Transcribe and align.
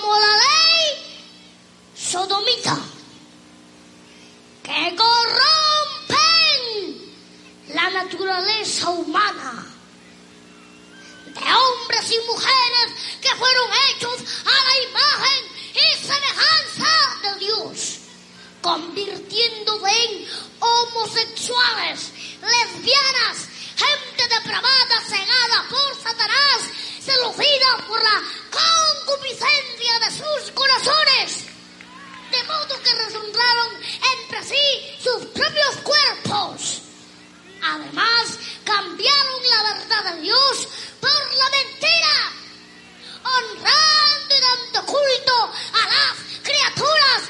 como 0.00 0.12
la 0.20 0.36
ley 0.36 0.84
sodomita, 1.96 2.78
que 4.62 4.94
corrompen 4.94 6.60
la 7.68 7.90
naturaleza 7.90 8.90
humana 8.90 9.66
de 11.26 11.40
hombres 11.40 12.10
y 12.10 12.18
mujeres 12.26 12.92
que 13.22 13.34
fueron 13.36 13.70
hechos 13.88 14.16
a 14.44 14.64
la 14.66 14.74
imagen 14.90 15.42
y 15.74 15.86
semejanza 16.06 16.92
de 17.22 17.38
Dios, 17.46 17.98
convirtiéndose 18.60 19.90
en 20.04 20.28
homosexuales, 20.60 22.12
lesbianas, 22.42 23.48
gente 23.76 24.28
depravada, 24.28 25.00
cegada 25.08 25.68
por 25.70 26.02
Satanás, 26.02 26.60
seducida 27.00 27.86
por 27.86 28.02
la 28.02 28.22
concupiscencia 28.50 29.75
sus 30.16 30.50
corazones. 30.52 31.44
De 32.30 32.42
modo 32.44 32.82
que 32.82 32.94
deshonraron 32.94 33.68
entre 34.18 34.44
sí 34.44 34.96
sus 35.02 35.26
propios 35.26 35.76
cuerpos. 35.82 36.82
Además, 37.62 38.38
cambiaron 38.64 39.42
la 39.50 39.74
verdad 39.74 40.14
de 40.14 40.22
Dios 40.22 40.68
por 41.00 41.34
la 41.34 41.50
mentira, 41.50 42.32
honrando 43.22 44.34
y 44.34 44.40
dando 44.40 44.86
culto 44.86 45.52
a 45.72 45.88
las 45.88 46.42
criaturas 46.42 47.22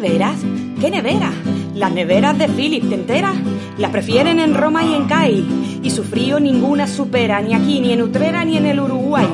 neveras? 0.00 0.36
¿Qué 0.78 0.90
neveras? 0.90 1.32
Las 1.74 1.90
neveras 1.90 2.36
de 2.36 2.48
Philip, 2.48 2.86
¿te 2.86 2.96
enteras? 2.96 3.34
Las 3.78 3.90
prefieren 3.90 4.38
en 4.40 4.54
Roma 4.54 4.84
y 4.84 4.92
en 4.92 5.06
CAI. 5.06 5.46
Y 5.82 5.88
su 5.88 6.04
frío 6.04 6.38
ninguna 6.38 6.86
supera, 6.86 7.40
ni 7.40 7.54
aquí, 7.54 7.80
ni 7.80 7.92
en 7.92 8.02
Utrera, 8.02 8.44
ni 8.44 8.58
en 8.58 8.66
el 8.66 8.78
Uruguay. 8.78 9.26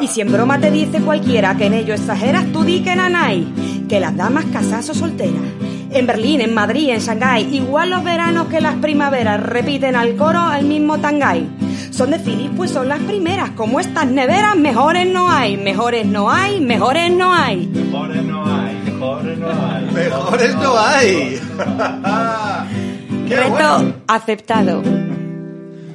Y 0.00 0.06
si 0.06 0.20
en 0.20 0.30
broma 0.30 0.60
te 0.60 0.70
dice 0.70 1.00
cualquiera 1.00 1.56
que 1.56 1.66
en 1.66 1.74
ello 1.74 1.92
exageras, 1.92 2.46
tú 2.52 2.62
di 2.62 2.82
que 2.82 2.94
nanay. 2.94 3.48
Que 3.88 3.98
las 3.98 4.16
damas 4.16 4.44
casadas 4.52 4.90
o 4.90 4.94
solteras. 4.94 5.42
En 5.90 6.06
Berlín, 6.06 6.40
en 6.40 6.54
Madrid, 6.54 6.90
en 6.90 7.00
Shanghái, 7.00 7.56
igual 7.56 7.90
los 7.90 8.04
veranos 8.04 8.46
que 8.46 8.60
las 8.60 8.76
primaveras 8.76 9.42
repiten 9.42 9.96
al 9.96 10.14
coro 10.14 10.52
el 10.52 10.66
mismo 10.66 10.98
tangay. 10.98 11.48
Son 11.90 12.10
de 12.10 12.18
Philip, 12.18 12.52
pues 12.54 12.70
son 12.70 12.88
las 12.88 13.00
primeras. 13.00 13.50
Como 13.50 13.80
estas 13.80 14.06
neveras, 14.06 14.54
mejores 14.54 15.08
no 15.08 15.30
hay, 15.30 15.56
mejores 15.56 16.06
no 16.06 16.30
hay, 16.30 16.60
mejores 16.60 17.10
no 17.10 17.32
hay. 17.32 17.66
Mejores 17.66 18.22
no 18.22 18.22
hay, 18.22 18.25
mejores 19.14 19.38
no 19.38 19.48
hay. 19.48 19.84
Mejores 19.92 20.54
no 20.56 20.78
hay. 20.78 21.40
Qué 23.28 23.36
Reto 23.36 23.50
bueno. 23.50 23.94
aceptado. 24.06 24.82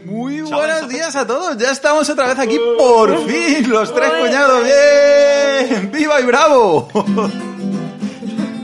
Muy 0.06 0.42
buenos 0.42 0.90
días 0.90 1.16
a 1.16 1.26
todos. 1.26 1.58
Ya 1.58 1.72
estamos 1.72 2.10
otra 2.10 2.28
vez 2.28 2.40
aquí 2.40 2.60
por 2.78 3.28
fin, 3.28 3.70
los 3.70 3.94
tres 3.94 4.12
cuñados. 4.12 4.64
Bien, 4.64 5.92
viva 5.92 6.20
y 6.20 6.26
bravo. 6.26 6.88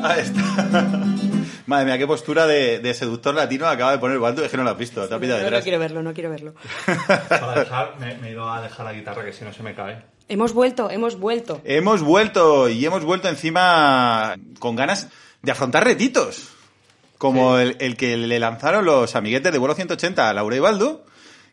Ahí 0.03 0.21
está. 0.21 1.03
Madre 1.67 1.85
mía, 1.85 1.97
qué 1.97 2.07
postura 2.07 2.47
de, 2.47 2.79
de 2.79 2.93
seductor 2.93 3.35
latino 3.35 3.67
acaba 3.67 3.91
de 3.91 3.99
poner 3.99 4.17
Baldu. 4.19 4.41
Es 4.41 4.49
que 4.49 4.57
no 4.57 4.63
lo 4.63 4.69
has 4.69 4.77
visto, 4.77 5.05
te 5.07 5.13
ha 5.13 5.19
pillado 5.19 5.43
No, 5.43 5.51
no 5.57 5.61
quiero 5.61 5.79
verlo, 5.79 6.01
no 6.01 6.13
quiero 6.13 6.29
verlo. 6.29 6.53
Para 7.27 7.59
dejar, 7.59 7.95
me, 7.99 8.15
me 8.17 8.29
he 8.29 8.31
ido 8.31 8.49
a 8.49 8.61
dejar 8.61 8.85
la 8.85 8.93
guitarra 8.93 9.25
que 9.25 9.33
si 9.33 9.43
no 9.43 9.51
se 9.53 9.61
me 9.63 9.75
cae. 9.75 10.01
Hemos 10.29 10.53
vuelto, 10.53 10.89
hemos 10.89 11.19
vuelto. 11.19 11.61
Hemos 11.65 12.01
vuelto 12.01 12.69
y 12.69 12.85
hemos 12.85 13.03
vuelto 13.03 13.27
encima 13.27 14.35
con 14.59 14.75
ganas 14.77 15.09
de 15.41 15.51
afrontar 15.51 15.83
retitos. 15.83 16.49
Como 17.17 17.57
el, 17.57 17.75
el 17.79 17.97
que 17.97 18.15
le 18.15 18.39
lanzaron 18.39 18.85
los 18.85 19.15
amiguetes 19.15 19.51
de 19.51 19.57
vuelo 19.57 19.75
180 19.75 20.29
a 20.29 20.33
Laura 20.33 20.55
y 20.55 20.59
Baldu, 20.59 21.01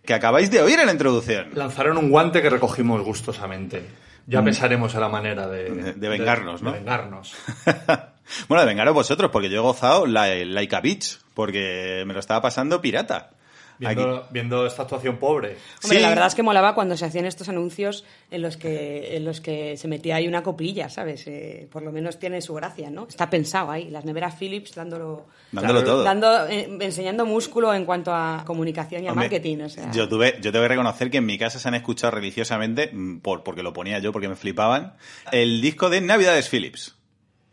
que 0.04 0.14
acabáis 0.14 0.50
de 0.50 0.60
oír 0.60 0.78
en 0.78 0.86
la 0.86 0.92
introducción. 0.92 1.50
Lanzaron 1.54 1.96
un 1.98 2.10
guante 2.10 2.40
que 2.40 2.50
recogimos 2.50 3.02
gustosamente. 3.02 3.82
Ya 4.26 4.42
pensaremos 4.42 4.94
en 4.94 5.00
la 5.00 5.08
manera 5.08 5.46
de... 5.48 5.70
De- 5.70 5.92
de 5.92 6.08
vengarnos, 6.08 6.62
¿no? 6.62 6.72
De 6.72 6.78
vengarnos. 6.78 7.34
bueno, 8.48 8.62
de 8.62 8.66
vengaros 8.66 8.94
vosotros, 8.94 9.30
porque 9.30 9.50
yo 9.50 9.58
he 9.58 9.62
gozado 9.62 10.06
la, 10.06 10.34
Laika 10.34 10.80
Beach, 10.80 11.18
porque 11.34 12.04
me 12.06 12.14
lo 12.14 12.20
estaba 12.20 12.40
pasando 12.40 12.80
pirata. 12.80 13.30
Aquí. 13.74 13.94
Viendo, 13.96 14.26
viendo 14.30 14.66
esta 14.66 14.82
actuación 14.82 15.16
pobre. 15.16 15.56
Hombre, 15.82 15.96
Sí. 15.98 16.02
la 16.02 16.08
verdad 16.08 16.26
es 16.28 16.34
que 16.34 16.42
molaba 16.42 16.74
cuando 16.74 16.96
se 16.96 17.04
hacían 17.04 17.24
estos 17.26 17.48
anuncios 17.48 18.04
en 18.30 18.42
los 18.42 18.56
que, 18.56 19.16
en 19.16 19.24
los 19.24 19.40
que 19.40 19.76
se 19.76 19.88
metía 19.88 20.16
ahí 20.16 20.28
una 20.28 20.42
coplilla, 20.42 20.88
¿sabes? 20.88 21.26
Eh, 21.26 21.68
por 21.72 21.82
lo 21.82 21.90
menos 21.92 22.18
tiene 22.18 22.40
su 22.40 22.54
gracia, 22.54 22.88
¿no? 22.90 23.06
Está 23.08 23.28
pensado 23.28 23.70
ahí, 23.70 23.90
las 23.90 24.04
neveras 24.04 24.36
Philips 24.36 24.74
dándolo, 24.74 25.26
Dándolo 25.52 25.80
Claro, 25.82 25.84
todo. 25.84 26.02
dando, 26.04 26.46
eh, 26.48 26.68
enseñando 26.80 27.26
músculo 27.26 27.74
en 27.74 27.84
cuanto 27.84 28.12
a 28.14 28.42
comunicación 28.46 29.04
y 29.04 29.06
a 29.08 29.10
Hombre, 29.12 29.24
marketing, 29.26 29.58
o 29.62 29.68
sea. 29.68 29.90
yo, 29.92 30.08
tuve, 30.08 30.34
yo 30.40 30.52
tengo 30.52 30.64
que 30.64 30.68
reconocer 30.68 31.10
que 31.10 31.18
en 31.18 31.26
mi 31.26 31.36
casa 31.38 31.58
se 31.58 31.66
han 31.68 31.74
escuchado 31.74 32.12
religiosamente, 32.12 32.90
mm, 32.92 33.18
por, 33.20 33.42
porque 33.42 33.62
lo 33.62 33.72
ponía 33.72 33.98
yo, 33.98 34.12
porque 34.12 34.28
me 34.28 34.36
flipaban, 34.36 34.94
el 35.32 35.60
disco 35.60 35.90
de 35.90 36.00
Navidades 36.00 36.48
Philips. 36.48 36.96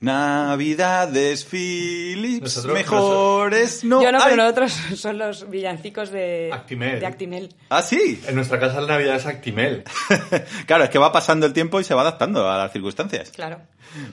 Navidades 0.02 1.46
Philips, 1.46 2.42
Nosotros- 2.42 2.74
mejores 2.74 3.84
no 3.84 4.02
Yo 4.02 4.12
no, 4.12 4.20
pero 4.24 4.36
nosotros 4.36 4.72
son 4.96 5.18
los 5.18 5.50
villancicos 5.50 6.12
de 6.12 6.50
Actimel. 6.52 7.00
De 7.00 7.06
Actimel. 7.06 7.50
Ah, 7.70 7.82
sí. 7.82 8.22
En 8.28 8.36
nuestra 8.36 8.60
casa 8.60 8.82
la 8.82 8.88
Navidad 8.88 9.16
es 9.16 9.26
Actimel. 9.26 9.84
claro, 10.66 10.84
es 10.86 10.90
que 10.90 10.98
va 11.00 11.12
pasando 11.12 11.46
el 11.46 11.54
tiempo 11.54 11.80
y 11.80 11.84
se 11.84 11.94
va 11.94 12.02
adaptando 12.02 12.50
a 12.50 12.58
las 12.58 12.72
circunstancias. 12.74 13.32
Claro. 13.32 13.60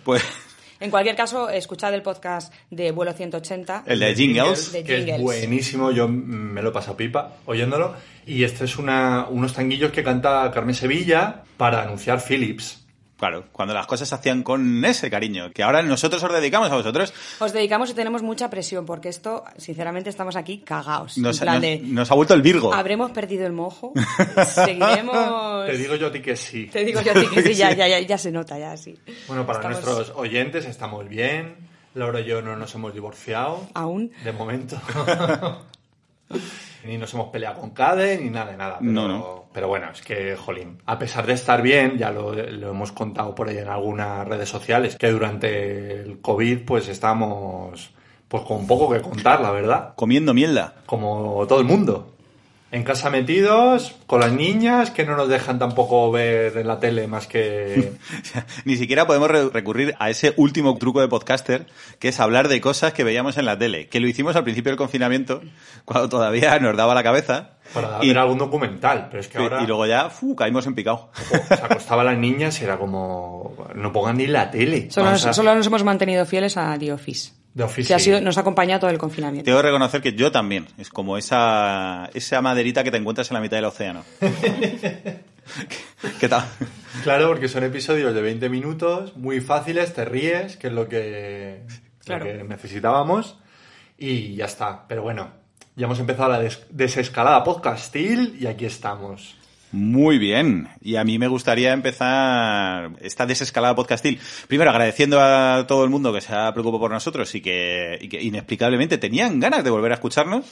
Pues 0.04 0.22
En 0.81 0.91
cualquier 0.91 1.16
caso, 1.16 1.49
escuchad 1.49 1.93
el 1.94 2.03
podcast 2.03 2.53
de 2.70 2.93
Vuelo 2.93 3.12
180. 3.12 3.84
el 3.87 3.99
de 3.99 4.15
Jingles. 4.15 4.70
De 4.72 4.84
que 4.84 4.97
jingles. 4.99 5.16
es 5.16 5.22
buenísimo, 5.22 5.91
yo 5.91 6.06
me 6.06 6.62
lo 6.62 6.69
he 6.69 6.72
pasado 6.72 6.97
pipa 6.97 7.32
oyéndolo. 7.47 7.97
Y 8.26 8.44
este 8.44 8.66
es 8.66 8.76
una, 8.76 9.26
unos 9.28 9.55
tanguillos 9.55 9.91
que 9.91 10.05
canta 10.05 10.50
Carmen 10.53 10.75
Sevilla 10.75 11.43
para 11.56 11.82
anunciar 11.82 12.20
Philips. 12.22 12.84
Claro, 13.18 13.46
cuando 13.50 13.74
las 13.74 13.86
cosas 13.86 14.08
se 14.08 14.14
hacían 14.14 14.44
con 14.44 14.84
ese 14.84 15.10
cariño, 15.10 15.50
que 15.52 15.64
ahora 15.64 15.82
nosotros 15.82 16.22
os 16.22 16.32
dedicamos 16.32 16.70
a 16.70 16.76
vosotros, 16.76 17.12
Os 17.40 17.52
dedicamos 17.52 17.90
y 17.90 17.94
tenemos 17.94 18.22
mucha 18.22 18.48
presión 18.48 18.86
porque 18.86 19.08
esto, 19.08 19.42
sinceramente, 19.56 20.08
estamos 20.08 20.36
aquí 20.36 20.58
cagados. 20.58 21.18
nos, 21.18 21.36
en 21.38 21.42
plan 21.42 21.54
nos- 21.56 21.62
de, 21.62 21.78
nos 21.82 22.10
ha 22.10 22.14
vuelto 22.14 22.34
el 22.34 22.42
Virgo. 22.42 22.72
habremos 22.72 23.10
perdido 23.10 23.44
el 23.44 23.52
mojo, 23.52 23.92
seguiremos... 24.54 25.66
Te 25.66 25.76
digo 25.76 25.96
yo 25.96 26.06
a 26.06 26.12
ti 26.12 26.20
que 26.20 26.36
sí. 26.36 26.66
Te 26.68 26.84
digo 26.84 27.00
yo 27.02 27.10
a 27.10 27.14
ti 27.14 27.26
que 27.26 27.42
sí, 27.42 27.54
ya, 27.56 27.72
ya, 27.74 27.88
ya, 27.88 27.98
ya 28.00 28.18
se 28.18 28.30
nota, 28.30 28.56
ya 28.58 28.76
sí. 28.76 28.96
Bueno, 29.26 29.44
para 29.44 29.58
Estamos- 29.58 29.84
nuestros 29.84 30.16
oyentes 30.16 30.64
estamos 30.66 31.08
bien. 31.08 31.56
Laura 31.94 32.20
y 32.20 32.24
yo 32.26 32.40
no 32.42 32.54
nos 32.54 32.72
hemos 32.76 32.94
divorciado. 32.94 33.66
Aún. 33.75 34.12
De 34.22 34.31
momento. 34.32 34.81
ni 36.88 36.96
nos 36.96 37.12
hemos 37.12 37.29
peleado 37.29 37.61
con 37.61 37.70
Cade, 37.70 38.17
ni 38.19 38.31
nada 38.31 38.50
de 38.50 38.56
nada. 38.56 38.79
Pero, 38.81 38.90
No, 38.90 39.06
no. 39.08 39.44
pero 39.52 39.69
bueno, 39.69 39.90
es 39.93 40.00
que, 40.00 40.35
jolín, 40.37 40.79
a 40.87 40.99
pesar 40.99 41.26
de 41.26 41.35
estar 41.35 41.61
bien, 41.61 41.99
ya 41.99 42.11
lo, 42.11 42.32
lo 42.32 42.70
hemos 42.70 42.93
contado 42.93 43.35
por 43.35 43.49
ahí 43.49 43.58
en 43.58 43.69
algunas 43.69 44.26
redes 44.26 44.49
sociales, 44.49 44.96
que 44.96 45.11
durante 45.11 46.00
el 46.00 46.20
COVID 46.23 46.64
pues 46.64 46.88
estamos 46.88 47.90
pues 48.26 48.43
con 48.44 48.67
poco 48.67 48.90
que 48.93 49.00
contar, 49.02 49.40
la 49.43 49.50
verdad. 49.50 49.93
Comiendo 49.96 50.32
mierda. 50.32 50.76
Como 50.87 51.46
todo 51.46 51.61
el 51.61 51.67
mundo. 51.67 52.14
En 52.70 52.82
casa 52.82 53.09
metidos, 53.09 53.94
con 54.06 54.20
las 54.20 54.31
niñas, 54.32 54.91
que 54.91 55.06
no 55.06 55.17
nos 55.17 55.29
dejan 55.29 55.59
tampoco 55.59 56.11
ver 56.12 56.55
en 56.59 56.67
la 56.69 56.79
tele 56.79 57.06
más 57.06 57.26
que... 57.26 57.93
Ni 58.67 58.76
siquiera 58.76 59.06
podemos 59.06 59.31
re- 59.31 59.49
recurrir 59.49 59.94
a 59.99 60.11
ese 60.11 60.35
último 60.37 60.76
truco 60.76 61.00
de 61.00 61.09
podcaster, 61.09 61.67
que 61.99 62.09
es 62.09 62.20
hablar 62.20 62.49
de 62.49 62.61
cosas 62.61 62.93
que 62.93 63.05
veíamos 63.05 63.38
en 63.38 63.47
la 63.47 63.59
tele, 63.59 63.88
que 63.88 64.00
lo 64.00 64.06
hicimos 64.06 64.37
al 64.37 64.44
principio 64.44 64.70
del 64.70 64.76
confinamiento, 64.76 65.41
cuando 65.87 66.11
todavía 66.11 66.59
nos 66.59 66.76
daba 66.76 66.94
la 66.94 67.03
cabeza. 67.03 67.53
para 67.73 68.00
y, 68.03 68.09
ver 68.09 68.19
algún 68.19 68.37
documental, 68.37 69.06
pero 69.11 69.20
es 69.20 69.29
que 69.29 69.38
ahora... 69.38 69.62
y 69.62 69.67
luego 69.67 69.87
ya 69.87 70.11
fu, 70.11 70.37
caímos 70.37 70.67
en 70.67 70.75
picado. 70.75 71.11
se 71.49 71.55
acostaba 71.55 72.05
las 72.05 72.19
niñas 72.19 72.61
y 72.61 72.65
era 72.65 72.76
como 72.76 73.67
no 73.75 73.93
pongan 73.94 74.19
ni 74.19 74.26
la 74.26 74.50
tele 74.50 74.91
Solo 74.91 75.11
nos, 75.12 75.25
a- 75.25 75.32
solo 75.32 75.55
nos 75.55 75.67
hemos 75.67 75.85
mantenido 75.85 76.26
fieles 76.26 76.59
a 76.59 76.76
The 76.79 76.93
Office. 76.93 77.32
De 77.66 77.94
ha 77.94 77.99
sido, 77.99 78.20
nos 78.20 78.38
ha 78.38 78.43
acompañado 78.43 78.81
todo 78.81 78.90
el 78.90 78.99
confinamiento. 78.99 79.44
Tengo 79.46 79.58
que 79.58 79.66
reconocer 79.66 80.00
que 80.00 80.12
yo 80.12 80.31
también. 80.31 80.66
Es 80.78 80.90
como 80.90 81.19
esa, 81.19 82.08
esa 82.14 82.40
maderita 82.40 82.84
que 82.84 82.90
te 82.90 82.96
encuentras 82.99 83.31
en 83.31 83.34
la 83.34 83.40
mitad 83.40 83.56
del 83.56 83.64
océano. 83.66 84.05
¿Qué 86.20 86.28
tal? 86.28 86.44
Claro, 87.02 87.28
porque 87.28 87.49
son 87.49 87.64
episodios 87.64 88.14
de 88.14 88.20
20 88.22 88.49
minutos, 88.49 89.16
muy 89.16 89.40
fáciles, 89.40 89.94
te 89.94 90.05
ríes, 90.05 90.56
que 90.56 90.69
es 90.69 90.72
lo 90.72 90.88
que, 90.88 91.62
lo 92.06 92.19
que 92.20 92.44
necesitábamos, 92.44 93.38
y 93.96 94.34
ya 94.37 94.44
está. 94.44 94.87
Pero 94.88 95.02
bueno, 95.02 95.31
ya 95.76 95.87
hemos 95.87 95.99
empezado 96.00 96.31
la 96.31 96.40
des- 96.40 96.66
desescalada 96.70 97.43
podcastil 97.44 98.37
y 98.40 98.46
aquí 98.46 98.66
estamos. 98.66 99.37
Muy 99.70 100.19
bien. 100.19 100.69
Y 100.81 100.97
a 100.97 101.05
mí 101.05 101.19
me 101.19 101.29
gustaría 101.29 101.73
empezar 101.73 102.93
esta 103.00 103.26
desescalada 103.26 103.75
podcastil. 103.75 104.19
Primero, 104.47 104.70
agradeciendo 104.70 105.20
a 105.20 105.67
todo 105.67 105.85
el 105.85 105.91
mundo 105.91 106.12
que 106.12 106.20
se 106.20 106.35
ha 106.35 106.53
preocupado 106.53 106.81
por 106.81 106.91
nosotros 106.91 107.35
y 107.35 107.41
que, 107.41 107.99
y 108.00 108.09
que 108.09 108.23
inexplicablemente 108.23 108.97
tenían 108.97 109.41
ganas 109.41 109.65
de 109.65 109.70
volver 109.70 109.93
a 109.93 109.97
escucharnos. 109.97 110.47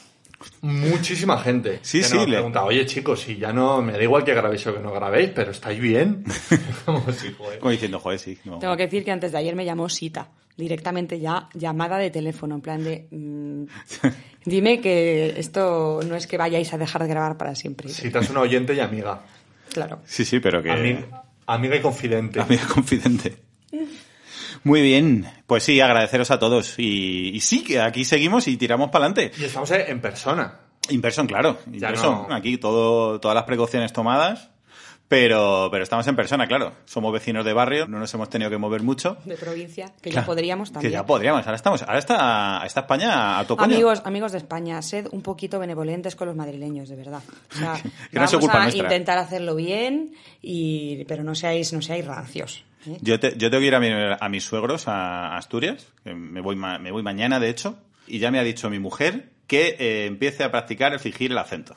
Muchísima 0.61 1.39
gente 1.39 1.79
Sí, 1.83 1.99
que 2.01 2.05
sí, 2.05 2.17
nos 2.17 2.29
le- 2.29 2.35
pregunta, 2.37 2.65
oye 2.65 2.85
chicos, 2.87 3.21
si 3.21 3.37
ya 3.37 3.53
no, 3.53 3.81
me 3.83 3.93
da 3.93 4.03
igual 4.03 4.25
que 4.25 4.35
grabéis 4.35 4.67
o 4.67 4.75
que 4.75 4.81
no 4.81 4.93
grabéis, 4.93 5.31
pero 5.35 5.51
¿estáis 5.51 5.81
bien? 5.81 6.25
Como 6.85 7.11
si, 7.13 7.33
joder. 7.33 7.59
Como 7.59 7.71
diciendo, 7.71 7.99
joder, 8.01 8.19
sí. 8.19 8.39
no. 8.45 8.59
Tengo 8.59 8.77
que 8.77 8.85
decir 8.85 9.05
que 9.05 9.11
antes 9.13 9.33
de 9.33 9.39
ayer 9.39 9.55
me 9.57 9.65
llamó 9.65 9.89
Sita, 9.89 10.29
directamente 10.57 11.19
ya 11.21 11.49
llamada 11.55 11.99
de 11.99 12.11
teléfono, 12.11 12.55
en 12.57 12.61
plan 12.61 12.83
de... 12.85 13.07
mm, 13.11 13.65
dime 14.45 14.81
que 14.81 15.39
esto 15.39 16.01
no 16.07 16.17
es 16.17 16.27
que 16.27 16.37
vayáis 16.39 16.73
a 16.73 16.79
dejar 16.79 17.03
de 17.03 17.09
grabar 17.09 17.37
para 17.37 17.55
siempre. 17.55 17.89
Si 17.89 18.11
te 18.11 18.19
has 18.19 18.31
una 18.31 18.41
oyente 18.41 18.75
y 18.75 18.81
amiga. 18.81 19.23
Claro. 19.73 20.01
Sí, 20.05 20.25
sí, 20.25 20.41
pero 20.41 20.63
que... 20.63 20.71
Ami- 20.71 21.05
amiga 21.47 21.77
y 21.77 21.81
confidente. 21.81 22.41
Amiga 22.41 22.67
confidente. 22.67 23.37
Muy 24.67 24.83
bien. 24.83 25.25
Pues 25.47 25.63
sí, 25.63 25.81
agradeceros 25.81 26.31
a 26.33 26.39
todos. 26.41 26.75
Y, 26.79 27.29
y 27.35 27.41
sí, 27.41 27.63
que 27.63 27.81
aquí 27.81 28.05
seguimos 28.05 28.49
y 28.49 28.57
tiramos 28.57 28.91
para 28.91 29.07
adelante. 29.07 29.31
Y 29.41 29.45
estamos 29.45 29.71
en 29.71 29.83
en 29.83 30.01
persona. 30.01 30.59
In 30.91 31.01
person, 31.01 31.29
claro. 31.29 31.59
In 31.69 31.79
Ya 31.79 31.89
person. 31.91 32.27
no. 32.29 32.35
Aquí 32.35 32.59
todo, 32.59 33.21
todas 33.21 33.35
las 33.37 33.45
precauciones 33.45 33.93
tomadas. 33.93 34.51
Pero, 35.09 35.69
pero 35.71 35.85
estamos 35.85 36.05
en 36.09 36.17
persona, 36.17 36.49
claro. 36.49 36.73
Somos 36.85 37.13
vecinos 37.13 37.45
de 37.45 37.53
barrio, 37.53 37.87
no 37.87 38.01
nos 38.01 38.13
hemos 38.15 38.29
tenido 38.29 38.51
que 38.51 38.59
mover 38.59 38.83
mucho. 38.83 39.17
De 39.25 39.37
provincia, 39.37 39.93
que 40.03 40.11
Claro, 40.11 40.25
ya 40.25 40.27
podríamos 40.27 40.73
también. 40.73 40.91
Que 40.91 40.95
ya 40.95 41.07
podríamos. 41.07 41.47
Ahora 41.47 41.55
estamos, 41.55 41.83
ahora 41.83 41.99
está, 42.01 42.63
está 42.67 42.81
España 42.81 43.39
a 43.39 43.47
tope. 43.47 43.63
Amigos, 43.63 44.03
amigos 44.05 44.33
de 44.33 44.39
España, 44.39 44.83
sed 44.83 45.07
un 45.13 45.23
poquito 45.23 45.61
benevolentes 45.61 46.17
con 46.17 46.27
los 46.27 46.35
madrileños, 46.35 46.89
de 46.89 46.97
verdad. 46.97 47.23
O 47.55 47.57
sea, 47.57 47.75
Que 48.11 48.19
no 48.19 48.27
culpa 48.41 48.59
a 48.59 48.63
nuestra. 48.65 48.83
intentar 48.83 49.19
hacerlo 49.19 49.55
bien, 49.55 50.13
y, 50.43 51.05
pero 51.05 51.23
no 51.23 51.37
seáis, 51.37 51.73
no 51.73 51.83
seáis 51.83 52.05
rancios. 52.05 52.65
¿Eh? 52.87 52.99
Yo, 53.01 53.19
te- 53.21 53.37
yo 53.37 53.51
tengo 53.51 53.61
que 53.61 53.67
ir 53.67 53.75
a, 53.75 53.81
mi- 53.81 53.91
a 54.21 54.29
mis 54.29 54.45
suegros 54.45 54.89
a 54.89 55.37
Asturias, 55.37 55.87
que 56.05 56.15
me 56.15 56.41
voy, 56.41 56.57
ma- 56.57 56.79
me 56.79 56.91
voy 56.91 57.03
mañana, 57.03 57.39
de 57.41 57.49
hecho, 57.51 57.79
y 58.07 58.19
ya 58.19 58.31
me 58.31 58.39
ha 58.39 58.43
dicho 58.45 58.71
mi 58.71 58.79
mujer 58.79 59.31
que 59.47 59.77
eh, 59.79 60.07
empiece 60.07 60.45
a 60.45 60.51
practicar 60.51 60.93
el 60.93 61.01
fingir 61.01 61.31
el 61.33 61.39
acento. 61.39 61.77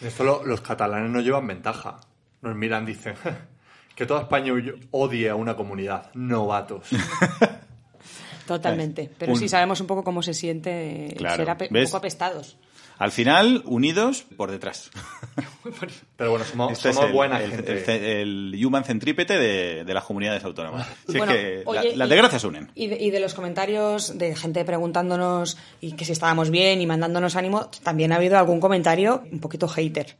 En 0.00 0.08
esto 0.08 0.24
lo- 0.24 0.44
los 0.44 0.60
catalanes 0.60 1.10
nos 1.10 1.24
llevan 1.24 1.46
ventaja. 1.46 2.00
Nos 2.42 2.54
miran, 2.54 2.84
dicen 2.86 3.14
que 3.96 4.06
toda 4.06 4.22
España 4.22 4.52
odie 4.90 5.30
a 5.30 5.34
una 5.34 5.56
comunidad. 5.56 6.10
Novatos. 6.14 6.88
Totalmente. 8.46 9.10
Pero 9.18 9.32
Un- 9.32 9.38
sí 9.38 9.48
sabemos 9.48 9.80
un 9.80 9.86
poco 9.86 10.04
cómo 10.04 10.22
se 10.22 10.34
siente 10.34 11.06
el 11.08 11.16
Claro, 11.16 11.36
ser 11.36 11.48
ape- 11.48 11.68
un 11.70 11.84
poco 11.84 11.96
apestados. 11.96 12.58
Al 12.98 13.12
final, 13.12 13.62
unidos 13.66 14.24
por 14.36 14.50
detrás. 14.50 14.90
Pero 16.16 16.30
bueno, 16.30 16.44
somos, 16.46 16.72
Este 16.72 16.92
somos 16.92 17.04
es 17.04 17.10
el, 17.10 17.14
buena 17.14 17.42
el- 17.42 17.50
gente. 17.50 18.22
el 18.22 18.58
human 18.64 18.84
centrípete 18.84 19.38
de, 19.38 19.84
de 19.84 19.94
las 19.94 20.04
comunidades 20.04 20.42
autónomas. 20.44 20.86
Si 21.06 21.18
Bueno, 21.18 21.32
es 21.32 21.38
que 21.38 21.64
la- 21.66 21.96
las 21.96 22.08
desgracias 22.08 22.44
unen. 22.44 22.70
Y 22.74 22.86
de, 22.86 22.96
y 23.02 23.10
de 23.10 23.20
los 23.20 23.34
comentarios 23.34 24.16
de 24.16 24.34
gente 24.34 24.64
preguntándonos 24.64 25.58
y 25.80 25.92
que 25.92 26.04
si 26.04 26.12
estábamos 26.12 26.50
bien 26.50 26.80
y 26.80 26.86
mandándonos 26.86 27.36
ánimo, 27.36 27.68
también 27.82 28.12
ha 28.12 28.16
habido 28.16 28.38
algún 28.38 28.60
comentario 28.60 29.22
un 29.30 29.40
poquito 29.40 29.68
hater. 29.68 30.16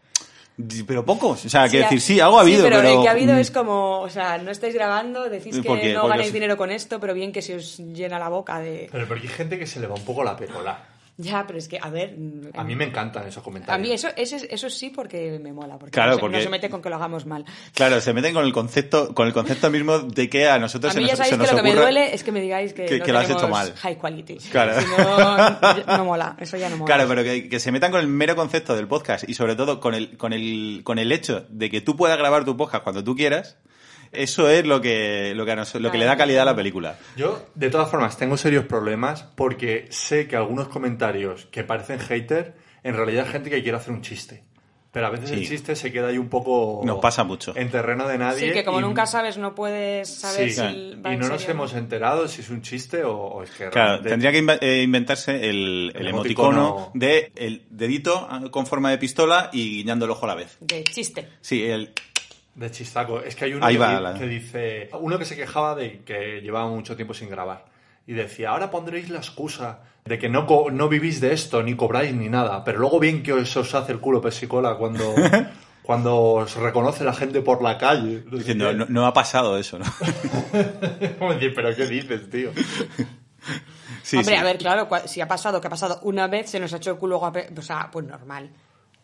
Pero 0.86 1.04
pocos. 1.04 1.44
O 1.44 1.48
sea, 1.50 1.64
que 1.68 1.70
Sí, 1.70 1.76
decir, 1.78 1.98
ha- 1.98 2.00
sí, 2.00 2.20
algo 2.20 2.38
ha 2.38 2.42
habido, 2.42 2.58
sí, 2.58 2.64
pero, 2.70 2.76
pero... 2.82 2.96
el 2.96 3.02
que 3.02 3.08
ha 3.08 3.12
habido 3.12 3.34
mm, 3.34 3.38
es 3.38 3.50
como, 3.50 4.00
o 4.00 4.08
sea, 4.10 4.38
no 4.38 4.50
estáis 4.50 4.74
grabando, 4.74 5.28
decís 5.28 5.60
que 5.60 5.92
no 5.94 6.08
ganáis 6.08 6.28
os- 6.28 6.32
dinero 6.34 6.56
con 6.56 6.70
esto, 6.70 6.98
pero 6.98 7.12
bien 7.14 7.30
que 7.32 7.42
se 7.42 7.56
os 7.56 7.78
llena 7.78 8.18
la 8.18 8.28
boca 8.30 8.58
de... 8.58 8.88
Pero 8.90 9.06
porque 9.06 9.28
hay 9.28 9.32
gente 9.34 9.58
que 9.58 9.66
se 9.66 9.80
le 9.80 9.86
va 9.86 9.94
un 9.94 10.04
poco 10.04 10.24
la 10.24 10.34
perola. 10.36 10.78
Ya, 11.18 11.46
pero 11.46 11.58
es 11.58 11.66
que, 11.66 11.78
a 11.80 11.88
ver... 11.88 12.14
A 12.54 12.62
mí 12.62 12.76
me 12.76 12.84
encantan 12.84 13.26
esos 13.26 13.42
comentarios. 13.42 13.74
A 13.74 13.82
mí 13.82 13.90
eso, 13.90 14.08
eso, 14.16 14.36
eso 14.50 14.68
sí 14.68 14.90
porque 14.90 15.38
me 15.42 15.50
mola, 15.52 15.78
porque, 15.78 15.92
Claro, 15.92 16.10
no, 16.10 16.14
se, 16.16 16.20
porque- 16.20 16.36
no 16.36 16.42
se 16.42 16.48
mete 16.50 16.68
con 16.68 16.82
que 16.82 16.90
lo 16.90 16.96
hagamos 16.96 17.24
mal. 17.24 17.44
Claro, 17.72 18.00
se 18.02 18.12
meten 18.12 18.34
con 18.34 18.44
el 18.44 18.52
concepto, 18.52 19.14
con 19.14 19.26
el 19.26 19.32
concepto 19.32 19.70
mismo 19.70 19.98
de 20.00 20.28
que 20.28 20.46
a 20.46 20.58
nosotros 20.58 20.90
A 20.90 20.92
se 20.94 20.98
mí 21.00 21.04
nos, 21.04 21.12
ya 21.12 21.16
sabéis 21.16 21.30
se 21.36 21.40
que 21.46 21.50
lo 21.52 21.56
que 21.56 21.62
me 21.62 21.74
duele 21.74 22.14
es 22.14 22.22
que 22.22 22.32
me 22.32 22.40
digáis 22.42 22.74
que, 22.74 22.84
que- 22.84 22.98
no 22.98 23.04
que 23.06 23.12
lo 23.12 23.18
has 23.20 23.30
hecho 23.30 23.48
mal. 23.48 23.72
high 23.76 23.96
quality. 23.96 24.36
Claro. 24.50 24.78
Si 24.78 24.86
no, 24.86 25.96
no 25.96 26.04
mola, 26.04 26.36
eso 26.38 26.58
ya 26.58 26.68
no 26.68 26.76
mola. 26.76 26.94
Claro, 26.94 27.08
pero 27.08 27.22
que, 27.24 27.48
que 27.48 27.60
se 27.60 27.72
metan 27.72 27.90
con 27.92 28.00
el 28.00 28.08
mero 28.08 28.36
concepto 28.36 28.76
del 28.76 28.86
podcast 28.86 29.26
y 29.28 29.32
sobre 29.32 29.56
todo 29.56 29.80
con 29.80 29.94
el, 29.94 30.18
con 30.18 30.34
el, 30.34 30.82
con 30.84 30.98
el 30.98 31.10
hecho 31.12 31.46
de 31.48 31.70
que 31.70 31.80
tú 31.80 31.96
puedas 31.96 32.18
grabar 32.18 32.44
tu 32.44 32.56
podcast 32.58 32.84
cuando 32.84 33.02
tú 33.02 33.16
quieras, 33.16 33.56
eso 34.12 34.48
es 34.48 34.66
lo 34.66 34.80
que, 34.80 35.32
lo 35.34 35.44
que, 35.44 35.52
a 35.52 35.56
nos- 35.56 35.74
lo 35.74 35.90
que 35.90 35.98
le 35.98 36.04
da 36.04 36.16
calidad 36.16 36.42
a 36.42 36.46
la 36.46 36.56
película. 36.56 36.98
Yo, 37.16 37.46
de 37.54 37.70
todas 37.70 37.90
formas, 37.90 38.16
tengo 38.16 38.36
serios 38.36 38.64
problemas 38.64 39.22
porque 39.22 39.86
sé 39.90 40.26
que 40.28 40.36
algunos 40.36 40.68
comentarios 40.68 41.46
que 41.46 41.64
parecen 41.64 41.98
hater, 41.98 42.54
en 42.82 42.94
realidad 42.94 43.26
es 43.26 43.32
gente 43.32 43.50
que 43.50 43.62
quiere 43.62 43.78
hacer 43.78 43.92
un 43.92 44.02
chiste. 44.02 44.44
Pero 44.92 45.08
a 45.08 45.10
veces 45.10 45.28
Sí. 45.28 45.34
el 45.36 45.46
chiste 45.46 45.76
se 45.76 45.92
queda 45.92 46.08
ahí 46.08 46.16
un 46.16 46.30
poco... 46.30 46.80
Nos 46.82 47.00
pasa 47.00 47.22
mucho. 47.22 47.52
En 47.54 47.70
terreno 47.70 48.08
de 48.08 48.16
nadie. 48.16 48.46
sí, 48.48 48.52
que 48.54 48.64
como 48.64 48.78
y- 48.78 48.82
nunca 48.82 49.04
sabes, 49.04 49.36
no 49.36 49.54
puedes 49.54 50.08
saber 50.08 50.48
Sí, 50.48 50.54
si 50.54 50.60
va 51.02 51.12
y 51.12 51.18
no 51.18 51.28
nos 51.28 51.42
serio 51.42 51.50
hemos 51.54 51.74
enterado 51.74 52.26
si 52.28 52.40
es 52.40 52.48
un 52.48 52.62
chiste 52.62 53.04
o, 53.04 53.14
o 53.14 53.42
es 53.42 53.50
que 53.50 53.68
Claro, 53.68 54.00
realmente- 54.02 54.08
tendría 54.08 54.32
que 54.32 54.66
eh, 54.78 54.82
inventarse 54.82 55.50
el, 55.50 55.92
el 55.94 56.00
El 56.00 56.06
emoticono 56.08 56.66
emoticono. 56.68 56.90
de 56.94 57.30
el 57.36 57.66
dedito 57.68 58.26
ah, 58.30 58.40
con 58.50 58.66
forma 58.66 58.90
de 58.90 58.96
pistola 58.96 59.50
y 59.52 59.68
guiñando 59.78 60.06
el 60.06 60.12
ojo 60.12 60.24
a 60.24 60.28
la 60.28 60.34
vez. 60.34 60.56
De 60.60 60.82
chiste. 60.84 61.28
Sí, 61.42 61.62
el... 61.64 61.92
De 62.56 62.70
chistaco. 62.70 63.20
Es 63.20 63.36
que 63.36 63.44
hay 63.44 63.52
uno 63.54 63.64
Ahí 63.64 63.74
que, 63.74 63.78
va 63.80 63.96
di- 63.96 64.02
la- 64.02 64.14
que 64.14 64.26
dice... 64.26 64.88
Uno 65.00 65.18
que 65.18 65.24
se 65.26 65.36
quejaba 65.36 65.74
de 65.74 66.02
que 66.04 66.40
llevaba 66.40 66.68
mucho 66.68 66.96
tiempo 66.96 67.14
sin 67.14 67.28
grabar. 67.28 67.66
Y 68.06 68.14
decía, 68.14 68.50
ahora 68.50 68.70
pondréis 68.70 69.10
la 69.10 69.18
excusa 69.18 69.80
de 70.04 70.18
que 70.18 70.28
no, 70.28 70.46
co- 70.46 70.70
no 70.70 70.88
vivís 70.88 71.20
de 71.20 71.32
esto, 71.32 71.62
ni 71.62 71.74
cobráis 71.76 72.14
ni 72.14 72.28
nada. 72.28 72.64
Pero 72.64 72.78
luego 72.78 72.98
bien 72.98 73.22
que 73.22 73.32
os, 73.34 73.56
os 73.56 73.74
hace 73.74 73.92
el 73.92 74.00
culo 74.00 74.20
pesicola 74.22 74.76
cuando, 74.76 75.14
cuando 75.82 76.16
os 76.18 76.56
reconoce 76.56 77.04
la 77.04 77.12
gente 77.12 77.42
por 77.42 77.62
la 77.62 77.76
calle. 77.76 78.22
No 78.24 78.30
sé 78.32 78.36
Diciendo, 78.38 78.68
qué. 78.70 78.74
no, 78.74 78.86
no 78.88 79.06
ha 79.06 79.12
pasado 79.12 79.58
eso, 79.58 79.78
¿no? 79.78 79.84
Como 81.18 81.34
decir, 81.34 81.52
pero 81.54 81.74
¿qué 81.76 81.86
dices, 81.86 82.30
tío? 82.30 82.52
Sí, 84.02 84.16
Hombre, 84.18 84.34
sí. 84.36 84.40
a 84.40 84.44
ver, 84.44 84.56
claro, 84.58 84.88
si 85.06 85.20
ha 85.20 85.28
pasado, 85.28 85.60
que 85.60 85.66
ha 85.66 85.70
pasado 85.70 85.98
una 86.02 86.26
vez, 86.28 86.48
se 86.48 86.60
nos 86.60 86.72
ha 86.72 86.76
hecho 86.76 86.92
el 86.92 86.96
culo 86.96 87.18
guape, 87.18 87.48
o 87.56 87.62
sea, 87.62 87.88
pues 87.92 88.06
normal. 88.06 88.50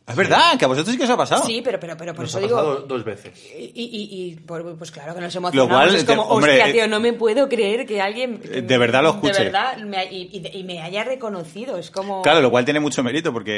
Es 0.04 0.16
verdad, 0.16 0.58
que 0.58 0.64
a 0.64 0.68
vosotros 0.68 0.92
sí 0.92 0.98
que 0.98 1.04
os 1.04 1.10
ha 1.10 1.16
pasado. 1.16 1.44
Sí, 1.44 1.62
pero, 1.64 1.78
pero, 1.78 1.96
pero 1.96 2.12
por 2.12 2.22
Nos 2.24 2.30
eso 2.30 2.38
ha 2.38 2.40
digo... 2.40 2.56
pasado 2.56 2.80
dos 2.80 3.04
veces. 3.04 3.32
Y, 3.56 3.70
y, 3.72 4.32
y 4.32 4.34
pues, 4.36 4.64
pues 4.76 4.90
claro 4.90 5.14
que 5.14 5.20
nos 5.20 5.34
emocionamos. 5.34 5.72
cual, 5.72 5.94
es 5.94 6.04
como, 6.04 6.22
hombre, 6.22 6.50
hostia, 6.52 6.68
eh, 6.68 6.72
tío, 6.72 6.88
no 6.88 6.98
me 6.98 7.12
puedo 7.12 7.48
creer 7.48 7.86
que 7.86 8.00
alguien... 8.00 8.40
eh, 8.44 8.62
de 8.62 8.78
verdad 8.78 9.02
lo 9.02 9.10
escuche. 9.10 9.32
De 9.38 9.44
verdad, 9.44 9.76
me- 9.78 10.04
y, 10.12 10.28
y 10.32 10.40
de- 10.40 10.50
y 10.50 10.64
me 10.64 10.82
haya 10.82 11.04
reconocido. 11.04 11.78
Es 11.78 11.90
como... 11.92 12.20
Claro, 12.22 12.40
lo 12.40 12.50
cual 12.50 12.64
tiene 12.64 12.80
mucho 12.80 13.02
mérito 13.04 13.32
porque 13.32 13.52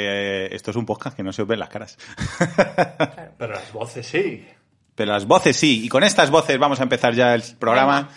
eh, 0.45 0.49
esto 0.55 0.69
es 0.69 0.77
un 0.77 0.85
podcast 0.85 1.17
que 1.17 1.23
no 1.23 1.33
se 1.33 1.41
os 1.41 1.47
ven 1.47 1.59
las 1.59 1.69
caras. 1.69 1.97
Pero 3.37 3.53
las 3.53 3.73
voces 3.73 4.05
sí. 4.05 4.45
Pero 4.93 5.11
las 5.11 5.25
voces 5.25 5.57
sí. 5.57 5.83
Y 5.85 5.89
con 5.89 6.03
estas 6.03 6.29
voces 6.29 6.57
vamos 6.59 6.79
a 6.79 6.83
empezar 6.83 7.13
ya 7.15 7.33
el 7.33 7.43
programa. 7.59 8.09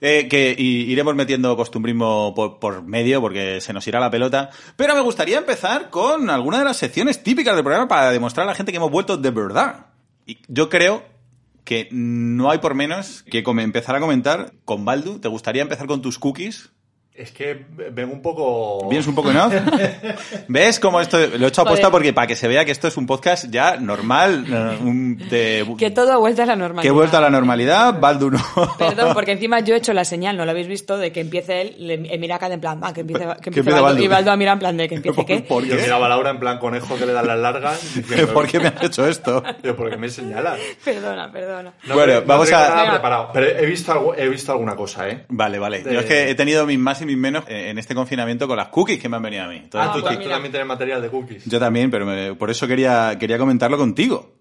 Eh, 0.00 0.28
que 0.28 0.54
i- 0.58 0.90
iremos 0.90 1.14
metiendo 1.14 1.56
costumbrismo 1.56 2.32
por, 2.34 2.58
por 2.58 2.82
medio 2.82 3.20
porque 3.20 3.60
se 3.60 3.72
nos 3.72 3.86
irá 3.86 4.00
la 4.00 4.10
pelota. 4.10 4.50
Pero 4.76 4.94
me 4.94 5.00
gustaría 5.02 5.38
empezar 5.38 5.90
con 5.90 6.30
alguna 6.30 6.58
de 6.58 6.64
las 6.64 6.76
secciones 6.76 7.22
típicas 7.22 7.54
del 7.54 7.64
programa 7.64 7.88
para 7.88 8.10
demostrar 8.10 8.46
a 8.46 8.50
la 8.50 8.54
gente 8.54 8.72
que 8.72 8.76
hemos 8.78 8.90
vuelto 8.90 9.16
de 9.16 9.30
verdad. 9.30 9.86
Y 10.26 10.38
yo 10.48 10.68
creo 10.68 11.04
que 11.64 11.88
no 11.92 12.50
hay 12.50 12.58
por 12.58 12.74
menos 12.74 13.22
que 13.30 13.42
empezar 13.62 13.94
a 13.94 14.00
comentar 14.00 14.52
con 14.64 14.84
Baldu. 14.84 15.18
¿Te 15.18 15.28
gustaría 15.28 15.62
empezar 15.62 15.86
con 15.86 16.02
tus 16.02 16.18
cookies? 16.18 16.70
Es 17.12 17.32
que 17.32 17.66
vengo 17.92 18.14
un 18.14 18.22
poco... 18.22 18.88
¿Vienes 18.88 19.06
un 19.06 19.14
poco 19.14 19.30
no? 19.32 19.50
¿Ves 20.48 20.80
cómo 20.80 21.00
esto 21.02 21.18
lo 21.18 21.44
he 21.44 21.48
hecho 21.48 21.64
Joder. 21.66 21.90
porque 21.90 22.12
para 22.14 22.26
que 22.26 22.36
se 22.36 22.48
vea 22.48 22.64
que 22.64 22.70
esto 22.70 22.88
es 22.88 22.96
un 22.96 23.06
podcast 23.06 23.46
ya 23.50 23.76
normal, 23.76 24.46
eh, 24.48 24.78
un- 24.80 25.18
de, 25.28 25.66
Que 25.76 25.90
todo 25.90 26.12
ha 26.12 26.16
vuelto 26.16 26.42
a 26.42 26.46
la 26.46 26.56
normalidad. 26.56 26.82
que 26.82 26.88
he 26.88 26.92
vuelto 26.92 27.18
a 27.18 27.20
la 27.20 27.28
normalidad, 27.28 27.98
Baldu 28.00 28.30
no. 28.30 28.40
Perdón, 28.78 29.10
porque 29.14 29.32
encima 29.32 29.60
yo 29.60 29.74
he 29.74 29.78
hecho 29.78 29.92
la 29.92 30.04
señal, 30.06 30.36
no 30.38 30.46
lo 30.46 30.52
habéis 30.52 30.68
visto, 30.68 30.96
de 30.96 31.12
que 31.12 31.20
empiece 31.20 31.60
él, 31.60 31.74
le, 31.78 31.94
él 31.94 32.20
mira 32.20 32.36
acá 32.36 32.46
en 32.46 32.60
plan, 32.60 32.80
va, 32.82 32.94
que 32.94 33.02
empiece, 33.02 33.24
que 33.42 33.50
Que 33.50 33.60
empiece 33.60 33.70
Baldo, 33.70 33.84
Baldo. 33.84 34.02
y 34.02 34.08
Baldo 34.08 34.30
a 34.30 34.36
mirar 34.36 34.52
en 34.54 34.58
plan 34.60 34.76
de 34.78 34.88
que 34.88 34.94
empiece 34.94 35.26
qué. 35.26 35.40
¿Por 35.40 35.64
Yo 35.66 35.76
qué? 35.76 35.82
miraba 35.82 36.06
a 36.06 36.08
Laura 36.08 36.30
en 36.30 36.38
plan 36.40 36.58
conejo 36.58 36.96
que 36.96 37.04
le 37.04 37.12
dan 37.12 37.26
las 37.26 37.38
largas. 37.38 37.94
diciendo, 37.96 38.32
¿Por 38.32 38.46
qué 38.46 38.60
me 38.60 38.68
has 38.68 38.82
hecho 38.82 39.06
esto? 39.06 39.42
Yo, 39.62 39.76
¿por 39.76 39.90
qué 39.90 39.96
me 39.98 40.08
señalas? 40.08 40.58
Perdona, 40.82 41.30
perdona. 41.30 41.74
No, 41.86 41.94
Bueno, 41.96 42.14
no 42.20 42.26
vamos 42.26 42.50
a- 42.52 42.86
preparado. 42.92 43.30
Pero 43.34 43.46
he 43.46 43.66
visto, 43.66 43.92
algo, 43.92 44.14
he 44.14 44.26
visto 44.28 44.52
alguna 44.52 44.74
cosa, 44.74 45.06
¿eh? 45.08 45.24
Vale, 45.28 45.58
vale. 45.58 45.82
De- 45.82 45.92
Yo 45.92 46.00
es 46.00 46.06
que 46.06 46.30
he 46.30 46.34
tenido 46.34 46.64
mis 46.66 46.78
más 46.78 46.99
y 47.02 47.06
mis 47.06 47.16
menos 47.16 47.44
eh, 47.48 47.70
en 47.70 47.78
este 47.78 47.94
confinamiento 47.94 48.46
con 48.48 48.56
las 48.56 48.68
cookies 48.68 49.00
que 49.00 49.08
me 49.08 49.16
han 49.16 49.22
venido 49.22 49.44
a 49.44 49.48
mí. 49.48 49.56
Entonces, 49.56 49.90
Ah, 49.90 49.94
tú, 49.94 50.00
pues 50.02 50.18
tú 50.20 50.28
también 50.28 50.50
tienes 50.52 50.66
material 50.68 51.02
de 51.02 51.08
cookies. 51.08 51.44
Yo 51.46 51.58
también, 51.58 51.90
pero 51.90 52.06
me- 52.06 52.34
por 52.34 52.50
eso 52.50 52.66
quería, 52.66 53.16
quería 53.18 53.38
comentarlo 53.38 53.76
contigo. 53.78 54.32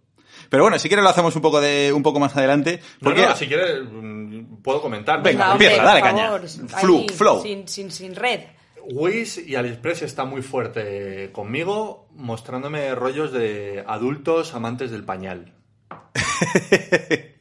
Pero 0.50 0.64
bueno, 0.64 0.80
si 0.80 0.88
quieres 0.88 1.04
lo 1.04 1.10
hacemos 1.10 1.36
un 1.36 1.42
poco 1.44 1.62
de 1.62 1.92
un 1.94 2.02
poco 2.02 2.20
más 2.20 2.36
adelante. 2.36 2.80
No, 3.02 3.06
Porque 3.10 3.22
no, 3.22 3.36
si 3.36 3.48
quieres, 3.48 3.82
mm, 3.92 4.62
puedo 4.64 4.82
comentar. 4.82 5.22
Venga, 5.22 5.52
empieza, 5.52 5.84
dale 5.84 6.02
caña. 6.02 6.32
Flu, 6.80 7.00
ahí, 7.02 7.08
flow. 7.10 7.42
Sin, 7.44 7.68
sin, 7.68 7.92
sin 7.92 8.16
red. 8.16 8.40
Wish 8.92 9.44
y 9.46 9.56
AliExpress 9.56 10.02
está 10.02 10.26
muy 10.26 10.42
fuerte 10.42 11.30
conmigo, 11.32 12.08
mostrándome 12.16 12.96
rollos 12.96 13.32
de 13.32 13.84
adultos 13.86 14.56
amantes 14.56 14.90
del 14.90 15.04
pañal. 15.04 15.54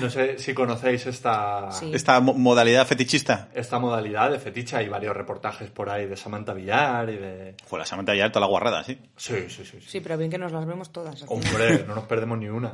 No 0.00 0.10
sé 0.10 0.38
si 0.38 0.54
conocéis 0.54 1.06
esta, 1.06 1.70
Sí. 1.72 1.90
esta 1.94 2.20
mo- 2.20 2.34
modalidad 2.34 2.86
fetichista. 2.86 3.48
esta 3.54 3.78
modalidad 3.78 4.30
de 4.30 4.38
fetiche. 4.38 4.76
Hay 4.76 4.88
varios 4.88 5.16
reportajes 5.16 5.70
por 5.70 5.90
ahí 5.90 6.06
de 6.06 6.16
Samantha 6.16 6.52
Villar 6.54 7.08
y 7.10 7.16
de... 7.16 7.54
Joder, 7.68 7.80
la 7.80 7.86
Samantha 7.86 8.14
ya 8.14 8.28
toda 8.30 8.40
la 8.42 8.46
guarrada, 8.46 8.84
sí. 8.84 8.98
Sí, 9.16 9.34
sí, 9.48 9.64
sí. 9.64 9.78
sí. 9.80 9.86
Sí, 9.88 10.00
pero 10.00 10.16
bien 10.16 10.30
que 10.30 10.38
nos 10.38 10.52
las 10.52 10.66
vemos 10.66 10.90
todas. 10.92 11.24
Hombre, 11.28 11.84
no 11.86 11.94
nos 11.94 12.04
perdemos 12.04 12.38
ni 12.38 12.48
una. 12.48 12.72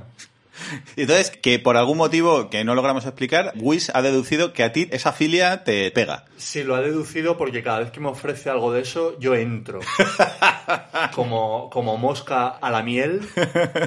Y 0.96 1.02
Entonces, 1.02 1.30
que 1.30 1.58
por 1.58 1.76
algún 1.76 1.98
motivo 1.98 2.50
que 2.50 2.64
no 2.64 2.74
logramos 2.74 3.04
explicar, 3.04 3.52
Wish 3.56 3.90
ha 3.92 4.02
deducido 4.02 4.52
que 4.52 4.62
a 4.62 4.72
ti 4.72 4.88
esa 4.90 5.12
filia 5.12 5.64
te 5.64 5.90
pega. 5.90 6.24
Sí, 6.36 6.62
lo 6.62 6.74
ha 6.74 6.80
deducido 6.80 7.36
porque 7.36 7.62
cada 7.62 7.80
vez 7.80 7.90
que 7.90 8.00
me 8.00 8.08
ofrece 8.08 8.50
algo 8.50 8.72
de 8.72 8.82
eso, 8.82 9.18
yo 9.18 9.34
entro. 9.34 9.80
Como, 11.14 11.68
como 11.70 11.96
mosca 11.96 12.48
a 12.48 12.70
la 12.70 12.82
miel, 12.82 13.20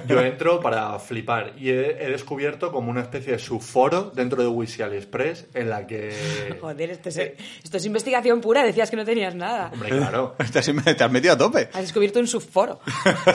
yo 0.08 0.22
entro 0.22 0.60
para 0.60 0.98
flipar. 1.00 1.54
Y 1.58 1.70
he, 1.70 2.04
he 2.04 2.10
descubierto 2.10 2.72
como 2.72 2.92
una 2.92 3.02
especie 3.02 3.34
de 3.34 3.40
subforo 3.40 4.12
dentro 4.14 4.42
de 4.42 4.48
Wish 4.48 4.80
y 4.80 4.84
AliExpress 4.84 5.48
en 5.54 5.70
la 5.70 5.88
que... 5.88 6.58
Joder, 6.62 6.92
esto 6.92 7.10
es, 7.10 7.18
esto 7.18 7.78
es 7.78 7.86
investigación 7.86 8.40
pura, 8.40 8.64
decías 8.64 8.90
que 8.90 8.98
no 8.98 9.06
tenías 9.06 9.36
nada. 9.36 9.72
Hombre, 9.74 9.90
claro. 9.90 10.36
Te 10.52 10.60
has, 10.60 10.66
te 10.66 11.04
has 11.04 11.12
metido 11.12 11.34
a 11.34 11.38
tope. 11.38 11.70
Has 11.74 11.82
descubierto 11.82 12.20
un 12.20 12.28
subforo. 12.28 12.80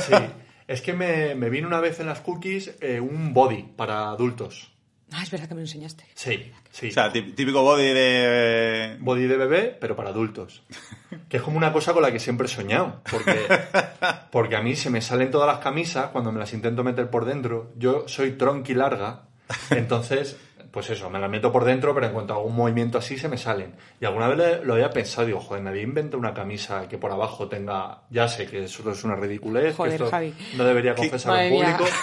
Sí. 0.06 0.14
Es 0.68 0.80
que 0.82 0.92
me, 0.92 1.34
me 1.34 1.50
vino 1.50 1.66
una 1.68 1.80
vez 1.80 2.00
en 2.00 2.06
las 2.06 2.20
cookies 2.20 2.74
eh, 2.80 3.00
un 3.00 3.32
body 3.34 3.62
para 3.76 4.08
adultos. 4.10 4.70
Ah, 5.14 5.22
es 5.22 5.30
verdad 5.30 5.46
que 5.48 5.54
me 5.54 5.60
lo 5.60 5.66
enseñaste. 5.66 6.04
Sí, 6.14 6.50
sí. 6.70 6.88
O 6.88 6.92
sea, 6.92 7.12
tí- 7.12 7.32
típico 7.34 7.62
body 7.62 7.92
de... 7.92 8.96
Body 9.00 9.26
de 9.26 9.36
bebé, 9.36 9.76
pero 9.78 9.94
para 9.96 10.10
adultos. 10.10 10.62
Que 11.28 11.36
es 11.38 11.42
como 11.42 11.58
una 11.58 11.72
cosa 11.74 11.92
con 11.92 12.02
la 12.02 12.10
que 12.12 12.18
siempre 12.18 12.46
he 12.46 12.48
soñado. 12.50 13.02
Porque, 13.10 13.38
porque 14.30 14.56
a 14.56 14.62
mí 14.62 14.74
se 14.76 14.88
me 14.88 15.00
salen 15.02 15.30
todas 15.30 15.46
las 15.46 15.62
camisas 15.62 16.06
cuando 16.06 16.32
me 16.32 16.38
las 16.38 16.52
intento 16.54 16.82
meter 16.84 17.10
por 17.10 17.24
dentro. 17.26 17.70
Yo 17.76 18.04
soy 18.08 18.32
tronqui 18.32 18.72
larga. 18.74 19.24
Entonces, 19.70 20.36
pues 20.72 20.88
eso, 20.90 21.10
me 21.10 21.18
las 21.20 21.30
meto 21.30 21.52
por 21.52 21.64
dentro, 21.64 21.94
pero 21.94 22.06
en 22.06 22.12
cuanto 22.14 22.32
hago 22.32 22.44
un 22.44 22.56
movimiento 22.56 22.96
así 22.98 23.18
se 23.18 23.28
me 23.28 23.36
salen. 23.36 23.74
Y 24.00 24.06
alguna 24.06 24.26
vez 24.28 24.38
lo- 24.38 24.64
lo 24.64 24.74
había 24.74 24.90
pensado, 24.90 25.26
digo, 25.26 25.38
joder, 25.40 25.62
nadie 25.62 25.82
inventa 25.82 26.16
una 26.16 26.32
camisa 26.34 26.88
que 26.88 26.96
por 26.98 27.12
abajo 27.12 27.46
tenga. 27.48 27.98
Ya 28.10 28.26
sé 28.26 28.46
que 28.46 28.64
eso 28.64 28.90
es 28.90 29.04
una 29.04 29.14
ridiculez, 29.16 29.76
Joder, 29.76 29.90
que 29.90 29.94
esto 29.96 30.10
Javi. 30.10 30.34
no 30.56 30.64
debería 30.64 30.94
confesar 30.94 31.50
mía. 31.50 31.76
público. 31.76 31.94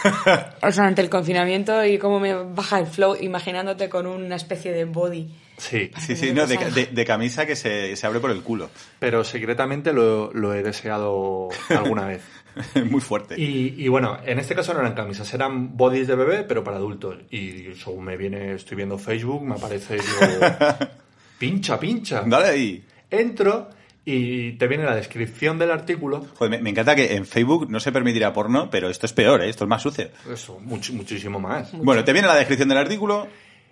O 0.61 0.71
sea, 0.71 0.85
ante 0.85 1.01
el 1.01 1.09
confinamiento 1.09 1.83
y 1.83 1.97
cómo 1.97 2.19
me 2.19 2.33
baja 2.35 2.79
el 2.79 2.85
flow 2.85 3.15
imaginándote 3.19 3.89
con 3.89 4.05
una 4.05 4.35
especie 4.35 4.71
de 4.71 4.85
body. 4.85 5.29
Sí, 5.59 5.91
Sí, 5.99 6.15
sí, 6.15 6.31
no, 6.33 6.47
de, 6.47 6.57
de- 6.71 6.85
de 6.87 7.05
camisa 7.05 7.45
que 7.45 7.55
se, 7.55 7.95
se 7.95 8.07
abre 8.07 8.19
por 8.19 8.31
el 8.31 8.41
culo. 8.41 8.69
pero 8.97 9.23
secretamente 9.23 9.93
lo, 9.93 10.31
lo 10.33 10.53
he 10.53 10.63
deseado 10.63 11.49
alguna 11.69 12.05
vez. 12.07 12.23
Muy 12.89 12.99
fuerte. 12.99 13.35
Y, 13.39 13.75
y 13.77 13.87
bueno, 13.89 14.17
en 14.25 14.39
este 14.39 14.55
caso 14.55 14.73
no 14.73 14.79
eran 14.79 14.93
camisas, 14.93 15.31
eran 15.33 15.77
bodies 15.77 16.07
de 16.07 16.15
bebé, 16.15 16.43
pero 16.43 16.63
para 16.63 16.77
adultos. 16.77 17.17
Y 17.29 17.73
según 17.75 18.05
me 18.05 18.17
viene, 18.17 18.53
estoy 18.55 18.75
viendo 18.77 18.97
Facebook, 18.97 19.43
me 19.43 19.53
aparece, 19.55 19.93
digo, 19.95 20.47
pincha, 21.37 21.79
pincha. 21.79 22.23
Dale 22.25 22.47
ahí. 22.47 22.85
Entro 23.09 23.69
y 24.05 24.53
te 24.53 24.67
viene 24.67 24.83
la 24.85 24.95
descripción 24.95 25.59
del 25.59 25.71
artículo. 25.71 26.25
Joder, 26.35 26.51
me, 26.51 26.61
me 26.63 26.69
encanta 26.71 26.95
que 26.95 27.15
en 27.15 27.25
Facebook 27.25 27.69
no 27.69 27.79
se 27.79 27.91
permitirá 27.91 28.33
porno, 28.33 28.69
pero 28.69 28.89
esto 28.89 29.05
es 29.05 29.13
peor, 29.13 29.43
¿eh? 29.43 29.49
esto 29.49 29.65
es 29.65 29.69
más 29.69 29.81
sucio. 29.81 30.09
Eso, 30.31 30.59
much- 30.59 30.91
muchísimo 30.93 31.39
más. 31.39 31.71
Bueno, 31.73 32.03
te 32.03 32.13
viene 32.13 32.27
la 32.27 32.35
descripción 32.35 32.69
del 32.69 32.77
artículo. 32.79 33.27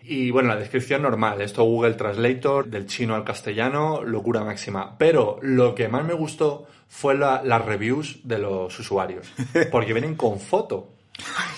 Y 0.10 0.32
bueno, 0.32 0.50
la 0.50 0.56
descripción 0.56 1.02
normal, 1.02 1.42
esto 1.42 1.64
Google 1.64 1.96
Translator, 1.96 2.66
del 2.68 2.86
chino 2.88 3.14
al 3.16 3.24
castellano, 3.26 4.04
locura 4.04 4.44
máxima. 4.44 4.98
Pero 4.98 5.38
lo 5.42 5.76
que 5.76 5.88
más 5.90 6.06
me 6.06 6.14
gustó 6.14 6.66
fue 6.88 7.16
la- 7.16 7.42
las 7.44 7.66
reviews 7.66 8.20
de 8.24 8.38
los 8.40 8.80
usuarios, 8.80 9.28
porque 9.72 9.94
vienen 9.94 10.16
con 10.16 10.40
foto. 10.40 10.90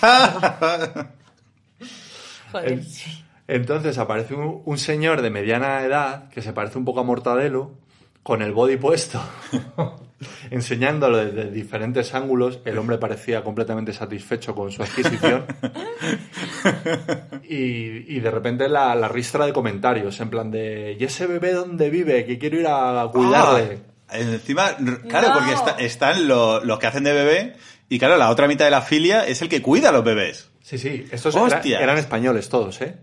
Joder, 2.52 2.72
En- 2.72 2.84
sí. 2.84 3.24
Entonces 3.46 3.98
aparece 3.98 4.34
un, 4.34 4.62
un 4.64 4.78
señor 4.78 5.22
de 5.22 5.30
mediana 5.30 5.82
edad 5.82 6.28
que 6.30 6.40
se 6.42 6.52
parece 6.52 6.78
un 6.78 6.84
poco 6.84 7.00
a 7.00 7.04
Mortadelo, 7.04 7.72
con 8.22 8.42
el 8.42 8.52
body 8.52 8.76
puesto, 8.76 9.20
enseñándolo 10.50 11.18
desde 11.18 11.50
diferentes 11.50 12.14
ángulos. 12.14 12.60
El 12.64 12.78
hombre 12.78 12.98
parecía 12.98 13.42
completamente 13.42 13.92
satisfecho 13.92 14.54
con 14.54 14.70
su 14.70 14.82
adquisición. 14.82 15.44
y, 17.48 18.16
y 18.16 18.20
de 18.20 18.30
repente 18.30 18.68
la, 18.68 18.94
la 18.94 19.08
ristra 19.08 19.46
de 19.46 19.52
comentarios, 19.52 20.20
en 20.20 20.30
plan 20.30 20.50
de, 20.50 20.96
¿y 20.98 21.04
ese 21.04 21.26
bebé 21.26 21.52
dónde 21.52 21.90
vive? 21.90 22.24
Que 22.24 22.38
quiero 22.38 22.58
ir 22.60 22.66
a 22.68 23.08
cuidarle. 23.12 23.78
Ah, 24.08 24.18
encima, 24.18 24.76
claro, 25.08 25.28
No. 25.28 25.34
porque 25.34 25.52
está- 25.52 25.76
están 25.78 26.26
lo- 26.28 26.64
los 26.64 26.78
que 26.78 26.86
hacen 26.86 27.04
de 27.04 27.12
bebé 27.12 27.54
y 27.88 27.98
claro, 27.98 28.16
la 28.16 28.30
otra 28.30 28.48
mitad 28.48 28.64
de 28.64 28.70
la 28.72 28.82
filia 28.82 29.26
es 29.26 29.40
el 29.42 29.48
que 29.48 29.62
cuida 29.62 29.90
a 29.90 29.92
los 29.92 30.04
bebés. 30.04 30.49
Sí, 30.62 30.78
sí, 30.78 31.06
estos 31.10 31.34
eran 31.64 31.98
españoles 31.98 32.48
todos, 32.48 32.80
¿eh? 32.82 32.96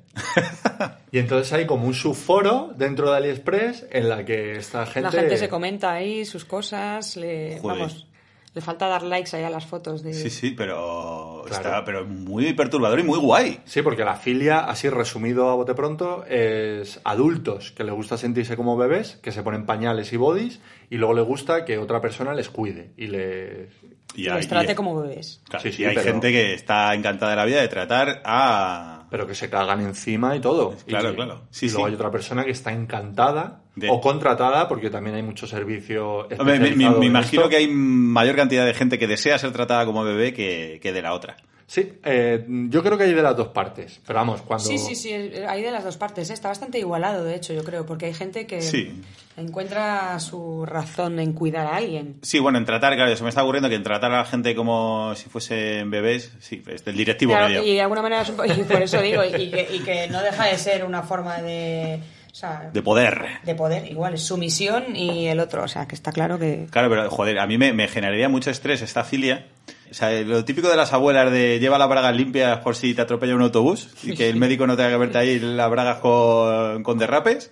y 1.11 1.19
entonces 1.19 1.51
hay 1.53 1.65
como 1.65 1.87
un 1.87 1.93
subforo 1.93 2.71
dentro 2.75 3.11
de 3.11 3.17
AliExpress 3.17 3.87
en 3.91 4.09
la 4.09 4.23
que 4.23 4.57
esta 4.57 4.85
gente... 4.85 5.01
La 5.01 5.11
gente 5.11 5.37
se 5.37 5.49
comenta 5.49 5.91
ahí 5.91 6.23
sus 6.23 6.45
cosas, 6.45 7.17
le, 7.17 7.59
Joder. 7.59 7.77
vamos, 7.79 8.06
le 8.53 8.61
falta 8.61 8.87
dar 8.87 9.03
likes 9.03 9.35
ahí 9.35 9.43
a 9.43 9.49
las 9.51 9.65
fotos 9.67 10.01
de... 10.01 10.13
Sí, 10.13 10.29
sí, 10.31 10.51
pero 10.51 11.43
Claro. 11.45 11.63
está 11.63 11.85
pero 11.85 12.05
muy 12.05 12.53
perturbador 12.53 12.99
y 12.99 13.03
muy 13.03 13.19
guay. 13.19 13.59
Sí, 13.65 13.81
porque 13.83 14.03
la 14.03 14.15
filia, 14.15 14.59
así 14.61 14.89
resumido 14.89 15.49
a 15.49 15.55
bote 15.55 15.75
pronto, 15.75 16.25
es 16.25 16.99
adultos 17.03 17.71
que 17.71 17.83
les 17.83 17.93
gusta 17.93 18.17
sentirse 18.17 18.55
como 18.57 18.75
bebés, 18.75 19.17
que 19.21 19.31
se 19.31 19.43
ponen 19.43 19.65
pañales 19.65 20.11
y 20.11 20.17
bodies, 20.17 20.59
y 20.89 20.97
luego 20.97 21.13
les 21.13 21.25
gusta 21.25 21.65
que 21.65 21.77
otra 21.77 22.01
persona 22.01 22.33
les 22.33 22.49
cuide 22.49 22.91
y 22.97 23.07
les... 23.07 23.69
y 24.15 24.27
hay- 24.27 24.45
trate 24.47 24.71
y- 24.71 24.75
como 24.75 24.99
bebés. 25.01 25.39
claro, 25.47 25.63
Sí, 25.63 25.71
sí, 25.71 25.83
y 25.83 25.85
hay 25.85 25.95
pero- 25.95 26.11
gente 26.13 26.31
que 26.31 26.53
está 26.55 26.93
encantada 26.95 27.31
de 27.31 27.37
la 27.37 27.45
vida 27.45 27.61
de 27.61 27.67
tratar 27.67 28.21
a... 28.25 28.96
Pero 29.09 29.25
que 29.25 29.33
se 29.35 29.49
cagan 29.49 29.79
encima 29.81 30.35
y 30.35 30.39
todo. 30.41 30.75
Claro, 30.85 31.11
Y- 31.11 31.15
claro. 31.15 31.41
Sí, 31.49 31.67
y 31.67 31.69
luego 31.69 31.85
sí. 31.85 31.89
hay 31.89 31.95
otra 31.95 32.11
persona 32.11 32.43
que 32.43 32.51
está 32.51 32.73
encantada 32.73 33.61
De- 33.75 33.89
o 33.89 34.01
contratada, 34.01 34.67
porque 34.67 34.89
también 34.89 35.15
hay 35.15 35.23
mucho 35.23 35.47
servicio 35.47 36.27
me, 36.43 37.05
imagino 37.05 37.43
esto. 37.43 37.49
que 37.49 37.55
hay 37.55 37.67
mayor 37.67 38.35
cantidad 38.35 38.65
de 38.65 38.73
gente 38.73 38.99
que 38.99 39.07
desea 39.07 39.37
ser 39.39 39.51
tratada 39.53 39.85
como 39.85 40.03
bebé 40.03 40.33
que, 40.33 40.79
que 40.81 40.91
de 40.91 41.01
la 41.01 41.13
otra. 41.13 41.37
Sí, 41.69 41.99
eh, 42.05 42.45
yo 42.47 42.81
creo 42.81 42.97
que 42.97 43.03
hay 43.03 43.13
de 43.13 43.21
las 43.21 43.35
dos 43.35 43.49
partes. 43.49 43.99
Pero 44.07 44.19
vamos, 44.19 44.41
cuando... 44.41 44.63
Sí, 44.65 44.77
sí, 44.77 44.95
sí, 44.95 45.11
hay 45.13 45.61
de 45.61 45.69
las 45.69 45.83
dos 45.83 45.97
partes. 45.97 46.29
¿eh? 46.29 46.33
Está 46.33 46.47
bastante 46.47 46.79
igualado, 46.79 47.25
de 47.25 47.35
hecho, 47.35 47.51
yo 47.53 47.63
creo, 47.65 47.85
porque 47.85 48.05
hay 48.05 48.13
gente 48.13 48.47
que 48.47 48.61
Sí. 48.61 49.01
encuentra 49.35 50.17
su 50.21 50.65
razón 50.65 51.19
en 51.19 51.33
cuidar 51.33 51.67
a 51.67 51.75
alguien. 51.75 52.19
Sí, 52.21 52.39
bueno, 52.39 52.57
en 52.57 52.63
tratar, 52.65 52.95
claro, 52.95 53.13
se 53.15 53.21
me 53.23 53.27
está 53.29 53.43
ocurriendo 53.43 53.67
que 53.69 53.75
en 53.75 53.83
tratar 53.83 54.11
a 54.13 54.17
la 54.19 54.25
gente 54.25 54.55
como 54.55 55.13
si 55.15 55.29
fuesen 55.29 55.89
bebés, 55.91 56.31
sí, 56.39 56.63
es 56.67 56.85
del 56.85 56.95
directivo 56.95 57.33
Claro, 57.33 57.47
medio. 57.49 57.63
y 57.65 57.73
de 57.75 57.81
alguna 57.81 58.01
manera, 58.01 58.23
y 58.57 58.63
por 58.63 58.81
eso 58.81 59.01
digo, 59.01 59.23
y 59.25 59.51
que, 59.51 59.67
y 59.73 59.79
que 59.79 60.07
no 60.07 60.21
deja 60.23 60.45
de 60.45 60.57
ser 60.57 60.85
una 60.85 61.03
forma 61.03 61.41
de... 61.41 61.99
O 62.31 62.35
sea, 62.39 62.69
De 62.71 62.81
poder. 62.83 63.25
de 63.43 63.55
poder, 63.55 63.91
igual, 63.91 64.13
es 64.13 64.21
sumisión 64.21 64.95
y 64.95 65.25
el 65.27 65.39
otro, 65.39 65.63
o 65.63 65.67
sea, 65.67 65.87
que 65.87 65.95
está 65.95 66.11
claro 66.11 66.37
que... 66.37 66.67
Claro, 66.69 66.87
pero 66.89 67.09
joder, 67.09 67.39
a 67.39 67.47
mí 67.47 67.57
me, 67.57 67.73
me 67.73 67.87
generaría 67.87 68.29
mucho 68.29 68.51
estrés 68.51 68.81
esta 68.83 69.03
filia. 69.03 69.47
O 69.89 69.93
sea, 69.93 70.11
lo 70.21 70.43
típico 70.45 70.69
de 70.69 70.75
las 70.75 70.93
abuelas 70.93 71.31
de 71.31 71.59
lleva 71.59 71.77
las 71.77 71.89
bragas 71.89 72.15
limpias 72.15 72.59
por 72.59 72.75
si 72.75 72.93
te 72.93 73.01
atropella 73.01 73.35
un 73.35 73.41
autobús 73.41 73.89
y 74.03 74.15
que 74.15 74.29
el 74.29 74.35
médico 74.35 74.67
no 74.67 74.75
tenga 74.75 74.89
que 74.89 74.97
verte 74.97 75.17
ahí 75.17 75.39
las 75.39 75.69
bragas 75.69 75.99
con, 75.99 76.83
con 76.83 76.97
derrapes. 76.97 77.51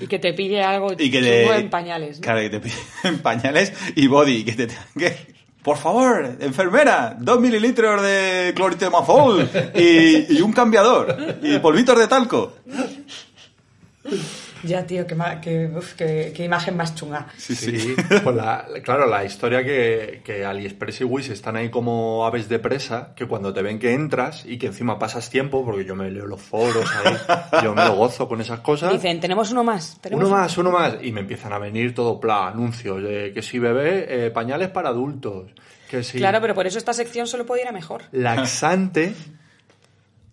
Y 0.00 0.06
que 0.06 0.18
te 0.18 0.32
pide 0.32 0.62
algo 0.62 0.92
Y 0.96 1.10
que 1.10 1.20
te, 1.20 1.56
en 1.56 1.70
pañales, 1.70 2.18
¿no? 2.18 2.22
Claro, 2.22 2.40
que 2.40 2.50
te 2.50 2.60
piden 2.60 3.18
pañales 3.22 3.72
y 3.96 4.06
body. 4.06 4.44
Que 4.44 4.52
te 4.52 4.68
que. 4.96 5.38
Por 5.62 5.76
favor, 5.76 6.36
enfermera, 6.40 7.16
dos 7.18 7.40
mililitros 7.40 8.00
de 8.00 8.52
cloritemazol 8.54 9.50
y, 9.74 10.36
y 10.36 10.40
un 10.40 10.52
cambiador 10.52 11.38
y 11.42 11.58
polvitos 11.58 11.98
de 11.98 12.06
talco. 12.06 12.54
Ya, 14.62 14.86
tío, 14.86 15.06
qué, 15.06 15.16
qué, 15.42 15.70
uf, 15.76 15.94
qué- 15.94 16.32
qué 16.34 16.44
imagen 16.44 16.76
más 16.76 16.94
chunga. 16.94 17.26
Sí, 17.36 17.54
Sí, 17.54 17.94
pues 18.22 18.36
la- 18.36 18.66
claro, 18.82 19.06
la 19.06 19.24
historia 19.24 19.62
que, 19.64 20.22
que 20.24 20.44
AliExpress 20.44 21.00
y 21.02 21.04
Wish 21.04 21.30
están 21.30 21.56
ahí 21.56 21.70
como 21.70 22.26
aves 22.26 22.48
de 22.48 22.58
presa, 22.58 23.12
que 23.14 23.26
cuando 23.26 23.52
te 23.52 23.62
ven 23.62 23.78
que 23.78 23.92
entras 23.94 24.44
y 24.46 24.58
que 24.58 24.66
encima 24.66 24.98
pasas 24.98 25.30
tiempo, 25.30 25.64
porque 25.64 25.84
yo 25.84 25.94
me 25.94 26.10
leo 26.10 26.26
los 26.26 26.40
foros 26.42 26.84
ahí, 27.04 27.16
yo 27.62 27.74
me 27.74 27.84
lo 27.84 27.94
gozo 27.94 28.26
con 28.28 28.40
esas 28.40 28.60
cosas. 28.60 28.92
Dicen, 28.92 29.20
tenemos 29.20 29.50
uno 29.52 29.64
más. 29.64 29.98
Tenemos 30.00 30.24
Uno 30.24 30.34
más, 30.36 30.58
uno 30.58 30.70
más. 30.70 30.94
Y 31.02 31.12
me 31.12 31.20
empiezan 31.20 31.52
a 31.52 31.58
venir 31.58 31.94
todo 31.94 32.18
pla, 32.20 32.48
anuncios 32.48 33.02
de 33.02 33.32
que 33.32 33.42
si 33.42 33.58
bebé, 33.58 34.26
eh, 34.26 34.30
pañales 34.30 34.68
para 34.70 34.88
adultos. 34.88 35.50
Que 35.88 36.02
si 36.02 36.18
Claro, 36.18 36.40
pero 36.40 36.54
por 36.54 36.66
eso 36.66 36.76
esta 36.78 36.92
sección 36.92 37.26
solo 37.26 37.46
puede 37.46 37.62
ir 37.62 37.68
a 37.68 37.72
mejor. 37.72 38.02
laxante 38.12 39.14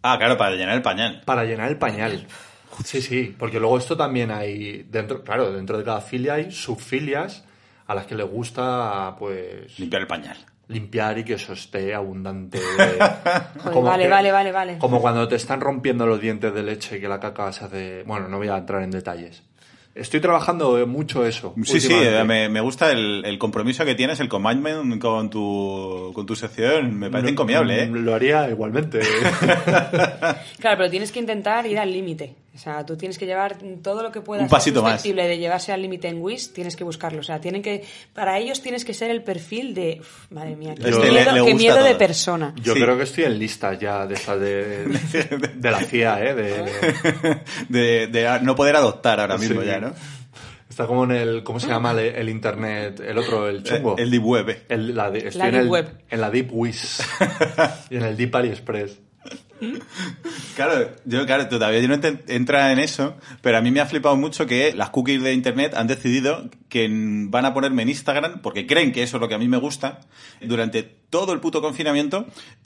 Ah, 0.07 0.17
claro, 0.19 0.37
para 0.37 0.55
llenar 0.55 0.75
el 0.75 0.81
pañal. 0.83 1.21
para 1.25 1.43
llenar 1.45 1.67
el 1.69 1.77
pañal. 1.77 2.27
Sí, 2.83 3.01
sí, 3.01 3.35
porque 3.37 3.59
luego 3.59 3.77
esto 3.77 3.95
también 3.95 4.31
hay 4.31 4.83
dentro, 4.89 5.23
claro, 5.23 5.51
dentro 5.51 5.77
de 5.77 5.83
cada 5.83 6.01
filia 6.01 6.35
hay 6.35 6.51
subfilias 6.51 7.43
a 7.87 7.95
las 7.95 8.05
que 8.05 8.15
les 8.15 8.27
gusta, 8.27 9.15
pues, 9.19 9.77
Limpiar 9.79 10.01
el 10.01 10.07
pañal. 10.07 10.37
limpiar 10.67 11.17
y 11.19 11.23
que 11.23 11.33
eso 11.35 11.53
esté 11.53 11.93
abundante. 11.93 12.59
Joder, 13.63 13.83
vale, 13.83 14.07
vale, 14.09 14.31
vale, 14.31 14.51
vale. 14.51 14.77
Como 14.79 14.99
cuando 15.01 15.27
te 15.27 15.35
están 15.35 15.61
rompiendo 15.61 16.05
los 16.07 16.19
dientes 16.19 16.53
de 16.53 16.63
leche 16.63 16.97
y 16.97 17.01
que 17.01 17.07
la 17.07 17.19
caca 17.19 17.51
se 17.53 17.65
hace... 17.65 18.03
Bueno, 18.03 18.27
no 18.27 18.37
voy 18.37 18.47
a 18.47 18.57
entrar 18.57 18.81
en 18.81 18.91
detalles. 18.91 19.43
Estoy 19.93 20.19
trabajando 20.19 20.85
mucho 20.87 21.25
eso. 21.25 21.53
Sí, 21.63 21.79
sí, 21.79 21.93
últimamente. 21.93 22.23
me, 22.25 22.49
me 22.49 22.59
gusta 22.59 22.91
el, 22.91 23.23
el 23.23 23.37
compromiso 23.37 23.85
que 23.85 23.95
tienes, 23.95 24.19
el 24.19 24.27
commitment 24.27 24.99
con 25.01 25.29
tu, 25.29 26.11
con 26.13 26.25
tu 26.25 26.35
sección. 26.35 26.99
Me 26.99 27.09
parece 27.09 27.27
Lo- 27.27 27.31
encomiable, 27.31 27.83
¿eh? 27.83 27.87
Lo 27.87 28.13
haría 28.13 28.49
igualmente. 28.49 28.99
Claro, 30.59 30.77
pero 30.77 30.89
tienes 30.89 31.11
que 31.11 31.19
intentar 31.19 31.65
ir 31.65 31.77
al 31.79 31.91
límite. 31.91 32.35
O 32.55 32.57
sea, 32.57 32.85
tú 32.85 32.95
tienes 32.95 33.17
que 33.17 33.25
llevar 33.25 33.57
todo 33.83 34.01
lo 34.01 34.13
que 34.13 34.21
puedas 34.21 34.43
Un 34.43 34.49
pasito 34.49 34.75
ser 34.79 34.83
más. 34.83 34.91
susceptible 34.93 35.27
de 35.27 35.37
llevarse 35.37 35.73
al 35.73 35.81
límite 35.81 36.07
en 36.07 36.21
Wish, 36.21 36.53
tienes 36.53 36.77
que 36.77 36.85
buscarlo. 36.85 37.19
O 37.19 37.23
sea, 37.23 37.41
tienen 37.41 37.61
que, 37.61 37.83
para 38.13 38.39
ellos 38.39 38.61
tienes 38.61 38.85
que 38.85 38.93
ser 38.93 39.11
el 39.11 39.23
perfil 39.23 39.73
de, 39.73 39.97
uf, 39.99 40.31
madre 40.31 40.55
mía, 40.55 40.73
qué 40.73 40.89
Este 40.89 41.11
miedo, 41.11 41.31
le 41.31 41.33
qué 41.33 41.39
gusta 41.41 41.55
miedo 41.57 41.83
de 41.83 41.95
persona. 41.95 42.53
Yo 42.63 42.73
Sí. 42.73 42.81
creo 42.81 42.95
que 42.97 43.03
estoy 43.03 43.25
en 43.25 43.37
listas 43.39 43.77
ya 43.77 44.07
de 44.07 44.13
esta 44.15 44.37
de, 44.37 44.85
de 45.55 45.71
la 45.71 45.81
CIA, 45.81 46.23
¿eh? 46.23 46.33
De, 46.33 47.39
De, 47.69 48.07
de 48.07 48.39
no 48.41 48.55
poder 48.55 48.77
adoptar 48.77 49.19
ahora 49.19 49.37
Sí. 49.37 49.47
mismo 49.49 49.61
ya, 49.61 49.79
¿no? 49.79 49.93
está 50.69 50.87
como 50.87 51.05
en 51.05 51.11
el... 51.11 51.43
¿Cómo 51.43 51.59
se 51.59 51.67
llama 51.67 51.91
el, 51.91 51.99
el 51.99 52.27
internet? 52.29 52.99
El 52.99 53.17
otro, 53.17 53.47
el 53.47 53.63
chungo. 53.63 53.95
El 53.97 54.11
deep 54.11 54.25
web. 54.25 54.49
eh. 54.49 54.63
El- 54.67 54.93
la 54.95 55.09
de- 55.09 55.19
estoy 55.27 55.39
La 55.39 55.45
en, 55.47 55.51
Deep 55.53 55.61
el- 55.63 55.69
Web. 55.69 55.97
en 56.09 56.21
la 56.21 56.29
Deep 56.31 56.49
Wish. 56.51 56.99
y 57.89 57.95
en 57.97 58.03
el 58.03 58.17
Deep 58.17 58.35
AliExpress. 58.35 58.99
Claro, 60.55 60.91
yo, 61.05 61.25
claro, 61.25 61.47
todavía 61.47 61.79
yo 61.79 61.87
no 61.87 61.95
ent- 61.95 62.23
entra 62.27 62.71
en 62.71 62.79
eso, 62.79 63.15
pero 63.41 63.57
a 63.57 63.61
mí 63.61 63.71
me 63.71 63.81
ha 63.81 63.85
flipado 63.85 64.15
mucho 64.15 64.45
que 64.45 64.73
las 64.73 64.89
cookies 64.89 65.21
de 65.21 65.33
internet 65.33 65.73
han 65.75 65.87
decidido 65.87 66.49
que 66.69 66.87
van 66.89 67.45
a 67.45 67.53
ponerme 67.53 67.83
en 67.83 67.89
Instagram, 67.89 68.41
porque 68.41 68.65
creen 68.67 68.91
que 68.91 69.03
eso 69.03 69.17
es 69.17 69.21
lo 69.21 69.27
que 69.27 69.35
a 69.35 69.39
mí 69.39 69.47
me 69.47 69.57
gusta, 69.57 69.99
durante 70.41 70.83
todo 70.83 71.33
el 71.33 71.39
puto 71.39 71.61
confinamiento, 71.61 72.25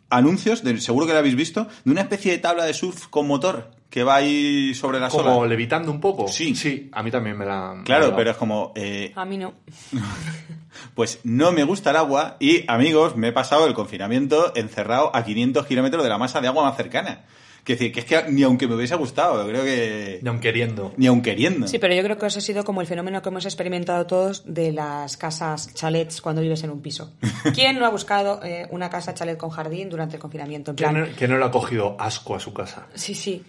anuncios, 0.09 0.63
de, 0.63 0.79
seguro 0.81 1.05
que 1.07 1.13
lo 1.13 1.19
habéis 1.19 1.35
visto, 1.35 1.67
de 1.83 1.91
una 1.91 2.01
especie 2.01 2.31
de 2.31 2.37
tabla 2.39 2.65
de 2.65 2.73
surf 2.73 3.07
con 3.07 3.27
motor 3.27 3.71
que 3.89 4.03
va 4.03 4.15
ahí 4.17 4.73
sobre 4.75 4.99
la 4.99 5.09
Como 5.09 5.23
sola. 5.23 5.47
levitando 5.47 5.91
un 5.91 5.99
poco. 5.99 6.27
Sí. 6.27 6.55
Sí, 6.55 6.89
a 6.91 7.01
mí 7.03 7.09
también 7.11 7.37
me 7.37 7.45
la... 7.45 7.69
me 7.71 7.75
la 7.75 7.81
ha 7.81 7.83
Claro, 7.83 8.15
pero 8.15 8.31
es 8.31 8.37
como, 8.37 8.71
eh, 8.75 9.11
A 9.15 9.25
mí 9.25 9.37
no. 9.37 9.53
pues 10.95 11.19
no 11.23 11.51
me 11.51 11.63
gusta 11.63 11.89
el 11.91 11.95
agua 11.97 12.37
y, 12.39 12.63
amigos, 12.69 13.15
me 13.15 13.29
he 13.29 13.31
pasado 13.31 13.65
el 13.67 13.73
confinamiento 13.73 14.53
encerrado 14.55 15.15
a 15.15 15.23
500 15.23 15.65
kilómetros 15.65 16.03
de 16.03 16.09
la 16.09 16.17
masa 16.17 16.41
de 16.41 16.47
agua 16.47 16.63
más 16.63 16.77
cercana. 16.77 17.25
Que 17.63 17.73
decir, 17.73 17.91
que 17.91 17.99
es 17.99 18.05
que 18.05 18.23
ni 18.31 18.41
aunque 18.43 18.67
me 18.67 18.75
hubiese 18.75 18.95
gustado, 18.95 19.45
creo 19.47 19.63
que... 19.63 20.19
Ni 20.21 20.29
aun 20.29 20.39
queriendo. 20.39 20.93
Ni 20.95 21.07
aun 21.07 21.21
queriendo. 21.21 21.67
Sí, 21.67 21.77
pero 21.77 21.93
yo 21.93 22.01
creo 22.03 22.17
que 22.17 22.25
eso 22.25 22.39
ha 22.39 22.41
sido 22.41 22.63
como 22.63 22.79
el 22.81 22.87
fenómeno 22.87 23.21
que 23.21 23.29
hemos 23.29 23.45
experimentado 23.45 24.07
todos 24.07 24.43
de 24.45 24.71
las 24.71 25.17
casas 25.17 25.73
chalets 25.73 26.21
cuando 26.21 26.41
vives 26.41 26.63
en 26.63 26.69
un 26.71 26.81
piso. 26.81 27.13
¿Quién 27.53 27.77
no 27.77 27.85
ha 27.85 27.89
buscado 27.89 28.39
eh, 28.43 28.65
una 28.71 28.89
casa 28.89 29.13
chalet 29.13 29.37
con 29.37 29.49
jardín 29.49 29.89
durante 29.89 30.15
el 30.15 30.21
confinamiento? 30.21 30.71
En 30.71 30.77
¿Quién, 30.77 30.93
no- 30.99 31.07
quién 31.17 31.31
no 31.31 31.37
le 31.37 31.45
ha 31.45 31.51
cogido 31.51 31.97
asco 31.99 32.35
a 32.35 32.39
su 32.39 32.53
casa? 32.53 32.87
Sí, 32.93 33.13
sí. 33.13 33.43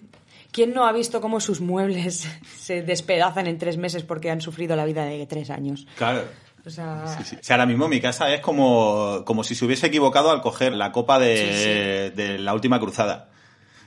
¿Quién 0.52 0.72
no 0.74 0.84
ha 0.86 0.92
visto 0.92 1.20
cómo 1.20 1.40
sus 1.40 1.60
muebles 1.60 2.26
se 2.58 2.82
despedazan 2.82 3.46
en 3.46 3.58
tres 3.58 3.76
meses 3.76 4.02
porque 4.02 4.30
han 4.30 4.40
sufrido 4.40 4.76
la 4.76 4.84
vida 4.84 5.04
de 5.04 5.26
tres 5.26 5.50
años? 5.50 5.86
Claro. 5.96 6.24
O 6.66 6.70
sea, 6.70 7.06
Sí, 7.18 7.24
sí. 7.24 7.36
O 7.36 7.42
sea, 7.42 7.56
ahora 7.56 7.66
mismo 7.66 7.88
mi 7.88 8.00
casa 8.00 8.32
es 8.34 8.40
como, 8.40 9.22
como 9.24 9.42
si 9.44 9.54
se 9.54 9.64
hubiese 9.64 9.86
equivocado 9.86 10.30
al 10.30 10.42
coger 10.42 10.74
la 10.74 10.92
copa 10.92 11.18
de, 11.18 12.12
de 12.14 12.38
la 12.38 12.52
última 12.52 12.78
cruzada. 12.78 13.30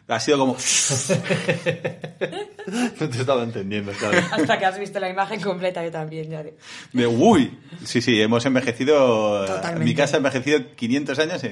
Ha 0.08 0.20
sido 0.20 0.38
como... 0.40 0.58
No 3.00 3.10
te 3.10 3.18
estaba 3.20 3.44
entendiendo, 3.44 3.94
¿sabes? 3.94 4.24
hasta 4.32 4.58
que 4.58 4.66
has 4.66 4.80
visto 4.80 5.00
la 5.00 5.10
imagen 5.10 5.40
completa, 5.42 5.84
yo 5.84 5.92
también. 5.92 6.30
Ya 6.30 6.44
de- 6.44 6.56
De 6.94 7.08
uy. 7.08 7.58
Sí, 7.84 8.02
sí, 8.02 8.22
hemos 8.22 8.46
envejecido... 8.46 9.46
Totalmente. 9.46 9.86
Mi 9.86 9.94
casa 9.96 10.16
ha 10.16 10.18
envejecido 10.18 10.60
500 10.76 11.20
años 11.20 11.44
en, 11.44 11.52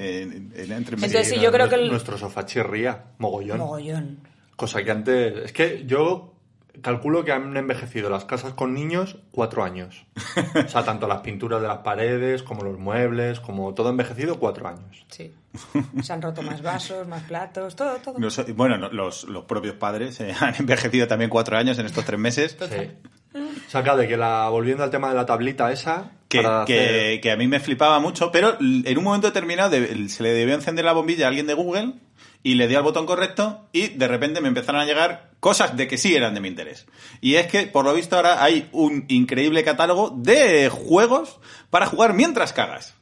en- 0.56 0.72
entre 0.72 0.96
meses. 0.96 1.10
Entonces, 1.14 1.28
sí, 1.28 1.40
yo 1.40 1.52
creo 1.52 1.68
que 1.68 1.74
el- 1.76 1.88
Nuestro 1.90 2.16
sofá 2.18 2.44
chirría, 2.46 3.04
mogollón. 3.18 3.58
Mogollón. 3.58 4.18
Cosa 4.62 4.84
que 4.84 4.92
antes... 4.92 5.36
Es 5.46 5.52
que 5.52 5.82
yo 5.86 6.34
calculo 6.82 7.24
que 7.24 7.32
han 7.32 7.56
envejecido 7.56 8.08
las 8.08 8.24
casas 8.24 8.54
con 8.54 8.72
niños 8.74 9.18
cuatro 9.32 9.64
años. 9.64 10.06
O 10.64 10.68
sea, 10.68 10.84
tanto 10.84 11.08
las 11.08 11.20
pinturas 11.20 11.60
de 11.60 11.66
las 11.66 11.78
paredes, 11.78 12.44
como 12.44 12.62
los 12.62 12.78
muebles, 12.78 13.40
como 13.40 13.74
todo 13.74 13.90
envejecido 13.90 14.38
cuatro 14.38 14.68
años. 14.68 15.04
Sí. 15.08 15.32
Se 16.00 16.12
han 16.12 16.22
roto 16.22 16.42
más 16.42 16.62
vasos, 16.62 17.08
más 17.08 17.24
platos, 17.24 17.74
todo, 17.74 17.96
todo. 17.96 18.20
No 18.20 18.30
so- 18.30 18.44
bueno, 18.54 18.78
no, 18.78 18.88
los, 18.90 19.24
los 19.24 19.46
propios 19.46 19.74
padres 19.74 20.20
eh, 20.20 20.32
han 20.40 20.54
envejecido 20.56 21.08
también 21.08 21.28
cuatro 21.28 21.56
años 21.58 21.76
en 21.80 21.86
estos 21.86 22.04
tres 22.04 22.20
meses. 22.20 22.56
Sí. 22.56 22.90
O 23.34 23.70
sea, 23.70 23.82
claro, 23.82 23.98
de 23.98 24.06
que 24.06 24.16
la... 24.16 24.48
Volviendo 24.48 24.84
al 24.84 24.90
tema 24.90 25.08
de 25.08 25.16
la 25.16 25.26
tablita 25.26 25.72
esa... 25.72 26.12
Que, 26.28 26.40
para 26.40 26.64
que- 26.66 26.80
hacer- 26.80 27.20
que 27.20 27.30
a 27.32 27.36
mí 27.36 27.48
me 27.48 27.58
flipaba 27.58 27.98
mucho, 27.98 28.30
pero 28.30 28.56
en 28.60 28.96
un 28.96 29.02
momento 29.04 29.26
determinado 29.26 29.70
de- 29.70 30.08
se 30.08 30.22
le 30.22 30.30
debió 30.32 30.54
encender 30.54 30.84
la 30.84 30.92
bombilla 30.92 31.24
a 31.26 31.28
alguien 31.28 31.48
de 31.48 31.54
Google 31.54 31.94
y 32.42 32.54
le 32.54 32.68
di 32.68 32.74
al 32.74 32.82
botón 32.82 33.06
correcto 33.06 33.68
y 33.72 33.88
de 33.88 34.08
repente 34.08 34.40
me 34.40 34.48
empezaron 34.48 34.80
a 34.80 34.84
llegar 34.84 35.30
cosas 35.40 35.76
de 35.76 35.88
que 35.88 35.98
sí 35.98 36.14
eran 36.14 36.34
de 36.34 36.40
mi 36.40 36.48
interés. 36.48 36.86
Y 37.20 37.34
es 37.36 37.46
que, 37.46 37.66
por 37.66 37.84
lo 37.84 37.94
visto, 37.94 38.16
ahora 38.16 38.42
hay 38.42 38.68
un 38.72 39.04
increíble 39.08 39.64
catálogo 39.64 40.10
de 40.10 40.68
juegos 40.68 41.40
para 41.70 41.86
jugar 41.86 42.14
mientras 42.14 42.52
cagas. 42.52 42.94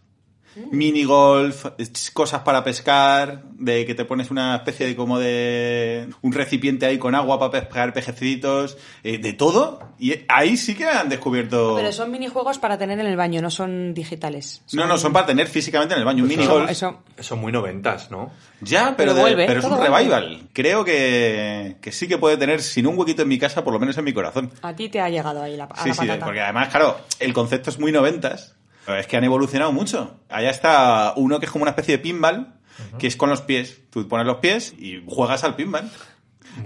Minigolf, 0.71 1.65
ch- 1.79 2.13
cosas 2.13 2.43
para 2.43 2.65
pescar, 2.65 3.43
de 3.55 3.85
que 3.87 3.95
te 3.95 4.05
pones 4.05 4.31
una 4.31 4.57
especie 4.57 4.87
de 4.87 4.97
como 4.97 5.19
de 5.19 6.09
un 6.23 6.33
recipiente 6.33 6.87
ahí 6.87 6.99
con 6.99 7.15
agua 7.15 7.39
para 7.39 7.51
pescar 7.53 7.93
pejecitos, 7.93 8.77
eh, 9.05 9.19
de 9.19 9.33
todo. 9.33 9.81
Y 9.99 10.15
ahí 10.29 10.57
sí 10.57 10.75
que 10.75 10.87
han 10.87 11.09
descubierto... 11.09 11.75
Pero 11.77 11.93
son 11.93 12.11
minijuegos 12.11 12.59
para 12.59 12.79
tener 12.79 12.99
en 12.99 13.07
el 13.07 13.17
baño, 13.17 13.41
no 13.43 13.51
son 13.51 13.95
digitales. 13.95 14.63
No, 14.73 14.87
no, 14.87 14.97
son 14.99 15.13
para 15.13 15.27
tener 15.27 15.47
físicamente 15.47 15.95
en 15.95 16.01
el 16.01 16.07
baño. 16.07 16.25
Un 16.25 16.31
Eso- 16.31 16.41
minigolf. 16.41 16.71
Eso, 16.71 17.03
Son 17.21 17.39
muy 17.41 17.53
noventas, 17.53 18.11
¿no? 18.11 18.31
Ya, 18.63 18.95
pero, 18.97 19.13
Pero 19.13 19.15
de- 19.15 19.21
vuelve, 19.21 19.47
pero 19.47 19.61
es 19.61 19.65
un 19.67 19.77
vuelve. 19.77 19.97
revival. 19.99 20.49
Creo 20.53 20.85
que, 20.85 21.77
que 21.81 21.93
sí 21.93 22.09
que 22.09 22.19
puede 22.19 22.37
tener, 22.37 22.61
sin 22.63 22.87
un 22.87 22.99
huequito 22.99 23.23
en 23.23 23.29
mi 23.29 23.39
casa, 23.39 23.63
por 23.65 23.73
lo 23.73 23.79
menos 23.81 23.97
en 23.99 24.05
mi 24.05 24.13
corazón. 24.13 24.51
a 24.63 24.75
ti 24.75 24.89
te 24.89 25.01
ha 25.01 25.09
llegado 25.09 25.43
ahí 25.43 25.57
la, 25.57 25.65
a 25.65 25.83
Sí, 25.83 25.89
la 25.91 25.95
sí, 25.95 26.09
porque 26.25 26.41
además, 26.41 26.69
claro, 26.69 26.99
el 27.19 27.33
concepto 27.33 27.71
es 27.71 27.79
muy 27.79 27.93
noventas. 27.93 28.55
Pero 28.91 29.01
es 29.01 29.07
que 29.07 29.17
han 29.17 29.25
evolucionado 29.25 29.73
mucho. 29.73 30.17
Allá 30.29 30.51
está 30.51 31.13
uno 31.17 31.39
que 31.41 31.47
es 31.47 31.53
como 31.53 31.63
una 31.63 31.71
especie 31.71 31.97
de 31.97 32.03
pinball, 32.03 32.55
que 32.99 33.07
es 33.07 33.17
con 33.17 33.31
los 33.31 33.41
pies. 33.43 33.81
Tú 33.91 34.07
pones 34.09 34.27
los 34.27 34.37
pies 34.39 34.75
y 34.79 35.03
juegas 35.07 35.45
al 35.45 35.55
pinball. 35.57 35.89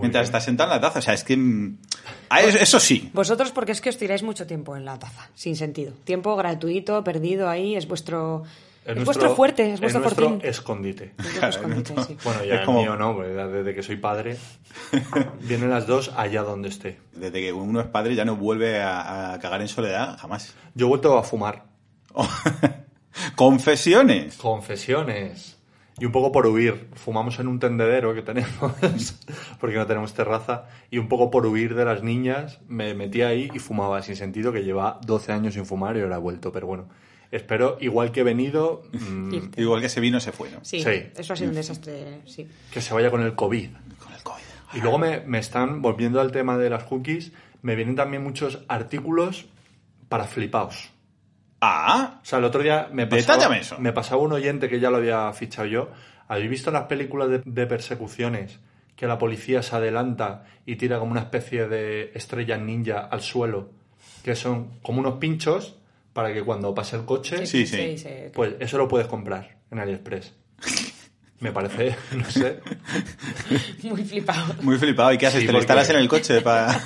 mientras 0.01 0.13
bien. 0.13 0.25
estás 0.25 0.45
sentado 0.45 0.71
en 0.73 0.77
la 0.77 0.81
taza. 0.81 0.99
O 1.01 1.03
sea, 1.03 1.13
es 1.15 1.25
que... 1.25 1.39
ah, 2.31 2.41
eso, 2.43 2.59
eso 2.59 2.81
sí. 2.81 3.11
Vosotros 3.13 3.53
porque 3.53 3.73
es 3.73 3.81
que 3.81 3.91
os 3.91 3.99
tiráis 3.99 4.23
mucho 4.23 4.47
tiempo 4.47 4.77
en 4.77 4.85
la 4.85 4.99
taza, 4.99 5.29
sin 5.35 5.55
sentido. 5.57 5.93
Tiempo 6.05 6.35
gratuito, 6.37 7.05
perdido 7.05 7.49
ahí, 7.49 7.77
es 7.77 7.87
vuestro... 7.87 8.43
Es, 8.87 8.95
nuestro- 8.97 9.05
vuestro 9.07 9.37
fuerte, 9.37 9.73
es 9.73 9.81
vuestro 9.81 10.03
nuestro 10.03 10.29
fortín. 10.29 10.47
escondite. 10.49 11.15
Es 11.19 11.43
escondite, 11.43 11.95
sí. 12.07 12.19
Bueno, 12.23 12.45
ya 12.45 12.57
Es 12.57 12.69
el 12.69 12.75
mío 12.75 12.97
no, 12.97 13.19
desde 13.19 13.75
que 13.75 13.83
soy 13.83 13.97
padre, 13.97 14.37
vienen 15.41 15.71
las 15.71 15.87
dos 15.87 16.13
allá 16.17 16.43
donde 16.43 16.69
esté. 16.69 16.99
Desde 17.13 17.41
que 17.41 17.51
uno 17.53 17.81
es 17.81 17.87
padre 17.87 18.15
ya 18.15 18.27
no 18.27 18.37
vuelve 18.37 18.83
a, 18.83 19.33
a 19.33 19.39
cagar 19.39 19.63
en 19.63 19.69
soledad, 19.69 20.19
jamás. 20.19 20.55
Yo 20.75 20.85
he 20.87 20.89
vuelto 20.91 21.17
a 21.17 21.23
fumar. 21.23 21.65
Confesiones. 23.37 24.37
Confesiones. 24.37 25.59
Y 25.99 26.07
un 26.07 26.13
poco 26.13 26.33
por 26.33 26.47
huir. 26.47 26.89
Fumamos 26.95 27.39
en 27.39 27.47
un 27.47 27.61
tendedero 27.61 28.15
que 28.15 28.23
tenemos, 28.23 28.73
porque 29.61 29.77
no 29.77 29.87
tenemos 29.87 30.13
terraza. 30.13 30.67
Y 30.91 30.99
un 30.99 31.09
poco 31.09 31.31
por 31.31 31.47
huir 31.47 31.75
de 31.75 31.85
las 31.85 32.03
niñas, 32.03 32.61
me 32.67 32.95
metí 32.95 33.23
ahí 33.23 33.51
y 33.55 33.59
fumaba 33.61 34.03
sin 34.03 34.17
sentido, 34.17 34.53
que 34.53 34.65
lleva 34.65 34.99
12 35.07 35.33
años 35.33 35.55
sin 35.55 35.67
fumar 35.67 35.97
y 35.97 36.01
ahora 36.01 36.17
he 36.17 36.21
vuelto. 36.21 36.51
Pero 36.51 36.67
bueno, 36.67 36.89
espero, 37.31 37.77
igual 37.81 38.11
que 38.11 38.21
he 38.21 38.25
venido, 38.25 38.83
mm. 38.93 39.35
Igual 39.57 39.81
que 39.81 39.87
ese 39.87 40.01
vino 40.01 40.19
se 40.19 40.33
fue, 40.33 40.51
¿no? 40.51 40.59
Sí, 40.63 40.83
Sí. 40.83 41.11
eso 41.17 41.33
ha 41.33 41.37
sido 41.37 41.51
un 41.51 41.57
desastre, 41.57 42.23
sí. 42.27 42.49
que 42.73 42.81
se 42.81 42.93
vaya 42.93 43.11
con 43.11 43.23
el 43.23 43.35
COVID. 43.35 43.71
Con 43.99 44.13
el 44.13 44.23
COVID. 44.23 44.43
Y 44.75 44.81
luego 44.81 44.99
me, 44.99 45.21
me 45.21 45.39
están, 45.39 45.81
volviendo 45.81 46.21
al 46.21 46.33
tema 46.33 46.59
de 46.59 46.71
las 46.71 46.83
cookies, 46.85 47.31
me 47.63 47.77
vienen 47.77 47.95
también 47.95 48.25
muchos 48.25 48.65
artículos 48.67 49.47
para 50.09 50.25
flipaos. 50.25 50.91
Ah, 51.67 52.21
O 52.23 52.25
sea, 52.25 52.39
el 52.39 52.45
otro 52.45 52.63
día 52.63 52.89
me 52.93 53.07
pasaba, 53.07 53.57
eso. 53.57 53.79
me 53.79 53.93
pasaba 53.93 54.21
un 54.23 54.33
oyente 54.33 54.69
que 54.69 54.81
ya 54.81 54.91
lo 54.91 54.97
había 54.99 55.33
fichado 55.33 55.67
yo. 55.67 55.91
¿Habéis 56.29 56.51
visto 56.51 56.71
las 56.71 56.85
películas 56.85 57.29
de, 57.31 57.43
de 57.45 57.67
persecuciones 57.67 58.59
que 58.97 59.07
la 59.07 59.19
policía 59.19 59.63
se 59.63 59.75
adelanta 59.77 60.45
y 60.67 60.77
tira 60.77 60.99
como 60.99 61.11
una 61.13 61.21
especie 61.21 61.67
de 61.69 62.13
estrella 62.15 62.57
ninja 62.57 63.01
al 63.11 63.21
suelo? 63.23 63.71
Que 64.23 64.35
son 64.37 64.79
como 64.83 65.01
unos 65.01 65.15
pinchos 65.15 65.77
para 66.13 66.33
que 66.33 66.43
cuando 66.43 66.75
pase 66.75 66.97
el 66.97 67.05
coche, 67.05 67.47
Sí, 67.47 67.67
sí. 67.67 67.77
sí, 67.77 67.99
sí. 67.99 68.09
pues 68.33 68.55
eso 68.61 68.79
lo 68.79 68.87
puedes 68.89 69.07
comprar 69.07 69.57
en 69.71 69.79
AliExpress. 69.81 70.33
Me 71.41 71.51
parece, 71.53 71.95
no 72.17 72.25
sé. 72.31 72.61
Muy 73.83 74.05
flipado. 74.05 74.55
muy 74.63 74.79
flipado. 74.79 75.13
¿Y 75.13 75.19
qué 75.19 75.27
haces? 75.27 75.41
Sí, 75.41 75.47
¿Te 75.47 75.53
lo 75.53 75.59
instalas 75.59 75.91
en 75.91 75.97
el 75.97 76.09
coche 76.09 76.41
para...? 76.41 76.81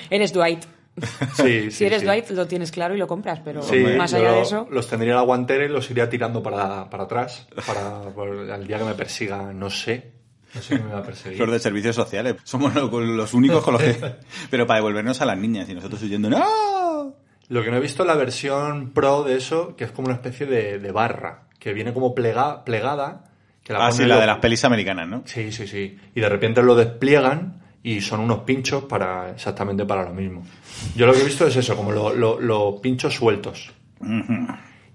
Eres 0.10 0.32
Dwight. 0.32 0.64
Sí, 1.36 1.64
Si 1.64 1.70
sí, 1.70 1.84
eres 1.84 2.00
sí. 2.00 2.06
Dwight 2.06 2.30
lo 2.30 2.46
tienes 2.46 2.70
claro 2.70 2.94
y 2.94 2.98
lo 2.98 3.06
compras, 3.06 3.40
pero 3.44 3.62
Sí, 3.62 3.78
más 3.96 4.12
allá 4.14 4.32
de 4.32 4.40
eso... 4.42 4.66
los 4.70 4.88
tendría 4.88 5.12
en 5.12 5.16
la 5.16 5.22
guantera 5.22 5.64
y 5.64 5.68
los 5.68 5.90
iría 5.90 6.08
tirando 6.08 6.42
para, 6.42 6.88
para 6.88 7.04
atrás. 7.04 7.46
Para, 7.66 8.00
por- 8.14 8.50
al 8.50 8.66
día 8.66 8.78
que 8.78 8.84
me 8.84 8.94
persiga, 8.94 9.52
no 9.52 9.68
sé. 9.70 10.12
No 10.54 10.62
sé 10.62 10.76
qué 10.78 10.82
me 10.84 10.92
va 10.92 11.00
a 11.00 11.02
perseguir. 11.02 11.38
Los 11.38 11.50
de 11.52 11.58
servicios 11.58 11.94
sociales. 11.96 12.36
Somos 12.44 12.74
lo- 12.74 12.88
los 13.00 13.34
únicos 13.34 13.62
con 13.62 13.74
los 13.74 13.82
que... 13.82 13.96
Pero 14.50 14.66
para 14.66 14.78
devolvernos 14.78 15.20
a 15.20 15.26
las 15.26 15.36
niñas 15.36 15.68
y 15.68 15.74
nosotros 15.74 16.00
huyendo, 16.02 16.30
¡no! 16.30 17.14
Lo 17.48 17.62
que 17.62 17.70
no 17.70 17.76
he 17.76 17.80
visto 17.80 18.02
es 18.02 18.06
la 18.08 18.14
versión 18.14 18.90
pro 18.92 19.22
de 19.22 19.36
eso, 19.36 19.76
que 19.76 19.84
es 19.84 19.90
como 19.92 20.06
una 20.06 20.14
especie 20.16 20.46
de, 20.46 20.78
de 20.78 20.92
barra, 20.92 21.42
que 21.58 21.72
viene 21.74 21.92
como 21.92 22.14
plega- 22.14 22.64
plegada. 22.64 23.24
Que 23.62 23.74
Ah, 23.76 23.92
sí, 23.92 24.04
la 24.06 24.14
lo- 24.14 24.20
de 24.22 24.26
las 24.28 24.38
pelis 24.38 24.64
americanas, 24.64 25.08
¿no? 25.08 25.22
Sí, 25.26 25.52
sí, 25.52 25.66
sí. 25.66 25.98
Y 26.14 26.20
de 26.20 26.28
repente 26.28 26.62
lo 26.62 26.74
despliegan 26.74 27.62
y 27.88 28.00
son 28.00 28.18
unos 28.20 28.40
pinchos 28.40 28.84
para 28.84 29.30
exactamente 29.30 29.84
para 29.84 30.02
lo 30.02 30.12
mismo. 30.12 30.44
Yo 30.96 31.06
lo 31.06 31.12
que 31.12 31.20
he 31.20 31.24
visto 31.24 31.46
es 31.46 31.54
eso, 31.54 31.76
como 31.76 31.92
lo- 31.92 32.12
lo- 32.14 32.40
los 32.40 32.80
pinchos 32.80 33.14
sueltos. 33.14 33.70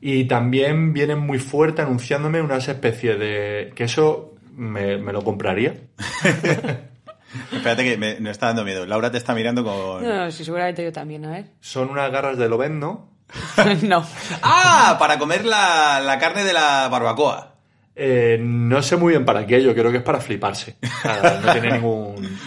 Y 0.02 0.26
también 0.26 0.92
vienen 0.92 1.20
muy 1.20 1.40
fuerte 1.40 1.82
anunciándome 1.84 2.42
unas 2.42 2.68
especies 2.68 3.18
de... 3.18 3.72
que 3.76 3.86
eso 3.86 4.34
me, 4.56 4.98
me 4.98 5.14
lo 5.14 5.24
compraría. 5.24 5.74
Espérate 7.52 7.84
que 7.86 7.98
me, 7.98 8.20
me 8.20 8.30
está 8.30 8.48
dando 8.48 8.66
miedo. 8.66 8.86
Laura 8.86 9.10
te 9.10 9.18
está 9.18 9.34
mirando 9.34 9.64
con... 9.64 10.04
No, 10.04 10.30
sí, 10.32 10.44
seguramente 10.44 10.84
yo 10.84 10.92
también, 10.92 11.24
a 11.26 11.32
ver. 11.32 11.46
Son 11.62 11.90
unas 11.90 12.12
garras 12.12 12.38
de 12.38 12.50
lobezno. 12.50 13.10
no. 13.84 14.06
¡Ah! 14.44 14.98
Para 15.00 15.18
comer 15.18 15.46
la, 15.46 16.02
la 16.02 16.20
carne 16.20 16.44
de 16.44 16.52
la 16.52 16.90
barbacoa. 16.90 17.51
Eh, 17.96 18.38
no 18.42 18.82
sé 18.82 18.96
muy 18.98 19.12
bien 19.12 19.26
para 19.26 19.46
qué, 19.46 19.62
yo 19.62 19.74
creo 19.74 19.92
que 19.92 19.98
es 19.98 20.04
para 20.04 20.20
fliparse. 20.22 20.78
O 20.82 21.02
sea, 21.02 21.42
no 21.44 21.52
tiene 21.52 21.72
ningún... 21.78 22.38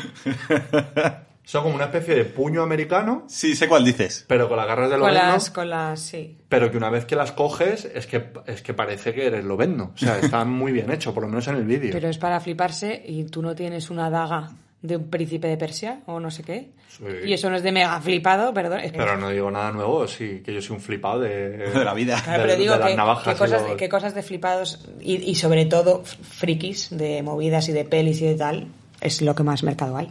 Son 1.46 1.62
como 1.62 1.74
una 1.74 1.84
especie 1.84 2.14
de 2.14 2.24
puño 2.24 2.62
americano, 2.62 3.24
Sí, 3.28 3.54
sé 3.54 3.68
cuál 3.68 3.84
dices. 3.84 4.24
pero 4.26 4.48
con 4.48 4.56
las 4.56 4.66
garras 4.66 4.88
de 4.88 4.96
Con 4.96 5.08
lobezno. 5.10 5.32
las, 5.32 5.50
con 5.50 5.68
las, 5.68 6.00
sí. 6.00 6.38
Pero 6.48 6.70
que 6.70 6.78
una 6.78 6.88
vez 6.88 7.04
que 7.04 7.16
las 7.16 7.32
coges, 7.32 7.84
es 7.84 8.06
que, 8.06 8.30
es 8.46 8.62
que 8.62 8.72
parece 8.72 9.12
que 9.12 9.26
eres 9.26 9.44
lobezno. 9.44 9.92
O 9.94 9.98
sea, 9.98 10.18
está 10.18 10.46
muy 10.46 10.72
bien 10.72 10.90
hecho, 10.90 11.12
por 11.12 11.22
lo 11.24 11.28
menos 11.28 11.46
en 11.48 11.56
el 11.56 11.64
vídeo. 11.66 11.90
Pero 11.92 12.08
es 12.08 12.16
para 12.16 12.40
fliparse 12.40 13.02
y 13.06 13.24
tú 13.24 13.42
no 13.42 13.54
tienes 13.54 13.90
una 13.90 14.08
daga 14.08 14.52
de 14.84 14.98
un 14.98 15.08
príncipe 15.08 15.48
de 15.48 15.56
Persia 15.56 16.00
o 16.06 16.20
no 16.20 16.30
sé 16.30 16.42
qué. 16.42 16.68
Sí. 16.88 17.04
Y 17.24 17.32
eso 17.32 17.48
no 17.48 17.56
es 17.56 17.62
de 17.62 17.72
mega 17.72 17.98
flipado, 18.02 18.52
perdón. 18.52 18.80
es 18.80 18.92
que- 18.92 18.98
Pero 18.98 19.16
no 19.16 19.30
digo 19.30 19.50
nada 19.50 19.72
nuevo, 19.72 20.06
sí, 20.06 20.42
que 20.44 20.52
yo 20.52 20.60
soy 20.60 20.76
un 20.76 20.82
flipado 20.82 21.20
de, 21.20 21.48
De 21.74 21.84
la 21.84 21.94
vida. 21.94 22.20
Claro, 22.22 22.42
de- 22.42 22.48
pero 22.50 22.60
digo 22.60 22.72
de 22.74 22.78
las 22.80 22.88
que, 22.90 22.96
navajas 22.96 23.34
que 23.34 23.38
cosas, 23.38 23.62
y 23.64 23.68
los- 23.70 23.76
que 23.78 23.88
cosas 23.88 24.14
de 24.14 24.22
flipados 24.22 24.86
y, 25.00 25.14
y 25.30 25.34
sobre 25.36 25.64
todo 25.64 26.04
frikis 26.04 26.96
de 26.96 27.22
movidas 27.22 27.68
y 27.68 27.72
de 27.72 27.84
pelis 27.86 28.20
y 28.20 28.26
de 28.26 28.34
tal 28.34 28.66
es 29.00 29.22
lo 29.22 29.34
que 29.34 29.42
más 29.42 29.62
mercado 29.62 29.96
hay. 29.96 30.08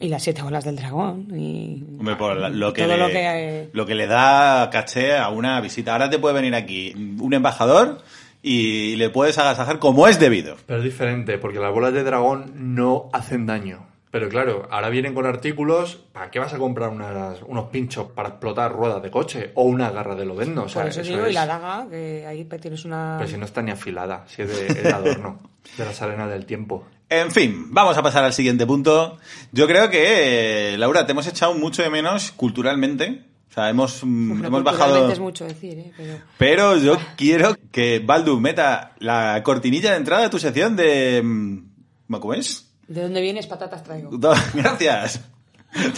Y 0.00 0.08
las 0.08 0.22
siete 0.22 0.40
bolas 0.42 0.64
del 0.64 0.76
dragón 0.76 1.28
y 1.38 1.84
Hombre, 1.98 2.16
por 2.16 2.36
la- 2.36 2.48
lo, 2.48 2.72
que 2.72 2.82
todo 2.84 2.92
le, 2.96 2.98
lo 2.98 3.08
que... 3.08 3.68
lo 3.74 3.86
que 3.86 3.94
le 3.94 4.06
da 4.06 4.70
caché 4.70 5.16
a 5.16 5.28
una 5.28 5.60
visita. 5.60 5.92
Ahora 5.92 6.08
te 6.08 6.18
puede 6.18 6.34
venir 6.34 6.54
aquí 6.54 6.94
un 7.20 7.32
embajador 7.34 8.02
y 8.42 8.96
le 8.96 9.10
puedes 9.10 9.36
agasajar 9.38 9.78
como 9.78 10.08
es 10.08 10.18
debido. 10.18 10.56
Pero 10.66 10.78
es 10.80 10.84
diferente, 10.84 11.36
porque 11.38 11.58
las 11.58 11.72
bolas 11.72 11.92
de 11.92 12.02
dragón 12.04 12.52
no 12.74 13.08
hacen 13.12 13.46
daño. 13.46 13.86
Pero 14.14 14.28
claro, 14.28 14.68
ahora 14.70 14.90
vienen 14.90 15.12
con 15.12 15.26
artículos. 15.26 15.96
¿Para 16.12 16.30
qué 16.30 16.38
vas 16.38 16.54
a 16.54 16.58
comprar 16.58 16.90
unas- 16.90 17.42
unos 17.48 17.64
pinchos 17.70 18.12
para 18.12 18.28
explotar 18.28 18.70
ruedas 18.72 19.02
de 19.02 19.10
coche? 19.10 19.50
O 19.54 19.64
una 19.64 19.90
garra 19.90 20.14
de 20.14 20.24
lobezno. 20.24 20.62
O 20.62 20.68
sea, 20.68 20.82
por 20.82 20.90
eso, 20.92 21.00
eso 21.00 21.10
digo, 21.10 21.24
es- 21.24 21.32
y 21.32 21.34
la 21.34 21.46
daga, 21.46 21.88
que 21.90 22.24
ahí 22.24 22.44
tienes 22.44 22.84
una... 22.84 23.16
Pero 23.18 23.28
si 23.28 23.36
no 23.38 23.44
está 23.44 23.60
ni 23.60 23.72
afilada, 23.72 24.22
si 24.28 24.42
es 24.42 24.48
de, 24.56 24.82
de 24.82 24.88
adorno, 24.92 25.40
de 25.76 25.84
las 25.84 26.00
arenas 26.00 26.30
del 26.30 26.46
tiempo. 26.46 26.86
En 27.08 27.32
fin, 27.32 27.66
vamos 27.74 27.98
a 27.98 28.04
pasar 28.04 28.22
al 28.22 28.32
siguiente 28.32 28.64
punto. 28.66 29.18
Yo 29.50 29.66
creo 29.66 29.90
que, 29.90 30.74
eh, 30.74 30.78
Laura, 30.78 31.04
te 31.06 31.10
hemos 31.10 31.26
echado 31.26 31.52
mucho 31.54 31.82
de 31.82 31.90
menos 31.90 32.30
culturalmente. 32.30 33.24
O 33.50 33.52
sea, 33.52 33.68
hemos, 33.68 34.04
mm, 34.04 34.06
hemos 34.06 34.48
culturalmente 34.48 34.70
bajado... 34.70 35.10
es 35.12 35.18
mucho 35.18 35.44
decir, 35.44 35.76
¿eh? 35.76 35.92
Pero... 35.96 36.14
Pero 36.38 36.76
yo 36.76 36.98
quiero 37.16 37.56
que 37.72 37.98
Baldu 37.98 38.38
meta 38.38 38.92
la 39.00 39.42
cortinilla 39.42 39.90
de 39.90 39.96
entrada 39.96 40.22
de 40.22 40.28
tu 40.30 40.38
sección 40.38 40.76
de... 40.76 41.20
mm, 41.20 42.14
¿Cómo 42.20 42.34
es? 42.34 42.70
¿De 42.88 43.02
dónde 43.02 43.20
vienes 43.20 43.46
patatas 43.46 43.82
traigo? 43.82 44.10
Gracias. 44.54 45.20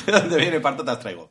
¿De 0.07 0.13
dónde 0.13 0.37
viene 0.39 0.61
patatas 0.61 0.99
traigo? 1.01 1.31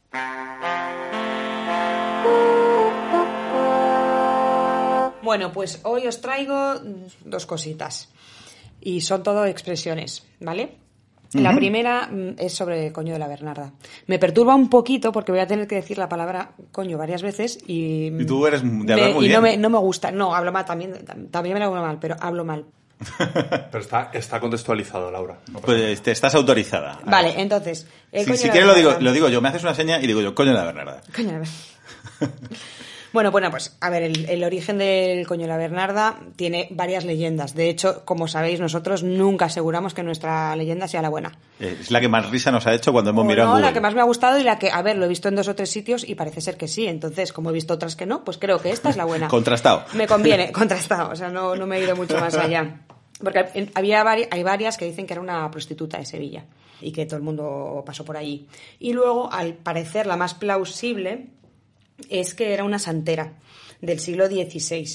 Bueno, 5.24 5.52
pues 5.52 5.80
hoy 5.84 6.06
os 6.08 6.22
traigo 6.22 6.76
dos 7.24 7.46
cositas. 7.48 8.10
Y 8.80 9.02
son 9.02 9.24
todo 9.24 9.46
expresiones, 9.46 10.24
¿vale? 10.39 10.78
La 11.34 11.54
primera 11.54 12.08
mm, 12.10 12.36
es 12.38 12.54
sobre 12.54 12.94
coño 12.94 13.12
de 13.13 13.20
la 13.20 13.28
Bernarda. 13.28 13.74
Me 14.08 14.20
perturba 14.20 14.54
un 14.56 14.70
poquito 14.70 15.12
porque 15.12 15.32
voy 15.32 15.41
a 15.41 15.48
tener 15.48 15.68
que 15.68 15.76
decir 15.76 15.98
la 15.98 16.08
palabra 16.08 16.52
coño 16.72 16.98
varias 16.98 17.24
veces 17.24 17.58
y... 17.68 18.08
Y 18.22 18.26
tú 18.26 18.46
eres 18.46 18.62
de 18.62 18.68
me- 18.96 19.13
muy 19.13 19.26
y 19.26 19.30
no 19.34 19.41
me, 19.41 19.58
no 19.58 19.70
me 19.70 19.80
gusta. 19.80 20.12
No, 20.12 20.34
hablo 20.36 20.52
mal 20.54 20.63
también. 20.63 20.94
También 21.32 21.56
me 21.56 21.60
lo 21.60 21.65
hablo 21.65 21.82
mal, 21.82 21.98
pero 22.00 22.15
hablo 22.22 22.46
mal. 22.46 22.65
Pero 23.17 23.79
está, 23.79 24.10
está 24.13 24.39
contextualizado, 24.39 25.12
Laura. 25.12 25.38
No 25.51 25.60
Pues 25.60 26.01
te 26.01 26.12
estás 26.12 26.36
autorizada. 26.36 26.99
Vale, 27.05 27.34
entonces... 27.38 27.88
Si, 28.12 28.23
quieres 28.23 28.65
lo 28.65 28.73
digo, 28.73 28.89
Bernarda. 28.89 29.01
lo 29.01 29.12
digo 29.12 29.29
yo, 29.29 29.41
me 29.41 29.49
haces 29.49 29.63
una 29.63 29.75
seña 29.75 29.99
y 29.99 30.08
digo 30.08 30.21
yo, 30.21 30.34
coño 30.34 30.51
de 30.51 30.58
la 30.58 30.63
Bernarda. 30.65 31.01
Coño 31.13 31.34
de 31.34 31.39
la 31.39 31.39
Bueno, 33.15 33.32
bueno, 33.32 33.49
pues 33.49 33.75
a 33.82 33.89
ver, 33.89 34.04
el, 34.04 34.30
el 34.30 34.43
origen 34.43 34.78
del 34.78 35.25
coño 35.25 35.43
de 35.43 35.47
la 35.47 35.58
Bernarda 35.58 36.19
tiene 36.36 36.67
varias 36.69 37.04
leyendas. 37.06 37.56
De 37.56 37.69
hecho, 37.69 38.04
como 38.06 38.28
sabéis, 38.28 38.60
nosotros 38.60 39.01
nunca 39.01 39.45
aseguramos 39.45 39.93
que 39.95 40.04
nuestra 40.04 40.56
leyenda 40.56 40.88
sea 40.88 41.01
la 41.01 41.10
buena. 41.10 41.32
Eh, 41.60 41.78
Es 41.82 41.89
la 41.89 41.99
que 42.01 42.10
más 42.10 42.30
risa 42.30 42.51
nos 42.51 42.67
ha 42.67 42.73
hecho 42.73 42.91
cuando 42.91 43.10
hemos 43.12 43.23
O 43.23 43.25
mirado 43.25 43.49
no, 43.49 43.56
en 43.58 43.62
la 43.63 43.73
que 43.73 43.80
más 43.82 43.95
me 43.95 44.01
ha 44.01 44.04
gustado 44.04 44.38
y 44.38 44.43
la 44.43 44.60
que, 44.60 44.69
a 44.69 44.82
ver, 44.84 44.97
lo 44.97 45.06
he 45.06 45.08
visto 45.08 45.30
en 45.30 45.36
dos 45.36 45.47
o 45.47 45.56
tres 45.56 45.69
sitios 45.71 46.08
y 46.08 46.13
parece 46.15 46.41
ser 46.41 46.58
que 46.58 46.67
sí. 46.67 46.86
Entonces, 46.86 47.34
como 47.34 47.49
he 47.49 47.54
visto 47.54 47.73
otras 47.73 47.95
que 47.95 48.06
no, 48.06 48.23
pues 48.23 48.38
creo 48.38 48.60
que 48.62 48.69
esta 48.69 48.89
es 48.89 48.97
la 48.97 49.06
buena. 49.06 49.28
Contrastado. 49.30 49.86
Me 49.93 50.06
conviene, 50.06 50.51
contrastado. 50.51 51.12
O 51.12 51.15
sea, 51.15 51.30
no, 51.30 51.56
no 51.56 51.65
me 51.65 51.78
he 51.78 51.84
ido 51.84 51.95
mucho 51.95 52.19
más 52.19 52.36
allá. 52.36 52.82
Porque 53.23 53.69
había 53.75 54.04
vari- 54.04 54.28
hay 54.30 54.43
varias 54.43 54.75
que 54.78 54.84
dicen 54.84 55.08
que 55.08 55.13
era 55.13 55.21
una 55.21 55.49
prostituta 55.49 55.97
de 55.97 56.06
Sevilla 56.06 56.43
y 56.82 56.91
que 56.91 57.06
todo 57.06 57.15
el 57.15 57.23
mundo 57.23 57.82
pasó 57.86 58.04
por 58.04 58.17
allí. 58.17 58.45
Y 58.78 58.91
luego, 58.91 59.32
al 59.32 59.54
parecer, 59.54 60.06
la 60.06 60.17
más 60.17 60.34
plausible 60.34 61.28
es 62.10 62.34
que 62.34 62.53
era 62.53 62.63
una 62.63 62.79
santera 62.79 63.34
del 63.81 63.99
siglo 63.99 64.27
XVI. 64.27 64.88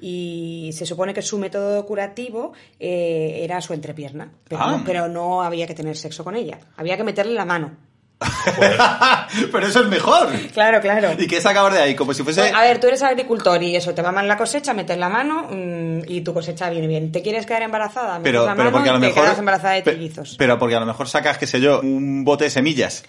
Y 0.00 0.70
se 0.74 0.86
supone 0.86 1.14
que 1.14 1.22
su 1.22 1.38
método 1.38 1.84
curativo 1.86 2.52
eh, 2.80 3.40
era 3.42 3.60
su 3.60 3.72
entrepierna, 3.72 4.32
pero, 4.48 4.62
Ah. 4.62 4.70
no, 4.72 4.82
pero 4.84 5.08
no 5.08 5.42
había 5.42 5.66
que 5.66 5.74
tener 5.74 5.96
sexo 5.96 6.24
con 6.24 6.34
ella, 6.36 6.58
había 6.76 6.96
que 6.96 7.04
meterle 7.04 7.32
la 7.34 7.44
mano. 7.44 7.76
Pero 9.52 9.66
eso 9.66 9.80
es 9.80 9.86
mejor. 9.88 10.28
Claro, 10.52 10.80
claro. 10.80 11.10
¿Y 11.18 11.26
qué 11.26 11.40
sacabar 11.40 11.72
de 11.72 11.80
ahí? 11.80 11.94
Como 11.94 12.14
si 12.14 12.22
fuese... 12.22 12.50
A 12.52 12.62
ver, 12.62 12.80
tú 12.80 12.86
eres 12.86 13.02
agricultor 13.02 13.62
y 13.62 13.76
eso, 13.76 13.92
te 13.92 14.02
maman 14.02 14.28
la 14.28 14.36
cosecha, 14.36 14.72
metes 14.72 14.96
la 14.96 15.08
mano 15.08 15.48
mm, 15.50 16.02
y 16.08 16.20
tu 16.22 16.32
cosecha 16.32 16.70
viene 16.70 16.86
bien. 16.86 17.12
¿Te 17.12 17.20
quieres 17.22 17.44
quedar 17.44 17.62
embarazada? 17.62 18.18
Metes 18.18 18.22
pero, 18.32 18.46
la 18.46 18.52
pero 18.54 18.64
mano 18.70 18.72
porque 18.72 18.88
a 18.88 18.92
lo 18.92 18.98
y 18.98 19.00
te 19.02 19.06
mejor... 19.08 19.24
quedas 19.24 19.38
embarazada 19.38 19.74
de 19.74 19.82
trillizos. 19.82 20.36
Pero 20.38 20.58
porque 20.58 20.76
a 20.76 20.80
lo 20.80 20.86
mejor 20.86 21.08
sacas, 21.08 21.36
qué 21.38 21.46
sé 21.46 21.60
yo, 21.60 21.80
un 21.80 22.24
bote 22.24 22.44
de 22.44 22.50
semillas. 22.50 23.04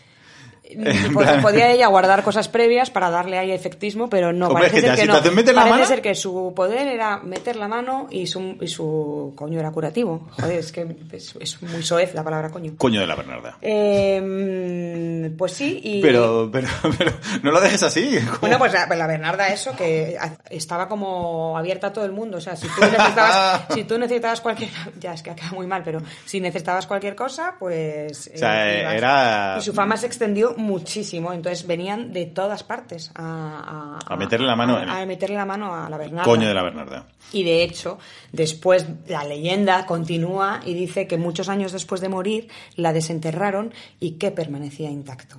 Pues 1.13 1.29
podía 1.41 1.71
ella 1.71 1.87
guardar 1.87 2.23
cosas 2.23 2.47
previas 2.47 2.89
para 2.89 3.09
darle 3.09 3.37
ahí 3.37 3.51
efectismo, 3.51 4.09
pero 4.09 4.33
no, 4.33 4.47
Hombre, 4.47 4.69
parece 4.69 4.81
que 4.81 4.87
ser 4.87 4.95
que 4.99 5.05
no. 5.05 5.13
parece 5.13 5.53
mano- 5.53 5.85
ser 5.85 6.01
que 6.01 6.15
su 6.15 6.53
poder 6.55 6.87
era 6.87 7.17
meter 7.17 7.55
la 7.55 7.67
mano 7.67 8.07
y 8.09 8.27
su, 8.27 8.57
y 8.61 8.67
su 8.67 9.33
coño 9.35 9.59
era 9.59 9.71
curativo. 9.71 10.27
Joder, 10.31 10.59
es 10.59 10.71
que 10.71 10.85
es, 11.11 11.35
es 11.39 11.61
muy 11.61 11.83
soez 11.83 12.13
la 12.13 12.23
palabra 12.23 12.49
coño. 12.49 12.73
Coño 12.77 12.99
de 13.01 13.07
la 13.07 13.15
Bernarda. 13.15 13.57
Eh, 13.61 15.31
pues 15.37 15.53
sí, 15.53 15.79
y... 15.83 16.01
Pero, 16.01 16.49
pero, 16.51 16.67
pero, 16.97 17.11
no 17.43 17.51
lo 17.51 17.61
dejes 17.61 17.83
así. 17.83 18.17
Bueno, 18.41 18.57
pues 18.57 18.73
la, 18.73 18.85
la 18.87 19.07
Bernarda 19.07 19.47
eso, 19.49 19.75
que 19.75 20.17
estaba 20.49 20.87
como 20.87 21.57
abierta 21.57 21.87
a 21.87 21.93
todo 21.93 22.05
el 22.05 22.11
mundo. 22.11 22.37
O 22.37 22.41
sea, 22.41 22.55
si 22.55 22.67
tú 22.67 22.81
necesitabas, 22.81 23.61
si 23.73 23.83
tú 23.83 23.97
necesitabas 23.97 24.41
cualquier... 24.41 24.69
Ya, 24.99 25.13
es 25.13 25.21
que 25.21 25.31
ha 25.31 25.35
quedado 25.35 25.55
muy 25.55 25.67
mal, 25.67 25.81
pero 25.83 26.01
si 26.25 26.39
necesitabas 26.39 26.87
cualquier 26.87 27.15
cosa, 27.15 27.55
pues... 27.59 28.31
O 28.33 28.37
sea, 28.37 28.79
ibas. 28.81 28.93
era- 28.95 29.55
Y 29.59 29.61
su 29.61 29.73
fama 29.73 29.97
se 29.97 30.05
extendió 30.07 30.53
muchísimo. 30.65 31.31
Entonces 31.31 31.65
venían 31.65 32.11
de 32.11 32.25
todas 32.25 32.63
partes 32.63 33.11
a... 33.15 33.99
A 34.05 34.15
meterle 34.17 34.47
la 34.47 34.55
mano 34.55 34.77
A, 34.77 35.05
meterle 35.05 35.35
la 35.35 35.45
mano 35.45 35.73
a 35.73 35.89
la 35.89 35.97
Bernarda. 35.97 36.23
Coño 36.23 36.47
de 36.47 36.53
la 36.53 36.63
Bernarda. 36.63 37.07
Y 37.31 37.43
de 37.43 37.63
hecho, 37.63 37.97
después 38.31 38.85
la 39.07 39.23
leyenda 39.23 39.85
continúa 39.85 40.59
y 40.65 40.73
dice 40.73 41.07
que 41.07 41.17
muchos 41.17 41.49
años 41.49 41.71
después 41.71 42.01
de 42.01 42.09
morir 42.09 42.49
la 42.75 42.93
desenterraron 42.93 43.73
y 43.99 44.11
que 44.11 44.31
permanecía 44.31 44.89
intacto 44.89 45.37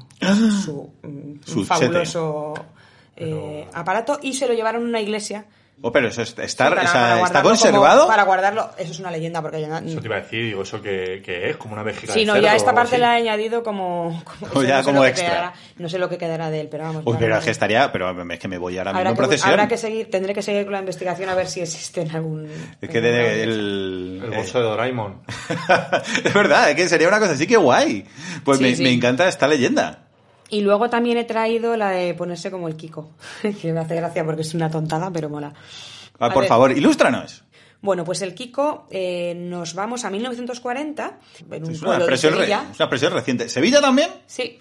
su, 0.64 0.90
mm, 1.02 1.26
Ah. 1.36 1.40
Su 1.44 1.64
fabuloso 1.64 2.54
eh, 3.16 3.66
aparato 3.72 4.18
y 4.22 4.34
se 4.34 4.46
lo 4.46 4.54
llevaron 4.54 4.84
a 4.84 4.88
una 4.88 5.00
iglesia. 5.00 5.46
Oh, 5.82 5.92
pero 5.92 6.08
eso 6.08 6.22
es- 6.22 6.34
está, 6.38 6.70
para- 6.70 6.82
o 6.82 6.86
sea, 6.86 6.92
para 6.92 7.24
¿está 7.26 7.42
conservado. 7.42 7.98
como- 8.00 8.08
para 8.10 8.22
guardarlo, 8.24 8.70
eso 8.78 8.92
es 8.92 8.98
una 8.98 9.10
leyenda 9.10 9.42
porque 9.42 9.60
ya 9.60 9.68
no- 9.68 9.78
Eso 9.78 10.00
te 10.00 10.06
iba 10.06 10.16
a 10.16 10.20
decir, 10.20 10.42
digo, 10.44 10.62
¿eso 10.62 10.80
que, 10.80 11.20
es? 11.50 11.56
Como 11.58 11.74
una 11.74 11.82
vejiga 11.82 12.14
Sí, 12.14 12.24
no, 12.24 12.36
ya 12.38 12.56
esta 12.56 12.74
parte 12.74 12.94
así. 12.96 13.00
la 13.02 13.18
he 13.18 13.20
añadido 13.22 13.62
como, 13.62 14.22
como- 14.24 14.52
O 14.54 14.62
eso 14.62 14.62
ya 14.64 14.78
no 14.78 14.84
como 14.84 14.96
lo 14.98 15.02
que 15.04 15.08
extra. 15.10 15.28
quedará- 15.28 15.54
no 15.76 15.88
sé 15.90 15.98
lo 15.98 16.08
que 16.08 16.16
quedará 16.16 16.50
de 16.50 16.60
él, 16.62 16.68
pero 16.70 16.84
vamos. 16.84 17.02
Uy, 17.04 17.16
pero 17.18 17.36
es 17.36 17.44
que 17.44 17.50
estaría, 17.50 17.92
pero 17.92 18.10
es 18.32 18.38
que 18.38 18.48
me 18.48 18.56
voy 18.56 18.78
ahora 18.78 18.92
mismo 18.92 18.98
habrá 19.00 19.10
en 19.10 19.16
que, 19.16 19.18
procesión. 19.18 19.50
habrá 19.50 19.68
que 19.68 19.76
seguir, 19.76 20.10
tendré 20.10 20.32
que 20.34 20.42
seguir 20.42 20.64
con 20.64 20.72
la 20.72 20.78
investigación 20.80 21.28
a 21.28 21.34
ver 21.34 21.46
si 21.46 21.60
existe 21.60 22.00
en 22.00 22.10
algún. 22.10 22.46
Es 22.80 22.88
que 22.88 22.98
algún- 22.98 23.10
el, 23.14 24.20
El 24.24 24.30
bolso 24.30 24.58
de 24.58 24.64
Doraemon. 24.64 25.22
es 26.24 26.34
verdad, 26.34 26.70
es 26.70 26.76
que 26.76 26.88
sería 26.88 27.08
una 27.08 27.18
cosa 27.20 27.32
así 27.32 27.46
que 27.46 27.56
guay. 27.58 28.04
Pues 28.44 28.58
Sí, 28.58 28.64
me, 28.64 28.74
sí. 28.76 28.82
me 28.82 28.92
encanta 28.92 29.28
esta 29.28 29.46
leyenda. 29.46 30.05
Y 30.48 30.60
luego 30.60 30.88
también 30.88 31.18
he 31.18 31.24
traído 31.24 31.76
la 31.76 31.90
de 31.90 32.14
ponerse 32.14 32.50
como 32.50 32.68
el 32.68 32.76
Kiko, 32.76 33.10
que 33.60 33.72
me 33.72 33.80
hace 33.80 33.96
gracia 33.96 34.24
porque 34.24 34.42
es 34.42 34.54
una 34.54 34.70
tontada, 34.70 35.10
pero 35.10 35.28
mola. 35.28 35.52
Ah, 36.18 36.30
por 36.30 36.42
ver. 36.42 36.48
favor, 36.48 36.72
ilústranos. 36.72 37.42
Bueno, 37.82 38.04
pues 38.04 38.22
el 38.22 38.34
Kiko, 38.34 38.86
eh, 38.90 39.34
nos 39.36 39.74
vamos 39.74 40.04
a 40.04 40.10
1940, 40.10 41.18
en 41.50 41.64
un 41.64 41.70
Es 41.72 41.78
una, 41.82 41.88
pueblo 41.88 42.04
de 42.06 42.10
re- 42.10 42.16
Sevilla. 42.16 42.66
es 42.70 42.76
una 42.78 42.84
expresión 42.86 43.12
reciente. 43.12 43.48
¿Sevilla 43.48 43.80
también? 43.80 44.10
Sí, 44.26 44.58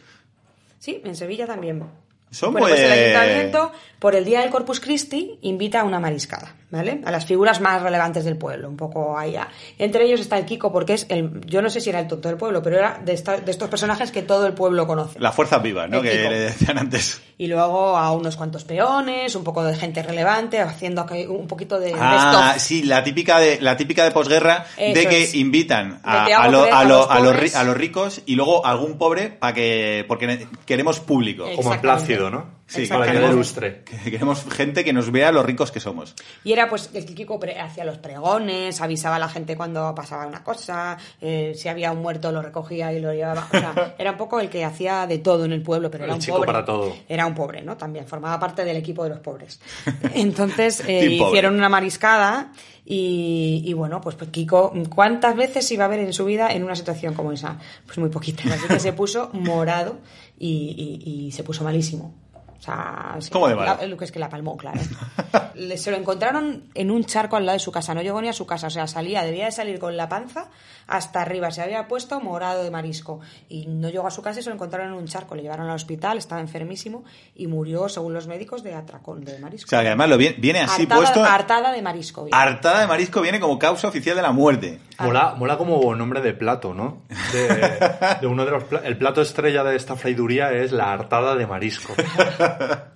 sí, 0.80 1.02
en 1.04 1.15
Sevilla 1.15 1.48
también. 1.48 1.84
Son 2.32 2.52
Bueno, 2.52 2.67
pues 2.67 2.80
el 2.82 2.88
pues- 2.88 3.00
ayuntamiento, 3.00 3.71
por 4.00 4.15
el 4.15 4.26
día 4.26 4.41
del 4.41 4.50
Corpus 4.50 4.80
Christi, 4.82 5.39
invita 5.43 5.82
a 5.82 5.84
una 5.86 6.00
mariscada, 6.00 6.56
¿vale? 6.71 7.01
A 7.06 7.12
las 7.12 7.25
figuras 7.25 7.62
más 7.62 7.82
relevantes 7.82 8.25
del 8.25 8.38
pueblo, 8.38 8.67
un 8.69 8.78
poco 8.78 9.17
allá. 9.17 9.47
Entre 9.78 10.06
ellos 10.06 10.19
está 10.19 10.38
el 10.38 10.45
Kiko, 10.45 10.71
porque 10.71 10.93
es 10.93 11.06
el, 11.10 11.41
yo 11.45 11.62
no 11.62 11.69
sé 11.69 11.80
si 11.82 11.89
era 11.89 11.99
el 11.99 12.08
tonto 12.08 12.28
del 12.30 12.38
pueblo, 12.38 12.62
pero 12.62 12.78
era 12.78 12.99
de, 13.04 13.13
esta- 13.13 13.38
de 13.39 13.51
estos 13.51 13.69
personajes 13.69 14.12
que 14.12 14.21
todo 14.21 14.45
el 14.47 14.54
pueblo 14.54 14.86
conoce. 14.88 15.19
Las 15.19 15.36
fuerzas 15.36 15.62
vivas, 15.63 15.89
¿no? 15.89 15.97
El 15.97 16.04
Que 16.04 16.17
Kiko. 16.17 16.30
le 16.30 16.39
decían 16.39 16.78
antes. 16.78 17.21
Y 17.38 17.47
luego 17.47 17.97
a 17.97 18.12
unos 18.13 18.38
cuantos 18.38 18.63
peones, 18.63 19.36
un 19.36 19.43
poco 19.43 19.63
de 19.63 19.75
gente 19.75 20.01
relevante, 20.01 20.60
haciendo 20.62 21.06
un 21.30 21.47
poquito 21.47 21.80
de, 21.80 21.93
Ah, 21.99 22.56
sí, 22.58 22.84
la 22.84 23.04
típica 23.04 23.39
de 23.39 23.60
la 23.62 23.75
típica 23.78 24.04
de 24.06 24.12
posguerra 24.12 24.65
de 24.78 25.06
que 25.08 25.23
es. 25.23 25.36
invitan 25.36 25.99
a, 26.04 26.25
a 26.25 26.47
lo- 26.49 26.63
a 26.63 26.80
a 26.80 26.84
lo- 26.86 26.89
los 26.99 27.10
a 27.12 27.19
los 27.19 27.34
ri- 27.34 27.36
pobres. 27.36 27.56
a 27.56 27.63
los 27.63 27.78
ricos 27.78 28.21
y 28.25 28.36
luego 28.36 28.65
algún 28.65 28.97
pobre 28.97 29.30
para 29.30 29.54
que 29.54 30.06
porque 30.08 30.47
queremos 30.65 30.99
público. 31.01 31.45
Como 31.56 31.73
en. 31.73 31.82
Plácido, 31.82 32.30
¿no? 32.30 32.56
Sí, 32.67 32.88
para 32.88 33.12
que 33.12 33.17
ilustre. 33.17 33.84
Que 33.84 34.10
queremos 34.10 34.43
gente 34.51 34.84
que 34.84 34.91
nos 34.91 35.12
vea 35.12 35.32
lo 35.32 35.43
ricos 35.43 35.71
que 35.71 35.80
somos. 35.80 36.15
Y 36.43 36.51
era 36.51 36.67
pues 36.67 36.89
el 36.95 37.06
Kiko 37.06 37.39
pre- 37.39 37.60
hacía 37.60 37.86
los 37.86 37.99
pregones, 37.99 38.82
avisaba 38.82 39.17
a 39.17 39.19
la 39.19 39.30
gente 39.30 39.56
cuando 39.56 39.93
pasaba 39.93 40.25
una 40.25 40.43
cosa, 40.43 40.97
eh, 41.21 41.54
si 41.56 41.69
había 41.69 41.91
un 41.91 42.01
muerto 42.01 42.32
lo 42.32 42.41
recogía 42.41 42.91
y 42.91 42.99
lo 42.99 43.13
llevaba. 43.13 43.47
O 43.47 43.51
sea, 43.58 43.95
era 43.99 44.12
un 44.12 44.17
poco 44.17 44.39
el 44.39 44.49
que 44.49 44.65
hacía 44.65 45.06
de 45.06 45.19
todo 45.19 45.45
en 45.45 45.51
el 45.51 45.62
pueblo, 45.62 45.91
pero 45.91 46.06
era 46.06 46.13
un 46.15 46.19
chico 46.19 46.38
pobre. 46.38 46.47
para 46.47 46.65
todo. 46.65 46.95
Era 47.08 47.28
un 47.28 47.36
pobre, 47.36 47.62
¿no? 47.62 47.78
También 47.78 48.08
formaba 48.08 48.39
parte 48.39 48.65
del 48.65 48.78
equipo 48.78 49.04
de 49.04 49.10
los 49.12 49.19
pobres. 49.19 49.60
Entonces 50.15 50.82
eh, 50.88 51.17
pobre. 51.19 51.30
hicieron 51.30 51.54
una 51.56 51.69
mariscada 51.69 52.51
y, 52.84 53.62
y 53.65 53.73
bueno, 53.73 54.01
pues, 54.01 54.15
pues 54.15 54.30
Kiko, 54.32 54.73
¿cuántas 54.93 55.36
veces 55.36 55.71
iba 55.71 55.86
a 55.86 55.88
ver 55.88 55.99
en 55.99 56.13
su 56.13 56.25
vida 56.25 56.51
en 56.51 56.63
una 56.63 56.75
situación 56.75 57.13
como 57.13 57.32
esa? 57.32 57.58
Pues 57.86 57.97
muy 57.99 58.10
poquitas. 58.10 58.47
Así 58.51 58.67
que 58.67 58.80
se 58.80 58.93
puso 58.93 59.30
morado 59.34 59.99
y, 60.39 61.01
y- 61.06 61.28
y 61.28 61.32
se 61.32 61.43
puso 61.43 61.63
malísimo. 61.63 62.13
O 62.57 62.61
sea, 62.61 63.15
sí, 63.19 63.29
¿Cómo 63.31 63.47
de 63.47 63.55
la- 63.55 63.85
lo 63.85 63.97
que 63.97 64.05
es 64.05 64.11
que 64.11 64.19
la 64.19 64.29
palmó, 64.29 64.55
claro. 64.57 64.79
Le- 65.55 65.77
se 65.77 65.91
lo 65.91 65.97
encontraron 65.97 66.63
en 66.73 66.91
un 66.91 67.03
charco 67.05 67.35
al 67.35 67.45
lado 67.45 67.55
de 67.57 67.59
su 67.63 67.71
casa, 67.71 67.93
no 67.93 68.01
llegó 68.01 68.21
ni 68.21 68.27
a 68.29 68.33
su 68.33 68.45
casa, 68.45 68.67
o 68.67 68.69
sea, 68.69 68.87
salía, 68.87 69.23
debía 69.23 69.45
de 69.45 69.51
salir 69.51 69.79
con 69.79 69.95
la 69.97 70.09
panza 70.09 70.47
hasta 70.87 71.21
arriba, 71.21 71.49
se 71.51 71.61
había 71.61 71.87
puesto 71.87 72.19
morado 72.19 72.63
de 72.63 72.69
marisco 72.71 73.19
y 73.49 73.65
no 73.67 73.89
llegó 73.89 74.05
a 74.07 74.11
su 74.11 74.21
casa 74.21 74.39
y 74.39 74.43
se 74.43 74.49
lo 74.49 74.55
encontraron 74.55 74.89
en 74.89 74.93
un 74.99 75.05
charco, 75.07 75.33
le 75.35 75.41
llevaron 75.41 75.67
al 75.67 75.75
hospital, 75.75 76.17
estaba 76.17 76.41
enfermísimo 76.41 77.03
y 77.35 77.47
murió, 77.47 77.89
según 77.89 78.13
los 78.13 78.27
médicos, 78.27 78.63
de 78.63 78.73
atracón 78.75 79.23
de 79.25 79.37
marisco. 79.39 79.67
O 79.67 79.69
sea, 79.69 79.81
que 79.81 79.87
además 79.87 80.09
lo 80.09 80.17
viene, 80.17 80.35
viene 80.39 80.59
así 80.61 80.83
hartada, 80.83 81.01
puesto. 81.01 81.23
hartada 81.23 81.71
de 81.71 81.81
marisco. 81.81 82.23
bien. 82.25 82.35
Hartada 82.35 82.81
de 82.81 82.87
marisco 82.87 83.21
viene 83.21 83.39
como 83.39 83.57
causa 83.59 83.87
oficial 83.87 84.15
de 84.15 84.21
la 84.21 84.31
muerte. 84.31 84.79
Mola, 84.99 85.35
mola 85.37 85.57
como 85.57 85.93
nombre 85.95 86.21
de 86.21 86.33
plato, 86.33 86.73
¿no? 86.73 87.01
De, 87.33 88.17
de 88.21 88.27
uno 88.27 88.45
de 88.45 88.51
los 88.51 88.63
el 88.83 88.97
plato 88.97 89.21
estrella 89.21 89.63
de 89.63 89.75
esta 89.75 89.95
fraiduría 89.97 90.51
es 90.53 90.71
la 90.71 90.93
hartada 90.93 91.35
de 91.35 91.45
marisco. 91.47 91.93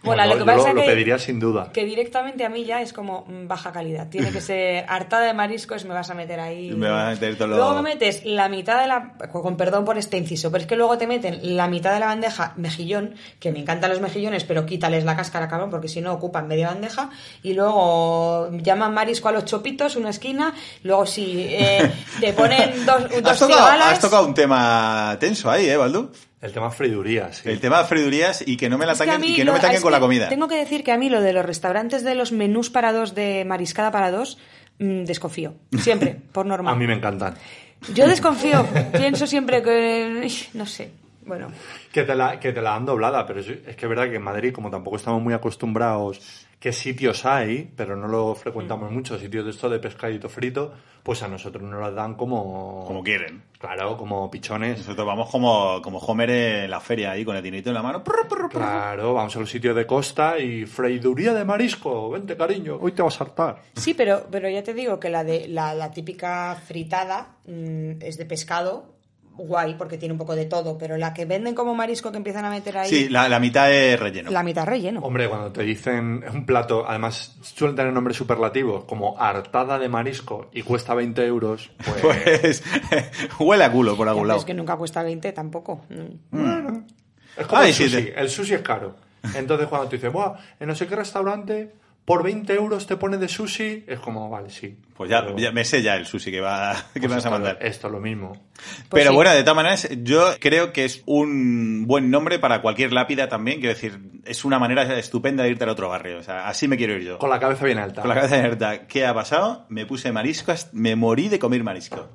Bueno, 0.00 0.24
lo 0.26 0.32
que 0.34 0.38
yo 0.38 0.46
pasa 0.46 0.68
lo, 0.68 0.74
lo 0.74 0.80
que- 0.82 0.86
pediría 0.86 1.18
sin 1.18 1.40
duda. 1.40 1.70
Que 1.72 1.84
directamente 1.84 2.44
a 2.44 2.48
mí 2.48 2.64
ya 2.64 2.80
es 2.80 2.92
como 2.92 3.24
mm, 3.26 3.48
baja 3.48 3.72
calidad. 3.72 4.08
Tiene 4.08 4.30
que 4.30 4.40
ser 4.40 4.84
hartada 4.88 5.24
de 5.26 5.34
mariscos, 5.34 5.84
me 5.84 5.92
vas 5.92 6.08
a 6.08 6.14
meter 6.14 6.38
ahí. 6.38 6.70
Me 6.70 6.88
vas 6.88 7.08
a 7.08 7.10
meter 7.10 7.36
todo 7.36 7.48
lo- 7.48 7.56
Luego 7.56 7.74
me 7.74 7.82
metes 7.82 8.24
la 8.24 8.48
mitad 8.48 8.80
de 8.80 8.86
la. 8.86 9.14
Con 9.32 9.56
perdón 9.56 9.84
por 9.84 9.98
este 9.98 10.16
inciso, 10.16 10.52
pero 10.52 10.62
es 10.62 10.68
que 10.68 10.76
luego 10.76 10.96
te 10.98 11.08
meten 11.08 11.56
la 11.56 11.66
mitad 11.66 11.92
de 11.92 11.98
la 11.98 12.06
bandeja 12.06 12.52
mejillón, 12.56 13.16
que 13.40 13.50
me 13.50 13.58
encantan 13.58 13.90
los 13.90 14.00
mejillones, 14.00 14.44
pero 14.44 14.64
quítales 14.64 15.04
la 15.04 15.16
cáscara, 15.16 15.48
cabrón, 15.48 15.68
porque 15.68 15.88
si 15.88 16.00
no 16.00 16.12
ocupan 16.12 16.46
media 16.46 16.68
bandeja. 16.68 17.10
Y 17.42 17.54
luego 17.54 18.50
llaman 18.52 18.94
marisco 18.94 19.28
a 19.28 19.32
los 19.32 19.46
chopitos, 19.46 19.96
una 19.96 20.10
esquina. 20.10 20.54
Luego 20.84 21.06
si 21.06 21.40
eh, 21.50 21.90
te 22.20 22.32
ponen 22.34 22.86
dos, 22.86 23.02
Has 23.16 23.22
dos 23.22 23.38
tocado, 23.40 23.66
has 23.82 23.98
tocado 24.00 24.26
un 24.26 24.34
tema 24.34 25.16
tenso 25.18 25.50
ahí, 25.50 25.68
¿eh, 25.68 25.76
Baldu? 25.76 26.12
El 26.40 26.52
tema 26.52 26.70
fraiduría, 26.70 27.32
sí. 27.32 27.48
El 27.48 27.58
tema 27.58 27.78
de 27.78 27.84
freidurías 27.84 28.46
y 28.46 28.56
que 28.56 28.68
no 28.68 28.78
me 28.78 28.86
la 28.86 28.92
ataquen 28.92 29.24
y 29.24 29.34
que 29.34 29.44
no 29.44 29.52
me 29.52 29.58
ataquen 29.58 29.82
con 29.82 29.90
la 29.90 29.98
comida. 29.98 30.28
Tengo 30.28 30.46
que 30.46 30.56
decir 30.56 30.84
que 30.84 30.92
a 30.92 30.96
mí 30.96 31.10
lo 31.10 31.20
de 31.20 31.32
los 31.32 31.44
restaurantes 31.44 32.04
de 32.04 32.14
los 32.14 32.30
menús 32.30 32.70
para 32.70 32.92
dos 32.92 33.14
de 33.14 33.44
mariscada 33.44 33.90
para 33.90 34.10
dos, 34.12 34.38
mm, 34.78 35.04
desconfío. 35.04 35.54
Siempre, 35.80 36.16
por 36.32 36.46
norma. 36.46 36.70
A 36.70 36.76
mí 36.76 36.86
me 36.86 36.94
encantan. 36.94 37.34
Yo 37.92 38.06
desconfío. 38.06 38.66
Pienso 38.92 39.26
siempre 39.26 39.62
que. 39.62 40.28
No 40.54 40.66
sé. 40.66 40.92
Bueno. 41.26 41.48
Que 41.92 42.04
te 42.04 42.14
la, 42.14 42.38
que 42.38 42.52
te 42.52 42.62
la 42.62 42.70
dan 42.70 42.86
doblada, 42.86 43.26
pero 43.26 43.40
es, 43.40 43.48
es 43.48 43.76
que 43.76 43.86
es 43.86 43.88
verdad 43.88 44.08
que 44.08 44.16
en 44.16 44.22
Madrid, 44.22 44.52
como 44.52 44.70
tampoco 44.70 44.96
estamos 44.96 45.20
muy 45.20 45.34
acostumbrados, 45.34 46.46
qué 46.58 46.72
sitios 46.72 47.24
hay, 47.24 47.70
pero 47.76 47.96
no 47.96 48.08
lo 48.08 48.34
frecuentamos 48.34 48.90
mucho, 48.90 49.18
sitios 49.18 49.44
de 49.44 49.50
esto 49.50 49.68
de 49.68 49.78
pescadito 49.78 50.28
frito, 50.28 50.72
pues 51.02 51.22
a 51.22 51.28
nosotros 51.28 51.62
nos 51.62 51.80
las 51.80 51.94
dan 51.94 52.14
como... 52.14 52.84
Como 52.86 53.02
quieren. 53.02 53.42
Claro, 53.58 53.96
como 53.96 54.30
pichones. 54.30 54.78
Nosotros 54.78 55.06
vamos 55.06 55.30
como, 55.30 55.80
como 55.82 55.98
Homer 55.98 56.30
en 56.30 56.70
la 56.70 56.80
feria 56.80 57.12
ahí 57.12 57.24
con 57.24 57.36
el 57.36 57.42
dinito 57.42 57.70
en 57.70 57.74
la 57.74 57.82
mano. 57.82 58.04
Prr, 58.04 58.28
prr, 58.28 58.48
prr. 58.48 58.58
Claro, 58.58 59.14
vamos 59.14 59.34
a 59.34 59.40
los 59.40 59.50
sitios 59.50 59.74
de 59.74 59.86
costa 59.86 60.38
y 60.38 60.66
freiduría 60.66 61.32
de 61.32 61.44
marisco. 61.44 62.10
Vente, 62.10 62.36
cariño, 62.36 62.78
hoy 62.80 62.92
te 62.92 63.02
vas 63.02 63.20
a 63.20 63.24
hartar. 63.24 63.62
Sí, 63.74 63.94
pero, 63.94 64.26
pero 64.30 64.48
ya 64.48 64.62
te 64.62 64.74
digo 64.74 65.00
que 65.00 65.10
la 65.10 65.24
de 65.24 65.48
la, 65.48 65.74
la 65.74 65.90
típica 65.90 66.54
fritada 66.66 67.36
mm, 67.46 68.02
es 68.02 68.18
de 68.18 68.26
pescado, 68.26 68.97
guay, 69.38 69.74
porque 69.74 69.96
tiene 69.96 70.12
un 70.12 70.18
poco 70.18 70.36
de 70.36 70.44
todo, 70.44 70.76
pero 70.76 70.96
la 70.98 71.14
que 71.14 71.24
venden 71.24 71.54
como 71.54 71.74
marisco 71.74 72.10
que 72.10 72.18
empiezan 72.18 72.44
a 72.44 72.50
meter 72.50 72.76
ahí, 72.76 72.88
Sí, 72.90 73.08
la, 73.08 73.28
la 73.28 73.38
mitad 73.40 73.72
es 73.72 73.98
relleno. 73.98 74.30
la 74.30 74.42
mitad 74.42 74.66
relleno. 74.66 75.00
Hombre, 75.00 75.28
cuando 75.28 75.50
te 75.52 75.62
dicen 75.62 76.22
un 76.32 76.44
plato, 76.44 76.84
además 76.86 77.36
suelen 77.40 77.76
tener 77.76 77.92
nombres 77.92 78.16
superlativos, 78.16 78.84
como 78.84 79.18
hartada 79.18 79.78
de 79.78 79.88
marisco 79.88 80.50
y 80.52 80.62
cuesta 80.62 80.94
20 80.94 81.24
euros, 81.24 81.70
pues... 81.84 82.02
Pues 82.02 82.62
huele 83.38 83.64
a 83.64 83.72
culo 83.72 83.96
por 83.96 84.08
algún 84.08 84.26
lado. 84.28 84.40
Es 84.40 84.44
que 84.44 84.54
nunca 84.54 84.76
cuesta 84.76 85.02
20 85.02 85.32
tampoco. 85.32 85.82
Mm. 85.88 86.76
Es 87.36 87.46
como 87.46 87.62
Ay, 87.62 87.68
el 87.68 87.74
sí, 87.74 87.84
sushi. 87.88 88.04
te- 88.06 88.20
El 88.20 88.28
sushi 88.28 88.54
es 88.54 88.62
caro. 88.62 88.96
Entonces 89.34 89.68
cuando 89.68 89.88
te 89.88 89.96
dicen, 89.96 90.12
Buah, 90.12 90.34
en 90.60 90.68
no 90.68 90.74
sé 90.74 90.86
qué 90.86 90.96
restaurante, 90.96 91.72
por 92.08 92.22
20 92.22 92.54
euros 92.54 92.86
te 92.86 92.96
pone 92.96 93.18
de 93.18 93.28
sushi, 93.28 93.84
es 93.86 94.00
como, 94.00 94.30
vale, 94.30 94.48
sí. 94.48 94.74
Pues 94.96 95.10
ya, 95.10 95.20
Pero- 95.26 95.36
ya 95.36 95.52
me 95.52 95.62
sé 95.62 95.82
ya 95.82 95.94
el 95.94 96.06
sushi 96.06 96.30
que, 96.30 96.40
va, 96.40 96.72
que 96.94 97.00
pues 97.00 97.10
me 97.10 97.16
vas 97.16 97.26
a 97.26 97.30
mandar. 97.30 97.58
Esto 97.60 97.88
es 97.88 97.92
lo 97.92 98.00
mismo. 98.00 98.32
Pues 98.32 98.86
Pero 98.88 99.10
sí. 99.10 99.14
bueno, 99.16 99.30
de 99.32 99.42
todas 99.42 99.56
maneras, 99.56 99.88
yo 100.04 100.30
creo 100.40 100.72
que 100.72 100.86
es 100.86 101.02
un 101.04 101.84
buen 101.86 102.10
nombre 102.10 102.38
para 102.38 102.62
cualquier 102.62 102.94
lápida 102.94 103.28
también. 103.28 103.60
Quiero 103.60 103.74
decir, 103.74 104.00
es 104.24 104.46
una 104.46 104.58
manera 104.58 104.98
estupenda 104.98 105.42
de 105.44 105.50
irte 105.50 105.64
al 105.64 105.70
otro 105.70 105.90
barrio. 105.90 106.16
O 106.16 106.22
sea, 106.22 106.48
así 106.48 106.66
me 106.66 106.78
quiero 106.78 106.94
ir 106.94 107.02
yo. 107.02 107.18
Con 107.18 107.28
la 107.28 107.38
cabeza 107.38 107.66
bien 107.66 107.76
alta. 107.78 108.00
Con 108.00 108.08
la 108.08 108.14
cabeza 108.14 108.36
abierta. 108.36 108.86
¿Qué 108.86 109.04
ha 109.04 109.12
pasado? 109.12 109.66
Me 109.68 109.84
puse 109.84 110.10
marisco, 110.10 110.54
me 110.72 110.96
morí 110.96 111.28
de 111.28 111.38
comer 111.38 111.62
marisco. 111.62 112.08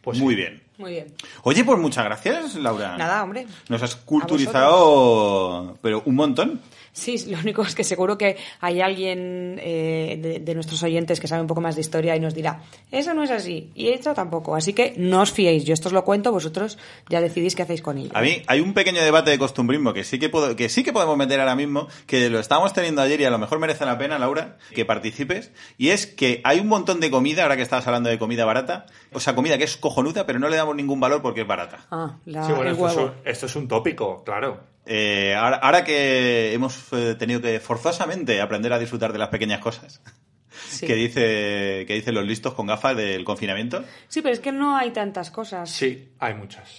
Pues 0.00 0.20
Muy 0.20 0.34
sí. 0.34 0.40
bien. 0.42 0.62
Muy 0.78 0.92
bien. 0.92 1.06
Oye, 1.42 1.64
pues 1.64 1.76
muchas 1.80 2.04
gracias, 2.04 2.54
Laura. 2.54 2.96
Nada, 2.96 3.24
hombre. 3.24 3.48
Nos 3.68 3.82
has 3.82 3.96
culturizado, 3.96 5.76
pero 5.82 6.02
un 6.06 6.14
montón. 6.14 6.60
Sí, 6.98 7.16
lo 7.30 7.38
único 7.38 7.62
es 7.62 7.74
que 7.74 7.84
seguro 7.84 8.18
que 8.18 8.36
hay 8.60 8.80
alguien 8.80 9.58
eh, 9.62 10.18
de, 10.20 10.38
de 10.40 10.54
nuestros 10.54 10.82
oyentes 10.82 11.20
que 11.20 11.28
sabe 11.28 11.40
un 11.42 11.46
poco 11.46 11.60
más 11.60 11.76
de 11.76 11.80
historia 11.80 12.16
y 12.16 12.20
nos 12.20 12.34
dirá, 12.34 12.62
eso 12.90 13.14
no 13.14 13.22
es 13.22 13.30
así, 13.30 13.70
y 13.74 13.88
esto 13.88 14.14
tampoco. 14.14 14.56
Así 14.56 14.72
que 14.72 14.94
no 14.96 15.22
os 15.22 15.32
fiéis, 15.32 15.64
yo 15.64 15.74
esto 15.74 15.88
os 15.88 15.92
lo 15.92 16.04
cuento, 16.04 16.32
vosotros 16.32 16.78
ya 17.08 17.20
decidís 17.20 17.54
qué 17.54 17.62
hacéis 17.62 17.82
con 17.82 17.98
ello. 17.98 18.10
A 18.14 18.20
mí 18.20 18.42
hay 18.46 18.60
un 18.60 18.74
pequeño 18.74 19.00
debate 19.02 19.30
de 19.30 19.38
costumbrismo 19.38 19.92
que 19.92 20.04
sí 20.04 20.18
que, 20.18 20.28
puedo, 20.28 20.56
que 20.56 20.68
sí 20.68 20.82
que 20.82 20.92
podemos 20.92 21.16
meter 21.16 21.38
ahora 21.40 21.54
mismo, 21.54 21.88
que 22.06 22.28
lo 22.30 22.40
estábamos 22.40 22.72
teniendo 22.72 23.00
ayer 23.02 23.20
y 23.20 23.24
a 23.24 23.30
lo 23.30 23.38
mejor 23.38 23.58
merece 23.58 23.84
la 23.84 23.96
pena, 23.96 24.18
Laura, 24.18 24.58
que 24.74 24.84
participes. 24.84 25.52
Y 25.76 25.90
es 25.90 26.06
que 26.06 26.40
hay 26.44 26.58
un 26.60 26.68
montón 26.68 27.00
de 27.00 27.10
comida, 27.10 27.42
ahora 27.42 27.56
que 27.56 27.62
estabas 27.62 27.86
hablando 27.86 28.08
de 28.10 28.18
comida 28.18 28.44
barata, 28.44 28.86
o 29.12 29.20
sea, 29.20 29.34
comida 29.34 29.56
que 29.58 29.64
es 29.64 29.76
cojonuda, 29.76 30.26
pero 30.26 30.38
no 30.38 30.48
le 30.48 30.56
damos 30.56 30.74
ningún 30.74 30.98
valor 31.00 31.22
porque 31.22 31.42
es 31.42 31.46
barata. 31.46 31.86
Ah, 31.90 32.16
la, 32.26 32.44
Sí, 32.44 32.52
bueno, 32.52 32.70
el 32.70 32.72
esto 32.76 32.88
es, 32.88 32.96
huevo. 32.96 33.06
un, 33.08 33.28
esto 33.28 33.46
es 33.46 33.56
un 33.56 33.68
tópico, 33.68 34.24
claro. 34.24 34.60
Eh, 34.90 35.34
ahora, 35.34 35.56
ahora 35.58 35.84
que 35.84 36.54
hemos 36.54 36.78
eh, 36.92 37.14
tenido 37.18 37.42
que 37.42 37.60
forzosamente 37.60 38.40
aprender 38.40 38.72
a 38.72 38.78
disfrutar 38.78 39.12
de 39.12 39.18
las 39.18 39.28
pequeñas 39.28 39.60
cosas 39.60 40.00
Sí. 40.70 40.86
que, 40.86 40.94
dice, 40.94 41.84
que 41.86 41.94
dicen 41.94 42.14
los 42.14 42.24
listos 42.26 42.54
con 42.54 42.66
gafas 42.66 42.96
del 42.96 43.22
confinamiento. 43.24 43.84
Sí, 44.08 44.22
pero 44.22 44.32
es 44.32 44.40
que 44.40 44.50
no 44.52 44.76
hay 44.76 44.90
tantas 44.90 45.30
cosas. 45.30 45.68
Sí, 45.70 46.08
hay 46.18 46.34
muchas. 46.34 46.70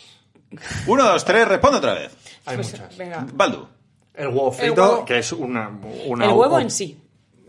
Uno, 0.87 1.03
dos, 1.05 1.23
tres, 1.23 1.47
responde 1.47 1.77
otra 1.77 1.93
vez. 1.93 2.11
Hay 2.45 2.55
Pues, 2.57 2.71
muchas. 2.71 2.97
venga. 2.97 3.25
Baldu. 3.33 3.67
El 4.15 4.27
huevo 4.29 4.51
frito, 4.51 4.81
huevo- 5.01 5.05
que 5.05 5.19
es 5.19 5.31
una... 5.31 5.69
una 6.07 6.25
el 6.25 6.31
huevo 6.31 6.55
un- 6.55 6.63
en 6.63 6.71
sí. 6.71 6.99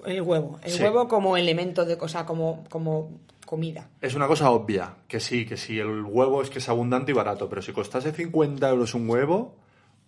El 0.06 0.20
huevo. 0.22 0.60
El 0.62 0.70
Sí. 0.72 0.82
huevo 0.82 1.08
como 1.08 1.36
elemento 1.36 1.84
de 1.84 1.96
cosa, 1.98 2.24
como, 2.26 2.64
como 2.68 3.20
comida. 3.46 3.88
Es 4.00 4.14
una 4.14 4.26
cosa 4.26 4.50
obvia, 4.50 4.94
que 5.08 5.18
sí, 5.20 5.44
que 5.46 5.56
sí, 5.56 5.78
el 5.78 6.02
huevo 6.02 6.42
es 6.42 6.50
que 6.50 6.58
es 6.58 6.68
abundante 6.68 7.10
y 7.12 7.14
barato, 7.14 7.48
pero 7.48 7.60
si 7.62 7.72
costase 7.72 8.12
50 8.12 8.68
euros 8.68 8.94
un 8.94 9.08
huevo, 9.10 9.56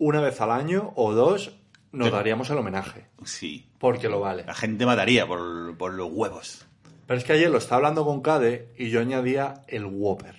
una 0.06 0.20
vez 0.20 0.40
al 0.40 0.50
año 0.50 0.92
o 0.96 1.12
dos, 1.12 1.52
nos 1.92 2.06
Pero- 2.06 2.16
daríamos 2.16 2.48
el 2.50 2.58
homenaje, 2.58 3.06
Sí. 3.24 3.68
porque 3.78 4.08
lo 4.08 4.20
vale. 4.20 4.44
La 4.44 4.54
gente 4.54 4.84
mataría 4.86 5.26
por, 5.26 5.76
por 5.76 5.92
los 5.94 6.08
huevos. 6.10 6.66
Pero 7.06 7.18
es 7.18 7.24
que 7.24 7.32
ayer 7.34 7.50
lo 7.50 7.58
estaba 7.58 7.76
hablando 7.76 8.04
con 8.04 8.22
Cade 8.22 8.68
y 8.78 8.90
yo 8.90 9.00
añadía 9.00 9.62
el 9.68 9.84
Whopper. 9.84 10.36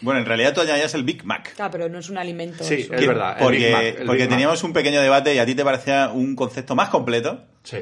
Bueno, 0.00 0.20
en 0.20 0.26
realidad 0.26 0.54
tú 0.54 0.60
añadías 0.60 0.94
el 0.94 1.02
Big 1.04 1.24
Mac. 1.24 1.54
Claro, 1.54 1.70
pero 1.70 1.88
no 1.88 1.98
es 1.98 2.08
un 2.08 2.18
alimento. 2.18 2.62
Sí, 2.64 2.74
eso. 2.74 2.94
es 2.94 3.06
verdad, 3.06 3.36
el 3.38 3.42
Porque, 3.44 3.58
Big 3.58 3.72
Mac, 3.72 3.82
el 3.84 3.92
porque 3.94 4.12
Big 4.12 4.20
Mac. 4.20 4.28
teníamos 4.30 4.64
un 4.64 4.72
pequeño 4.72 5.00
debate 5.00 5.34
y 5.34 5.38
a 5.38 5.46
ti 5.46 5.54
te 5.54 5.64
parecía 5.64 6.10
un 6.12 6.36
concepto 6.36 6.74
más 6.74 6.88
completo. 6.88 7.44
Sí. 7.62 7.78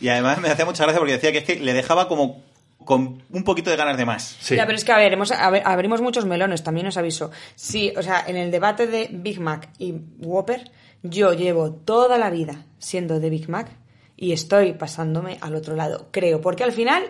Y 0.00 0.08
además 0.08 0.40
me 0.40 0.48
hacía 0.48 0.64
mucha 0.64 0.84
gracia 0.84 0.98
porque 0.98 1.12
decía 1.14 1.32
que 1.32 1.38
es 1.38 1.44
que 1.44 1.56
le 1.60 1.72
dejaba 1.74 2.08
como 2.08 2.42
con 2.84 3.22
un 3.30 3.44
poquito 3.44 3.70
de 3.70 3.76
ganas 3.76 3.96
de 3.96 4.06
más. 4.06 4.36
Sí. 4.40 4.56
Ya, 4.56 4.64
pero 4.66 4.76
es 4.76 4.84
que, 4.84 4.92
a 4.92 4.96
ver, 4.96 5.12
hemos- 5.12 5.32
a 5.32 5.50
ver, 5.50 5.62
abrimos 5.64 6.00
muchos 6.00 6.24
melones, 6.24 6.62
también 6.64 6.86
os 6.86 6.96
aviso. 6.96 7.30
Sí, 7.54 7.92
o 7.96 8.02
sea, 8.02 8.24
en 8.26 8.36
el 8.36 8.50
debate 8.50 8.86
de 8.86 9.08
Big 9.12 9.40
Mac 9.40 9.68
y 9.78 9.92
Whopper, 10.20 10.70
yo 11.02 11.32
llevo 11.34 11.72
toda 11.72 12.16
la 12.18 12.30
vida 12.30 12.64
siendo 12.78 13.20
de 13.20 13.30
Big 13.30 13.48
Mac 13.48 13.68
y 14.16 14.32
estoy 14.32 14.72
pasándome 14.72 15.38
al 15.40 15.54
otro 15.54 15.76
lado, 15.76 16.08
creo, 16.10 16.40
porque 16.40 16.64
al 16.64 16.72
final 16.72 17.04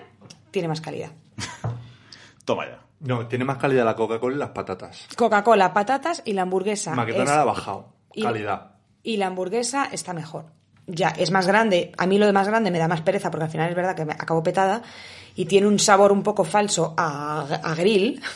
tiene 0.50 0.68
más 0.68 0.80
calidad. 0.80 1.10
Toma 2.44 2.66
ya. 2.66 2.80
No, 3.00 3.26
tiene 3.28 3.44
más 3.44 3.58
calidad 3.58 3.84
la 3.84 3.94
Coca-Cola 3.94 4.34
y 4.34 4.38
las 4.38 4.50
patatas. 4.50 5.06
Coca-Cola, 5.16 5.72
patatas 5.72 6.22
y 6.24 6.32
la 6.32 6.42
hamburguesa. 6.42 6.94
McDonald's 6.94 7.30
es- 7.30 7.36
ha 7.38 7.44
bajado. 7.44 7.92
y- 8.12 8.22
Calidad. 8.22 8.72
Y 9.04 9.16
la 9.18 9.28
hamburguesa 9.28 9.84
está 9.92 10.12
mejor. 10.12 10.46
Ya, 10.88 11.08
es 11.10 11.30
más 11.30 11.46
grande. 11.46 11.92
A 11.98 12.06
mí 12.06 12.18
lo 12.18 12.26
de 12.26 12.32
más 12.32 12.48
grande 12.48 12.70
me 12.70 12.78
da 12.78 12.88
más 12.88 13.02
pereza 13.02 13.30
porque 13.30 13.44
al 13.44 13.50
final 13.50 13.68
es 13.68 13.76
verdad 13.76 13.94
que 13.94 14.04
me 14.06 14.14
acabo 14.14 14.42
petada 14.42 14.82
y 15.36 15.44
tiene 15.44 15.66
un 15.66 15.78
sabor 15.78 16.10
un 16.12 16.22
poco 16.22 16.44
falso 16.44 16.94
a, 16.96 17.42
a 17.62 17.74
grill. 17.74 18.20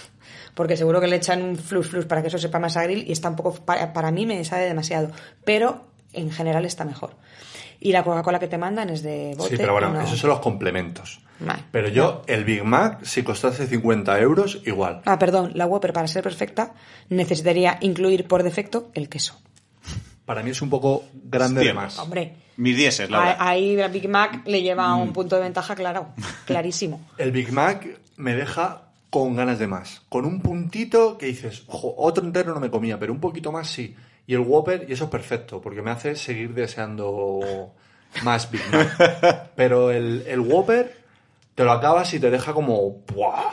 Porque 0.55 0.77
seguro 0.77 1.01
que 1.01 1.07
le 1.07 1.17
echan 1.17 1.43
un 1.43 1.57
flus 1.57 1.89
flus 1.89 2.05
para 2.05 2.21
que 2.21 2.29
eso 2.29 2.37
sepa 2.37 2.59
más 2.59 2.77
a 2.77 2.83
grill 2.83 3.09
y 3.09 3.13
está 3.13 3.31
un 3.31 3.37
poco, 3.37 3.55
para, 3.55 3.91
para 3.95 4.11
mí 4.11 4.27
me 4.27 4.45
sabe 4.45 4.67
demasiado. 4.67 5.11
Pero 5.47 5.87
en 6.13 6.31
general 6.31 6.67
está 6.67 6.85
mejor. 6.85 7.17
Y 7.81 7.91
la 7.91 8.05
Coca-Cola 8.05 8.39
que 8.39 8.49
te 8.49 8.59
mandan 8.59 8.91
es 8.91 9.03
de 9.03 9.33
bote. 9.35 9.49
Sí, 9.49 9.57
pero 9.57 9.73
bueno, 9.73 9.91
no- 9.95 10.03
esos 10.03 10.19
son 10.19 10.29
los 10.29 10.41
complementos. 10.41 11.23
Vale. 11.41 11.63
Pero 11.73 11.89
yo, 11.89 12.21
el 12.27 12.45
Big 12.45 12.63
Mac, 12.65 13.03
si 13.03 13.23
costase 13.23 13.67
50 13.67 14.21
euros, 14.21 14.61
igual. 14.67 15.01
Ah, 15.07 15.19
perdón, 15.19 15.53
la 15.55 15.65
Whopper 15.65 15.95
para 15.95 16.07
ser 16.07 16.23
perfecta 16.23 16.75
necesitaría 17.09 17.79
incluir 17.81 18.29
por 18.29 18.43
defecto 18.43 18.91
el 18.93 19.09
queso. 19.09 19.41
Para 20.27 20.43
mí 20.43 20.51
es 20.51 20.61
un 20.61 20.69
poco 20.69 21.05
grande 21.15 21.61
Hostia. 21.61 21.71
de 21.71 21.75
más. 21.75 21.99
Hombre, 21.99 22.37
Mis 22.57 22.77
dieces, 22.77 23.11
la 23.11 23.19
a- 23.19 23.25
verdad. 23.25 23.37
ahí 23.41 23.77
la 23.77 23.89
Big 23.89 24.09
Mac 24.09 24.43
le 24.47 24.63
lleva 24.63 24.95
un 24.97 25.13
punto 25.13 25.37
de 25.37 25.43
ventaja 25.43 25.75
claro, 25.75 26.09
clarísimo. 26.47 27.01
El 27.19 27.33
Big 27.33 27.53
Mac 27.53 27.87
me 28.17 28.35
deja 28.35 28.83
con 29.11 29.35
ganas 29.37 29.59
de 29.59 29.67
más. 29.67 30.03
Con 30.09 30.25
un 30.25 30.41
puntito 30.41 31.19
que 31.19 31.27
dices, 31.27 31.65
ojo, 31.67 31.95
otro 31.99 32.25
entero 32.25 32.55
no 32.55 32.61
me 32.61 32.71
comía, 32.71 32.99
pero 32.99 33.13
un 33.13 33.21
poquito 33.21 33.53
más 33.53 33.69
sí. 33.69 33.95
Y 34.27 34.35
el 34.35 34.41
Whopper, 34.41 34.87
y 34.89 34.93
eso 34.93 35.05
es 35.05 35.11
perfecto, 35.11 35.61
porque 35.61 35.83
me 35.83 35.91
hace 35.91 36.15
seguir 36.17 36.55
deseando 36.55 37.73
más 38.23 38.51
Big 38.51 38.63
Mac. 38.71 39.51
Pero 39.57 39.91
el, 39.91 40.25
el 40.27 40.41
Whopper 40.41 40.97
te 41.55 41.65
lo 41.65 41.73
acabas 41.73 42.13
y 42.15 42.21
te 42.21 42.31
deja 42.31 42.53
como, 42.55 43.03
¡buah! 43.15 43.53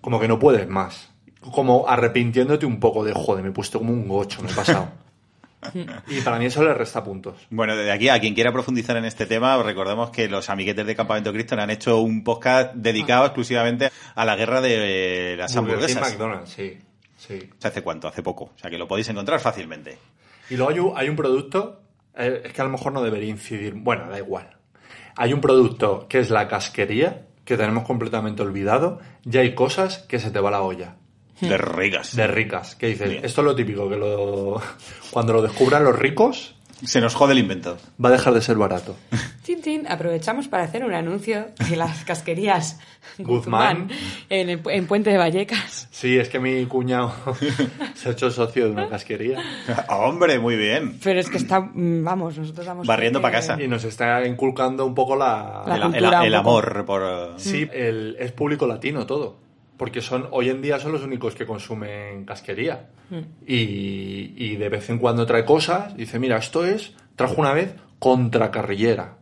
Como 0.00 0.18
que 0.20 0.26
no 0.28 0.38
puedes 0.38 0.68
más. 0.68 1.08
Como 1.52 1.88
arrepintiéndote 1.88 2.66
un 2.66 2.80
poco 2.80 3.04
de, 3.04 3.12
joder, 3.12 3.42
me 3.44 3.50
he 3.50 3.52
puesto 3.52 3.78
como 3.78 3.92
un 3.92 4.08
gocho, 4.08 4.42
me 4.42 4.50
he 4.50 4.54
pasado. 4.54 4.88
y 6.08 6.20
para 6.20 6.38
mí 6.38 6.46
eso 6.46 6.62
le 6.62 6.74
resta 6.74 7.02
puntos. 7.02 7.46
Bueno, 7.50 7.76
desde 7.76 7.92
aquí, 7.92 8.08
a 8.08 8.20
quien 8.20 8.34
quiera 8.34 8.52
profundizar 8.52 8.96
en 8.96 9.04
este 9.04 9.26
tema, 9.26 9.56
os 9.56 9.64
recordemos 9.64 10.10
que 10.10 10.28
los 10.28 10.50
amiguetes 10.50 10.86
de 10.86 10.94
Campamento 10.94 11.32
Cristo 11.32 11.54
han 11.58 11.70
hecho 11.70 12.00
un 12.00 12.22
podcast 12.24 12.74
dedicado 12.74 13.26
exclusivamente 13.26 13.90
a 14.14 14.24
la 14.24 14.36
guerra 14.36 14.60
de 14.60 15.36
las 15.36 15.56
hamburguesas. 15.56 16.00
McDonald's, 16.00 16.50
sí. 16.50 16.78
sí. 17.16 17.50
¿Hace 17.62 17.82
cuánto? 17.82 18.08
Hace 18.08 18.22
poco. 18.22 18.44
O 18.44 18.58
sea, 18.58 18.70
que 18.70 18.78
lo 18.78 18.86
podéis 18.86 19.08
encontrar 19.08 19.40
fácilmente. 19.40 19.98
Y 20.50 20.56
luego 20.56 20.70
hay 20.70 20.78
un, 20.78 20.92
hay 20.96 21.08
un 21.08 21.16
producto, 21.16 21.80
eh, 22.16 22.42
es 22.44 22.52
que 22.52 22.60
a 22.60 22.64
lo 22.64 22.70
mejor 22.70 22.92
no 22.92 23.02
debería 23.02 23.30
incidir, 23.30 23.74
bueno, 23.74 24.08
da 24.08 24.18
igual. 24.18 24.56
Hay 25.16 25.32
un 25.32 25.40
producto 25.40 26.06
que 26.08 26.18
es 26.18 26.30
la 26.30 26.46
casquería, 26.46 27.26
que 27.44 27.56
tenemos 27.56 27.84
completamente 27.84 28.42
olvidado, 28.42 29.00
y 29.24 29.36
hay 29.38 29.54
cosas 29.54 29.98
que 29.98 30.18
se 30.18 30.30
te 30.30 30.40
va 30.40 30.50
la 30.50 30.62
olla, 30.62 30.96
De 31.40 31.58
ricas. 31.58 32.16
de 32.16 32.26
ricas, 32.26 32.74
que 32.76 32.86
dices, 32.88 33.10
Bien. 33.10 33.24
esto 33.24 33.40
es 33.42 33.44
lo 33.44 33.54
típico, 33.54 33.88
que 33.88 33.96
lo, 33.96 34.60
cuando 35.10 35.32
lo 35.34 35.42
descubran 35.42 35.84
los 35.84 35.98
ricos, 35.98 36.54
Se 36.84 37.00
nos 37.00 37.14
jode 37.14 37.32
el 37.32 37.38
invento. 37.38 37.76
va 38.02 38.08
a 38.10 38.12
dejar 38.12 38.32
de 38.34 38.40
ser 38.42 38.56
barato. 38.56 38.96
Tin, 39.46 39.62
tin, 39.62 39.86
aprovechamos 39.86 40.48
para 40.48 40.64
hacer 40.64 40.84
un 40.84 40.92
anuncio 40.92 41.46
de 41.70 41.76
las 41.76 42.04
casquerías 42.04 42.80
Guzmán. 43.18 43.82
Guzmán 43.86 43.88
en, 44.28 44.50
el 44.50 44.60
en 44.68 44.86
Puente 44.88 45.10
de 45.10 45.18
Vallecas. 45.18 45.86
Sí, 45.92 46.18
es 46.18 46.28
que 46.28 46.40
mi 46.40 46.66
cuñado 46.66 47.14
se 47.94 48.08
ha 48.08 48.12
hecho 48.12 48.28
socio 48.32 48.64
de 48.64 48.70
una 48.72 48.88
casquería 48.88 49.38
Hombre, 49.88 50.40
muy 50.40 50.56
bien. 50.56 50.98
Pero 51.00 51.20
es 51.20 51.30
que 51.30 51.36
está, 51.36 51.60
mm, 51.60 52.02
vamos, 52.02 52.36
nosotros 52.36 52.66
damos... 52.66 52.86
Barriendo 52.88 53.20
fe 53.20 53.22
pa' 53.22 53.28
que- 53.30 53.36
casa. 53.36 53.62
y 53.62 53.68
nos 53.68 53.84
está 53.84 54.26
inculcando 54.26 54.84
un 54.84 54.96
poco 54.96 55.14
la... 55.14 55.62
La 55.64 55.76
el, 55.76 55.82
el- 55.82 55.90
cultura 55.92 56.38
amor 56.40 56.84
por... 56.84 57.34
Sí, 57.36 57.68
el, 57.72 58.16
es 58.18 58.32
público 58.32 58.66
latino 58.66 59.06
todo. 59.06 59.45
Porque 59.76 60.00
son 60.00 60.28
hoy 60.30 60.48
en 60.48 60.62
día 60.62 60.78
son 60.78 60.92
los 60.92 61.02
únicos 61.02 61.34
que 61.34 61.46
consumen 61.46 62.24
casquería. 62.24 62.88
Y, 63.46 64.32
y 64.36 64.56
de 64.56 64.68
vez 64.68 64.88
en 64.90 64.98
cuando 64.98 65.26
trae 65.26 65.44
cosas. 65.44 65.96
Dice, 65.96 66.18
mira, 66.18 66.38
esto 66.38 66.64
es. 66.64 66.94
Trajo 67.14 67.34
una 67.40 67.52
vez 67.52 67.74
contracarrillera. 67.98 69.18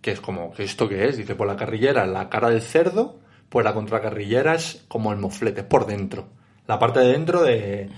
Que 0.00 0.12
es 0.12 0.20
como, 0.20 0.52
¿que 0.52 0.62
¿esto 0.62 0.88
qué 0.88 1.08
es? 1.08 1.16
Dice, 1.16 1.34
pues 1.34 1.48
la 1.48 1.56
carrillera 1.56 2.04
es 2.04 2.10
la 2.10 2.28
cara 2.28 2.50
del 2.50 2.62
cerdo. 2.62 3.18
Pues 3.48 3.64
la 3.64 3.74
contracarrillera 3.74 4.54
es 4.54 4.84
como 4.88 5.12
el 5.12 5.18
moflete, 5.18 5.64
por 5.64 5.86
dentro. 5.86 6.28
La 6.66 6.78
parte 6.78 7.00
de 7.00 7.12
dentro 7.12 7.42
de. 7.42 7.88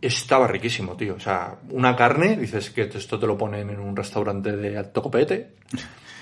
Estaba 0.00 0.46
riquísimo, 0.46 0.96
tío. 0.96 1.14
O 1.14 1.20
sea, 1.20 1.56
una 1.70 1.96
carne, 1.96 2.36
dices 2.36 2.70
que 2.70 2.82
esto 2.82 3.18
te 3.18 3.26
lo 3.26 3.36
ponen 3.36 3.68
en 3.70 3.80
un 3.80 3.96
restaurante 3.96 4.56
de 4.56 4.78
alto 4.78 5.02
copete 5.02 5.54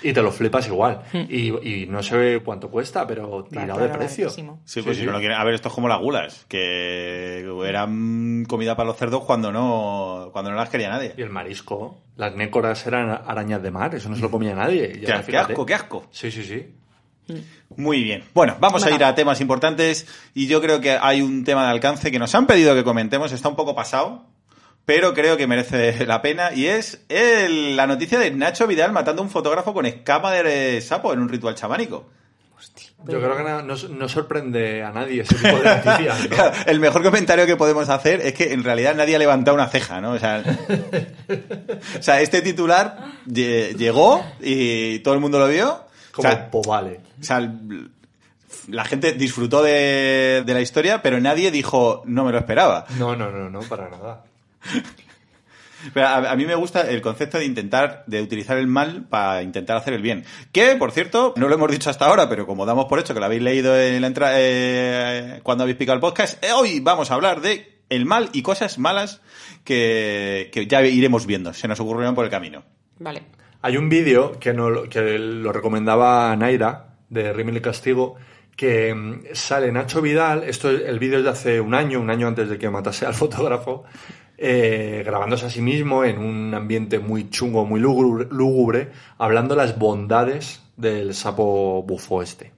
y 0.01 0.13
te 0.13 0.21
lo 0.21 0.31
flipas 0.31 0.67
igual. 0.67 1.01
Y, 1.13 1.49
y 1.49 1.85
no 1.87 2.01
sé 2.03 2.41
cuánto 2.43 2.69
cuesta, 2.69 3.05
pero 3.05 3.43
tirado 3.43 3.79
de 3.79 3.89
precio. 3.89 4.25
baratísimo. 4.25 4.61
Sí, 4.65 4.81
pues 4.81 4.97
si 4.97 5.05
no 5.05 5.11
lo 5.11 5.19
quieren... 5.19 5.37
A 5.37 5.43
ver, 5.43 5.53
esto 5.53 5.69
es 5.69 5.73
como 5.73 5.87
las 5.87 5.99
gulas, 5.99 6.45
que 6.47 7.45
eran 7.65 8.45
comida 8.47 8.75
para 8.75 8.87
los 8.87 8.97
cerdos 8.97 9.23
cuando 9.25 9.51
no, 9.51 10.29
cuando 10.31 10.51
no 10.51 10.57
las 10.57 10.69
quería 10.69 10.89
nadie. 10.89 11.13
Y 11.17 11.21
el 11.21 11.29
marisco, 11.29 11.97
las 12.15 12.35
nécoras 12.35 12.85
eran 12.87 13.09
arañas 13.09 13.61
de 13.61 13.71
mar, 13.71 13.93
eso 13.95 14.09
no 14.09 14.15
se 14.15 14.21
lo 14.21 14.31
comía 14.31 14.55
nadie. 14.55 14.99
Y 15.01 15.05
Qué, 15.05 15.37
asco, 15.37 15.65
qué 15.65 15.73
asco. 15.73 16.07
Sí, 16.11 16.31
sí, 16.31 16.43
sí. 16.43 16.75
Muy 17.75 18.03
bien. 18.03 18.23
Bueno, 18.33 18.57
vamos 18.59 18.83
a 18.85 18.91
ir 18.91 19.03
a 19.03 19.13
temas 19.13 19.39
importantes 19.41 20.07
y 20.33 20.47
yo 20.47 20.61
creo 20.61 20.81
que 20.81 20.97
hay 20.99 21.21
un 21.21 21.43
tema 21.43 21.63
de 21.65 21.71
alcance 21.71 22.11
que 22.11 22.19
nos 22.19 22.33
han 22.33 22.47
pedido 22.47 22.73
que 22.73 22.83
comentemos, 22.83 23.31
está 23.31 23.49
un 23.49 23.55
poco 23.55 23.75
pasado, 23.75 24.25
pero 24.85 25.13
creo 25.13 25.37
que 25.37 25.47
merece 25.47 26.05
la 26.07 26.21
pena 26.21 26.53
y 26.53 26.67
es 26.67 27.01
el- 27.09 27.75
la 27.75 27.87
noticia 27.87 28.19
de 28.19 28.31
Nacho 28.31 28.67
Vidal 28.67 28.91
matando 28.91 29.21
a 29.21 29.25
un 29.25 29.31
fotógrafo 29.31 29.73
con 29.73 29.85
escama 29.85 30.31
de 30.31 30.81
sapo 30.81 31.13
en 31.13 31.19
un 31.19 31.29
ritual 31.29 31.55
chamánico. 31.55 32.09
Yo 33.07 33.21
creo 33.21 33.37
que 33.37 33.43
no, 33.43 33.61
no- 33.61 33.75
no 33.75 34.09
sorprende 34.09 34.83
a 34.83 34.91
nadie 34.91 35.21
ese 35.21 35.33
tipo 35.35 35.55
de 35.57 35.63
noticias. 35.63 36.23
¿no? 36.23 36.29
Claro, 36.35 36.51
el 36.65 36.79
mejor 36.81 37.01
comentario 37.01 37.45
que 37.45 37.55
podemos 37.55 37.87
hacer 37.87 38.19
es 38.19 38.33
que 38.33 38.51
en 38.51 38.61
realidad 38.63 38.93
nadie 38.93 39.15
ha 39.15 39.19
levantado 39.19 39.55
una 39.55 39.69
ceja, 39.69 40.01
¿no? 40.01 40.11
O 40.11 40.19
sea, 40.19 40.43
o 41.99 42.03
sea, 42.03 42.19
este 42.19 42.41
titular 42.41 42.97
lle- 43.25 43.73
llegó 43.77 44.25
y 44.41 44.99
todo 44.99 45.13
el 45.13 45.21
mundo 45.21 45.39
lo 45.39 45.47
vio. 45.47 45.69
O 45.71 45.85
Como, 46.11 46.29
sea, 46.29 46.51
pues 46.51 46.67
vale. 46.67 46.99
O 47.21 47.23
sea, 47.23 47.49
la 48.67 48.83
gente 48.83 49.13
disfrutó 49.13 49.63
de, 49.63 50.43
de 50.45 50.53
la 50.53 50.59
historia, 50.59 51.01
pero 51.01 51.21
nadie 51.21 51.51
dijo, 51.51 52.03
no 52.05 52.25
me 52.25 52.33
lo 52.33 52.39
esperaba. 52.39 52.85
No, 52.97 53.15
no, 53.15 53.31
no, 53.31 53.49
no, 53.49 53.61
para 53.61 53.89
nada. 53.89 54.23
Pero 55.93 56.07
a, 56.07 56.31
a 56.31 56.35
mí 56.35 56.45
me 56.45 56.55
gusta 56.55 56.81
el 56.89 57.01
concepto 57.01 57.37
de 57.37 57.45
intentar, 57.45 58.03
de 58.05 58.21
utilizar 58.21 58.57
el 58.57 58.67
mal 58.67 59.05
para 59.09 59.41
intentar 59.41 59.77
hacer 59.77 59.93
el 59.93 60.01
bien. 60.01 60.25
Que, 60.51 60.75
por 60.75 60.91
cierto, 60.91 61.33
no 61.37 61.47
lo 61.47 61.55
hemos 61.55 61.71
dicho 61.71 61.89
hasta 61.89 62.05
ahora, 62.05 62.27
pero 62.27 62.45
como 62.45 62.65
damos 62.65 62.85
por 62.85 62.99
hecho 62.99 63.13
que 63.13 63.21
lo 63.21 63.25
habéis 63.27 63.41
leído 63.41 63.79
en 63.79 64.01
la 64.01 64.07
entrada, 64.07 64.33
eh, 64.37 65.39
cuando 65.41 65.63
habéis 65.63 65.77
picado 65.77 65.95
el 65.95 66.01
podcast, 66.01 66.43
eh, 66.43 66.51
hoy 66.51 66.81
vamos 66.81 67.11
a 67.11 67.13
hablar 67.13 67.39
de 67.39 67.79
el 67.89 68.05
mal 68.05 68.29
y 68.33 68.41
cosas 68.41 68.77
malas 68.77 69.21
que, 69.63 70.49
que 70.51 70.67
ya 70.67 70.81
iremos 70.83 71.25
viendo, 71.25 71.53
se 71.53 71.67
nos 71.69 71.79
ocurrieron 71.79 72.13
por 72.13 72.25
el 72.25 72.31
camino. 72.31 72.63
Vale. 72.99 73.23
Hay 73.61 73.77
un 73.77 73.87
vídeo 73.87 74.37
que, 74.37 74.53
no, 74.53 74.69
lo- 74.69 74.89
que 74.89 74.99
lo 75.17 75.51
recomendaba 75.53 76.35
Naira, 76.35 76.95
de 77.09 77.31
Rímel 77.31 77.57
y 77.57 77.61
Castigo, 77.61 78.15
que 78.57 78.93
mm, 78.93 79.21
sale 79.33 79.71
Nacho 79.71 80.01
Vidal, 80.01 80.43
esto 80.43 80.69
es- 80.69 80.81
el 80.81 80.99
vídeo 80.99 81.19
es 81.19 81.23
de 81.23 81.29
hace 81.29 81.61
un 81.61 81.73
año, 81.73 82.01
un 82.01 82.09
año 82.09 82.27
antes 82.27 82.49
de 82.49 82.57
que 82.59 82.69
matase 82.69 83.05
al 83.05 83.13
fotógrafo, 83.13 83.85
eh, 84.41 85.03
grabándose 85.05 85.47
a 85.47 85.49
sí 85.49 85.61
mismo 85.61 86.05
en 86.05 86.17
un 86.17 86.53
ambiente 86.53 86.99
muy 86.99 87.29
chungo, 87.29 87.65
muy 87.65 87.81
lúgubre, 87.81 88.25
lúgubre, 88.31 88.89
hablando 89.17 89.53
las 89.53 89.77
bondades 89.77 90.61
del 90.77 91.13
sapo 91.13 91.83
bufo 91.83 92.21
este. 92.21 92.53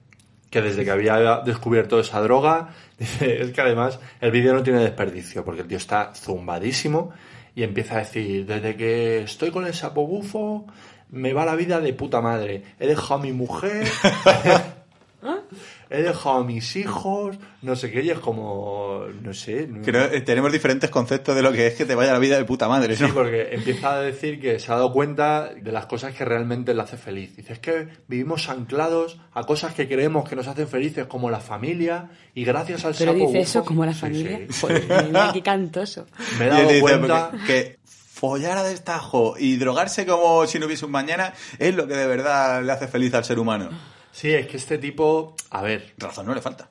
Que 0.48 0.62
desde 0.62 0.84
que 0.84 0.92
había 0.92 1.40
descubierto 1.44 1.98
esa 1.98 2.20
droga, 2.20 2.68
dice, 2.98 3.42
es 3.42 3.50
que 3.50 3.60
además 3.60 3.98
el 4.20 4.30
vídeo 4.30 4.54
no 4.54 4.62
tiene 4.62 4.78
desperdicio, 4.78 5.44
porque 5.44 5.62
el 5.62 5.66
tío 5.66 5.78
está 5.78 6.14
zumbadísimo 6.14 7.10
y 7.56 7.64
empieza 7.64 7.96
a 7.96 7.98
decir, 7.98 8.46
desde 8.46 8.76
que 8.76 9.22
estoy 9.22 9.50
con 9.50 9.66
el 9.66 9.74
sapo 9.74 10.06
bufo, 10.06 10.66
me 11.10 11.32
va 11.32 11.44
la 11.44 11.56
vida 11.56 11.80
de 11.80 11.92
puta 11.94 12.20
madre. 12.20 12.62
He 12.78 12.86
dejado 12.86 13.14
a 13.14 13.22
mi 13.24 13.32
mujer, 13.32 13.88
he 15.92 16.02
dejado 16.02 16.38
a 16.38 16.44
mis 16.44 16.74
hijos, 16.76 17.36
no 17.60 17.76
sé 17.76 17.90
qué, 17.90 18.02
y 18.02 18.10
es 18.10 18.18
como, 18.18 19.04
no 19.22 19.34
sé. 19.34 19.66
no- 19.68 19.82
Creo, 19.82 20.04
eh, 20.04 20.20
tenemos 20.22 20.50
diferentes 20.50 20.88
conceptos 20.90 21.36
de 21.36 21.42
lo 21.42 21.52
que 21.52 21.66
es 21.66 21.74
que 21.74 21.84
te 21.84 21.94
vaya 21.94 22.12
la 22.12 22.18
vida 22.18 22.36
de 22.38 22.44
puta 22.44 22.68
madre, 22.68 22.96
Sí, 22.96 23.02
¿no? 23.04 23.14
porque 23.14 23.50
empieza 23.52 23.94
a 23.94 24.00
decir 24.00 24.40
que 24.40 24.58
se 24.58 24.72
ha 24.72 24.76
dado 24.76 24.92
cuenta 24.92 25.52
de 25.54 25.70
las 25.72 25.86
cosas 25.86 26.14
que 26.14 26.24
realmente 26.24 26.74
le 26.74 26.82
hace 26.82 26.96
feliz. 26.96 27.36
Dice, 27.36 27.52
es 27.52 27.58
que 27.58 27.88
vivimos 28.08 28.48
anclados 28.48 29.18
a 29.34 29.44
cosas 29.44 29.74
que 29.74 29.86
creemos 29.86 30.28
que 30.28 30.34
nos 30.36 30.46
hacen 30.48 30.66
felices, 30.68 31.06
como 31.06 31.30
la 31.30 31.40
familia, 31.40 32.10
y 32.34 32.44
gracias 32.44 32.84
al 32.84 32.94
Pero 32.98 33.12
sapo 33.12 33.26
dice 33.26 33.40
eso 33.40 33.64
como 33.64 33.84
la 33.84 33.92
Sí, 33.92 34.00
familia. 34.00 34.38
sí. 34.48 34.60
Joder, 34.60 34.84
mira 35.08 35.30
qué 35.32 35.42
cantoso. 35.42 36.06
Me 36.38 36.46
he 36.46 36.48
dado 36.48 36.68
dice, 36.68 36.80
cuenta... 36.80 37.32
que 37.46 37.78
follar 37.84 38.56
a 38.56 38.62
destajo 38.62 39.34
y 39.38 39.56
drogarse 39.56 40.06
como 40.06 40.46
si 40.46 40.58
no 40.60 40.66
hubiese 40.66 40.84
un 40.86 40.92
mañana 40.92 41.32
es 41.58 41.74
lo 41.74 41.88
que 41.88 41.94
de 41.94 42.06
verdad 42.06 42.62
le 42.62 42.70
hace 42.70 42.86
feliz 42.86 43.12
al 43.14 43.24
ser 43.24 43.38
humano. 43.38 43.68
Sí, 44.12 44.32
es 44.32 44.46
que 44.46 44.56
este 44.58 44.78
tipo, 44.78 45.34
a 45.50 45.62
ver, 45.62 45.92
Razón 45.98 46.26
no 46.26 46.34
le 46.34 46.40
falta. 46.40 46.68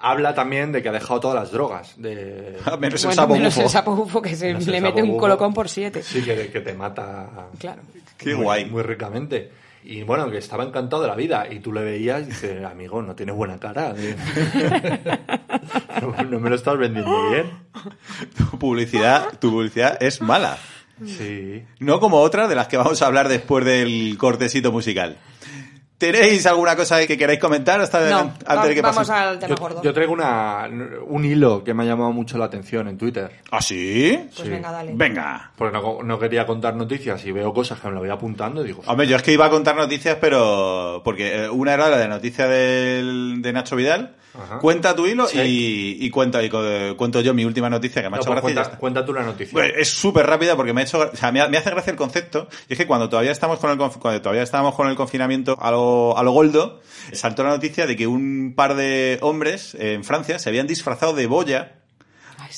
habla 0.00 0.34
también 0.34 0.72
de 0.72 0.82
que 0.82 0.88
ha 0.88 0.92
dejado 0.92 1.20
todas 1.20 1.36
las 1.36 1.52
drogas. 1.52 1.94
De... 1.96 2.56
Menos 2.80 3.02
el 3.04 3.08
Bueno, 3.08 3.22
sapo 3.22 3.34
menos 3.34 3.54
bufo. 3.54 3.66
el 3.66 3.70
sapo 3.70 3.96
bufo 3.96 4.22
que 4.22 4.36
se 4.36 4.52
le 4.52 4.76
el 4.76 4.82
mete 4.82 5.02
un 5.02 5.10
bufo. 5.10 5.20
colocón 5.20 5.54
por 5.54 5.68
siete. 5.68 6.02
Sí, 6.02 6.22
que, 6.22 6.48
que 6.50 6.60
te 6.60 6.74
mata. 6.74 7.48
Claro. 7.58 7.82
Qué 8.18 8.34
muy- 8.34 8.44
guay. 8.44 8.64
Muy 8.66 8.82
ricamente. 8.82 9.50
Y 9.82 10.02
bueno, 10.02 10.30
que 10.30 10.36
estaba 10.38 10.64
encantado 10.64 11.00
de 11.02 11.08
la 11.08 11.14
vida. 11.14 11.46
Y 11.50 11.60
tú 11.60 11.72
le 11.72 11.82
veías 11.82 12.22
y 12.22 12.26
dices, 12.26 12.64
amigo, 12.64 13.00
no 13.00 13.14
tienes 13.14 13.34
buena 13.34 13.58
cara. 13.58 13.94
no, 16.02 16.22
no 16.24 16.40
me 16.40 16.50
lo 16.50 16.56
estás 16.56 16.76
vendiendo 16.78 17.30
bien. 17.30 17.50
Tu 18.36 18.58
publicidad, 18.58 19.38
tu 19.38 19.50
publicidad 19.50 19.96
es 20.02 20.20
mala. 20.20 20.58
Sí. 21.06 21.62
No 21.78 21.98
como 22.00 22.18
otra 22.20 22.46
de 22.46 22.54
las 22.54 22.68
que 22.68 22.76
vamos 22.76 23.00
a 23.00 23.06
hablar 23.06 23.28
después 23.28 23.64
del 23.64 24.16
cortecito 24.18 24.70
musical. 24.70 25.16
¿Tenéis 26.00 26.46
alguna 26.46 26.74
cosa 26.74 27.06
que 27.06 27.18
queráis 27.18 27.38
comentar 27.38 27.78
hasta 27.80 28.08
No, 28.08 28.18
antes 28.20 28.48
va- 28.48 28.66
de 28.66 28.74
que 28.74 28.80
vamos 28.80 28.96
pase? 29.06 29.12
al 29.12 29.38
tema 29.38 29.54
Yo, 29.54 29.56
gordo. 29.60 29.82
yo 29.82 29.92
traigo 29.92 30.12
una, 30.14 30.66
un 31.06 31.24
hilo 31.26 31.62
que 31.62 31.74
me 31.74 31.82
ha 31.82 31.86
llamado 31.86 32.10
mucho 32.12 32.38
la 32.38 32.46
atención 32.46 32.88
en 32.88 32.96
Twitter. 32.96 33.30
¿Ah, 33.50 33.60
sí? 33.60 34.18
Pues 34.34 34.46
Sí. 34.46 34.48
venga, 34.48 34.72
dale. 34.72 34.92
Venga. 34.94 35.52
Porque 35.56 35.76
no, 35.76 36.02
no 36.02 36.18
quería 36.18 36.46
contar 36.46 36.74
noticias 36.74 37.22
y 37.26 37.32
veo 37.32 37.52
cosas 37.52 37.78
que 37.80 37.88
me 37.88 37.94
lo 37.94 38.00
voy 38.00 38.08
apuntando 38.10 38.64
y 38.64 38.68
digo, 38.68 38.82
Hombre, 38.86 39.06
yo 39.06 39.16
es 39.16 39.22
que 39.22 39.32
iba 39.32 39.44
a 39.44 39.50
contar 39.50 39.76
noticias, 39.76 40.16
pero... 40.20 41.02
Porque 41.04 41.44
eh, 41.44 41.48
una 41.50 41.74
era 41.74 41.88
la 41.90 41.98
de 41.98 42.08
noticia 42.08 42.48
del, 42.48 43.42
de 43.42 43.52
Nacho 43.52 43.76
Vidal. 43.76 44.16
Ajá. 44.32 44.58
Cuenta 44.60 44.94
tu 44.94 45.06
hilo 45.08 45.26
Sí. 45.26 45.40
y, 45.40 46.06
y 46.06 46.08
cuenta, 46.10 46.40
y 46.40 46.48
cuento 46.48 47.20
yo 47.20 47.34
mi 47.34 47.44
última 47.44 47.68
noticia 47.68 48.00
que 48.00 48.08
me 48.08 48.16
ha 48.16 48.20
hecho 48.20 48.30
pues 48.30 48.40
gracia 48.40 48.54
cuenta, 48.62 48.78
cuenta 48.78 49.04
tú 49.04 49.12
la 49.12 49.22
noticia. 49.24 49.52
Pues 49.52 49.72
es 49.76 49.88
súper 49.90 50.24
rápida 50.24 50.54
porque 50.54 50.72
me 50.72 50.82
ha 50.82 50.84
hecho, 50.84 51.10
o 51.12 51.16
sea, 51.16 51.32
me, 51.32 51.40
ha- 51.40 51.48
me 51.48 51.58
hace 51.58 51.68
gracia 51.70 51.90
el 51.90 51.96
concepto. 51.96 52.46
Y 52.68 52.74
es 52.74 52.78
que 52.78 52.86
cuando 52.86 53.08
todavía 53.08 53.32
estamos 53.32 53.58
con 53.58 53.70
el, 53.72 53.76
cuando 53.76 54.22
todavía 54.22 54.42
estábamos 54.44 54.76
con 54.76 54.88
el 54.88 54.94
confinamiento 54.94 55.56
a 55.60 55.72
lo, 55.90 56.18
a 56.18 56.22
lo 56.22 56.32
goldo, 56.32 56.80
saltó 57.12 57.42
la 57.42 57.50
noticia 57.50 57.86
de 57.86 57.96
que 57.96 58.06
un 58.06 58.54
par 58.56 58.74
de 58.74 59.18
hombres 59.22 59.74
eh, 59.74 59.94
en 59.94 60.04
Francia 60.04 60.38
se 60.38 60.48
habían 60.48 60.66
disfrazado 60.66 61.12
de 61.14 61.26
boya 61.26 61.80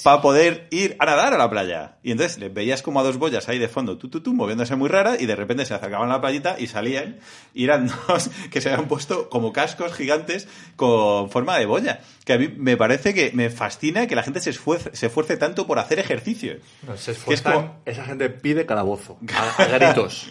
para 0.03 0.23
poder 0.23 0.69
ir 0.71 0.97
a 0.99 1.07
nadar 1.07 1.35
a 1.35 1.39
la 1.39 1.51
playa. 1.51 1.97
Y 2.03 2.13
entonces 2.13 2.39
les 2.39 2.53
veías 2.53 2.83
como 2.83 3.01
a 3.01 3.03
dos 3.03 3.19
boyas 3.19 3.49
ahí 3.49 3.59
de 3.59 3.69
fondo, 3.69 3.99
tú, 3.99 4.09
tú, 4.09 4.21
tú, 4.21 4.33
moviéndose 4.33 4.75
muy 4.77 4.89
rara, 4.89 5.17
y 5.21 5.27
de 5.27 5.37
repente 5.37 5.67
se 5.67 5.75
acercaban 5.75 6.09
a 6.11 6.15
la 6.15 6.21
playita 6.21 6.57
y 6.59 6.67
salían, 6.67 7.19
y 7.55 7.65
eran 7.65 7.91
dos 8.09 8.31
que 8.51 8.61
se 8.61 8.71
habían 8.71 8.89
puesto 8.89 9.29
como 9.29 9.53
cascos 9.53 9.93
gigantes 9.93 10.49
con 10.77 11.31
forma 11.31 11.59
de 11.59 11.67
boya. 11.67 12.01
Que 12.25 12.35
a 12.35 12.39
mí 12.39 12.49
me 12.57 12.77
parece 12.77 13.15
que 13.15 13.33
me 13.35 13.51
fascina 13.51 14.07
que 14.07 14.15
la 14.15 14.23
gente 14.23 14.39
se 14.41 14.51
esfuerce, 14.51 14.91
se 14.95 15.07
esfuerce 15.07 15.37
tanto 15.37 15.67
por 15.67 15.81
hacer 15.81 15.99
ejercicio. 15.99 16.55
No, 16.87 16.97
se 16.97 17.07
que 17.07 17.11
es 17.13 17.19
esfuerzan, 17.19 17.53
como- 17.53 17.81
esa 17.85 18.05
gente 18.05 18.31
pide 18.31 18.65
calabozo, 18.65 19.19
a, 19.35 19.63
a 19.63 19.67
gritos. 19.67 20.29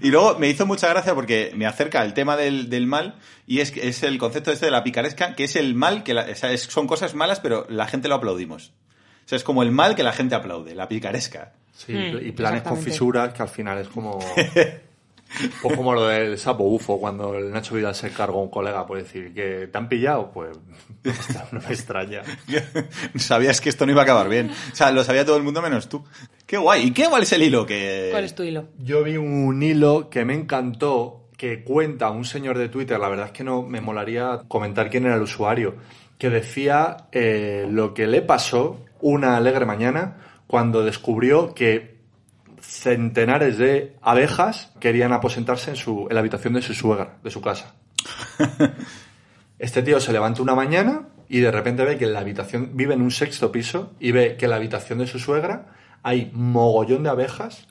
Y 0.00 0.10
luego 0.10 0.38
me 0.38 0.48
hizo 0.48 0.66
mucha 0.66 0.88
gracia 0.88 1.14
porque 1.16 1.50
me 1.56 1.66
acerca 1.66 2.04
el 2.04 2.14
tema 2.14 2.36
del, 2.36 2.70
del 2.70 2.86
mal 2.86 3.16
y 3.46 3.58
es, 3.58 3.72
que- 3.72 3.88
es 3.88 4.04
el 4.04 4.18
concepto 4.18 4.52
este 4.52 4.66
de 4.66 4.70
la 4.72 4.84
picaresca, 4.84 5.34
que 5.34 5.44
es 5.44 5.56
el 5.56 5.74
mal, 5.74 6.04
que 6.04 6.14
la- 6.14 6.26
o 6.30 6.34
sea, 6.36 6.52
es- 6.52 6.62
son 6.62 6.86
cosas 6.86 7.14
malas, 7.14 7.40
pero 7.40 7.66
la 7.68 7.88
gente 7.88 8.06
lo 8.06 8.14
aplaudimos. 8.14 8.72
O 9.24 9.28
sea, 9.30 9.36
es 9.36 9.42
como 9.44 9.64
el 9.64 9.72
mal 9.72 9.96
que 9.96 10.04
la 10.04 10.12
gente 10.12 10.36
aplaude, 10.36 10.74
la 10.76 10.86
picaresca. 10.88 11.54
Sí, 11.72 11.92
Mm, 11.92 12.18
y 12.26 12.32
planes 12.32 12.62
con 12.62 12.76
fisuras 12.84 13.32
que 13.32 13.42
al 13.42 13.48
final 13.48 13.78
es 13.78 13.88
como... 13.88 14.18
Pues 15.62 15.76
como 15.76 15.94
lo 15.94 16.06
del 16.06 16.38
sapo 16.38 16.64
bufo, 16.64 16.98
cuando 16.98 17.34
el 17.34 17.50
Nacho 17.50 17.74
Vidal 17.74 17.94
se 17.94 18.10
cargó 18.10 18.40
a 18.40 18.42
un 18.42 18.50
colega 18.50 18.86
por 18.86 18.98
decir 18.98 19.32
que 19.32 19.68
te 19.68 19.78
han 19.78 19.88
pillado, 19.88 20.30
pues 20.32 20.56
no 21.52 21.60
me 21.60 21.68
extraña. 21.68 22.22
Sabías 23.16 23.60
que 23.60 23.68
esto 23.68 23.86
no 23.86 23.92
iba 23.92 24.02
a 24.02 24.04
acabar 24.04 24.28
bien. 24.28 24.50
O 24.50 24.76
sea, 24.76 24.90
lo 24.90 25.04
sabía 25.04 25.24
todo 25.24 25.36
el 25.36 25.42
mundo 25.42 25.62
menos 25.62 25.88
tú. 25.88 26.04
Qué 26.46 26.56
guay. 26.56 26.88
¿Y 26.88 26.90
qué 26.92 27.06
cuál 27.08 27.22
es 27.22 27.32
el 27.32 27.42
hilo 27.42 27.64
que...? 27.66 28.08
¿Cuál 28.10 28.24
es 28.24 28.34
tu 28.34 28.42
hilo? 28.42 28.68
Yo 28.78 29.04
vi 29.04 29.16
un 29.16 29.62
hilo 29.62 30.10
que 30.10 30.24
me 30.24 30.34
encantó 30.34 31.28
que 31.36 31.64
cuenta 31.64 32.10
un 32.10 32.26
señor 32.26 32.58
de 32.58 32.68
Twitter, 32.68 33.00
la 33.00 33.08
verdad 33.08 33.26
es 33.26 33.32
que 33.32 33.44
no 33.44 33.62
me 33.62 33.80
molaría 33.80 34.42
comentar 34.46 34.90
quién 34.90 35.06
era 35.06 35.14
el 35.14 35.22
usuario, 35.22 35.74
que 36.18 36.28
decía 36.28 37.08
eh, 37.12 37.66
lo 37.70 37.94
que 37.94 38.06
le 38.06 38.20
pasó 38.20 38.84
una 39.00 39.38
alegre 39.38 39.64
mañana 39.64 40.18
cuando 40.46 40.84
descubrió 40.84 41.54
que 41.54 41.99
centenares 42.70 43.58
de 43.58 43.96
abejas 44.00 44.72
querían 44.78 45.12
aposentarse 45.12 45.70
en, 45.70 45.76
su, 45.76 46.06
en 46.08 46.14
la 46.14 46.20
habitación 46.20 46.54
de 46.54 46.62
su 46.62 46.72
suegra, 46.72 47.16
de 47.22 47.30
su 47.30 47.40
casa. 47.40 47.74
Este 49.58 49.82
tío 49.82 50.00
se 50.00 50.10
levanta 50.10 50.40
una 50.40 50.54
mañana 50.54 51.08
y 51.28 51.40
de 51.40 51.50
repente 51.50 51.84
ve 51.84 51.98
que 51.98 52.06
en 52.06 52.14
la 52.14 52.20
habitación, 52.20 52.70
vive 52.72 52.94
en 52.94 53.02
un 53.02 53.10
sexto 53.10 53.52
piso 53.52 53.92
y 54.00 54.10
ve 54.10 54.36
que 54.38 54.46
en 54.46 54.52
la 54.52 54.56
habitación 54.56 55.00
de 55.00 55.06
su 55.06 55.18
suegra 55.18 55.66
hay 56.02 56.30
mogollón 56.32 57.02
de 57.02 57.10
abejas 57.10 57.66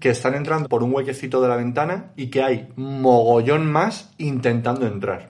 que 0.00 0.10
están 0.10 0.34
entrando 0.34 0.68
por 0.68 0.82
un 0.82 0.92
huequecito 0.92 1.40
de 1.40 1.46
la 1.46 1.54
ventana 1.54 2.10
y 2.16 2.26
que 2.26 2.42
hay 2.42 2.72
mogollón 2.74 3.70
más 3.70 4.10
intentando 4.18 4.84
entrar. 4.84 5.28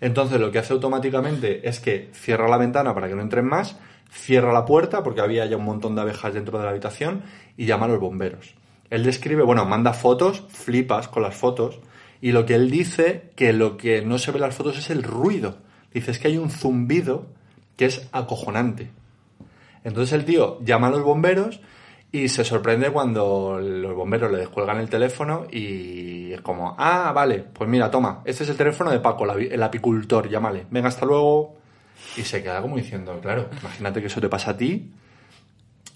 Entonces 0.00 0.40
lo 0.40 0.50
que 0.50 0.58
hace 0.58 0.72
automáticamente 0.72 1.68
es 1.68 1.78
que 1.78 2.10
cierra 2.12 2.48
la 2.48 2.56
ventana 2.56 2.92
para 2.92 3.06
que 3.06 3.14
no 3.14 3.22
entren 3.22 3.46
más, 3.46 3.76
cierra 4.10 4.52
la 4.52 4.64
puerta 4.64 5.04
porque 5.04 5.20
había 5.20 5.46
ya 5.46 5.56
un 5.56 5.64
montón 5.64 5.94
de 5.94 6.00
abejas 6.00 6.34
dentro 6.34 6.58
de 6.58 6.64
la 6.64 6.70
habitación 6.70 7.22
y 7.56 7.66
llama 7.66 7.86
a 7.86 7.88
los 7.90 8.00
bomberos. 8.00 8.54
Él 8.90 9.04
describe, 9.04 9.42
bueno, 9.42 9.64
manda 9.64 9.92
fotos, 9.92 10.44
flipas 10.48 11.08
con 11.08 11.22
las 11.22 11.34
fotos 11.34 11.80
y 12.20 12.32
lo 12.32 12.46
que 12.46 12.54
él 12.54 12.70
dice 12.70 13.30
que 13.36 13.52
lo 13.52 13.76
que 13.76 14.02
no 14.02 14.18
se 14.18 14.30
ve 14.30 14.38
en 14.38 14.42
las 14.42 14.54
fotos 14.54 14.78
es 14.78 14.90
el 14.90 15.02
ruido. 15.02 15.58
Dice 15.92 16.10
es 16.10 16.18
que 16.18 16.28
hay 16.28 16.36
un 16.36 16.50
zumbido 16.50 17.26
que 17.76 17.86
es 17.86 18.08
acojonante. 18.12 18.90
Entonces 19.84 20.12
el 20.12 20.24
tío 20.24 20.58
llama 20.64 20.88
a 20.88 20.90
los 20.90 21.02
bomberos 21.02 21.60
y 22.12 22.28
se 22.28 22.44
sorprende 22.44 22.90
cuando 22.90 23.58
los 23.60 23.94
bomberos 23.94 24.30
le 24.30 24.38
descuelgan 24.38 24.78
el 24.78 24.88
teléfono 24.88 25.46
y 25.50 26.32
es 26.32 26.40
como, 26.40 26.74
ah, 26.78 27.12
vale, 27.14 27.44
pues 27.52 27.68
mira, 27.68 27.90
toma, 27.90 28.22
este 28.24 28.44
es 28.44 28.50
el 28.50 28.56
teléfono 28.56 28.90
de 28.90 29.00
Paco, 29.00 29.30
el 29.32 29.62
apicultor, 29.62 30.28
llámale, 30.28 30.66
venga, 30.70 30.88
hasta 30.88 31.04
luego. 31.04 31.56
Y 32.16 32.22
se 32.22 32.42
queda 32.42 32.62
como 32.62 32.76
diciendo, 32.76 33.18
claro, 33.20 33.48
imagínate 33.60 34.00
que 34.00 34.06
eso 34.06 34.20
te 34.20 34.28
pasa 34.28 34.52
a 34.52 34.56
ti. 34.56 34.90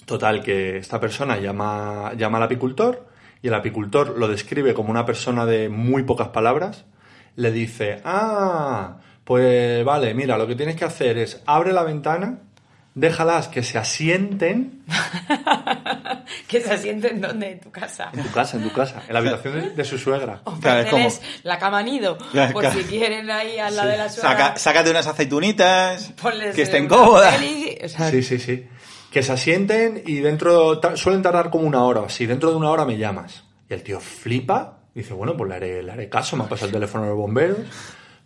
Total, 0.06 0.42
que 0.42 0.78
esta 0.78 0.98
persona 1.00 1.38
llama, 1.38 2.12
llama 2.16 2.38
al 2.38 2.44
apicultor 2.44 3.06
y 3.42 3.48
el 3.48 3.54
apicultor 3.54 4.18
lo 4.18 4.28
describe 4.28 4.74
como 4.74 4.90
una 4.90 5.06
persona 5.06 5.46
de 5.46 5.68
muy 5.68 6.02
pocas 6.02 6.28
palabras. 6.28 6.84
Le 7.36 7.52
dice, 7.52 8.00
ah, 8.04 8.96
pues 9.24 9.84
vale, 9.84 10.12
mira, 10.14 10.36
lo 10.36 10.46
que 10.46 10.56
tienes 10.56 10.74
que 10.76 10.84
hacer 10.84 11.16
es 11.18 11.40
abre 11.46 11.72
la 11.72 11.84
ventana, 11.84 12.38
déjalas 12.94 13.46
que 13.48 13.62
se 13.62 13.78
asienten 13.78 14.82
Que 16.48 16.60
se 16.60 16.72
asienten 16.72 17.20
donde, 17.20 17.52
en 17.52 17.60
tu 17.60 17.70
casa. 17.70 18.10
en 18.12 18.22
tu 18.24 18.30
casa, 18.32 18.56
en 18.56 18.62
tu 18.64 18.72
casa, 18.72 19.02
en 19.06 19.12
la 19.14 19.18
habitación 19.20 19.54
de, 19.54 19.70
de 19.70 19.84
su 19.84 19.98
suegra. 19.98 20.40
Claro, 20.60 20.80
es 20.80 20.86
como- 20.90 21.06
Ofréceles 21.06 21.44
la 21.44 21.58
cama 21.58 21.82
nido, 21.82 22.18
Claro, 22.32 22.52
por 22.52 22.62
claro. 22.62 22.78
si 22.78 22.84
quieren 22.86 23.30
ahí 23.30 23.58
al 23.58 23.74
lado 23.76 23.88
de 23.88 23.96
la 23.96 24.08
suegra. 24.08 24.30
Saca- 24.30 24.56
sácate 24.58 24.90
unas 24.90 25.06
aceitunitas 25.06 26.12
ponles, 26.20 26.54
que 26.54 26.62
estén 26.62 26.88
cómodas. 26.88 27.34
o 27.84 27.88
sea, 27.88 28.10
Sí, 28.10 28.22
sí, 28.22 28.38
sí. 28.38 28.66
Que 29.10 29.22
se 29.22 29.32
asienten 29.32 30.02
y 30.06 30.16
dentro, 30.16 30.80
suelen 30.94 31.22
tardar 31.22 31.50
como 31.50 31.66
una 31.66 31.82
hora 31.84 32.00
o 32.00 32.06
así, 32.06 32.26
dentro 32.26 32.50
de 32.50 32.56
una 32.56 32.70
hora 32.70 32.84
me 32.84 32.96
llamas. 32.96 33.44
Y 33.68 33.74
el 33.74 33.82
tío 33.82 34.00
flipa, 34.00 34.78
dice, 34.94 35.14
bueno, 35.14 35.36
pues 35.36 35.48
le 35.50 35.56
haré, 35.56 35.82
le 35.82 35.92
haré 35.92 36.08
caso, 36.08 36.36
me 36.36 36.44
ha 36.44 36.48
pasado 36.48 36.66
el 36.68 36.72
teléfono 36.72 37.04
a 37.04 37.08
los 37.08 37.16
bomberos. 37.16 37.58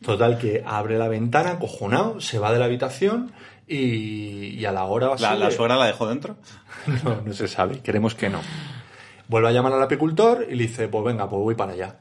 Total, 0.03 0.39
que 0.39 0.63
abre 0.67 0.99
la 0.99 1.09
ventana, 1.09 1.53
acojonado, 1.53 2.21
se 2.21 2.39
va 2.39 2.53
de 2.53 2.59
la 2.59 2.67
habitación 2.67 3.33
y, 3.67 4.49
y 4.59 4.65
a 4.67 4.73
la 4.73 4.85
hora 4.85 5.13
La, 5.19 5.35
la 5.35 5.51
suegra 5.51 5.77
la 5.77 5.87
dejó 5.87 6.07
dentro. 6.07 6.37
No, 7.03 7.23
no 7.23 7.33
se 7.33 7.49
sabe, 7.49 7.81
queremos 7.81 8.15
que 8.15 8.29
no. 8.29 8.41
Vuelve 9.27 9.49
a 9.49 9.53
llamar 9.53 9.73
al 9.73 9.83
apicultor 9.83 10.47
y 10.51 10.55
le 10.55 10.65
dice, 10.65 10.89
pues 10.89 11.03
venga, 11.03 11.31
pues 11.31 11.41
voy 11.41 11.55
para 11.55 11.73
allá. 11.73 11.99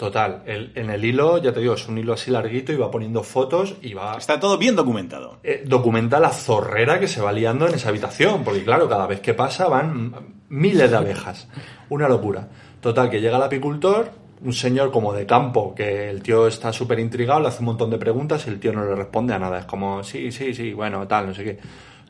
Total, 0.00 0.42
el- 0.46 0.72
en 0.76 0.88
el 0.88 1.04
hilo, 1.04 1.36
ya 1.36 1.52
te 1.52 1.60
digo, 1.60 1.74
es 1.74 1.86
un 1.86 1.98
hilo 1.98 2.14
así 2.14 2.30
larguito 2.30 2.72
y 2.72 2.76
va 2.76 2.90
poniendo 2.90 3.22
fotos 3.22 3.74
y 3.82 3.92
va... 3.92 4.16
Está 4.16 4.40
todo 4.40 4.56
bien 4.56 4.74
documentado. 4.74 5.40
eh, 5.44 5.62
documenta 5.66 6.18
la 6.18 6.30
zorrera 6.30 6.98
que 6.98 7.06
se 7.06 7.20
va 7.20 7.32
liando 7.32 7.68
en 7.68 7.74
esa 7.74 7.90
habitación, 7.90 8.42
porque 8.42 8.64
claro, 8.64 8.88
cada 8.88 9.06
vez 9.06 9.20
que 9.20 9.34
pasa 9.34 9.68
van 9.68 10.14
miles 10.48 10.90
de 10.90 10.96
abejas. 10.96 11.48
Una 11.90 12.08
locura. 12.08 12.48
Total, 12.80 13.10
que 13.10 13.20
llega 13.20 13.36
el 13.36 13.42
apicultor, 13.42 14.10
un 14.42 14.54
señor 14.54 14.90
como 14.90 15.12
de 15.12 15.26
campo, 15.26 15.74
que 15.74 16.08
el 16.08 16.22
tío 16.22 16.46
está 16.46 16.72
súper 16.72 16.98
intrigado, 16.98 17.40
le 17.40 17.48
hace 17.48 17.58
un 17.58 17.66
montón 17.66 17.90
de 17.90 17.98
preguntas 17.98 18.46
y 18.46 18.48
el 18.48 18.58
tío 18.58 18.72
no 18.72 18.82
le 18.86 18.94
responde 18.94 19.34
a 19.34 19.38
nada. 19.38 19.58
Es 19.58 19.64
como, 19.66 20.02
sí, 20.02 20.32
sí, 20.32 20.54
sí, 20.54 20.72
bueno, 20.72 21.06
tal, 21.08 21.26
no 21.26 21.34
sé 21.34 21.44
qué. 21.44 21.58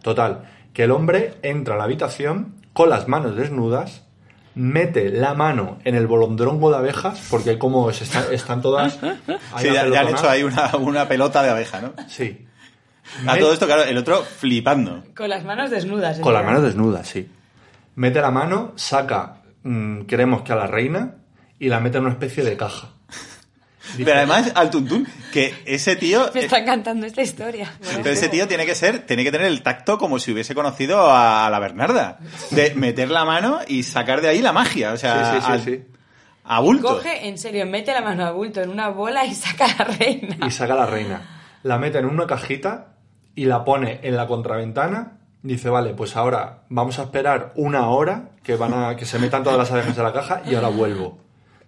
Total, 0.00 0.44
que 0.72 0.84
el 0.84 0.92
hombre 0.92 1.34
entra 1.42 1.74
a 1.74 1.78
la 1.78 1.82
habitación 1.84 2.54
con 2.72 2.88
las 2.88 3.08
manos 3.08 3.34
desnudas, 3.34 4.06
mete 4.54 5.10
la 5.10 5.34
mano 5.34 5.78
en 5.84 5.94
el 5.94 6.06
bolondrongo 6.06 6.70
de 6.70 6.76
abejas, 6.78 7.26
porque 7.30 7.58
como 7.58 7.92
se 7.92 8.04
está- 8.04 8.32
están 8.32 8.60
todas... 8.62 8.98
ahí 9.02 9.16
Sí, 9.68 9.72
ya, 9.72 9.86
ya 9.88 10.00
han 10.00 10.08
hecho 10.08 10.28
ahí 10.28 10.42
una, 10.42 10.76
una 10.76 11.08
pelota 11.08 11.42
de 11.42 11.50
abeja, 11.50 11.80
¿no? 11.80 11.92
Sí. 12.08 12.46
A 13.26 13.36
todo 13.38 13.52
esto, 13.52 13.66
claro, 13.66 13.82
el 13.84 13.96
otro 13.96 14.22
flipando. 14.22 15.02
con 15.16 15.28
las 15.28 15.44
manos 15.44 15.70
desnudas. 15.70 16.18
Con 16.20 16.32
las 16.34 16.44
manos 16.44 16.62
desnudas, 16.62 17.08
sí. 17.08 17.28
Mete 17.96 18.20
la 18.20 18.30
mano, 18.30 18.72
saca, 18.76 19.42
mm, 19.62 20.02
creemos 20.02 20.42
que 20.42 20.52
a 20.52 20.56
la 20.56 20.66
reina, 20.66 21.16
y 21.58 21.68
la 21.68 21.80
mete 21.80 21.98
en 21.98 22.04
una 22.04 22.12
especie 22.12 22.44
de 22.44 22.56
caja. 22.56 22.88
Pero 23.96 24.12
además, 24.16 24.52
al 24.54 24.70
tuntún, 24.70 25.06
que 25.32 25.54
ese 25.66 25.96
tío... 25.96 26.30
Me 26.34 26.40
está 26.40 26.58
encantando 26.58 27.06
esta 27.06 27.22
historia. 27.22 27.72
Pero 27.80 28.10
ese 28.10 28.28
tío 28.28 28.46
tiene 28.48 28.66
que 28.66 28.74
ser, 28.74 29.06
tiene 29.06 29.24
que 29.24 29.32
tener 29.32 29.46
el 29.46 29.62
tacto 29.62 29.98
como 29.98 30.18
si 30.18 30.32
hubiese 30.32 30.54
conocido 30.54 31.10
a 31.12 31.48
la 31.50 31.58
Bernarda. 31.58 32.18
De 32.50 32.74
meter 32.74 33.10
la 33.10 33.24
mano 33.24 33.58
y 33.66 33.82
sacar 33.82 34.20
de 34.20 34.28
ahí 34.28 34.40
la 34.42 34.52
magia. 34.52 34.92
O 34.92 34.96
sea, 34.96 35.32
Sí, 35.32 35.40
sí, 35.40 35.46
sí, 35.46 35.52
al, 35.52 35.60
sí. 35.62 35.84
A 36.44 36.60
bulto. 36.60 36.88
Coge, 36.88 37.28
en 37.28 37.38
serio, 37.38 37.64
mete 37.66 37.92
la 37.92 38.00
mano 38.00 38.24
a 38.26 38.32
bulto 38.32 38.60
en 38.60 38.70
una 38.70 38.88
bola 38.88 39.24
y 39.24 39.34
saca 39.34 39.66
a 39.66 39.78
la 39.78 39.84
reina. 39.96 40.36
y 40.46 40.50
saca 40.50 40.74
la 40.74 40.86
reina. 40.86 41.22
La 41.62 41.78
mete 41.78 41.98
en 41.98 42.06
una 42.06 42.26
cajita 42.26 42.94
y 43.34 43.44
la 43.44 43.64
pone 43.64 44.00
en 44.02 44.16
la 44.16 44.26
contraventana. 44.26 45.18
Dice, 45.42 45.70
vale, 45.70 45.94
pues 45.94 46.16
ahora 46.16 46.64
vamos 46.68 46.98
a 46.98 47.04
esperar 47.04 47.52
una 47.54 47.88
hora 47.88 48.30
que 48.42 48.56
van 48.56 48.74
a 48.74 48.96
que 48.96 49.06
se 49.06 49.18
metan 49.18 49.42
todas 49.42 49.58
las 49.58 49.70
abejas 49.70 49.96
en 49.96 50.02
la 50.04 50.12
caja 50.12 50.42
y 50.46 50.54
ahora 50.54 50.68
vuelvo. 50.68 51.18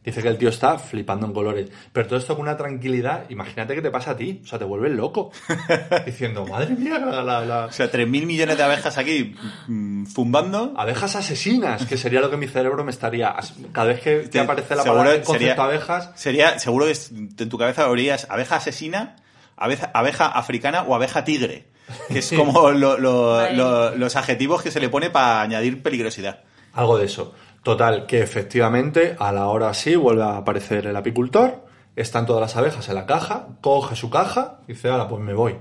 Dice 0.04 0.20
que 0.20 0.28
el 0.28 0.36
tío 0.36 0.48
está 0.48 0.78
flipando 0.78 1.26
en 1.26 1.32
colores. 1.32 1.70
Pero 1.92 2.06
todo 2.08 2.18
esto 2.18 2.34
con 2.34 2.42
una 2.42 2.56
tranquilidad, 2.56 3.24
imagínate 3.30 3.74
que 3.76 3.82
te 3.82 3.90
pasa 3.90 4.10
a 4.12 4.16
ti. 4.16 4.40
O 4.42 4.46
sea, 4.48 4.58
te 4.58 4.64
vuelves 4.64 4.90
loco. 4.92 5.30
Diciendo, 6.06 6.44
madre 6.46 6.74
mía, 6.74 6.98
la, 6.98 7.22
la- 7.22 7.44
la- 7.46 7.64
O 7.66 7.72
sea, 7.72 7.90
3.000 7.90 8.26
millones 8.26 8.56
de 8.56 8.62
abejas 8.64 8.98
aquí 8.98 9.34
mm, 9.68 10.06
fumbando. 10.06 10.74
Abejas 10.76 11.14
asesinas, 11.16 11.86
que 11.86 11.96
sería 11.96 12.20
lo 12.20 12.30
que 12.30 12.36
mi 12.36 12.48
cerebro 12.48 12.82
me 12.84 12.90
estaría... 12.90 13.34
Cada 13.72 13.86
vez 13.88 14.00
que 14.00 14.16
te 14.28 14.40
aparece 14.40 14.74
la 14.74 14.82
palabra 14.84 15.14
el 15.14 15.24
sería- 15.24 15.54
concepto 15.56 15.62
abejas, 15.62 16.10
Sería, 16.16 16.58
seguro 16.58 16.86
que 16.86 16.94
en 17.42 17.48
tu 17.48 17.56
cabeza 17.58 17.88
orías 17.88 18.26
abeja 18.28 18.56
asesina, 18.56 19.16
abeja, 19.56 19.90
abeja 19.94 20.26
africana 20.26 20.82
o 20.82 20.94
abeja 20.96 21.22
tigre. 21.24 21.68
Que 22.08 22.18
es 22.18 22.32
como 22.36 22.72
lo- 22.72 22.98
lo- 22.98 23.34
Vale. 23.36 23.56
lo- 23.56 23.96
los 23.96 24.16
adjetivos 24.16 24.62
que 24.62 24.70
se 24.72 24.80
le 24.80 24.88
pone 24.88 25.10
para 25.10 25.42
añadir 25.42 25.80
peligrosidad. 25.82 26.40
algo 26.72 26.98
de 26.98 27.04
eso. 27.06 27.34
Total, 27.62 28.06
que 28.06 28.22
efectivamente 28.22 29.14
a 29.18 29.30
la 29.30 29.46
hora 29.46 29.72
sí 29.72 29.94
vuelve 29.94 30.24
a 30.24 30.36
aparecer 30.36 30.86
el 30.86 30.96
apicultor, 30.96 31.64
están 31.94 32.26
todas 32.26 32.40
las 32.40 32.56
abejas 32.56 32.88
en 32.88 32.96
la 32.96 33.06
caja, 33.06 33.48
coge 33.60 33.94
su 33.94 34.10
caja 34.10 34.58
y 34.66 34.72
dice, 34.72 34.88
ahora 34.88 35.06
pues 35.06 35.22
me 35.22 35.34
voy. 35.34 35.56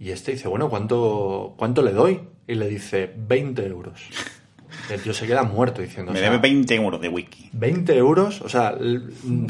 Y 0.00 0.10
este 0.10 0.32
dice, 0.32 0.48
bueno, 0.48 0.68
¿cuánto, 0.68 1.54
¿cuánto 1.56 1.82
le 1.82 1.92
doy? 1.92 2.28
Y 2.46 2.54
le 2.54 2.66
dice, 2.68 3.12
20 3.16 3.66
euros. 3.66 4.08
El 4.90 5.00
tío 5.00 5.12
se 5.14 5.26
queda 5.26 5.42
muerto 5.42 5.82
diciendo, 5.82 6.12
Me 6.12 6.18
o 6.18 6.20
sea, 6.22 6.30
debe 6.30 6.40
20 6.42 6.74
euros 6.74 7.00
de 7.00 7.08
wiki. 7.08 7.50
20 7.52 7.96
euros, 7.96 8.40
o 8.42 8.48
sea, 8.48 8.70
l- 8.78 9.00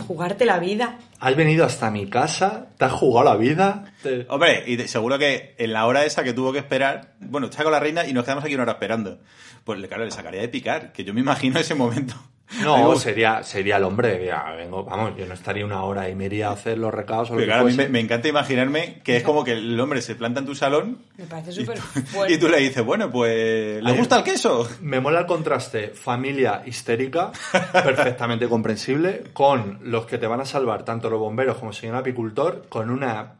Jugarte 0.07 0.45
la 0.45 0.59
vida. 0.59 0.99
has 1.21 1.37
venido 1.37 1.65
hasta 1.65 1.91
mi 1.91 2.07
casa, 2.09 2.67
te 2.77 2.85
has 2.85 2.93
jugado 2.93 3.29
la 3.31 3.37
vida. 3.37 3.93
te- 4.03 4.27
Hombre, 4.29 4.65
y 4.67 4.77
de- 4.77 4.89
seguro 4.89 5.19
que 5.19 5.55
en 5.59 5.73
la 5.73 5.87
hora 5.87 6.05
esa 6.05 6.25
que 6.25 6.33
tuvo 6.33 6.53
que 6.53 6.59
esperar, 6.59 7.15
bueno, 7.21 7.47
está 7.49 7.63
con 7.63 7.73
la 7.73 7.81
reina 7.81 8.07
y 8.07 8.13
nos 8.13 8.25
quedamos 8.25 8.45
aquí 8.45 8.55
una 8.55 8.65
hora 8.65 8.73
esperando. 8.73 9.19
Pues 9.65 9.85
claro, 9.87 10.05
le 10.05 10.11
sacaría 10.11 10.41
de 10.41 10.49
picar, 10.49 10.93
que 10.93 11.05
yo 11.05 11.13
me 11.15 11.21
imagino 11.21 11.59
ese 11.61 11.75
momento. 11.75 12.15
No, 12.63 12.77
Digo, 12.79 12.97
sería, 12.97 13.43
sería 13.43 13.77
el 13.77 13.85
hombre, 13.85 14.25
ya, 14.25 14.53
vengo, 14.57 14.83
vamos, 14.83 15.13
yo 15.19 15.27
no 15.27 15.35
estaría 15.35 15.67
una 15.67 15.83
hora 15.83 16.09
y 16.09 16.15
me 16.15 16.25
iría 16.25 16.49
a 16.49 16.53
hacer 16.53 16.79
los 16.79 16.93
recados 16.95 17.29
o 17.31 17.35
lo 17.35 17.41
Pero 17.41 17.43
que 17.43 17.47
claro, 17.49 17.61
a 17.63 17.65
mí 17.67 17.75
fuese. 17.75 17.89
me, 17.91 17.93
me 17.93 18.01
encanta 18.01 18.27
imaginarme 18.29 19.01
que 19.05 19.19
es 19.19 19.23
como 19.23 19.45
que 19.45 19.53
el 19.53 19.79
hombre 19.79 20.01
se 20.01 20.15
planta 20.15 20.41
en 20.41 20.47
tu 20.47 20.55
salón 20.55 20.99
Me 21.19 21.27
parece 21.27 21.51
y 21.51 21.55
súper 21.67 21.77
fuerte. 21.79 22.33
y 22.33 22.39
tú 22.39 22.49
le 22.49 22.59
dices, 22.59 22.83
bueno, 22.83 23.11
pues, 23.11 23.83
¿le 23.83 23.91
Ay, 23.91 23.99
gusta 23.99 24.17
el 24.17 24.25
queso? 24.25 24.67
Me 24.81 24.99
mola 24.99 25.21
el 25.21 25.27
contraste 25.27 25.89
familia 25.91 26.63
histérica, 26.65 27.33
perfectamente 27.73 28.49
comprensible, 28.49 29.25
con 29.35 29.81
los 29.83 30.07
que 30.07 30.17
te 30.17 30.27
van 30.27 30.41
a 30.41 30.47
salvar, 30.47 30.85
tanto 30.87 31.11
los 31.11 31.21
bomberos 31.21 31.59
como 31.59 31.73
el 31.73 31.77
señor 31.77 31.97
apicultor, 31.97 32.65
con 32.71 32.89
una 32.89 33.35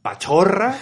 pachorra. 0.00 0.74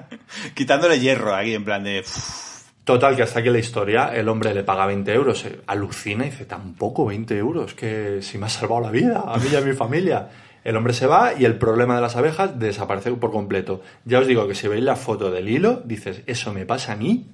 Quitándole 0.54 0.98
hierro 0.98 1.34
aquí, 1.34 1.54
en 1.54 1.64
plan 1.64 1.84
de... 1.84 2.00
"Uf, 2.00 2.53
Total, 2.84 3.16
que 3.16 3.22
hasta 3.22 3.40
aquí 3.40 3.48
la 3.48 3.58
historia, 3.58 4.14
el 4.14 4.28
hombre 4.28 4.52
le 4.52 4.62
paga 4.62 4.84
20 4.86 5.12
euros, 5.14 5.44
eh, 5.46 5.60
alucina 5.66 6.26
y 6.26 6.30
dice, 6.30 6.44
tampoco 6.44 7.06
20 7.06 7.36
euros, 7.38 7.72
que 7.74 8.20
si 8.20 8.36
me 8.36 8.46
ha 8.46 8.48
salvado 8.50 8.82
la 8.82 8.90
vida, 8.90 9.24
a 9.26 9.38
mí 9.38 9.46
y 9.50 9.56
a 9.56 9.62
mi 9.62 9.72
familia. 9.72 10.28
El 10.64 10.76
hombre 10.76 10.92
se 10.92 11.06
va 11.06 11.32
y 11.38 11.44
el 11.46 11.56
problema 11.58 11.94
de 11.96 12.02
las 12.02 12.16
abejas 12.16 12.58
desaparece 12.58 13.10
por 13.12 13.30
completo. 13.32 13.80
Ya 14.04 14.18
os 14.18 14.26
digo 14.26 14.46
que 14.48 14.54
si 14.54 14.68
veis 14.68 14.82
la 14.84 14.96
foto 14.96 15.30
del 15.30 15.48
hilo, 15.48 15.82
dices, 15.84 16.22
¿eso 16.26 16.52
me 16.52 16.66
pasa 16.66 16.92
a 16.92 16.96
mí? 16.96 17.26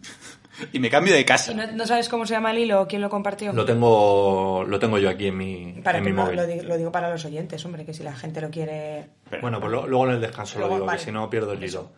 Y 0.72 0.78
me 0.78 0.90
cambio 0.90 1.14
de 1.14 1.24
casa. 1.24 1.52
¿Y 1.52 1.54
no, 1.54 1.66
no 1.72 1.86
sabes 1.86 2.08
cómo 2.08 2.26
se 2.26 2.34
llama 2.34 2.50
el 2.50 2.58
hilo 2.58 2.82
o 2.82 2.86
quién 2.86 3.00
lo 3.02 3.08
compartió? 3.08 3.52
Lo 3.52 3.64
tengo, 3.64 4.64
lo 4.68 4.78
tengo 4.78 4.98
yo 4.98 5.08
aquí 5.08 5.28
en 5.28 5.36
mi, 5.36 5.80
para 5.82 5.98
en 5.98 6.04
que 6.04 6.10
mi 6.10 6.16
no- 6.16 6.22
móvil. 6.24 6.36
lo, 6.36 6.46
digo, 6.46 6.62
lo 6.64 6.76
digo 6.76 6.92
para 6.92 7.10
los 7.10 7.24
oyentes, 7.24 7.64
hombre, 7.64 7.84
que 7.84 7.94
si 7.94 8.02
la 8.02 8.14
gente 8.14 8.40
lo 8.40 8.50
quiere... 8.50 9.06
Pero- 9.30 9.42
Bueno, 9.42 9.58
pues 9.58 9.72
lo- 9.72 9.86
luego 9.86 10.06
en 10.08 10.12
el 10.14 10.20
descanso 10.20 10.58
Luego, 10.58 10.74
lo 10.74 10.76
digo, 10.78 10.86
vale. 10.86 10.98
que 10.98 11.04
si 11.04 11.12
no 11.12 11.30
pierdo 11.30 11.52
el 11.52 11.62
Eso. 11.64 11.78
hilo. 11.80 11.90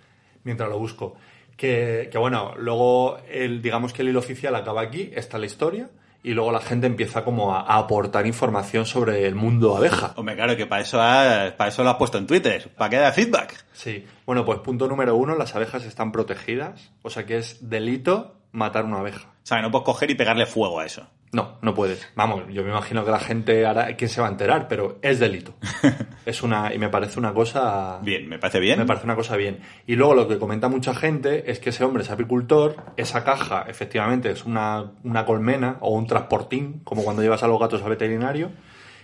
Mientras 0.44 0.68
lo 0.68 0.78
busco. 0.78 1.16
Que, 1.56 2.08
que 2.10 2.18
bueno, 2.18 2.54
luego 2.56 3.18
el, 3.30 3.62
digamos 3.62 3.92
que 3.92 4.02
el 4.02 4.08
hilo 4.08 4.18
oficial 4.18 4.54
acaba 4.54 4.80
aquí, 4.80 5.10
está 5.14 5.38
la 5.38 5.46
historia, 5.46 5.90
y 6.24 6.32
luego 6.32 6.52
la 6.52 6.60
gente 6.60 6.86
empieza 6.86 7.24
como 7.24 7.54
a, 7.54 7.60
a 7.62 7.78
aportar 7.78 8.26
información 8.26 8.86
sobre 8.86 9.26
el 9.26 9.34
mundo 9.34 9.76
abeja. 9.76 10.14
Hombre, 10.16 10.36
claro, 10.36 10.56
que 10.56 10.66
para 10.66 10.82
eso, 10.82 11.00
has, 11.00 11.52
para 11.52 11.68
eso 11.70 11.82
lo 11.82 11.90
has 11.90 11.96
puesto 11.96 12.18
en 12.18 12.26
Twitter, 12.26 12.70
para 12.76 12.90
que 12.90 12.96
haya 12.96 13.12
feedback. 13.12 13.64
Sí. 13.72 14.04
Bueno, 14.24 14.44
pues 14.44 14.60
punto 14.60 14.86
número 14.86 15.16
uno, 15.16 15.36
las 15.36 15.54
abejas 15.54 15.84
están 15.84 16.12
protegidas, 16.12 16.92
o 17.02 17.10
sea 17.10 17.26
que 17.26 17.38
es 17.38 17.68
delito 17.68 18.36
matar 18.52 18.84
una 18.84 18.98
abeja. 18.98 19.28
O 19.28 19.46
sea, 19.46 19.58
que 19.58 19.62
no 19.62 19.70
puedes 19.70 19.84
coger 19.84 20.10
y 20.10 20.14
pegarle 20.14 20.46
fuego 20.46 20.80
a 20.80 20.86
eso. 20.86 21.08
No, 21.32 21.56
no 21.62 21.74
puedes. 21.74 22.06
Vamos, 22.14 22.42
yo 22.50 22.62
me 22.62 22.68
imagino 22.68 23.06
que 23.06 23.10
la 23.10 23.18
gente 23.18 23.64
hará, 23.64 23.96
quién 23.96 24.10
se 24.10 24.20
va 24.20 24.26
a 24.26 24.30
enterar, 24.30 24.68
pero 24.68 24.98
es 25.00 25.18
delito. 25.18 25.54
es 26.26 26.42
una, 26.42 26.74
y 26.74 26.78
me 26.78 26.90
parece 26.90 27.18
una 27.18 27.32
cosa 27.32 28.00
Bien, 28.02 28.28
me 28.28 28.38
parece 28.38 28.60
bien. 28.60 28.78
Me 28.78 28.84
parece 28.84 29.06
una 29.06 29.16
cosa 29.16 29.36
bien. 29.36 29.60
Y 29.86 29.96
luego 29.96 30.14
lo 30.14 30.28
que 30.28 30.38
comenta 30.38 30.68
mucha 30.68 30.94
gente 30.94 31.50
es 31.50 31.58
que 31.58 31.70
ese 31.70 31.84
hombre 31.84 32.02
es 32.02 32.10
apicultor, 32.10 32.76
esa 32.98 33.24
caja 33.24 33.64
efectivamente 33.66 34.30
es 34.30 34.44
una, 34.44 34.92
una 35.04 35.24
colmena 35.24 35.78
o 35.80 35.96
un 35.96 36.06
transportín, 36.06 36.82
como 36.84 37.02
cuando 37.02 37.22
llevas 37.22 37.42
a 37.42 37.48
los 37.48 37.58
gatos 37.58 37.80
al 37.80 37.88
veterinario, 37.88 38.50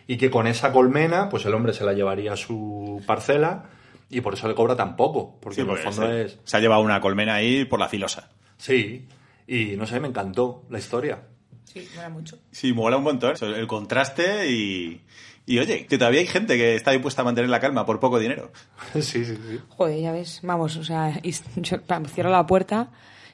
y 0.07 0.18
que 0.18 0.31
con 0.31 0.47
esa 0.47 0.70
colmena, 0.70 1.31
pues 1.31 1.47
el 1.47 1.55
hombre 1.55 1.72
se 1.72 1.85
la 1.85 1.95
llevaría 1.95 2.35
a 2.35 2.37
su 2.37 3.03
parcela 3.07 3.70
y 4.11 4.20
por 4.20 4.35
eso 4.35 4.49
le 4.49 4.55
cobra 4.55 4.76
tan 4.76 4.97
poco, 4.97 5.39
porque 5.41 5.57
Sí, 5.57 5.61
en 5.62 5.70
el 5.70 5.79
fondo 5.79 6.12
es... 6.12 6.39
se 6.45 6.57
ha 6.59 6.61
llevado 6.61 6.83
una 6.83 7.01
colmena 7.01 7.37
ahí 7.37 7.64
por 7.64 7.81
la 7.81 7.89
filosa. 7.89 8.29
Sí, 8.59 9.09
y 9.47 9.76
no 9.76 9.87
sé, 9.87 9.99
me 9.99 10.09
encantó 10.09 10.66
la 10.68 10.79
historia. 10.79 11.22
Sí, 11.73 11.89
mola 11.95 12.09
mucho. 12.09 12.39
Sí, 12.51 12.73
mola 12.73 12.97
un 12.97 13.05
montón. 13.05 13.33
eso, 13.33 13.47
El 13.47 13.66
contraste 13.66 14.51
y... 14.51 15.03
Y 15.47 15.59
oye, 15.61 15.87
que 15.87 15.97
todavía 15.97 16.21
hay 16.21 16.27
gente 16.27 16.59
que 16.59 16.75
está 16.75 16.91
dispuesta 16.91 17.23
a 17.23 17.25
mantener 17.25 17.49
la 17.49 17.59
calma 17.59 17.87
por 17.87 18.01
poco 18.01 18.19
dinero. 18.19 18.53
sí, 18.95 19.25
sí, 19.25 19.25
sí. 19.25 19.59
Joder, 19.69 19.99
ya 19.99 20.12
ves, 20.12 20.41
vamos, 20.43 20.77
o 20.77 20.85
sea, 20.85 21.19
yo, 21.57 21.77
vamos, 21.89 22.12
cierro 22.12 22.31
la 22.31 22.47
puerta, 22.47 22.91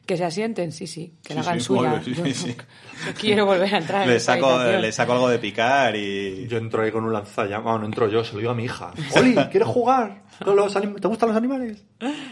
que 0.07 0.17
se 0.17 0.25
asienten, 0.25 0.71
sí, 0.73 0.87
sí, 0.87 1.15
que 1.25 1.35
la 1.35 1.43
Sí, 1.43 1.49
hagan 1.49 1.61
sí, 1.61 1.67
suya. 1.67 2.03
sí, 2.05 2.15
Yo 3.07 3.15
quiero 3.19 3.47
volver 3.47 3.75
a 3.75 3.79
entrar 3.79 4.03
en 4.03 4.11
Le 4.11 4.21
saco, 4.21 4.63
le 4.63 4.93
saco 4.93 5.13
algo 5.15 5.29
de 5.29 5.39
picar 5.39 5.97
y... 5.97 6.47
Yo 6.47 6.59
entro 6.59 6.83
ahí 6.83 6.91
con 6.93 7.05
un 7.05 7.13
lanzallamas, 7.13 7.65
bueno, 7.65 7.79
no 7.81 7.87
entro 7.87 8.09
yo, 8.09 8.23
se 8.25 8.33
lo 8.35 8.39
digo 8.41 8.51
a 8.51 8.55
mi 8.55 8.65
hija. 8.65 8.93
Oli, 9.17 9.35
¿quieres 9.51 9.69
jugar? 9.69 10.23
con 10.45 10.57
los 10.57 10.75
anim- 10.77 11.01
¿Te 11.01 11.07
gustan 11.09 11.29
los 11.29 11.39
animales? 11.39 11.85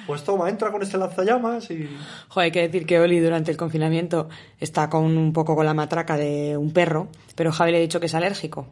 Pues 0.06 0.24
toma, 0.24 0.48
entra 0.50 0.70
con 0.72 0.82
este 0.82 0.98
lanzallamas 0.98 1.70
y... 1.70 1.88
Joder, 2.28 2.44
hay 2.46 2.50
que 2.50 2.62
decir 2.68 2.84
que 2.84 2.98
Oli 3.00 3.18
durante 3.20 3.50
el 3.50 3.56
confinamiento 3.56 4.28
está 4.60 4.90
con 4.90 5.04
un 5.16 5.32
poco 5.32 5.54
con 5.56 5.64
la 5.64 5.72
matraca 5.72 6.16
de 6.16 6.56
un 6.56 6.72
perro, 6.72 7.08
pero 7.36 7.52
Javi 7.52 7.70
le 7.72 7.78
ha 7.78 7.80
dicho 7.80 8.00
que 8.00 8.06
es 8.06 8.14
alérgico. 8.14 8.66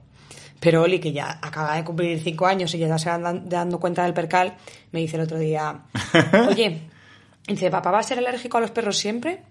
Pero 0.58 0.82
Oli, 0.82 0.98
que 0.98 1.12
ya 1.12 1.38
acaba 1.40 1.76
de 1.76 1.84
cumplir 1.84 2.20
cinco 2.20 2.46
años 2.46 2.74
y 2.74 2.78
ya 2.78 2.98
se 2.98 3.08
va 3.08 3.18
dan- 3.18 3.48
dando 3.48 3.80
cuenta 3.80 4.02
del 4.02 4.12
percal, 4.12 4.56
me 4.92 5.00
dice 5.00 5.16
el 5.16 5.22
otro 5.22 5.38
día, 5.38 5.82
oye, 6.50 6.82
dice, 7.46 7.70
¿papá 7.70 7.90
va 7.90 7.98
a 7.98 8.02
ser 8.02 8.18
alérgico 8.18 8.58
a 8.58 8.60
los 8.60 8.70
perros 8.70 8.96
siempre? 8.98 9.42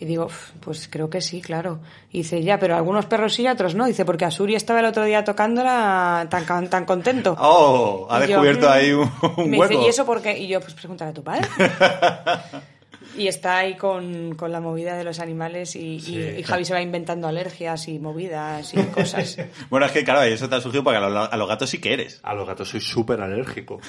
Y 0.00 0.04
digo, 0.04 0.26
"Uf, 0.26 0.50
pues 0.60 0.86
creo 0.88 1.10
que 1.10 1.20
sí, 1.20 1.40
claro. 1.40 1.80
Y 2.12 2.18
dice, 2.18 2.40
ya, 2.44 2.58
pero 2.60 2.76
algunos 2.76 3.06
perros 3.06 3.34
sí 3.34 3.42
y 3.42 3.48
otros 3.48 3.74
no. 3.74 3.84
Dice, 3.86 4.04
porque 4.04 4.24
Asuri 4.24 4.54
estaba 4.54 4.78
el 4.78 4.86
otro 4.86 5.04
día 5.04 5.24
tocándola 5.24 6.24
tan, 6.30 6.68
tan 6.70 6.84
contento. 6.84 7.34
¡Oh! 7.38 8.06
Ha 8.08 8.18
Y 8.18 8.20
yo, 8.20 8.26
descubierto 8.42 8.68
"Mm". 8.68 8.70
ahí 8.72 8.92
un, 8.92 9.10
Y 9.36 9.40
un 9.42 9.50
me 9.50 9.58
hueco. 9.58 9.72
dice, 9.72 9.84
¿y 9.84 9.88
eso 9.88 10.06
por 10.06 10.22
qué? 10.22 10.38
Y 10.38 10.46
yo, 10.46 10.60
pues 10.60 10.74
pregúntale 10.74 11.10
a 11.10 11.14
tu 11.14 11.24
padre. 11.24 11.48
y 13.16 13.26
está 13.26 13.56
ahí 13.58 13.76
con, 13.76 14.36
con 14.36 14.52
la 14.52 14.60
movida 14.60 14.96
de 14.96 15.02
los 15.02 15.18
animales 15.18 15.74
y, 15.74 15.94
y- 15.96 16.00
Sí. 16.00 16.14
y 16.38 16.42
Javi 16.44 16.64
se 16.64 16.74
va 16.74 16.80
inventando 16.80 17.26
alergias 17.26 17.88
y 17.88 17.98
movidas 17.98 18.72
y 18.74 18.82
cosas. 18.94 19.36
Bueno, 19.68 19.86
es 19.86 19.92
que 19.92 20.04
claro, 20.04 20.22
eso 20.22 20.48
te 20.48 20.54
ha 20.54 20.60
surgido 20.60 20.84
porque 20.84 20.98
a 20.98 21.08
los, 21.08 21.28
a 21.32 21.36
los 21.36 21.48
gatos 21.48 21.70
sí 21.70 21.80
que 21.80 21.94
eres. 21.94 22.20
A 22.22 22.34
los 22.34 22.46
gatos 22.46 22.68
soy 22.68 22.80
súper 22.80 23.20
alérgico. 23.20 23.80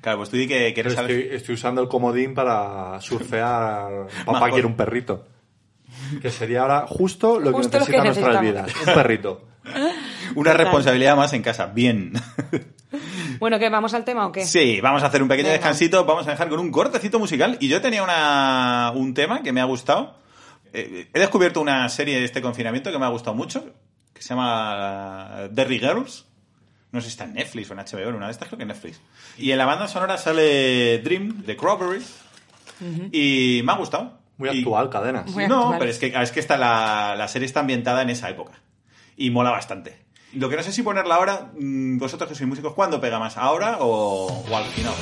Claro, 0.00 0.18
pues 0.18 0.30
tú 0.30 0.36
di 0.36 0.46
que, 0.46 0.72
que 0.72 0.80
eres 0.80 0.96
Estoy, 0.98 1.54
usando 1.54 1.82
el 1.82 1.88
comodín 1.88 2.34
para 2.34 3.00
surfear 3.00 4.06
Papá 4.24 4.50
quiere 4.50 4.66
un 4.66 4.76
perrito. 4.76 5.26
Que 6.22 6.30
sería 6.30 6.62
ahora 6.62 6.86
justo 6.86 7.38
lo 7.38 7.52
Justo 7.52 7.72
que 7.72 7.78
lo 7.78 7.86
que 7.86 8.00
necesitan 8.00 8.32
nuestras 8.32 8.42
vidas. 8.42 8.88
Un 8.88 8.94
perrito. 8.94 9.48
Una 10.34 10.52
responsabilidad 10.52 11.16
más 11.16 11.32
en 11.32 11.42
casa. 11.42 11.66
Bien. 11.66 12.12
bueno, 13.38 13.58
¿qué? 13.58 13.68
¿Vamos 13.68 13.94
al 13.94 14.04
tema 14.04 14.26
o 14.26 14.32
qué? 14.32 14.44
Sí, 14.44 14.80
vamos 14.80 15.02
a 15.02 15.06
hacer 15.06 15.22
un 15.22 15.28
pequeño 15.28 15.48
Venga. 15.48 15.58
descansito. 15.58 16.04
Vamos 16.04 16.26
a 16.26 16.30
dejar 16.30 16.48
con 16.48 16.60
un 16.60 16.70
cortecito 16.70 17.18
musical. 17.18 17.56
Y 17.60 17.68
yo 17.68 17.80
tenía 17.80 18.02
una, 18.02 18.92
un 18.94 19.14
tema 19.14 19.42
que 19.42 19.52
me 19.52 19.60
ha 19.60 19.64
gustado. 19.64 20.18
Eh, 20.72 21.08
he 21.12 21.18
descubierto 21.18 21.60
una 21.60 21.88
serie 21.88 22.18
de 22.18 22.24
este 22.24 22.40
confinamiento 22.40 22.92
que 22.92 22.98
me 22.98 23.06
ha 23.06 23.10
gustado 23.10 23.34
mucho. 23.34 23.74
Que 24.12 24.22
se 24.22 24.30
llama 24.30 25.48
Derry 25.50 25.78
Girls. 25.78 26.26
No 26.92 27.00
sé 27.00 27.06
si 27.06 27.10
está 27.12 27.24
en 27.24 27.34
Netflix 27.34 27.70
o 27.70 27.74
en 27.74 27.78
HBO, 27.80 28.08
en 28.08 28.14
una 28.16 28.26
de 28.26 28.32
estas 28.32 28.48
creo 28.48 28.56
que 28.58 28.62
en 28.64 28.68
Netflix. 28.68 29.00
Y 29.38 29.52
en 29.52 29.58
la 29.58 29.64
banda 29.64 29.86
sonora 29.88 30.18
sale 30.18 30.98
Dream 30.98 31.42
de 31.44 31.56
Crawberry. 31.56 32.02
Y 33.12 33.60
me 33.64 33.72
ha 33.72 33.76
gustado. 33.76 34.18
Muy 34.38 34.48
Y- 34.50 34.58
actual, 34.60 34.88
cadenas. 34.88 35.30
Muy 35.30 35.46
no, 35.46 35.60
actual. 35.60 35.78
pero 35.78 35.90
es 35.90 35.98
que, 35.98 36.06
es 36.16 36.32
que 36.32 36.40
está 36.40 36.56
la, 36.56 37.14
la 37.16 37.28
serie 37.28 37.46
está 37.46 37.60
ambientada 37.60 38.02
en 38.02 38.10
esa 38.10 38.30
época. 38.30 38.52
Y 39.16 39.30
mola 39.30 39.50
bastante. 39.50 39.98
Lo 40.32 40.48
que 40.48 40.56
no 40.56 40.62
sé 40.62 40.72
si 40.72 40.82
ponerla 40.82 41.16
ahora, 41.16 41.50
mm, 41.58 41.98
vosotros 41.98 42.28
que 42.28 42.34
sois 42.34 42.48
músicos, 42.48 42.72
¿cuándo 42.72 43.00
pega 43.00 43.18
más? 43.18 43.36
¿Ahora 43.36 43.78
o, 43.80 44.26
o 44.50 44.56
al 44.56 44.64
final? 44.66 44.94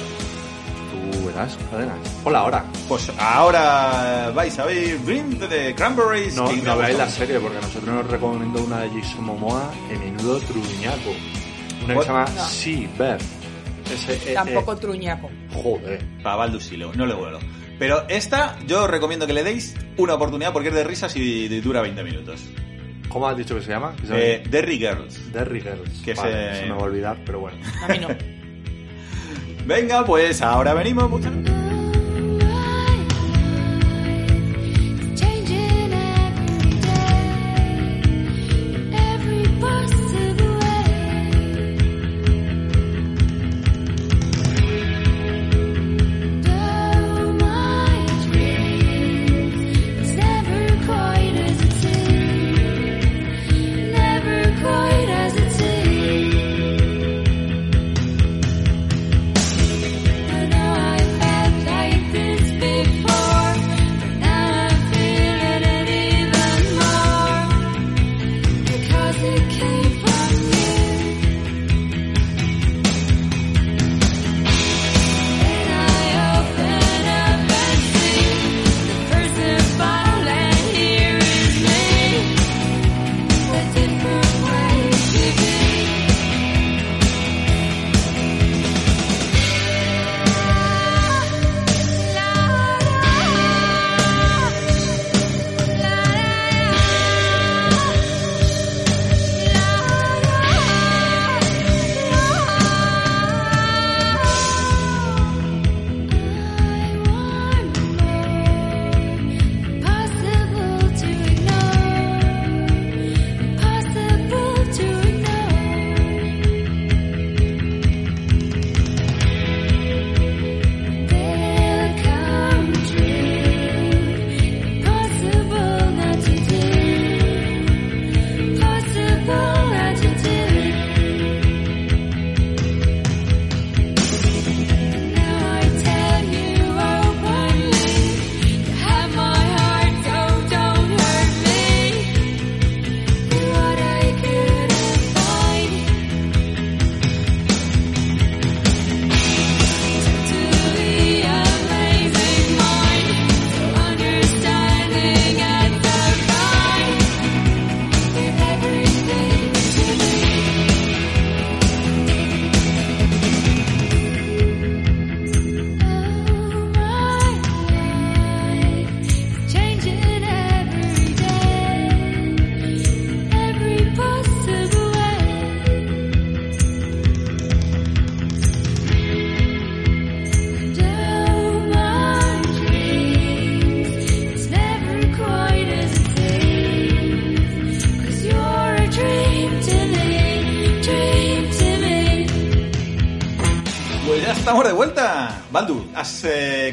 Tú 1.12 1.26
verás. 1.26 1.56
cadenas. 1.70 1.98
Hola, 2.24 2.40
ahora. 2.40 2.64
Pues 2.88 3.12
ahora 3.18 4.30
vais 4.34 4.58
a 4.58 4.64
ver 4.64 5.00
Dream 5.04 5.38
de 5.38 5.74
Cranberries. 5.76 6.34
No, 6.34 6.50
no 6.50 6.76
veáis 6.78 6.98
la 6.98 7.08
serie 7.08 7.38
porque 7.38 7.60
nosotros 7.60 7.94
nos 7.94 8.06
recomendó 8.10 8.64
una 8.64 8.80
de 8.80 8.88
Jason 9.00 9.24
Momoa 9.24 9.70
en 9.90 10.00
menudo 10.00 10.40
truñaco. 10.40 11.12
Una 11.94 12.00
que 12.00 12.06
se 12.06 12.12
llama 12.12 12.24
No. 12.36 12.98
Bear. 12.98 13.18
Ese, 13.92 14.30
eh, 14.30 14.34
Tampoco 14.34 14.72
eh, 14.74 14.76
truñaco. 14.80 15.30
joder. 15.52 16.04
Para 16.22 16.36
Baldus 16.36 16.64
sí, 16.64 16.76
no 16.76 17.06
le 17.06 17.14
vuelo. 17.14 17.38
Pero 17.78 18.06
esta 18.08 18.58
yo 18.66 18.84
os 18.84 18.90
recomiendo 18.90 19.26
que 19.26 19.32
le 19.32 19.44
deis 19.44 19.74
una 19.96 20.14
oportunidad 20.14 20.52
porque 20.52 20.68
es 20.68 20.74
de 20.74 20.84
risas 20.84 21.14
y 21.16 21.48
de- 21.48 21.60
dura 21.60 21.80
20 21.80 22.02
minutos. 22.02 22.42
¿Cómo 23.08 23.26
has 23.26 23.36
dicho 23.36 23.54
que 23.54 23.62
se 23.62 23.70
llama? 23.70 23.94
Que 23.96 24.02
se 24.02 24.08
llama 24.08 24.20
Eh, 24.20 24.42
Derry 24.50 24.78
Girls. 24.78 25.32
Derry 25.32 25.60
Girls. 25.62 26.02
que 26.04 26.12
Vale, 26.14 26.54
se- 26.54 26.60
se 26.60 26.66
me 26.66 26.72
va 26.72 26.80
a 26.80 26.82
olvidar, 26.84 27.16
pero 27.24 27.40
bueno. 27.40 27.56
A 27.82 27.88
mí 27.88 27.98
no. 27.98 28.08
Venga, 29.66 30.04
pues 30.04 30.42
ahora 30.42 30.74
venimos. 30.74 31.08
muchachos. 31.08 31.38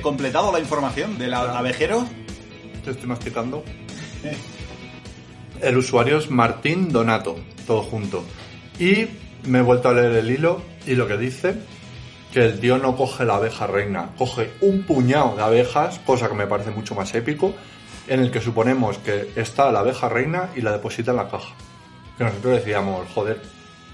Completado 0.06 0.52
la 0.52 0.60
información 0.60 1.18
del 1.18 1.34
abejero? 1.34 2.06
Te 2.84 2.92
estoy 2.92 3.08
masticando. 3.08 3.64
El 5.60 5.78
usuario 5.78 6.20
es 6.20 6.30
Martín 6.30 6.92
Donato, 6.92 7.38
todo 7.66 7.82
junto. 7.82 8.24
Y 8.80 9.08
me 9.48 9.60
he 9.60 9.62
vuelto 9.64 9.90
a 9.90 9.94
leer 9.96 10.12
el 10.12 10.30
hilo 10.30 10.62
y 10.86 10.94
lo 10.94 11.08
que 11.08 11.18
dice 11.18 11.56
que 12.32 12.46
el 12.46 12.60
tío 12.60 12.78
no 12.78 12.96
coge 12.96 13.26
la 13.26 13.38
abeja 13.38 13.66
reina, 13.66 14.12
coge 14.16 14.52
un 14.62 14.84
puñado 14.84 15.36
de 15.38 15.42
abejas, 15.42 16.00
cosa 16.06 16.30
que 16.30 16.36
me 16.36 16.46
parece 16.46 16.70
mucho 16.70 16.94
más 16.94 17.16
épico, 17.16 17.56
en 18.08 18.20
el 18.20 18.30
que 18.30 18.42
suponemos 18.42 19.00
que 19.00 19.32
está 19.36 19.72
la 19.72 19.80
abeja 19.80 20.08
reina 20.08 20.52
y 20.56 20.62
la 20.62 20.74
deposita 20.74 21.10
en 21.10 21.18
la 21.18 21.30
caja. 21.30 21.56
Que 22.16 22.26
nosotros 22.26 22.58
decíamos, 22.58 23.08
joder, 23.16 23.42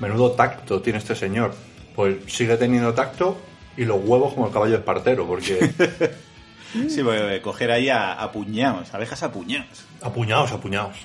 menudo 0.01 0.31
tacto 0.31 0.81
tiene 0.81 0.99
este 0.99 1.15
señor. 1.15 1.55
Pues 1.95 2.17
sigue 2.27 2.57
teniendo 2.57 2.93
tacto 2.93 3.37
y 3.77 3.85
los 3.85 3.97
huevos 4.03 4.33
como 4.33 4.47
el 4.47 4.53
caballo 4.53 4.75
espartero, 4.77 5.25
porque 5.27 5.71
Sí, 6.89 7.03
porque 7.03 7.41
coger 7.41 7.71
ahí 7.71 7.89
a, 7.89 8.13
a 8.13 8.31
puñados, 8.31 8.93
abejas 8.93 9.23
a 9.23 9.31
puñados. 9.31 9.85
apuñados, 10.01 10.51
apuñados. 10.53 10.95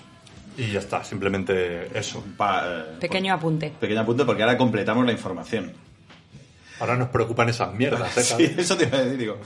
Y 0.57 0.71
ya 0.71 0.79
está, 0.79 1.03
simplemente 1.05 1.91
eso. 1.99 2.25
Pa- 2.37 2.64
eh, 2.67 2.85
Pequeño 3.01 3.35
apunte. 3.35 3.73
pequeño 3.79 4.01
apunte 4.01 4.25
porque 4.25 4.43
ahora 4.43 4.57
completamos 4.57 5.05
la 5.05 5.12
información. 5.12 5.73
Ahora 6.79 6.97
nos 6.97 7.09
preocupan 7.09 7.49
esas 7.49 7.75
mierdas, 7.75 8.17
¿eh? 8.17 8.23
Sí, 8.37 8.55
eso 8.59 8.77
te 8.77 8.85
iba 8.85 8.99
a 8.99 9.03
decir, 9.03 9.19
digo. 9.19 9.39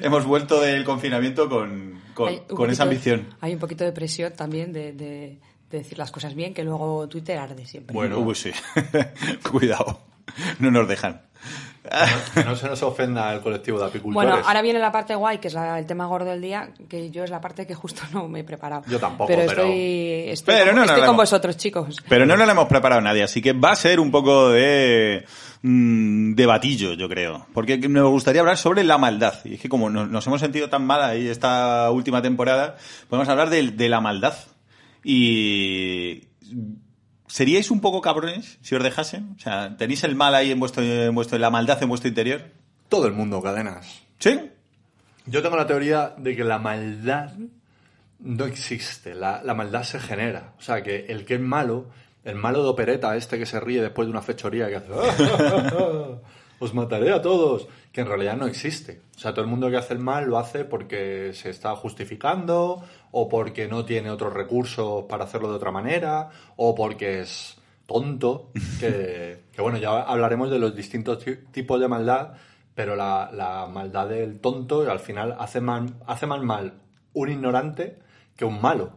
Hemos 0.00 0.24
vuelto 0.24 0.60
del 0.60 0.84
confinamiento 0.84 1.48
con, 1.48 2.00
con, 2.14 2.70
esa 2.70 2.84
ambición. 2.84 3.26
Hay 3.40 3.54
un 3.54 3.58
poquito 3.58 3.84
de 3.84 3.92
presión 3.92 4.32
también 4.34 4.72
de, 4.72 4.92
de- 4.92 5.38
de 5.70 5.78
decir 5.78 5.98
las 5.98 6.12
cosas 6.12 6.34
bien, 6.34 6.54
que 6.54 6.62
luego 6.62 7.08
Twitter 7.08 7.36
arde 7.38 7.66
siempre. 7.66 7.92
Bueno. 7.92 8.18
Uy, 8.20 8.34
sí. 8.36 8.52
Cuidado. 9.50 10.02
No 10.60 10.70
nos 10.70 10.86
dejan. 10.88 11.22
Que 12.34 12.44
no 12.44 12.56
se 12.56 12.66
nos 12.66 12.82
ofenda 12.82 13.32
el 13.34 13.40
colectivo 13.42 13.78
de 13.78 13.84
apicultores. 13.86 14.30
Bueno, 14.30 14.46
ahora 14.46 14.62
viene 14.62 14.78
la 14.78 14.90
parte 14.90 15.14
guay, 15.14 15.36
que 15.38 15.48
es 15.48 15.54
la- 15.54 15.78
el 15.78 15.84
tema 15.84 16.06
gordo 16.06 16.30
del 16.30 16.40
día, 16.40 16.70
que 16.88 17.10
yo 17.10 17.24
es 17.24 17.30
la 17.30 17.40
parte 17.42 17.66
que 17.66 17.74
justo 17.74 18.02
no 18.12 18.26
me 18.26 18.40
he 18.40 18.44
preparado. 18.44 18.82
Yo 18.88 18.98
tampoco, 18.98 19.28
pero 19.28 19.42
pero- 19.46 19.62
estoy, 19.64 20.24
estoy, 20.30 20.54
Pero 20.54 20.66
con, 20.68 20.74
no, 20.76 20.80
no, 20.80 20.86
estoy 20.86 21.00
no, 21.02 21.06
con 21.08 21.16
vosotros, 21.18 21.56
chicos. 21.58 22.02
Pero 22.08 22.24
no 22.24 22.36
nos 22.36 22.46
la 22.46 22.52
hemos 22.52 22.68
preparado 22.68 23.00
nadie, 23.02 23.22
así 23.22 23.42
que 23.42 23.52
va 23.52 23.72
a 23.72 23.76
ser 23.76 24.00
un 24.00 24.10
poco 24.10 24.48
de 24.48 25.26
mm, 25.62 26.34
debatillo, 26.34 26.94
yo 26.94 27.06
creo. 27.08 27.46
Porque 27.52 27.76
me 27.88 28.00
gustaría 28.02 28.40
hablar 28.40 28.56
sobre 28.56 28.82
la 28.82 28.96
maldad. 28.96 29.34
Y 29.44 29.54
es 29.54 29.60
que 29.60 29.68
como 29.68 29.90
nos, 29.90 30.08
nos 30.08 30.26
hemos 30.26 30.40
sentido 30.40 30.70
tan 30.70 30.86
mal 30.86 31.02
ahí 31.02 31.28
esta 31.28 31.90
última 31.90 32.22
temporada, 32.22 32.76
podemos 33.10 33.28
hablar 33.28 33.50
de, 33.50 33.70
de 33.72 33.88
la 33.90 34.00
maldad. 34.00 34.34
Y... 35.02 36.28
¿Seríais 37.34 37.72
un 37.72 37.80
poco 37.80 38.00
cabrones 38.00 38.58
si 38.62 38.76
os 38.76 38.82
dejasen? 38.84 39.34
O 39.36 39.40
sea, 39.40 39.76
¿tenéis 39.76 40.04
el 40.04 40.14
mal 40.14 40.36
ahí 40.36 40.52
en 40.52 40.60
vuestro, 40.60 40.84
en 40.84 41.12
vuestro, 41.12 41.36
la 41.36 41.50
maldad 41.50 41.82
en 41.82 41.88
vuestro 41.88 42.08
interior? 42.08 42.42
Todo 42.88 43.08
el 43.08 43.12
mundo, 43.12 43.42
cadenas. 43.42 44.04
¿Sí? 44.20 44.38
Yo 45.26 45.42
tengo 45.42 45.56
la 45.56 45.66
teoría 45.66 46.14
de 46.16 46.36
que 46.36 46.44
la 46.44 46.60
maldad 46.60 47.32
no 48.20 48.44
existe. 48.44 49.16
La, 49.16 49.42
la 49.42 49.52
maldad 49.52 49.82
se 49.82 49.98
genera. 49.98 50.52
O 50.60 50.62
sea, 50.62 50.84
que 50.84 51.06
el 51.06 51.24
que 51.24 51.34
es 51.34 51.40
malo, 51.40 51.86
el 52.22 52.36
malo 52.36 52.62
de 52.62 52.68
opereta, 52.68 53.16
este 53.16 53.36
que 53.36 53.46
se 53.46 53.58
ríe 53.58 53.82
después 53.82 54.06
de 54.06 54.12
una 54.12 54.22
fechoría 54.22 54.68
que 54.68 54.76
hace... 54.76 54.92
os 56.60 56.72
mataré 56.72 57.12
a 57.12 57.20
todos, 57.20 57.66
que 57.90 58.02
en 58.02 58.06
realidad 58.06 58.36
no 58.36 58.46
existe. 58.46 59.00
O 59.16 59.18
sea, 59.18 59.32
todo 59.32 59.44
el 59.44 59.50
mundo 59.50 59.68
que 59.70 59.76
hace 59.76 59.94
el 59.94 59.98
mal 59.98 60.26
lo 60.26 60.38
hace 60.38 60.64
porque 60.64 61.32
se 61.34 61.50
está 61.50 61.74
justificando 61.74 62.84
o 63.16 63.28
porque 63.28 63.68
no 63.68 63.84
tiene 63.84 64.10
otros 64.10 64.32
recursos 64.32 65.04
para 65.04 65.24
hacerlo 65.24 65.48
de 65.48 65.54
otra 65.54 65.70
manera 65.70 66.30
o 66.56 66.74
porque 66.74 67.20
es 67.20 67.56
tonto, 67.86 68.50
que, 68.80 69.44
que 69.52 69.62
bueno, 69.62 69.78
ya 69.78 70.02
hablaremos 70.02 70.50
de 70.50 70.58
los 70.58 70.74
distintos 70.74 71.22
ti- 71.24 71.36
tipos 71.52 71.78
de 71.78 71.86
maldad, 71.86 72.32
pero 72.74 72.96
la, 72.96 73.30
la 73.32 73.66
maldad 73.66 74.08
del 74.08 74.40
tonto 74.40 74.90
al 74.90 74.98
final 74.98 75.36
hace, 75.38 75.60
mal, 75.60 75.94
hace 76.06 76.26
más 76.26 76.42
mal 76.42 76.80
un 77.12 77.30
ignorante 77.30 78.00
que 78.36 78.44
un 78.44 78.60
malo. 78.60 78.90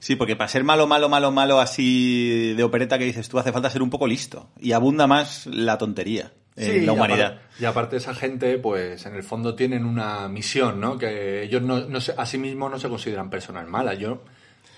Sí, 0.00 0.16
porque 0.16 0.36
para 0.36 0.48
ser 0.48 0.64
malo, 0.64 0.86
malo, 0.86 1.08
malo, 1.08 1.30
malo 1.30 1.58
así 1.60 2.52
de 2.54 2.62
opereta 2.64 2.98
que 2.98 3.04
dices 3.04 3.28
tú, 3.28 3.38
hace 3.38 3.52
falta 3.52 3.70
ser 3.70 3.80
un 3.82 3.88
poco 3.88 4.06
listo. 4.06 4.50
Y 4.58 4.72
abunda 4.72 5.06
más 5.06 5.46
la 5.46 5.78
tontería 5.78 6.32
en 6.56 6.64
Sí, 6.64 6.80
la 6.80 6.92
y 6.92 6.96
humanidad. 6.96 7.26
aparte- 7.34 7.62
Y 7.62 7.64
aparte 7.64 7.96
esa 7.96 8.14
gente, 8.14 8.58
pues 8.58 9.04
en 9.06 9.14
el 9.14 9.22
fondo 9.22 9.54
tienen 9.54 9.84
una 9.86 10.28
misión, 10.28 10.80
¿no? 10.80 10.98
Que 10.98 11.42
ellos 11.44 11.62
no, 11.62 11.80
no 11.80 12.00
se- 12.00 12.14
a 12.16 12.26
sí 12.26 12.38
mismos 12.38 12.70
no 12.70 12.78
se 12.78 12.88
consideran 12.88 13.30
personas 13.30 13.66
malas. 13.68 13.98
Yo 13.98 14.22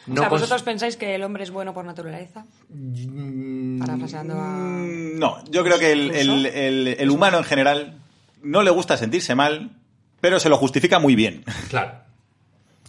no 0.07 0.15
o 0.15 0.19
sea, 0.19 0.29
¿vosotros 0.29 0.63
pensáis 0.63 0.97
que 0.97 1.15
el 1.15 1.23
hombre 1.23 1.43
es 1.45 1.51
bueno 1.51 1.73
por 1.75 1.85
naturaleza? 1.85 2.45
Mm, 2.69 3.79
Parafraseando 3.81 4.35
a... 4.35 4.49
Mm, 4.57 5.19
No, 5.19 5.43
yo 5.51 5.65
creo 5.65 5.79
que 5.79 5.93
el, 5.93 6.09
¿Ruso? 6.11 6.21
el- 6.21 6.47
el- 6.47 6.89
el 6.99 7.11
humano 7.11 7.39
en 7.39 7.45
general 7.45 7.95
no 8.43 8.63
le 8.63 8.71
gusta 8.71 8.97
sentirse 8.97 9.35
mal, 9.35 9.71
pero 10.21 10.39
se 10.39 10.49
lo 10.49 10.57
justifica 10.59 10.99
muy 10.99 11.15
bien. 11.17 11.45
Claro. 11.71 11.93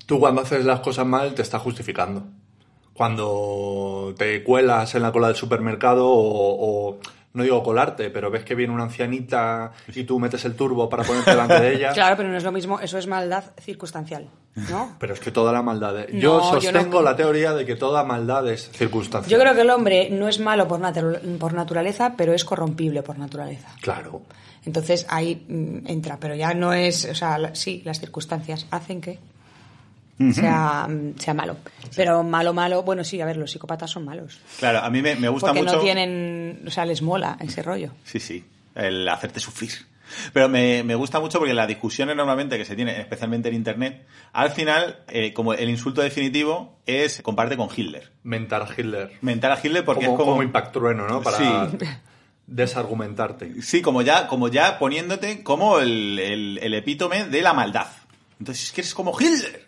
Tú 0.06 0.20
cuando 0.20 0.42
haces 0.42 0.64
las 0.66 0.82
cosas 0.82 1.06
mal 1.08 1.34
te 1.34 1.42
estás 1.42 1.62
justificando. 1.62 2.24
Cuando 2.94 4.14
te 4.18 4.44
cuelas 4.44 4.96
en 4.96 5.02
la 5.02 5.12
cola 5.12 5.28
del 5.28 5.36
supermercado 5.36 6.08
o, 6.08 6.90
o- 6.90 7.00
no 7.36 7.44
digo 7.44 7.62
colarte, 7.62 8.10
pero 8.10 8.32
ves 8.32 8.44
que 8.44 8.56
viene 8.56 8.74
una 8.74 8.84
ancianita 8.86 9.72
y 9.94 10.04
tú 10.04 10.20
metes 10.20 10.44
el 10.46 10.56
turbo 10.56 10.90
para 10.90 11.04
ponerte 11.04 11.32
delante 11.32 11.60
de 11.60 11.76
ella. 11.76 11.92
Claro, 11.94 12.18
pero 12.18 12.30
no 12.30 12.38
es 12.38 12.44
lo 12.44 12.52
mismo, 12.52 12.80
eso 12.80 12.98
es 12.98 13.06
maldad 13.08 13.44
circunstancial, 13.62 14.28
¿no? 14.70 14.96
Pero 15.00 15.14
es 15.14 15.20
que 15.20 15.32
toda 15.32 15.52
la 15.54 15.62
maldad... 15.62 16.00
es- 16.00 16.14
No, 16.14 16.20
yo 16.20 16.60
yo 16.60 16.62
sostengo 16.72 17.00
no- 17.00 17.02
la 17.04 17.16
teoría 17.16 17.54
de 17.54 17.66
que 17.66 17.76
toda 17.76 18.04
maldad 18.04 18.48
es 18.50 18.70
circunstancial. 18.72 19.30
Yo 19.32 19.40
creo 19.40 19.54
que 19.54 19.62
el 19.62 19.70
hombre 19.70 20.10
no 20.10 20.28
es 20.28 20.40
malo 20.40 20.68
por, 20.68 20.80
por 21.38 21.54
naturaleza, 21.54 22.14
pero 22.18 22.34
es 22.34 22.44
corrompible 22.44 23.04
por 23.04 23.20
naturaleza. 23.20 23.70
Claro. 23.82 24.22
Entonces 24.66 25.06
ahí 25.10 25.46
mm, 25.48 25.88
entra, 25.88 26.18
pero 26.20 26.34
ya 26.36 26.54
no 26.54 26.74
es, 26.74 27.06
o 27.06 27.14
sea, 27.16 27.54
sí, 27.54 27.82
las 27.86 28.00
circunstancias 28.00 28.66
hacen 28.72 29.00
que 29.02 29.20
sea, 30.34 30.88
sea 31.18 31.34
malo. 31.34 31.58
Pero 31.96 32.24
malo, 32.24 32.54
malo, 32.54 32.84
bueno, 32.84 33.04
sí, 33.04 33.20
a 33.22 33.26
ver, 33.26 33.38
los 33.38 33.52
psicópatas 33.52 33.92
son 33.92 34.06
malos. 34.06 34.40
Claro, 34.60 34.80
a 34.80 34.90
mí 34.90 35.02
me, 35.02 35.16
me 35.16 35.30
gusta 35.30 35.48
Porque 35.48 35.62
mucho. 35.64 35.76
no 35.78 35.82
tienen, 35.82 36.64
o 36.68 36.72
sea, 36.72 36.86
les 36.86 37.02
mola 37.02 37.38
ese 37.42 37.62
rollo. 37.64 37.92
Sí, 38.04 38.20
sí, 38.20 38.44
el 38.76 39.08
hacerte 39.10 39.40
sufrir. 39.40 39.72
Pero 40.34 40.48
me, 40.48 40.84
me 40.84 40.94
gusta 40.94 41.20
mucho 41.20 41.40
porque 41.40 41.56
las 41.56 41.68
discusiones 41.68 42.16
normalmente 42.16 42.60
que 42.60 42.66
se 42.66 42.76
tienen, 42.76 43.00
especialmente 43.02 43.50
en 43.50 43.56
Internet, 43.56 44.06
al 44.34 44.52
final, 44.52 45.00
eh, 45.08 45.34
como 45.34 45.54
el 45.54 45.68
insulto 45.68 46.02
definitivo 46.02 46.78
es 46.86 47.22
comparte 47.24 47.58
con 47.58 47.70
Hitler. 47.76 48.12
Mentar 48.22 48.62
a 48.62 48.68
Hitler. 48.72 49.14
Mentar 49.22 49.52
a 49.52 49.58
Hitler 49.62 49.84
porque 49.84 50.06
como, 50.06 50.16
es 50.16 50.20
como... 50.20 50.32
como 50.34 50.44
impactrueno, 50.44 51.08
¿no? 51.08 51.24
Para 51.24 51.38
Sí. 51.38 51.88
desargumentarte. 52.48 53.62
Sí, 53.62 53.82
como 53.82 54.02
ya, 54.02 54.28
como 54.28 54.48
ya 54.48 54.78
poniéndote 54.80 55.44
como 55.44 55.80
el, 55.80 56.20
el- 56.20 56.60
el 56.62 56.74
epítome 56.74 57.26
de 57.26 57.42
la 57.42 57.54
maldad. 57.54 57.88
Entonces 58.40 58.66
es 58.66 58.72
que 58.72 58.82
eres 58.82 58.94
como 58.94 59.14
Hitler. 59.20 59.66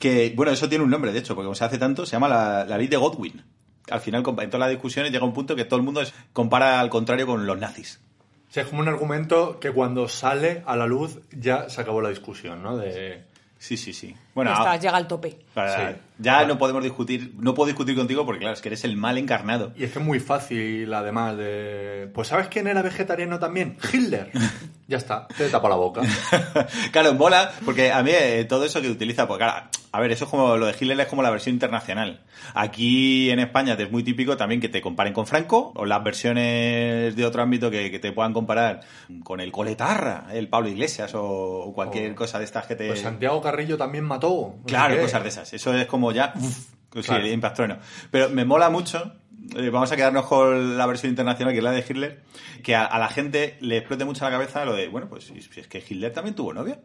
Que, 0.00 0.32
bueno, 0.34 0.50
eso 0.50 0.68
tiene 0.68 0.82
un 0.82 0.90
nombre, 0.90 1.12
de 1.12 1.18
hecho, 1.20 1.34
porque 1.36 1.46
como 1.46 1.54
se 1.54 1.64
hace 1.64 1.78
tanto, 1.78 2.04
se 2.06 2.12
llama 2.12 2.26
la, 2.28 2.64
la 2.64 2.76
ley 2.76 2.88
de 2.88 2.96
Godwin. 2.96 3.44
Al 3.90 4.00
final, 4.00 4.24
en 4.26 4.50
todas 4.50 4.58
las 4.60 4.70
discusiones 4.70 5.12
llega 5.12 5.24
un 5.24 5.32
punto 5.34 5.54
que 5.54 5.64
todo 5.66 5.78
el 5.78 5.84
mundo 5.84 6.00
es- 6.00 6.12
compara 6.32 6.80
al 6.80 6.88
contrario 6.90 7.26
con 7.26 7.46
los 7.46 7.58
nazis. 7.58 8.00
O 8.48 8.52
sea, 8.52 8.62
es 8.64 8.68
como 8.68 8.80
un 8.82 8.88
argumento 8.88 9.60
que 9.60 9.70
cuando 9.70 10.08
sale 10.08 10.62
a 10.66 10.74
la 10.76 10.86
luz 10.86 11.20
ya 11.30 11.68
se 11.68 11.80
acabó 11.82 12.00
la 12.00 12.08
discusión, 12.08 12.62
¿no? 12.62 12.76
De... 12.76 13.24
Sí, 13.58 13.76
sí, 13.76 13.92
sí. 13.92 14.14
Bueno, 14.34 14.52
Ya 14.52 14.56
está, 14.56 14.72
ah, 14.72 14.76
llega 14.78 14.96
al 14.96 15.06
tope. 15.06 15.38
para- 15.52 15.90
Sí. 15.92 15.96
ya 16.18 16.46
no 16.46 16.56
podemos 16.56 16.82
discutir, 16.82 17.34
no 17.38 17.52
puedo 17.52 17.66
discutir 17.66 17.94
contigo 17.94 18.24
porque, 18.24 18.40
claro, 18.40 18.54
es 18.54 18.62
que 18.62 18.70
eres 18.70 18.84
el 18.84 18.96
mal 18.96 19.18
encarnado. 19.18 19.72
Y 19.76 19.84
es 19.84 19.92
que 19.92 19.98
es 19.98 20.04
muy 20.04 20.18
fácil, 20.18 20.92
además, 20.94 21.36
de... 21.36 22.10
Pues 22.14 22.28
¿sabes 22.28 22.48
quién 22.48 22.66
era 22.68 22.80
vegetariano 22.80 23.38
también? 23.38 23.76
Hitler. 23.92 24.30
ya 24.88 24.96
está, 24.96 25.28
te 25.28 25.48
tapa 25.50 25.68
la 25.68 25.74
boca. 25.76 26.00
claro, 26.92 27.12
mola, 27.14 27.52
porque 27.66 27.92
a 27.92 28.02
mí 28.02 28.12
eh, 28.14 28.46
todo 28.48 28.64
eso 28.64 28.80
que 28.80 28.88
utiliza, 28.90 29.28
pues 29.28 29.36
claro, 29.38 29.68
a 29.92 30.00
ver, 30.00 30.12
eso 30.12 30.24
es 30.24 30.30
como 30.30 30.56
lo 30.56 30.66
de 30.66 30.72
Hitler 30.78 30.98
es 31.00 31.06
como 31.08 31.22
la 31.22 31.30
versión 31.30 31.54
internacional. 31.54 32.22
Aquí 32.54 33.30
en 33.30 33.40
España 33.40 33.74
es 33.78 33.90
muy 33.90 34.02
típico 34.02 34.36
también 34.36 34.60
que 34.60 34.68
te 34.68 34.80
comparen 34.80 35.12
con 35.12 35.26
Franco, 35.26 35.72
o 35.74 35.84
las 35.84 36.02
versiones 36.04 37.16
de 37.16 37.24
otro 37.24 37.42
ámbito 37.42 37.70
que, 37.70 37.90
que 37.90 37.98
te 37.98 38.12
puedan 38.12 38.32
comparar 38.32 38.80
con 39.24 39.40
el 39.40 39.50
Coletarra, 39.52 40.26
el 40.32 40.48
Pablo 40.48 40.68
Iglesias 40.68 41.14
o, 41.14 41.24
o 41.24 41.72
cualquier 41.74 42.12
O- 42.12 42.14
cosa 42.14 42.38
de 42.38 42.44
estas 42.44 42.66
que 42.66 42.76
te... 42.76 42.86
Pues 42.88 43.00
Santiago 43.00 43.40
Carrillo 43.40 43.76
también 43.76 44.04
mató. 44.04 44.54
Claro, 44.66 44.94
qué. 44.94 45.00
cosas 45.02 45.22
de 45.22 45.28
esas. 45.28 45.52
Eso 45.52 45.74
es 45.74 45.86
como 45.86 46.12
ya. 46.12 46.32
uf, 46.36 46.56
sí, 46.94 47.02
Claro. 47.02 47.26
impactrueno. 47.26 47.78
Pero 48.10 48.28
me 48.30 48.44
mola 48.44 48.70
mucho. 48.70 49.12
eh, 49.56 49.70
vamos 49.70 49.90
a 49.90 49.96
quedarnos 49.96 50.26
con 50.26 50.76
la 50.78 50.86
versión 50.86 51.10
internacional, 51.10 51.52
que 51.52 51.58
es 51.58 51.64
la 51.64 51.72
de 51.72 51.80
Hitler. 51.88 52.22
Que 52.62 52.74
a, 52.76 52.84
a 52.84 52.98
la 52.98 53.08
gente 53.08 53.56
le 53.60 53.78
explote 53.78 54.04
mucho 54.04 54.24
la 54.24 54.30
cabeza 54.30 54.64
lo 54.64 54.74
de, 54.74 54.88
bueno, 54.88 55.08
pues 55.08 55.24
si 55.24 55.40
si 55.42 55.60
es 55.60 55.66
que 55.68 55.78
Hitler 55.78 56.12
también 56.12 56.34
tuvo 56.36 56.52
novia. 56.52 56.78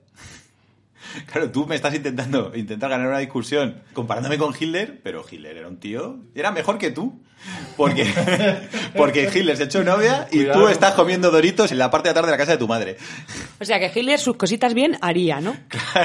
Claro, 1.32 1.52
tú 1.52 1.66
me 1.68 1.76
estás 1.76 1.94
intentando 1.94 2.52
intentar 2.56 2.90
ganar 2.90 3.08
una 3.08 3.20
discusión 3.20 3.82
comparándome 3.94 4.38
con 4.38 4.54
Hitler, 4.58 5.00
pero 5.04 5.24
Hitler 5.30 5.58
era 5.58 5.68
un 5.68 5.78
tío, 5.80 6.18
era 6.34 6.52
mejor 6.52 6.78
que 6.78 6.92
tú. 6.92 7.22
Porque, 7.78 8.06
porque 8.98 9.30
Hitler 9.32 9.56
se 9.56 9.64
echó 9.66 9.84
novia 9.84 10.28
y 10.32 10.40
tú 10.40 10.46
Cuidado. 10.46 10.70
estás 10.70 10.94
comiendo 10.96 11.30
doritos 11.30 11.72
en 11.72 11.78
la 11.78 11.92
parte 11.92 12.08
de 12.08 12.12
atrás 12.12 12.26
de 12.26 12.32
la 12.32 12.38
casa 12.38 12.54
de 12.54 12.58
tu 12.58 12.68
madre. 12.68 12.98
O 13.60 13.66
sea, 13.66 13.80
que 13.80 13.92
Hitler 13.94 14.20
sus 14.20 14.36
cositas 14.36 14.74
bien 14.74 14.98
haría, 15.02 15.42
¿no? 15.42 15.56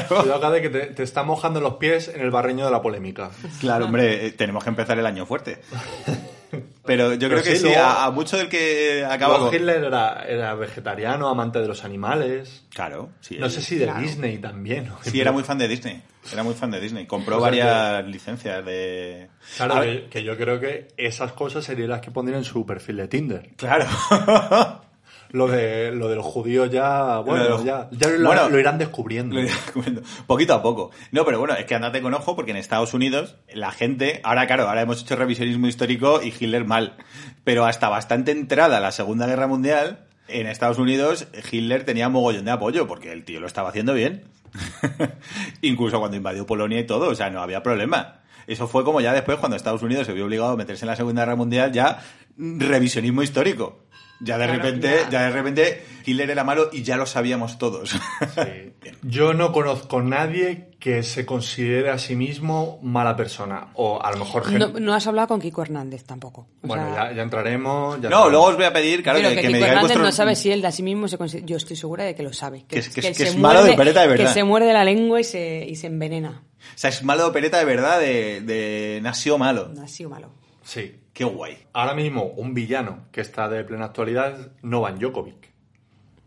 Cuidado 0.09 0.35
acá 0.35 0.51
de 0.51 0.61
que 0.61 0.69
te, 0.69 0.87
te 0.89 1.03
está 1.03 1.23
mojando 1.23 1.61
los 1.61 1.75
pies 1.75 2.09
en 2.09 2.21
el 2.21 2.31
barreño 2.31 2.67
de 2.67 2.71
la 2.71 2.83
polémica. 2.83 3.31
Claro, 3.61 3.87
hombre, 3.87 4.27
eh, 4.27 4.33
tenemos 4.33 4.63
que 4.65 4.71
empezar 4.71 4.99
el 4.99 5.07
año 5.07 5.25
fuerte. 5.25 5.61
Pero 6.85 7.13
yo 7.15 7.29
Pero 7.29 7.41
creo 7.41 7.43
que 7.43 7.57
sí, 7.57 7.65
luego- 7.65 7.81
a, 7.81 8.05
a 8.07 8.11
mucho 8.11 8.37
del 8.37 8.49
que 8.49 9.05
acaba 9.09 9.39
con... 9.39 9.55
Hitler 9.55 9.85
era, 9.85 10.25
era 10.27 10.55
vegetariano, 10.55 11.29
amante 11.29 11.61
de 11.61 11.69
los 11.69 11.85
animales. 11.85 12.65
Claro, 12.75 13.11
sí. 13.21 13.37
No 13.39 13.47
él- 13.47 13.53
sé 13.53 13.63
si 13.63 13.77
de 13.77 13.85
Claro. 13.85 14.01
Disney 14.01 14.39
también. 14.39 14.87
¿no? 14.87 14.99
Sí, 15.03 15.21
era 15.21 15.33
muy 15.33 15.43
fan 15.45 15.59
de 15.59 15.69
Disney. 15.69 16.03
Era 16.33 16.43
muy 16.43 16.55
fan 16.55 16.71
de 16.71 16.81
Disney. 16.81 17.07
Compró 17.07 17.37
O 17.37 17.41
sea 17.41 17.49
varias 17.51 18.07
licencias 18.07 18.65
de... 18.65 19.29
Claro, 19.57 19.75
A 19.75 19.81
ver, 19.81 20.03
que, 20.05 20.09
que 20.11 20.23
yo 20.25 20.37
creo 20.37 20.61
que 20.61 20.89
esas 20.97 21.33
cosas 21.33 21.65
serían 21.65 21.89
las 21.91 22.01
que 22.01 22.11
pondrían 22.11 22.41
en 22.41 22.45
su 22.45 22.67
perfil 22.67 22.97
de 22.99 23.09
Tinder. 23.09 23.51
Claro. 23.57 23.87
Lo 25.33 25.47
de, 25.47 25.93
lo 25.93 26.09
de 26.09 26.17
los 26.17 26.25
judíos 26.27 26.71
ya, 26.71 27.19
bueno, 27.19 27.39
Lo 27.39 27.45
de 27.45 27.49
los- 27.51 27.65
ya, 27.65 27.89
ya 27.93 28.09
lo, 28.09 28.27
Bueno, 28.27 28.49
lo 28.49 28.59
irán 28.59 28.79
descubriendo. 28.79 29.37
Lo 29.37 29.43
iré 29.43 29.53
comiendo. 29.73 30.03
Poquito 30.27 30.55
a 30.55 30.63
poco. 30.63 30.91
No, 31.13 31.25
pero 31.25 31.39
bueno, 31.39 31.55
es 31.55 31.67
que 31.67 31.75
andate 31.77 32.03
con 32.03 32.13
ojo 32.15 32.35
porque 32.35 32.51
en 32.51 32.57
Estados 32.57 32.95
Unidos 32.95 33.37
la 33.53 33.71
gente, 33.71 34.21
ahora 34.25 34.47
claro, 34.49 34.69
ahora 34.69 34.83
hemos 34.83 35.03
hecho 35.03 35.15
revisionismo 35.17 35.69
histórico 35.69 36.21
y 36.23 36.29
Hitler 36.29 36.65
mal, 36.65 36.97
pero 37.45 37.65
hasta 37.65 37.89
bastante 37.89 38.33
entrada 38.33 38.81
la 38.81 38.91
Segunda 38.91 39.27
Guerra 39.27 39.47
Mundial, 39.47 40.07
en 40.27 40.47
Estados 40.47 40.79
Unidos 40.79 41.27
Hitler 41.51 41.85
tenía 41.85 42.09
mogollón 42.09 42.45
de 42.45 42.51
apoyo 42.53 42.87
porque 42.87 43.13
el 43.13 43.25
tío 43.25 43.41
lo 43.41 43.47
estaba 43.47 43.69
haciendo 43.69 43.95
bien. 43.95 44.25
Incluso 45.63 45.99
cuando 46.01 46.17
invadió 46.17 46.47
Polonia 46.47 46.81
y 46.81 46.87
todo, 46.87 47.09
o 47.09 47.15
sea, 47.15 47.31
no 47.31 47.41
había 47.41 47.63
problema. 47.63 48.21
Eso 48.47 48.67
fue 48.67 48.85
como 48.85 49.01
ya 49.01 49.13
después 49.13 49.39
cuando 49.39 49.57
Estados 49.57 49.83
Unidos 49.83 50.07
se 50.07 50.13
vio 50.13 50.25
obligado 50.25 50.51
a 50.51 50.57
meterse 50.57 50.85
en 50.85 50.89
la 50.89 50.97
Segunda 50.97 51.23
Guerra 51.23 51.37
Mundial, 51.37 51.71
ya 51.73 52.01
revisionismo 52.37 53.23
histórico. 53.23 53.85
Ya 54.23 54.37
de 54.37 54.45
Claro, 54.45 54.63
repente, 54.63 54.99
ya. 55.05 55.11
ya 55.11 55.23
de 55.23 55.31
repente 55.31 55.83
Hitler 56.05 56.29
era 56.31 56.45
malo 56.45 56.69
y 56.73 56.83
ya 56.83 56.97
lo 56.97 57.07
sabíamos 57.07 57.57
todos. 57.59 57.91
Sí. 57.91 58.73
Yo 59.03 59.33
no 59.33 59.51
conozco 59.53 60.03
nadie 60.03 60.69
que 60.79 61.03
se 61.03 61.25
considere 61.25 61.89
a 61.91 61.99
sí 61.99 62.17
mismo 62.17 62.79
mala 62.83 63.17
persona. 63.17 63.69
O 63.75 64.01
a 64.03 64.11
lo 64.13 64.19
mejor 64.19 64.45
gente... 64.45 64.59
No, 64.59 64.79
no 64.79 64.95
has 64.95 65.07
hablado 65.07 65.29
con 65.29 65.41
Kiko 65.41 65.63
Hernández 65.63 66.05
tampoco. 66.05 66.49
O 66.63 66.67
bueno, 66.69 66.93
sea, 66.95 67.11
ya, 67.11 67.17
ya 67.17 67.23
entraremos. 67.23 67.97
ya 68.01 68.09
No, 68.11 68.17
sabemos. 68.17 68.31
luego 68.33 68.47
os 68.47 68.57
voy 68.57 68.65
a 68.67 68.73
pedir, 68.75 69.03
claro, 69.03 69.19
pero 69.21 69.31
que, 69.31 69.37
que, 69.37 69.41
que 69.43 69.47
me 69.49 69.53
Kiko 69.55 69.65
digáis 69.67 69.73
Hernández 69.91 69.99
no 69.99 70.13
sabe 70.13 70.37
si 70.37 70.51
él 70.51 70.61
de 70.63 70.69
a 70.69 70.73
sí 70.73 70.83
mismo 70.83 71.09
se 71.09 71.17
considera... 71.19 71.47
Yo 71.47 71.57
estoy 71.57 71.77
segura 71.77 72.05
de 72.05 72.15
que 72.15 72.23
lo 72.23 72.33
sabe. 72.33 72.65
Que 72.69 72.79
es- 72.79 72.89
que 72.91 73.33
malo 73.39 73.65
de 73.65 73.71
opereta 73.73 74.03
de 74.03 74.09
verdad. 74.09 74.27
Que 74.27 74.33
se 74.33 74.45
muerde 74.45 74.73
la 74.75 74.85
lengua 74.85 75.21
y 75.21 75.25
se, 75.25 75.65
y 75.67 75.77
se 75.77 75.87
envenena. 75.87 76.43
O 76.59 76.79
sea, 76.79 76.91
es 76.91 77.03
malo 77.03 77.23
de 77.25 77.29
opereta 77.31 77.59
de 77.59 77.65
verdad, 77.65 77.99
de, 78.01 78.43
de 78.43 79.01
nació 79.03 79.39
malo. 79.39 79.73
Sido 79.87 80.11
malo. 80.11 80.29
Sí. 80.63 80.95
Qué 81.13 81.25
guay. 81.25 81.67
Ahora 81.73 81.95
mismo, 81.95 82.25
un 82.25 82.55
villano 82.55 83.07
que 83.13 83.21
está 83.21 83.49
de 83.49 83.65
plena 83.65 83.87
actualidad 83.87 84.41
es 84.41 84.49
Novan 84.63 84.99
Djokovic. 84.99 85.51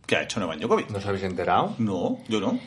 ¿Qué 0.06 0.18
ha 0.18 0.24
hecho 0.24 0.40
Novak 0.40 0.60
Djokovic? 0.60 0.90
¿No 0.90 0.98
os 0.98 1.06
habéis 1.06 1.24
enterado? 1.24 1.76
No, 1.78 2.20
yo 2.28 2.40
no. 2.40 2.60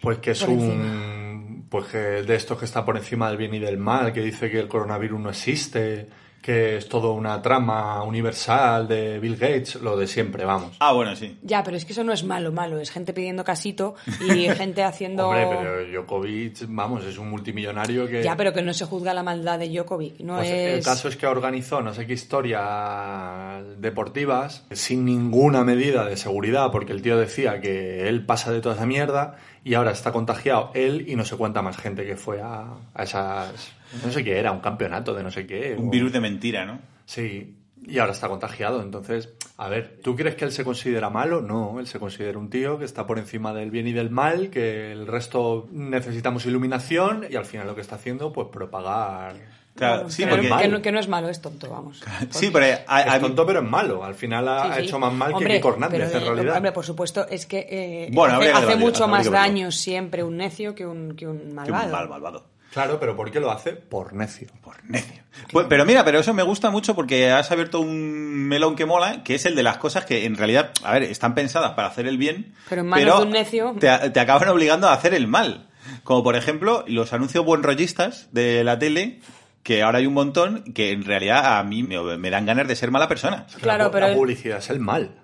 Pues 0.00 0.18
que 0.18 0.32
es 0.32 0.40
Por 0.40 0.50
un... 0.50 1.66
Pues 1.68 1.86
que 1.86 1.98
de 1.98 2.34
estos 2.36 2.58
que 2.58 2.66
está 2.66 2.84
por 2.84 2.96
encima 2.96 3.28
del 3.28 3.36
bien 3.36 3.52
y 3.54 3.58
del 3.58 3.78
mal, 3.78 4.12
que 4.12 4.20
dice 4.20 4.48
que 4.48 4.60
el 4.60 4.68
coronavirus 4.68 5.18
no 5.18 5.30
existe, 5.30 6.08
que 6.44 6.76
es 6.76 6.90
todo 6.90 7.14
una 7.14 7.40
trama 7.40 8.02
universal 8.02 8.86
de 8.86 9.18
Bill 9.18 9.36
Gates, 9.36 9.76
lo 9.76 9.96
de 9.96 10.06
siempre, 10.06 10.44
vamos. 10.44 10.76
Ah, 10.78 10.92
bueno, 10.92 11.16
sí. 11.16 11.38
Ya, 11.40 11.62
pero 11.62 11.78
es 11.78 11.86
que 11.86 11.94
eso 11.94 12.04
no 12.04 12.12
es 12.12 12.22
malo, 12.22 12.52
malo. 12.52 12.78
Es 12.78 12.90
gente 12.90 13.14
pidiendo 13.14 13.44
casito 13.44 13.94
y 14.20 14.46
gente 14.54 14.82
haciendo... 14.82 15.30
Hombre, 15.30 15.46
pero 15.48 15.86
Djokovic, 15.86 16.66
vamos, 16.68 17.02
es 17.06 17.16
un 17.16 17.30
multimillonario 17.30 18.06
que... 18.06 18.22
Ya, 18.22 18.36
pero 18.36 18.52
que 18.52 18.60
no 18.60 18.74
se 18.74 18.84
juzga 18.84 19.14
la 19.14 19.22
maldad 19.22 19.58
de 19.58 19.70
Djokovic. 19.70 20.20
No 20.20 20.36
Pues 20.36 20.50
es... 20.50 20.74
El 20.74 20.84
caso 20.84 21.08
es 21.08 21.16
que 21.16 21.26
organizó 21.26 21.80
no 21.80 21.94
sé 21.94 22.06
qué 22.06 22.12
historias 22.12 23.64
deportivas 23.78 24.66
sin 24.70 25.06
ninguna 25.06 25.64
medida 25.64 26.04
de 26.04 26.18
seguridad, 26.18 26.70
porque 26.70 26.92
el 26.92 27.00
tío 27.00 27.16
decía 27.16 27.62
que 27.62 28.06
él 28.06 28.26
pasa 28.26 28.52
de 28.52 28.60
toda 28.60 28.74
esa 28.74 28.84
mierda 28.84 29.36
y 29.64 29.72
ahora 29.72 29.92
está 29.92 30.12
contagiado 30.12 30.72
él 30.74 31.06
y 31.08 31.16
no 31.16 31.24
sé 31.24 31.38
cuánta 31.38 31.62
más 31.62 31.78
gente 31.78 32.04
que 32.04 32.16
fue 32.16 32.42
a, 32.42 32.66
a 32.92 33.02
esas... 33.02 33.72
No 34.02 34.10
sé 34.10 34.24
qué 34.24 34.38
era, 34.38 34.52
un 34.52 34.60
campeonato 34.60 35.14
de 35.14 35.22
no 35.22 35.30
sé 35.30 35.46
qué. 35.46 35.76
Un 35.78 35.88
o- 35.88 35.90
virus 35.90 36.12
de 36.12 36.20
mentira, 36.20 36.64
¿no? 36.64 36.80
Sí, 37.04 37.56
y 37.86 37.98
ahora 37.98 38.12
está 38.12 38.28
contagiado. 38.28 38.80
Entonces, 38.82 39.28
a 39.58 39.68
ver, 39.68 40.00
¿tú 40.02 40.16
crees 40.16 40.34
que 40.36 40.44
él 40.46 40.52
se 40.52 40.64
considera 40.64 41.10
malo? 41.10 41.42
No, 41.42 41.78
él 41.80 41.86
se 41.86 41.98
considera 41.98 42.38
un 42.38 42.48
tío 42.50 42.78
que 42.78 42.84
está 42.86 43.06
por 43.06 43.18
encima 43.18 43.52
del 43.52 43.70
bien 43.70 43.86
y 43.86 43.92
del 43.92 44.10
mal, 44.10 44.48
que 44.50 44.90
el 44.92 45.06
resto 45.06 45.68
necesitamos 45.70 46.46
iluminación 46.46 47.26
y 47.30 47.36
al 47.36 47.44
final 47.44 47.66
lo 47.66 47.74
que 47.74 47.82
está 47.82 47.96
haciendo, 47.96 48.32
pues 48.32 48.48
propagar. 48.50 49.36
Claro, 49.76 50.08
sí, 50.08 50.22
que, 50.22 50.30
porque... 50.30 50.48
no, 50.48 50.56
que 50.58 50.68
no- 50.68 50.82
que 50.82 50.92
no 50.92 51.00
es 51.00 51.08
malo, 51.08 51.28
es 51.28 51.40
tonto, 51.42 51.68
vamos. 51.68 52.00
Sí, 52.30 52.50
pero 52.52 52.64
a- 52.86 52.96
a- 52.96 53.16
Es 53.16 53.20
tonto, 53.20 53.44
pero 53.44 53.58
es 53.60 53.68
malo. 53.68 54.04
Al 54.04 54.14
final 54.14 54.46
ha, 54.46 54.62
Sí, 54.62 54.68
ha 54.70 54.74
sí. 54.76 54.82
hecho 54.82 54.98
más 55.00 55.12
mal 55.12 55.32
Hombre, 55.34 55.48
que 55.48 55.54
Kiko 55.56 55.70
Hernández, 55.70 56.10
pero, 56.12 56.18
en 56.28 56.34
realidad. 56.36 56.56
Hombre, 56.58 56.70
por 56.72 56.84
supuesto, 56.84 57.26
es 57.28 57.44
que 57.44 57.66
eh, 57.68 58.08
Bueno, 58.12 58.34
hace, 58.34 58.36
habría 58.36 58.50
que 58.52 58.56
hace 58.58 58.66
debatir, 58.68 58.84
mucho 58.86 59.08
más 59.08 59.26
que 59.26 59.32
daño 59.34 59.72
siempre 59.72 60.22
un 60.22 60.36
necio 60.36 60.76
que 60.76 60.86
un, 60.86 61.16
que 61.16 61.26
un 61.26 61.52
malvado. 61.52 61.90
mal, 61.92 62.08
malvado. 62.08 62.46
Claro, 62.74 62.98
pero 63.00 63.16
¿por 63.16 63.30
qué 63.30 63.38
lo 63.40 63.50
hace? 63.52 63.72
Por 63.72 64.12
necio. 64.14 64.48
Por 64.60 64.74
necio. 64.84 65.22
Pues, 65.52 65.66
pero 65.68 65.84
mira, 65.84 66.04
pero 66.04 66.18
eso 66.18 66.34
me 66.34 66.42
gusta 66.42 66.70
mucho 66.70 66.94
porque 66.94 67.30
has 67.30 67.50
abierto 67.52 67.78
un 67.80 68.48
melón 68.48 68.74
que 68.76 68.84
mola, 68.84 69.22
que 69.22 69.36
es 69.36 69.46
el 69.46 69.54
de 69.54 69.62
las 69.62 69.78
cosas 69.78 70.04
que 70.04 70.24
en 70.26 70.36
realidad, 70.36 70.72
a 70.82 70.92
ver, 70.94 71.04
están 71.04 71.34
pensadas 71.36 71.72
para 71.74 71.86
hacer 71.88 72.06
el 72.08 72.18
bien, 72.18 72.52
Pero 72.68 72.82
en 72.82 72.88
manos 72.88 73.20
de 73.20 73.24
un 73.26 73.32
necio- 73.32 73.74
Te, 73.78 74.10
te 74.10 74.20
acaban 74.20 74.48
obligando 74.48 74.88
a 74.88 74.92
hacer 74.92 75.14
el 75.14 75.28
mal. 75.28 75.68
Como 76.02 76.24
por 76.24 76.34
ejemplo, 76.34 76.84
los 76.88 77.12
anuncios 77.12 77.44
buenrollistas 77.44 78.28
de 78.32 78.64
la 78.64 78.78
tele, 78.78 79.20
que 79.64 79.82
ahora 79.82 79.98
hay 79.98 80.06
un 80.06 80.14
montón, 80.14 80.62
que 80.74 80.92
en 80.92 81.04
realidad 81.04 81.58
a 81.58 81.64
mí 81.64 81.82
me, 81.82 81.98
me 82.18 82.30
dan 82.30 82.46
ganas 82.46 82.68
de 82.68 82.76
ser 82.76 82.90
mala 82.92 83.08
persona. 83.08 83.46
Claro, 83.60 83.84
la, 83.86 83.90
pero 83.90 84.06
la 84.06 84.12
el- 84.12 84.18
publicidad 84.18 84.58
es 84.58 84.70
el 84.70 84.78
mal. 84.78 85.16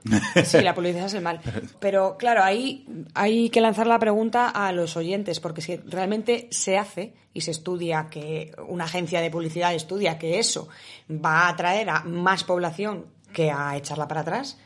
Sí, 0.45 0.61
la 0.62 0.74
publicidad 0.74 1.07
es 1.07 1.14
el 1.14 1.22
mal. 1.22 1.41
Pero 1.78 2.16
claro, 2.18 2.43
ahí 2.43 2.86
hay 3.14 3.51
que 3.51 3.61
lanzar 3.61 3.86
la 3.86 3.99
pregunta 3.99 4.49
a 4.49 4.72
los 4.72 4.97
oyentes, 4.97 5.38
porque 5.41 5.61
si 5.61 5.76
realmente 5.76 6.49
se 6.51 6.78
hace 6.78 7.14
y 7.34 7.43
se 7.43 7.53
estudia 7.53 8.09
que 8.11 8.53
una 8.66 8.84
agencia 8.84 9.20
de 9.20 9.30
publicidad 9.30 9.72
estudia 9.74 10.18
que 10.18 10.38
eso 10.41 10.68
va 11.09 11.43
a 11.43 11.49
atraer 11.51 11.91
a 11.91 12.01
más 12.05 12.43
población 12.43 13.05
que 13.32 13.51
a 13.53 13.76
echarla 13.76 14.09
para 14.09 14.22
atrás, 14.22 14.59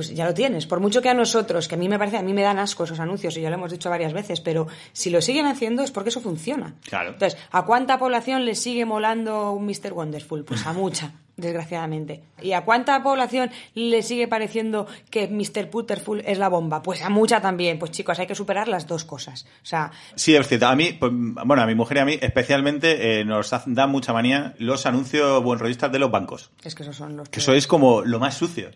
pues 0.00 0.14
ya 0.14 0.24
lo 0.24 0.32
tienes. 0.32 0.64
Por 0.64 0.80
mucho 0.80 1.02
que 1.02 1.10
a 1.10 1.14
nosotros, 1.14 1.68
que 1.68 1.74
a 1.74 1.78
mí 1.78 1.86
me 1.86 1.98
parece, 1.98 2.16
a 2.16 2.22
mí 2.22 2.32
me 2.32 2.40
dan 2.40 2.58
asco 2.58 2.84
esos 2.84 3.00
anuncios, 3.00 3.36
y 3.36 3.42
ya 3.42 3.50
lo 3.50 3.56
hemos 3.56 3.70
dicho 3.70 3.90
varias 3.90 4.14
veces, 4.14 4.40
pero 4.40 4.66
si 4.94 5.10
lo 5.10 5.20
siguen 5.20 5.44
haciendo 5.44 5.82
es 5.82 5.90
porque 5.90 6.08
eso 6.08 6.22
funciona. 6.22 6.74
Claro. 6.88 7.10
Entonces, 7.10 7.38
¿a 7.50 7.66
cuánta 7.66 7.98
población 7.98 8.46
le 8.46 8.54
sigue 8.54 8.86
molando 8.86 9.52
un 9.52 9.66
Mr. 9.66 9.92
Wonderful? 9.92 10.44
Pues 10.44 10.66
a 10.66 10.72
mucha, 10.72 11.12
desgraciadamente. 11.36 12.22
¿Y 12.40 12.52
a 12.52 12.62
cuánta 12.64 13.02
población 13.02 13.50
le 13.74 14.02
sigue 14.02 14.26
pareciendo 14.26 14.86
que 15.10 15.28
Mr. 15.28 15.68
Putterful 15.68 16.22
es 16.24 16.38
la 16.38 16.48
bomba? 16.48 16.80
Pues 16.80 17.02
a 17.02 17.10
mucha 17.10 17.42
también. 17.42 17.78
Pues 17.78 17.90
chicos, 17.90 18.18
hay 18.18 18.26
que 18.26 18.34
superar 18.34 18.66
las 18.68 18.86
dos 18.86 19.04
cosas. 19.04 19.44
O 19.62 19.66
sea, 19.66 19.90
Sí, 20.14 20.34
es 20.34 20.48
cierto. 20.48 20.66
A 20.66 20.76
mí, 20.76 20.94
pues, 20.98 21.12
bueno, 21.12 21.62
a 21.62 21.66
mi 21.66 21.74
mujer 21.74 21.98
y 21.98 22.00
a 22.00 22.04
mí 22.06 22.18
especialmente 22.22 23.20
eh, 23.20 23.24
nos 23.26 23.50
dan 23.66 23.90
mucha 23.90 24.14
manía 24.14 24.54
los 24.58 24.86
anuncios 24.86 25.42
buenrollistas 25.42 25.92
de 25.92 25.98
los 25.98 26.10
bancos. 26.10 26.50
es 26.64 26.74
que 26.74 26.84
esos 26.84 26.96
son 26.96 27.18
los 27.18 27.28
Que 27.28 27.40
eso 27.40 27.52
es 27.52 27.66
como 27.66 28.00
lo 28.00 28.18
más 28.18 28.34
sucio. 28.34 28.70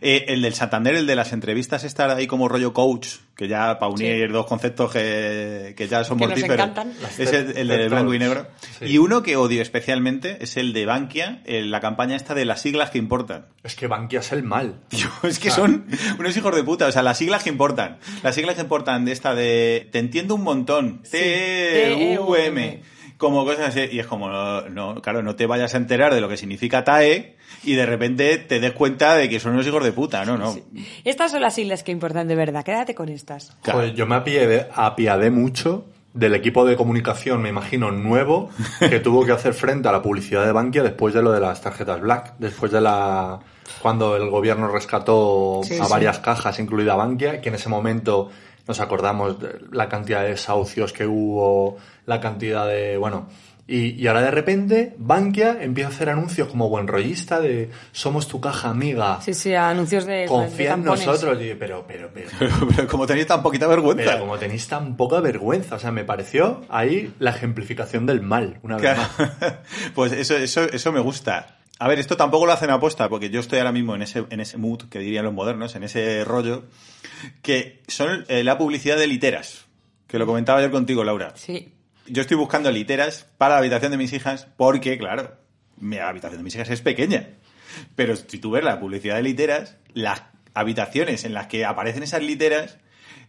Eh, 0.00 0.24
el 0.28 0.42
del 0.42 0.54
Santander, 0.54 0.94
el 0.94 1.06
de 1.06 1.16
las 1.16 1.32
entrevistas, 1.32 1.84
estar 1.84 2.10
ahí 2.10 2.26
como 2.26 2.48
rollo 2.48 2.72
coach, 2.72 3.08
que 3.36 3.48
ya 3.48 3.78
para 3.78 3.92
unir 3.92 4.26
Sí. 4.26 4.32
dos 4.32 4.46
conceptos 4.46 4.92
que, 4.92 5.74
que 5.76 5.88
ya 5.88 6.04
son 6.04 6.18
Que 6.18 6.26
mortíferos. 6.26 6.70
Es 7.18 7.32
el, 7.32 7.56
el 7.56 7.68
de 7.68 7.78
Las 7.78 7.90
blanco 7.90 8.14
y 8.14 8.18
negro. 8.18 8.46
Sí. 8.78 8.84
Y 8.86 8.98
uno 8.98 9.22
que 9.22 9.36
odio 9.36 9.62
especialmente 9.62 10.38
es 10.40 10.56
el 10.56 10.72
de 10.72 10.86
Bankia, 10.86 11.42
la 11.46 11.80
campaña 11.80 12.16
esta 12.16 12.34
de 12.34 12.44
las 12.44 12.60
siglas 12.62 12.90
que 12.90 12.98
importan. 12.98 13.46
Es 13.64 13.74
que 13.74 13.86
Bankia 13.86 14.20
es 14.20 14.32
el 14.32 14.42
mal. 14.42 14.80
Tío, 14.88 15.08
es 15.24 15.38
que 15.38 15.50
son 15.50 15.86
unos 16.18 16.36
hijos 16.36 16.54
de 16.54 16.62
puta. 16.62 16.86
O 16.86 16.92
sea, 16.92 17.02
las 17.02 17.18
siglas 17.18 17.42
que 17.42 17.50
importan. 17.50 17.98
Las 18.22 18.34
siglas 18.34 18.54
que 18.54 18.60
importan 18.62 19.04
de 19.04 19.12
esta 19.12 19.34
de 19.34 19.88
te 19.92 19.98
entiendo 19.98 20.34
un 20.34 20.42
montón. 20.42 21.02
T-E-U-M. 21.10 22.82
Como 23.18 23.44
cosas 23.44 23.68
así. 23.68 23.88
Y 23.92 23.98
es 23.98 24.06
como, 24.06 24.28
no, 24.28 24.68
no, 24.68 25.00
claro, 25.02 25.22
no 25.22 25.36
te 25.36 25.46
vayas 25.46 25.74
a 25.74 25.78
enterar 25.78 26.14
de 26.14 26.20
lo 26.20 26.28
que 26.28 26.36
significa 26.36 26.84
TAE 26.84 27.36
y 27.64 27.74
de 27.74 27.86
repente 27.86 28.36
te 28.38 28.60
des 28.60 28.72
cuenta 28.72 29.14
de 29.16 29.28
que 29.28 29.40
son 29.40 29.52
unos 29.54 29.66
hijos 29.66 29.82
de 29.82 29.92
puta. 29.92 30.24
No, 30.24 30.36
no. 30.36 30.54
Estas 31.04 31.30
son 31.32 31.40
las 31.40 31.54
siglas 31.54 31.82
que 31.82 31.92
importan 31.92 32.28
de 32.28 32.34
verdad. 32.34 32.64
Quédate 32.64 32.94
con 32.94 33.08
estas. 33.08 33.56
Claro. 33.62 33.78
Joder, 33.80 33.94
yo 33.94 34.06
me 34.06 34.16
apiadé, 34.16 34.68
apiadé 34.74 35.30
mucho 35.30 35.86
del 36.12 36.34
equipo 36.34 36.64
de 36.64 36.76
comunicación, 36.76 37.42
me 37.42 37.50
imagino, 37.50 37.90
nuevo, 37.92 38.48
que 38.80 39.00
tuvo 39.00 39.24
que 39.26 39.32
hacer 39.32 39.52
frente 39.52 39.88
a 39.88 39.92
la 39.92 40.00
publicidad 40.00 40.46
de 40.46 40.52
Bankia 40.52 40.82
después 40.82 41.12
de 41.12 41.22
lo 41.22 41.30
de 41.30 41.40
las 41.40 41.60
tarjetas 41.60 42.00
Black, 42.00 42.34
después 42.38 42.72
de 42.72 42.80
la 42.80 43.38
cuando 43.82 44.16
el 44.16 44.30
gobierno 44.30 44.68
rescató 44.68 45.60
Sí, 45.64 45.74
a 45.78 45.84
sí. 45.84 45.90
varias 45.90 46.18
cajas, 46.20 46.58
incluida 46.58 46.94
Bankia, 46.94 47.40
que 47.42 47.50
en 47.50 47.56
ese 47.56 47.68
momento 47.68 48.30
nos 48.66 48.80
acordamos 48.80 49.38
de 49.38 49.60
la 49.72 49.88
cantidad 49.90 50.22
de 50.22 50.30
desahucios 50.30 50.92
que 50.94 51.06
hubo, 51.06 51.76
la 52.06 52.20
cantidad 52.20 52.66
de, 52.66 52.96
bueno, 52.96 53.28
y, 53.68 54.00
y 54.00 54.06
ahora 54.06 54.22
de 54.22 54.30
repente 54.30 54.94
Bankia 54.96 55.60
empieza 55.60 55.90
a 55.90 55.92
hacer 55.92 56.08
anuncios 56.08 56.46
como 56.46 56.68
buen 56.68 56.86
rollista 56.86 57.40
de 57.40 57.68
somos 57.90 58.28
tu 58.28 58.40
caja 58.40 58.70
amiga, 58.70 59.20
Sí, 59.20 59.34
sí, 59.34 59.54
anuncios 59.54 60.06
de. 60.06 60.18
de 60.18 60.26
confía 60.26 60.74
en 60.74 60.84
nosotros, 60.84 61.36
y, 61.42 61.54
pero, 61.54 61.84
pero, 61.88 62.10
pero, 62.14 62.30
Pero, 62.38 62.50
pero 62.76 62.86
como 62.88 63.08
tenéis 63.08 63.26
tan 63.26 63.42
poquita 63.42 63.66
vergüenza. 63.66 64.04
pero 64.04 64.20
como 64.20 64.38
tenéis 64.38 64.68
tan 64.68 64.96
poca 64.96 65.18
vergüenza, 65.20 65.74
o 65.74 65.78
sea, 65.80 65.90
me 65.90 66.04
pareció 66.04 66.62
ahí 66.68 67.12
la 67.18 67.30
ejemplificación 67.30 68.06
del 68.06 68.20
mal, 68.22 68.60
una 68.62 68.76
vez 68.76 68.96
más. 68.96 69.08
Claro. 69.16 69.56
Pues 69.96 70.12
eso, 70.12 70.36
eso, 70.36 70.62
eso 70.62 70.92
me 70.92 71.00
gusta. 71.00 71.56
A 71.80 71.88
ver, 71.88 71.98
esto 71.98 72.16
tampoco 72.16 72.46
lo 72.46 72.52
hacen 72.52 72.70
aposta, 72.70 73.08
porque 73.08 73.30
yo 73.30 73.40
estoy 73.40 73.58
ahora 73.58 73.72
mismo 73.72 73.96
en 73.96 74.02
ese, 74.02 74.24
en 74.30 74.38
ese 74.40 74.56
mood, 74.58 74.84
que 74.88 75.00
dirían 75.00 75.24
los 75.24 75.34
modernos, 75.34 75.74
en 75.74 75.82
ese 75.82 76.24
rollo, 76.24 76.62
que 77.42 77.82
son 77.88 78.24
eh, 78.28 78.44
la 78.44 78.56
publicidad 78.58 78.96
de 78.96 79.06
literas, 79.08 79.66
que 80.06 80.18
lo 80.18 80.24
comentaba 80.26 80.60
ayer 80.60 80.70
contigo, 80.70 81.02
Laura. 81.04 81.32
Sí. 81.34 81.72
Yo 82.08 82.22
estoy 82.22 82.36
buscando 82.36 82.70
literas 82.70 83.26
para 83.38 83.54
la 83.54 83.58
habitación 83.58 83.90
de 83.92 83.98
mis 83.98 84.12
hijas, 84.12 84.46
porque, 84.56 84.98
claro, 84.98 85.36
mi 85.78 85.98
habitación 85.98 86.38
de 86.38 86.44
mis 86.44 86.54
hijas 86.54 86.70
es 86.70 86.80
pequeña. 86.80 87.28
Pero 87.94 88.16
si 88.16 88.38
tú 88.38 88.50
ves 88.52 88.64
la 88.64 88.80
publicidad 88.80 89.16
de 89.16 89.22
literas, 89.22 89.76
las 89.92 90.22
habitaciones 90.54 91.24
en 91.24 91.34
las 91.34 91.48
que 91.48 91.64
aparecen 91.64 92.02
esas 92.02 92.22
literas 92.22 92.78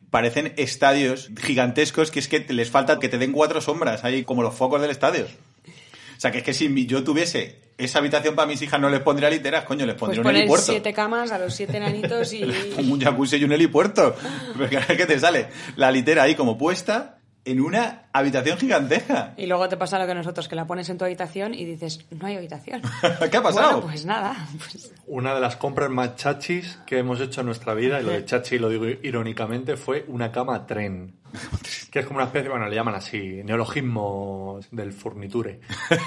parecen 0.10 0.54
estadios 0.56 1.30
gigantescos 1.42 2.12
que 2.12 2.20
es 2.20 2.30
que 2.30 2.40
les 2.50 2.70
falta 2.72 2.98
que 3.00 3.10
te 3.10 3.18
den 3.18 3.34
cuatro 3.34 3.60
sombras 3.60 4.06
ahí 4.06 4.24
como 4.24 4.42
los 4.42 4.56
focos 4.56 4.82
del 4.82 4.92
estadio. 4.92 5.26
O 5.26 6.20
sea, 6.20 6.32
que 6.32 6.40
es 6.40 6.44
que 6.44 6.54
si 6.54 6.86
yo 6.88 7.04
tuviese 7.04 7.60
esa 7.78 8.00
habitación 8.00 8.36
para 8.36 8.48
mis 8.48 8.62
hijas 8.62 8.80
no 8.80 8.90
les 8.90 9.02
pondría 9.02 9.30
literas, 9.30 9.66
coño, 9.66 9.86
les 9.86 9.94
Pues 9.96 10.00
pondría 10.00 10.22
un 10.22 10.24
poner 10.24 10.42
helipuerto. 10.42 10.72
siete 10.72 10.94
camas 10.94 11.32
a 11.32 11.38
los 11.38 11.54
siete 11.54 11.80
nanitos 11.80 12.34
y. 12.34 12.44
Un 12.78 13.00
jacuzzi 13.00 13.36
y 13.36 13.44
un 13.44 13.52
helipuerto. 13.52 14.16
Porque 14.58 14.78
es 14.78 14.86
que 14.86 15.06
te 15.06 15.20
sale 15.20 15.48
la 15.76 15.92
litera 15.92 16.24
ahí 16.24 16.34
como 16.34 16.58
puesta 16.58 17.17
en 17.52 17.62
una 17.62 18.04
habitación 18.14 18.58
gigantesca. 18.58 19.34
Y 19.38 19.46
luego 19.48 19.68
te 19.70 19.78
pasa 19.78 19.98
lo 20.00 20.06
que 20.08 20.14
nosotros, 20.16 20.48
que 20.48 20.56
la 20.56 20.66
pones 20.68 20.90
en 20.90 20.98
tu 20.98 21.06
habitación 21.06 21.54
y 21.54 21.66
dices, 21.66 22.06
no 22.12 22.28
hay 22.28 22.36
habitación. 22.36 22.82
¿Qué 23.32 23.38
ha 23.38 23.42
pasado? 23.44 23.68
Bueno, 23.74 23.88
pues 23.88 24.06
nada. 24.06 24.36
Pues, 24.58 24.92
Una 25.08 25.34
de 25.36 25.42
las 25.42 25.56
compras 25.56 25.90
más 25.90 26.16
chachis 26.16 26.80
que 26.86 26.98
hemos 27.00 27.20
hecho 27.22 27.42
en 27.42 27.46
nuestra 27.48 27.74
vida, 27.74 28.00
y 28.02 28.04
lo 28.04 28.12
de 28.12 28.26
chachi 28.26 28.58
lo 28.60 28.70
digo 28.70 28.86
irónicamente, 28.88 29.78
fue 29.78 30.04
una 30.08 30.32
cama 30.32 30.66
tren. 30.66 31.16
Que 31.92 32.00
es 32.00 32.06
como 32.06 32.18
una 32.18 32.26
especie, 32.28 32.50
bueno, 32.50 32.68
le 32.68 32.76
llaman 32.76 32.96
así, 32.96 33.42
neologismo 33.44 34.60
del 34.72 34.92
furniture. 34.94 35.60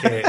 Que 0.03 0.23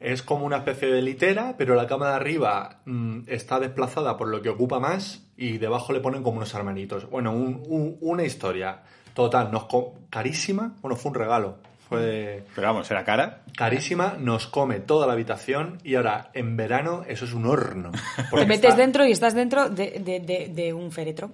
es 0.00 0.22
como 0.22 0.44
una 0.44 0.56
especie 0.58 0.88
de 0.88 1.00
litera, 1.02 1.54
pero 1.56 1.74
la 1.74 1.86
cama 1.86 2.08
de 2.10 2.14
arriba 2.16 2.80
mm, 2.84 3.20
está 3.28 3.60
desplazada 3.60 4.16
por 4.16 4.28
lo 4.28 4.42
que 4.42 4.48
ocupa 4.48 4.80
más 4.80 5.22
y 5.36 5.58
debajo 5.58 5.92
le 5.92 6.00
ponen 6.00 6.22
como 6.22 6.38
unos 6.38 6.52
hermanitos. 6.54 7.08
Bueno, 7.08 7.32
un- 7.32 7.62
un- 7.66 7.96
una 8.00 8.24
historia. 8.24 8.82
Total, 9.16 9.50
nos 9.50 9.66
carísima. 10.10 10.74
Bueno, 10.82 10.94
fue 10.96 11.08
un 11.10 11.14
regalo. 11.16 11.56
Fue 11.88 12.00
de- 12.02 12.44
Pero 12.54 12.66
vamos, 12.66 12.90
era 12.90 13.04
cara. 13.04 13.42
carísima, 13.56 14.16
nos 14.18 14.46
come 14.46 14.80
toda 14.80 15.06
la 15.06 15.14
habitación 15.14 15.78
y 15.82 15.94
ahora 15.94 16.30
en 16.34 16.56
verano 16.56 17.02
eso 17.08 17.24
es 17.24 17.32
un 17.32 17.46
horno. 17.46 17.92
Te 18.30 18.44
metes 18.44 18.70
está- 18.70 18.76
dentro 18.76 19.06
y 19.06 19.12
estás 19.12 19.34
dentro 19.34 19.70
de, 19.70 20.00
de- 20.04 20.20
de- 20.20 20.48
de 20.54 20.72
un 20.74 20.92
féretro. 20.92 21.30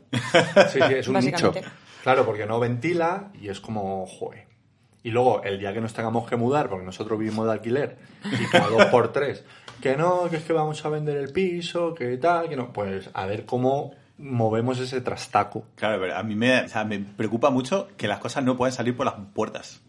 Sí, 0.71 0.79
sí, 0.87 0.95
es 0.95 1.09
un 1.09 1.15
nicho. 1.19 1.53
Claro, 2.05 2.25
porque 2.25 2.47
no 2.47 2.61
ventila 2.61 3.31
y 3.41 3.49
es 3.49 3.61
como, 3.61 4.07
joder. 4.07 4.47
Y 5.03 5.11
luego, 5.11 5.43
el 5.43 5.59
día 5.59 5.73
que 5.73 5.81
nos 5.81 5.93
tengamos 5.95 6.29
que 6.29 6.37
mudar, 6.37 6.69
porque 6.69 6.85
nosotros 6.87 7.19
vivimos 7.19 7.47
de 7.47 7.53
alquiler, 7.53 7.97
y 8.25 8.45
cada 8.47 8.69
dos 8.69 8.85
por 8.85 9.11
tres, 9.13 9.45
que 9.81 9.97
no, 9.97 10.29
que 10.31 10.37
es 10.37 10.45
que 10.45 10.53
vamos 10.53 10.85
a 10.85 10.89
vender 10.91 11.17
el 11.17 11.33
piso, 11.33 11.93
que 11.95 12.17
tal, 12.19 12.49
que 12.49 12.55
no, 12.57 12.73
pues 12.73 13.11
a 13.13 13.27
ver 13.27 13.45
cómo 13.45 13.93
movemos 14.23 14.79
ese 14.79 15.01
trastaco. 15.01 15.65
Claro, 15.75 16.01
pero 16.01 16.17
a 16.17 16.23
mí 16.23 16.35
me, 16.35 16.63
o 16.63 16.69
sea, 16.69 16.85
me 16.85 16.99
preocupa 17.01 17.51
mucho 17.51 17.89
que 17.97 18.09
las 18.09 18.19
cosas 18.21 18.43
no 18.45 18.57
puedan 18.57 18.73
salir 18.73 18.97
por 18.97 19.05
las 19.07 19.15
puertas. 19.35 19.81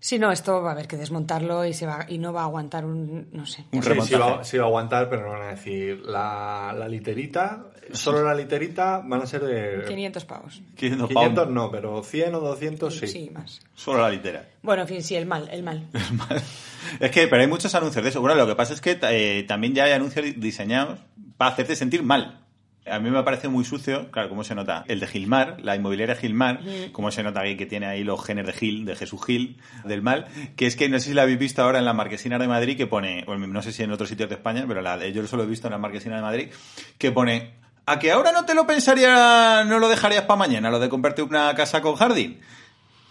Sí, 0.00 0.18
no, 0.18 0.32
esto 0.32 0.60
va 0.62 0.70
a 0.70 0.72
haber 0.72 0.88
que 0.88 0.96
desmontarlo 0.96 1.64
y 1.64 1.72
se 1.74 1.86
va 1.86 2.06
y 2.08 2.18
no 2.18 2.32
va 2.32 2.40
a 2.40 2.44
aguantar 2.46 2.84
un, 2.84 3.28
no 3.32 3.46
sé. 3.46 3.64
Un 3.70 3.84
Sí, 3.84 3.90
sí 4.00 4.14
va, 4.16 4.42
sí 4.42 4.58
va 4.58 4.64
a 4.64 4.66
aguantar, 4.66 5.08
pero 5.08 5.22
no 5.22 5.30
van 5.30 5.42
a 5.42 5.46
decir 5.50 6.00
la, 6.04 6.74
la 6.76 6.88
literita, 6.88 7.66
solo 7.92 8.24
la 8.24 8.34
literita 8.34 8.98
van 8.98 9.22
a 9.22 9.26
ser 9.26 9.42
de 9.44 9.84
500 9.86 10.24
pavos. 10.24 10.60
500 10.76 11.06
500 11.08 11.44
pounds. 11.44 11.54
no, 11.54 11.70
pero 11.70 12.02
100 12.02 12.34
o 12.34 12.40
200 12.40 12.98
sí. 12.98 13.06
Sí, 13.06 13.30
más. 13.30 13.60
Solo 13.76 14.02
la 14.02 14.10
litera. 14.10 14.48
Bueno, 14.62 14.82
en 14.82 14.88
fin, 14.88 15.02
sí, 15.04 15.14
el 15.14 15.26
mal, 15.26 15.48
el 15.52 15.62
mal. 15.62 15.88
Es 16.98 17.12
que, 17.12 17.28
pero 17.28 17.40
hay 17.42 17.48
muchos 17.48 17.72
anuncios 17.76 18.02
de 18.02 18.10
eso. 18.10 18.20
Bueno, 18.20 18.34
lo 18.34 18.48
que 18.48 18.56
pasa 18.56 18.74
es 18.74 18.80
que 18.80 18.98
eh, 19.02 19.44
también 19.46 19.72
ya 19.72 19.84
hay 19.84 19.92
anuncios 19.92 20.24
di- 20.24 20.32
diseñados 20.32 20.98
para 21.36 21.52
hacerte 21.52 21.76
sentir 21.76 22.02
mal. 22.02 22.40
A 22.90 22.98
mí 22.98 23.10
me 23.10 23.22
parece 23.22 23.46
muy 23.48 23.64
sucio, 23.64 24.10
claro, 24.10 24.28
cómo 24.28 24.42
se 24.42 24.56
nota. 24.56 24.84
El 24.88 24.98
de 24.98 25.06
Gilmar, 25.06 25.58
la 25.62 25.76
inmobiliaria 25.76 26.16
Gilmar, 26.16 26.60
cómo 26.90 27.12
se 27.12 27.22
nota 27.22 27.42
que 27.56 27.66
tiene 27.66 27.86
ahí 27.86 28.02
los 28.02 28.24
genes 28.24 28.44
de 28.44 28.52
Gil, 28.52 28.84
de 28.84 28.96
Jesús 28.96 29.24
Gil, 29.24 29.58
del 29.84 30.02
mal, 30.02 30.26
que 30.56 30.66
es 30.66 30.74
que 30.74 30.88
no 30.88 30.98
sé 30.98 31.10
si 31.10 31.14
la 31.14 31.22
habéis 31.22 31.38
visto 31.38 31.62
ahora 31.62 31.78
en 31.78 31.84
la 31.84 31.92
Marquesina 31.92 32.38
de 32.38 32.48
Madrid, 32.48 32.76
que 32.76 32.88
pone, 32.88 33.22
bueno, 33.24 33.46
no 33.46 33.62
sé 33.62 33.70
si 33.70 33.84
en 33.84 33.92
otros 33.92 34.08
sitios 34.08 34.28
de 34.28 34.34
España, 34.34 34.64
pero 34.66 34.82
la, 34.82 34.98
de- 34.98 35.12
yo 35.12 35.24
solo 35.28 35.44
he 35.44 35.46
visto 35.46 35.68
en 35.68 35.72
la 35.72 35.78
Marquesina 35.78 36.16
de 36.16 36.22
Madrid, 36.22 36.48
que 36.98 37.12
pone, 37.12 37.54
¿a 37.86 38.00
que 38.00 38.10
ahora 38.10 38.32
no 38.32 38.44
te 38.44 38.54
lo 38.54 38.66
pensaría, 38.66 39.62
no 39.64 39.78
lo 39.78 39.88
dejarías 39.88 40.24
para 40.24 40.38
mañana, 40.38 40.68
lo 40.68 40.80
de 40.80 40.88
comprarte 40.88 41.22
una 41.22 41.54
casa 41.54 41.80
con 41.82 41.94
jardín? 41.94 42.40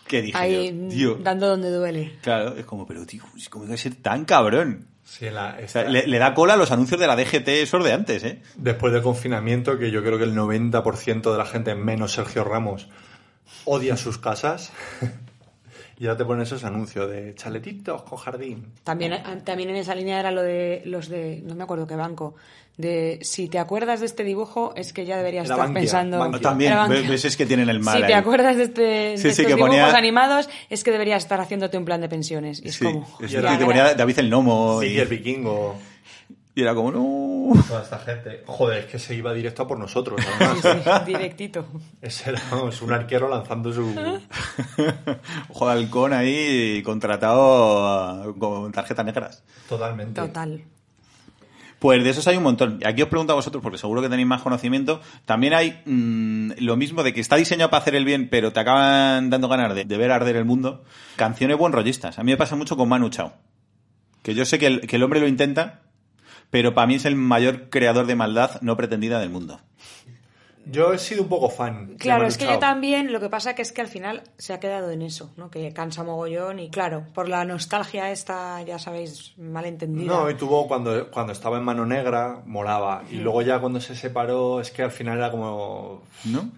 Que 0.05 0.21
dije 0.21 0.37
Ahí 0.37 0.67
yo, 0.67 0.89
tío, 0.89 1.17
dando 1.23 1.47
donde 1.47 1.71
duele. 1.71 2.17
Claro, 2.21 2.57
es 2.57 2.65
como, 2.65 2.85
pero 2.85 3.05
tío, 3.05 3.23
¿cómo 3.49 3.63
debe 3.63 3.77
ser 3.77 3.95
tan 3.95 4.25
cabrón? 4.25 4.87
Sí, 5.11 5.29
la- 5.29 5.57
O 5.61 5.67
sea, 5.67 5.81
esta- 5.81 5.83
le, 5.89 6.07
le 6.07 6.19
da 6.19 6.33
cola 6.33 6.53
a 6.53 6.57
los 6.57 6.71
anuncios 6.71 6.97
de 6.97 7.05
la 7.05 7.17
DGT 7.17 7.61
esos 7.61 7.83
de 7.83 7.91
antes, 7.91 8.23
¿eh? 8.23 8.41
Después 8.55 8.93
del 8.93 9.01
confinamiento, 9.01 9.77
que 9.77 9.91
yo 9.91 10.01
creo 10.03 10.17
que 10.17 10.23
el 10.23 10.33
90% 10.33 11.33
de 11.33 11.37
la 11.37 11.45
gente, 11.45 11.75
menos 11.75 12.13
Sergio 12.13 12.45
Ramos, 12.45 12.87
odia 13.65 13.97
sus 13.97 14.17
casas. 14.17 14.71
Y 16.01 16.05
ya 16.05 16.17
te 16.17 16.25
ponen 16.25 16.41
esos 16.41 16.63
anuncios 16.63 17.07
de 17.11 17.35
chaletitos 17.35 18.01
con 18.01 18.17
jardín. 18.17 18.65
También, 18.83 19.13
eh, 19.13 19.21
también 19.45 19.69
en 19.69 19.75
esa 19.75 19.93
línea 19.93 20.19
era 20.19 20.31
lo 20.31 20.41
de 20.41 20.81
los 20.85 21.09
de, 21.09 21.43
no 21.45 21.53
me 21.53 21.63
acuerdo 21.63 21.85
qué 21.85 21.95
banco, 21.95 22.33
de 22.75 23.19
si 23.21 23.47
te 23.49 23.59
acuerdas 23.59 23.99
de 23.99 24.07
este 24.07 24.23
dibujo 24.23 24.73
es 24.75 24.93
que 24.93 25.05
ya 25.05 25.15
deberías 25.17 25.45
Era 25.45 25.53
estar 25.55 25.67
Bankia, 25.67 25.79
pensando... 25.81 26.17
Bankia. 26.17 26.39
También, 26.41 26.73
ves 27.07 27.25
es 27.25 27.37
que 27.37 27.45
tienen 27.45 27.69
el 27.69 27.81
mal 27.81 27.97
Si 27.97 28.01
ahí. 28.03 28.07
te 28.07 28.15
acuerdas 28.15 28.57
de, 28.57 28.63
este, 28.63 28.81
de 28.81 29.17
Sí, 29.17 29.21
sí, 29.23 29.27
estos 29.29 29.45
que 29.45 29.53
dibujos 29.53 29.69
ponía- 29.69 29.95
animados 29.95 30.49
es 30.71 30.83
que 30.83 30.89
deberías 30.91 31.21
estar 31.21 31.39
haciéndote 31.39 31.77
un 31.77 31.85
plan 31.85 32.01
de 32.01 32.09
pensiones. 32.09 32.63
Y 32.65 32.69
es 32.69 32.75
Sí, 32.77 32.85
como... 32.85 33.17
que 33.19 33.27
te 33.27 33.65
ponía 33.65 33.93
David 33.93 34.17
el 34.19 34.29
Nomo 34.31 34.79
Sí, 34.81 34.87
y, 34.87 34.97
el 34.97 35.07
vikingo. 35.07 35.75
Y 36.53 36.61
era 36.61 36.75
como, 36.75 36.91
no... 36.91 37.63
Toda 37.67 37.81
esta 37.81 37.99
gente. 37.99 38.43
Joder, 38.45 38.79
es 38.79 38.85
que 38.85 38.99
se 38.99 39.15
iba 39.15 39.33
directo 39.33 39.63
a 39.63 39.67
por 39.67 39.79
nosotros. 39.79 40.19
Sí, 40.61 40.67
además. 40.67 41.03
sí, 41.05 41.13
directito. 41.13 41.65
Ese 42.01 42.31
era 42.31 42.41
vamos, 42.51 42.81
un 42.81 42.91
arquero 42.91 43.29
lanzando 43.29 43.71
su. 43.71 43.83
Ojo 45.49 45.65
de 45.67 45.71
halcón 45.71 46.13
ahí 46.13 46.83
contratado 46.83 48.29
uh, 48.29 48.37
con 48.37 48.71
tarjetas 48.71 49.05
negras. 49.05 49.43
Totalmente. 49.69 50.19
Total. 50.19 50.63
Pues 51.79 52.03
de 52.03 52.09
esos 52.09 52.27
hay 52.27 52.37
un 52.37 52.43
montón. 52.43 52.79
Y 52.81 52.85
Aquí 52.85 53.01
os 53.01 53.07
pregunto 53.07 53.33
a 53.33 53.35
vosotros, 53.35 53.63
porque 53.63 53.77
seguro 53.77 54.01
que 54.01 54.09
tenéis 54.09 54.27
más 54.27 54.41
conocimiento. 54.41 55.01
También 55.25 55.53
hay 55.53 55.81
mm, 55.85 56.51
lo 56.59 56.75
mismo 56.75 57.01
de 57.01 57.13
que 57.13 57.21
está 57.21 57.37
diseñado 57.37 57.71
para 57.71 57.81
hacer 57.81 57.95
el 57.95 58.05
bien, 58.05 58.29
pero 58.29 58.51
te 58.51 58.59
acaban 58.59 59.29
dando 59.29 59.47
ganas 59.47 59.73
de, 59.73 59.85
de 59.85 59.97
ver 59.97 60.11
arder 60.11 60.35
el 60.35 60.45
mundo. 60.45 60.83
Canciones 61.15 61.57
buen 61.57 61.73
rollistas. 61.73 62.19
A 62.19 62.23
mí 62.23 62.31
me 62.31 62.37
pasa 62.37 62.55
mucho 62.55 62.77
con 62.77 62.89
Manu 62.89 63.09
Chao. 63.09 63.33
Que 64.21 64.35
yo 64.35 64.45
sé 64.45 64.59
que 64.59 64.67
el, 64.67 64.81
que 64.81 64.97
el 64.97 65.03
hombre 65.03 65.19
lo 65.19 65.27
intenta, 65.27 65.81
pero 66.51 66.75
para 66.75 66.85
mí 66.85 66.95
es 66.95 67.05
el 67.05 67.15
mayor 67.15 67.69
creador 67.69 68.05
de 68.05 68.15
maldad 68.15 68.61
no 68.61 68.77
pretendida 68.77 69.19
del 69.19 69.31
mundo. 69.31 69.59
Yo 70.65 70.93
he 70.93 70.99
sido 70.99 71.23
un 71.23 71.29
poco 71.29 71.49
fan. 71.49 71.95
Claro, 71.97 72.27
es 72.27 72.37
que 72.37 72.45
yo 72.45 72.59
también, 72.59 73.11
lo 73.11 73.19
que 73.19 73.29
pasa 73.29 73.55
que 73.55 73.63
es 73.63 73.71
que 73.71 73.81
al 73.81 73.87
final 73.87 74.21
se 74.37 74.53
ha 74.53 74.59
quedado 74.59 74.91
en 74.91 75.01
eso, 75.01 75.33
¿no? 75.35 75.49
Que 75.49 75.73
cansa 75.73 76.03
mogollón 76.03 76.59
y 76.59 76.69
claro, 76.69 77.03
por 77.15 77.27
la 77.27 77.43
nostalgia 77.45 78.11
esta, 78.11 78.61
ya 78.61 78.77
sabéis, 78.77 79.33
malentendida. 79.37 80.05
No, 80.05 80.29
y 80.29 80.35
tuvo 80.35 80.67
cuando, 80.67 81.09
cuando 81.09 81.33
estaba 81.33 81.57
en 81.57 81.63
Mano 81.63 81.85
Negra, 81.85 82.43
molaba. 82.45 83.03
Y 83.09 83.15
luego 83.15 83.41
ya 83.41 83.59
cuando 83.59 83.81
se 83.81 83.95
separó, 83.95 84.61
es 84.61 84.69
que 84.69 84.83
al 84.83 84.91
final 84.91 85.17
era 85.17 85.31
como 85.31 86.03
¿No? 86.25 86.51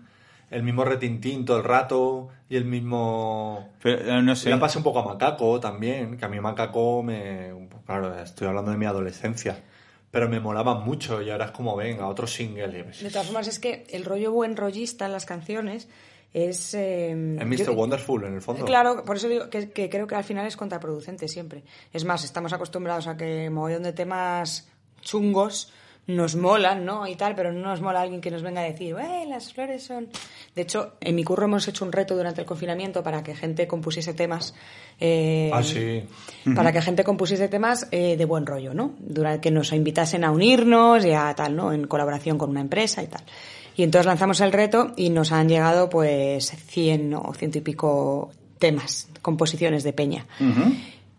el 0.52 0.64
mismo 0.64 0.84
retintín 0.84 1.46
todo 1.46 1.58
el 1.58 1.64
rato 1.64 2.28
y 2.50 2.58
el 2.58 2.66
mismo... 2.66 3.70
Pero, 3.82 4.18
eh, 4.18 4.22
no 4.22 4.36
sé. 4.36 4.56
Pasé 4.58 4.80
un 4.80 4.84
poco 4.84 5.00
a 5.00 5.06
Macaco 5.06 5.62
también, 5.62 6.18
que 6.18 6.26
a 6.26 6.28
mí 6.28 6.40
Macaco 6.42 7.04
me... 7.04 7.70
Claro, 7.86 8.20
estoy 8.20 8.48
hablando 8.48 8.72
de 8.72 8.78
mi 8.78 8.86
adolescencia. 8.86 9.58
Pero 10.14 10.30
me 10.30 10.40
molaba 10.40 10.76
mucho 10.76 11.24
y 11.24 11.32
ahora 11.32 11.46
es 11.46 11.52
como, 11.52 11.76
venga, 11.76 12.06
otro 12.08 12.28
single. 12.28 12.68
De 12.84 13.10
todas 13.10 13.26
formas, 13.26 13.48
es 13.48 13.58
que 13.58 13.84
el 13.90 14.06
rollo 14.06 14.32
buen 14.32 14.56
rollista 14.56 15.08
en 15.08 15.12
las 15.12 15.26
canciones 15.26 15.90
es... 16.36 16.76
eh, 16.76 17.10
Es 17.40 17.46
Mr. 17.48 17.66
yo- 17.66 17.74
Wonderful, 17.74 18.24
en 18.26 18.36
el 18.36 18.42
fondo. 18.44 18.64
Claro, 18.64 19.04
por 19.06 19.16
eso 19.16 19.28
digo 19.28 19.50
que, 19.50 19.72
que 19.72 19.90
creo 19.90 20.06
que 20.06 20.14
al 20.14 20.24
final 20.24 20.46
es 20.46 20.56
contraproducente 20.56 21.28
siempre. 21.28 21.64
Es 21.92 22.06
más, 22.06 22.24
estamos 22.24 22.54
acostumbrados 22.54 23.08
a 23.08 23.18
que 23.18 23.50
mogollón 23.50 23.82
de 23.82 23.92
temas 23.94 24.70
chungos 25.02 25.74
nos 26.08 26.36
molan, 26.36 26.86
¿no? 26.86 27.08
Y 27.08 27.16
tal, 27.16 27.34
pero 27.36 27.54
no 27.54 27.62
nos 27.62 27.82
mola 27.82 28.02
alguien 28.02 28.20
que 28.20 28.30
nos 28.30 28.42
venga 28.42 28.62
a 28.62 28.66
decir, 28.66 28.96
¡eh, 29.00 29.26
las 29.28 29.54
flores 29.54 29.84
son...! 29.84 30.10
De 30.56 30.62
hecho, 30.64 30.94
en 31.00 31.16
mi 31.16 31.24
curro 31.24 31.46
hemos 31.46 31.68
hecho 31.68 31.86
un 31.86 31.92
reto 31.92 32.16
durante 32.16 32.42
el 32.42 32.48
confinamiento 32.48 33.02
para 33.04 33.24
que 33.24 33.36
gente 33.36 33.68
compusiese 33.68 34.14
temas... 34.14 34.54
eh, 35.00 35.50
Ah, 35.54 35.64
sí. 35.64 36.04
Para 36.56 36.72
que 36.74 36.82
gente 36.82 37.04
compusiese 37.04 37.48
temas 37.48 37.88
eh, 37.92 38.18
de 38.18 38.26
buen 38.26 38.46
rollo, 38.46 38.74
¿no? 38.74 38.94
Durante 39.00 39.40
que 39.42 39.52
nos 39.52 39.72
invitasen 39.72 40.24
a 40.26 40.32
unirnos 40.32 41.06
y 41.06 41.12
a 41.14 41.34
tal, 41.36 41.56
¿no? 41.56 41.72
En 41.72 41.88
colaboración 41.88 42.38
con 42.38 42.50
una 42.50 42.62
empresa 42.62 43.02
y 43.02 43.08
tal. 43.08 43.24
Y 43.76 43.84
entonces 43.84 44.06
lanzamos 44.06 44.40
el 44.42 44.52
reto 44.52 44.92
y 44.98 45.10
nos 45.10 45.32
han 45.32 45.50
llegado 45.50 45.90
pues 45.90 46.52
100 46.52 47.14
o 47.16 47.34
ciento 47.34 47.58
y 47.58 47.62
pico 47.62 48.32
temas, 48.60 49.10
composiciones 49.22 49.84
de 49.84 49.94
peña. 49.94 50.26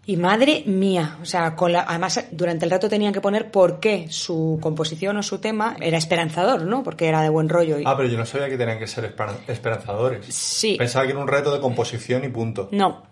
Y 0.07 0.17
madre 0.19 0.65
mía, 0.67 1.17
o 1.23 1.25
sea, 1.25 1.57
con 1.57 1.73
la, 1.73 1.83
además 1.89 2.27
durante 2.31 2.67
el 2.67 2.71
rato 2.71 2.89
tenían 2.91 3.13
que 3.15 3.23
poner 3.23 3.51
por 3.51 3.81
qué 3.81 4.07
su 4.11 4.59
composición 4.61 5.17
o 5.17 5.23
su 5.23 5.39
tema 5.39 5.77
era 5.81 5.97
esperanzador, 5.97 6.63
¿no? 6.63 6.83
Porque 6.83 7.09
era 7.09 7.23
de 7.23 7.31
buen 7.31 7.49
rollo. 7.49 7.79
Y... 7.79 7.85
Ah, 7.87 7.95
pero 7.97 8.09
yo 8.09 8.19
no 8.19 8.27
sabía 8.27 8.49
que 8.51 8.59
tenían 8.59 8.79
que 8.79 8.87
ser 8.87 9.05
esperan- 9.05 9.39
esperanzadores. 9.49 10.27
Sí. 10.27 10.77
Pensaba 10.77 11.07
que 11.07 11.13
era 11.13 11.21
un 11.21 11.29
reto 11.29 11.55
de 11.55 11.61
composición 11.61 12.23
y 12.25 12.29
punto. 12.29 12.69
No, 12.71 13.03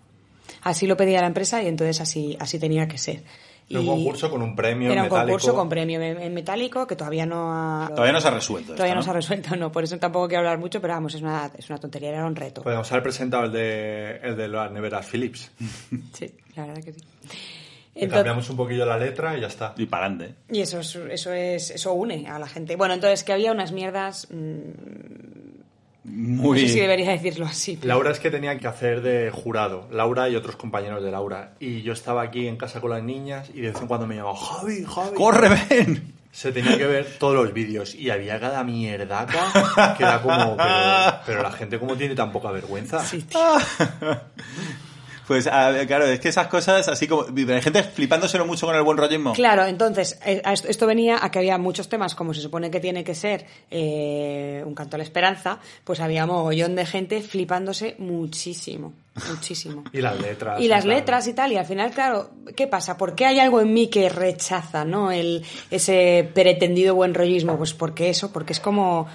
así 0.61 0.85
lo 0.85 0.95
pedía 0.95 1.21
la 1.21 1.27
empresa 1.27 1.63
y 1.63 1.67
entonces 1.67 1.99
así, 1.99 2.37
así 2.39 2.59
tenía 2.59 2.87
que 2.87 2.99
ser. 2.99 3.23
Era 3.69 3.79
un 3.79 3.85
concurso 3.87 4.29
con 4.29 4.41
un 4.41 4.55
premio 4.55 4.91
Era 4.91 5.01
un 5.03 5.07
metálico. 5.07 5.25
concurso 5.25 5.55
con 5.55 5.69
premio 5.69 6.01
en 6.01 6.33
metálico 6.33 6.85
que 6.85 6.95
todavía 6.95 7.25
no 7.25 7.51
ha... 7.51 7.87
Todavía 7.89 8.11
no 8.13 8.21
se 8.21 8.27
ha 8.27 8.31
resuelto. 8.31 8.73
Todavía 8.73 8.93
esto, 8.93 8.97
no 8.97 9.03
se 9.03 9.09
ha 9.09 9.13
resuelto, 9.13 9.55
no. 9.55 9.71
Por 9.71 9.83
eso 9.83 9.97
tampoco 9.97 10.27
quiero 10.27 10.39
hablar 10.41 10.59
mucho, 10.59 10.79
pero 10.81 10.93
vamos, 10.93 11.15
es 11.15 11.21
una, 11.21 11.49
es 11.57 11.69
una 11.69 11.79
tontería, 11.79 12.09
era 12.09 12.25
un 12.25 12.35
reto. 12.35 12.61
Podemos 12.61 12.91
haber 12.91 13.03
presentado 13.03 13.45
el 13.45 13.51
de, 13.51 14.17
el 14.21 14.35
de 14.37 14.47
las 14.47 14.71
neveras 14.71 15.05
Philips. 15.05 15.51
Sí, 16.13 16.31
la 16.55 16.65
verdad 16.67 16.83
que 16.83 16.93
sí. 16.93 16.99
Entonces- 17.95 18.15
cambiamos 18.17 18.49
un 18.49 18.57
poquillo 18.57 18.85
la 18.85 18.97
letra 18.97 19.37
y 19.37 19.41
ya 19.41 19.47
está. 19.47 19.73
Y 19.77 19.85
para 19.85 20.07
adelante. 20.07 20.35
y 20.51 20.61
eso 20.61 20.79
es, 20.79 20.95
eso 20.95 21.31
es, 21.31 21.69
eso 21.71 21.93
une 21.93 22.27
a 22.27 22.39
la 22.39 22.47
gente. 22.47 22.75
Bueno, 22.75 22.95
entonces 22.95 23.23
que 23.23 23.33
había 23.33 23.51
unas 23.51 23.71
mierdas, 23.71 24.27
mm, 24.31 25.42
Muy... 26.05 26.61
no 26.61 26.67
sé 26.67 26.73
si 26.73 26.79
debería 26.79 27.11
decirlo 27.11 27.45
así. 27.45 27.77
pero- 27.77 27.87
Laura 27.87 28.11
es 28.11 28.19
que 28.19 28.29
tenía 28.29 28.57
que 28.57 28.67
hacer 28.67 29.01
de 29.01 29.31
jurado, 29.31 29.87
Laura 29.91 30.27
y 30.29 30.35
otros 30.35 30.55
compañeros 30.57 31.03
de 31.03 31.11
Laura. 31.11 31.53
Y 31.59 31.81
yo 31.81 31.93
estaba 31.93 32.21
aquí 32.23 32.47
en 32.47 32.57
casa 32.57 32.81
con 32.81 32.89
las 32.91 33.01
niñas 33.03 33.49
y 33.53 33.61
de 33.61 33.71
vez 33.71 33.81
en 33.81 33.87
cuando 33.87 34.05
me 34.07 34.15
llamaba, 34.15 34.35
Javi, 34.37 34.83
Javi. 34.85 35.15
¡Corre, 35.15 35.49
ven! 35.69 36.13
Se 36.31 36.51
tenía 36.51 36.75
que 36.77 36.85
ver 36.87 37.07
todos 37.19 37.35
los 37.35 37.53
vídeos 37.53 37.93
y 37.93 38.09
había 38.09 38.39
cada 38.39 38.63
mierdaca 38.63 39.93
que 39.95 40.03
era 40.03 40.19
como, 40.21 40.57
pero, 40.57 41.19
pero 41.27 41.43
la 41.43 41.51
gente 41.51 41.77
como 41.77 41.95
tiene 41.95 42.15
tan 42.15 42.31
poca 42.31 42.49
vergüenza. 42.51 42.99
Sí, 43.05 43.21
tío. 43.21 43.39
Pues 45.27 45.47
a 45.47 45.85
claro, 45.87 46.05
es 46.05 46.19
que 46.19 46.29
esas 46.29 46.47
cosas 46.47 46.87
así 46.87 47.07
como... 47.07 47.23
Hay 47.23 47.61
gente 47.61 47.83
flipándoselo 47.83 48.45
mucho 48.45 48.65
con 48.65 48.75
el 48.75 48.83
buen 48.83 48.97
rollismo. 48.97 49.33
Claro, 49.33 49.65
entonces, 49.65 50.19
eh, 50.25 50.41
a 50.43 50.53
esto, 50.53 50.67
esto 50.67 50.85
venía 50.85 51.19
a 51.21 51.31
que 51.31 51.39
había 51.39 51.57
muchos 51.57 51.87
temas, 51.89 52.15
como 52.15 52.33
se 52.33 52.41
supone 52.41 52.69
que 52.69 52.79
tiene 52.79 53.03
que 53.03 53.15
ser 53.15 53.45
eh, 53.71 54.63
un 54.65 54.75
canto 54.75 54.95
a 54.95 54.97
la 54.97 55.03
esperanza, 55.03 55.59
pues 55.83 55.99
había 55.99 56.25
mogollón 56.25 56.75
de 56.75 56.85
gente 56.85 57.21
flipándose 57.21 57.95
muchísimo, 57.99 58.93
muchísimo. 59.29 59.83
Y 59.93 60.01
las 60.01 60.19
letras. 60.19 60.59
y 60.59 60.67
las 60.67 60.83
claro. 60.83 60.99
letras 60.99 61.27
y 61.27 61.33
tal, 61.33 61.51
y 61.51 61.57
al 61.57 61.65
final, 61.65 61.91
claro, 61.91 62.31
¿qué 62.55 62.67
pasa? 62.67 62.97
¿Por 62.97 63.15
qué 63.15 63.25
hay 63.25 63.39
algo 63.39 63.61
en 63.61 63.73
mí 63.73 63.87
que 63.87 64.09
rechaza, 64.09 64.83
¿no? 64.85 65.11
El, 65.11 65.43
ese 65.71 66.29
pretendido 66.33 66.95
buen 66.95 67.13
rollismo, 67.13 67.57
pues 67.57 67.73
porque 67.73 68.09
eso, 68.09 68.31
porque 68.31 68.53
es 68.53 68.59
como... 68.59 69.07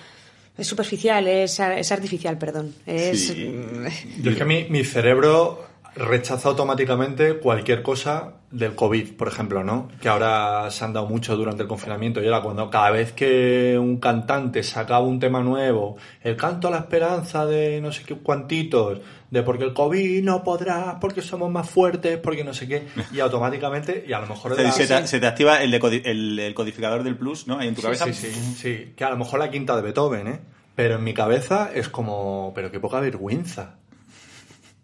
Es 0.56 0.66
superficial, 0.66 1.28
es, 1.28 1.60
es 1.60 1.92
artificial, 1.92 2.36
perdón. 2.36 2.74
Es, 2.84 3.28
Sí. 3.28 3.64
Yo 4.22 4.32
es 4.32 4.36
que 4.36 4.44
mi, 4.44 4.64
mi 4.64 4.82
cerebro 4.82 5.67
rechaza 5.98 6.48
automáticamente 6.48 7.38
cualquier 7.38 7.82
cosa 7.82 8.34
del 8.50 8.74
COVID, 8.74 9.16
por 9.16 9.28
ejemplo, 9.28 9.62
¿no? 9.64 9.88
Que 10.00 10.08
ahora 10.08 10.70
se 10.70 10.84
han 10.84 10.92
dado 10.92 11.06
mucho 11.06 11.36
durante 11.36 11.62
el 11.62 11.68
confinamiento. 11.68 12.22
Y 12.22 12.26
ahora 12.26 12.40
cuando 12.42 12.70
cada 12.70 12.90
vez 12.90 13.12
que 13.12 13.76
un 13.78 13.98
cantante 13.98 14.62
sacaba 14.62 15.00
un 15.04 15.20
tema 15.20 15.40
nuevo, 15.42 15.96
el 16.22 16.36
canto 16.36 16.68
a 16.68 16.70
la 16.70 16.78
esperanza 16.78 17.44
de 17.46 17.80
no 17.80 17.92
sé 17.92 18.04
qué 18.04 18.14
cuantitos, 18.14 19.00
de 19.30 19.42
porque 19.42 19.64
el 19.64 19.74
COVID 19.74 20.22
no 20.24 20.42
podrá, 20.42 20.98
porque 21.00 21.20
somos 21.20 21.50
más 21.50 21.68
fuertes, 21.68 22.16
porque 22.18 22.44
no 22.44 22.54
sé 22.54 22.66
qué, 22.66 22.86
y 23.12 23.20
automáticamente, 23.20 24.04
y 24.08 24.12
a 24.14 24.20
lo 24.20 24.26
mejor... 24.28 24.56
Se, 24.56 24.62
la- 24.62 24.72
se 24.72 24.86
te, 24.86 25.06
se 25.06 25.20
te 25.20 25.26
activa 25.26 25.62
el, 25.62 25.70
decodi- 25.72 26.02
el- 26.04 26.38
el 26.38 26.54
codificador 26.54 27.02
del 27.02 27.16
plus, 27.16 27.46
¿no? 27.46 27.58
Ahí 27.58 27.68
en 27.68 27.74
tu 27.74 27.82
cabeza. 27.82 28.06
Sí, 28.06 28.14
sí, 28.14 28.32
sí. 28.56 28.92
Que 28.96 29.04
a 29.04 29.10
lo 29.10 29.16
mejor 29.18 29.40
la 29.40 29.50
quinta 29.50 29.76
de 29.76 29.82
Beethoven, 29.82 30.26
¿eh? 30.28 30.40
Pero 30.74 30.94
en 30.94 31.04
mi 31.04 31.12
cabeza 31.12 31.70
es 31.74 31.88
como, 31.88 32.52
pero 32.54 32.70
qué 32.70 32.78
poca 32.80 33.00
vergüenza. 33.00 33.74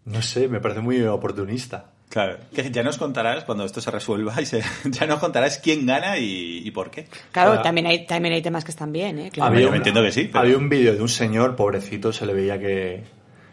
No 0.07 0.21
sé, 0.23 0.49
me 0.49 0.61
parece 0.61 0.81
muy 0.81 1.03
oportunista. 1.03 1.87
Claro, 2.11 2.37
que 2.55 2.71
ya 2.71 2.83
nos 2.83 2.99
contarás 2.99 3.45
cuando 3.45 3.65
esto 3.65 3.81
se 3.81 3.91
resuelva 3.91 4.41
y 4.41 4.47
se- 4.47 4.63
ya 4.85 5.07
nos 5.07 5.19
contarás 5.19 5.59
quién 5.59 5.85
gana 5.87 6.19
y, 6.19 6.63
y 6.65 6.71
por 6.71 6.91
qué. 6.91 7.07
Claro, 7.33 7.51
Ahora- 7.51 7.63
también 7.63 7.87
hay, 7.87 8.07
también 8.07 8.35
hay 8.35 8.43
temas 8.43 8.65
que 8.65 8.71
están 8.71 8.93
bien, 8.93 9.19
¿eh? 9.19 9.31
Claro. 9.33 9.49
Había- 9.51 9.63
yo 9.63 9.67
un- 9.69 9.73
me 9.73 9.77
entiendo 9.79 10.03
que 10.03 10.13
sí, 10.13 10.25
pero- 10.31 10.41
Había 10.41 10.57
un 10.59 10.69
vídeo 10.69 10.95
de 10.95 11.01
un 11.01 11.09
señor, 11.09 11.57
pobrecito, 11.57 12.13
se 12.13 12.27
le 12.27 12.35
veía 12.35 12.59
que, 12.59 13.03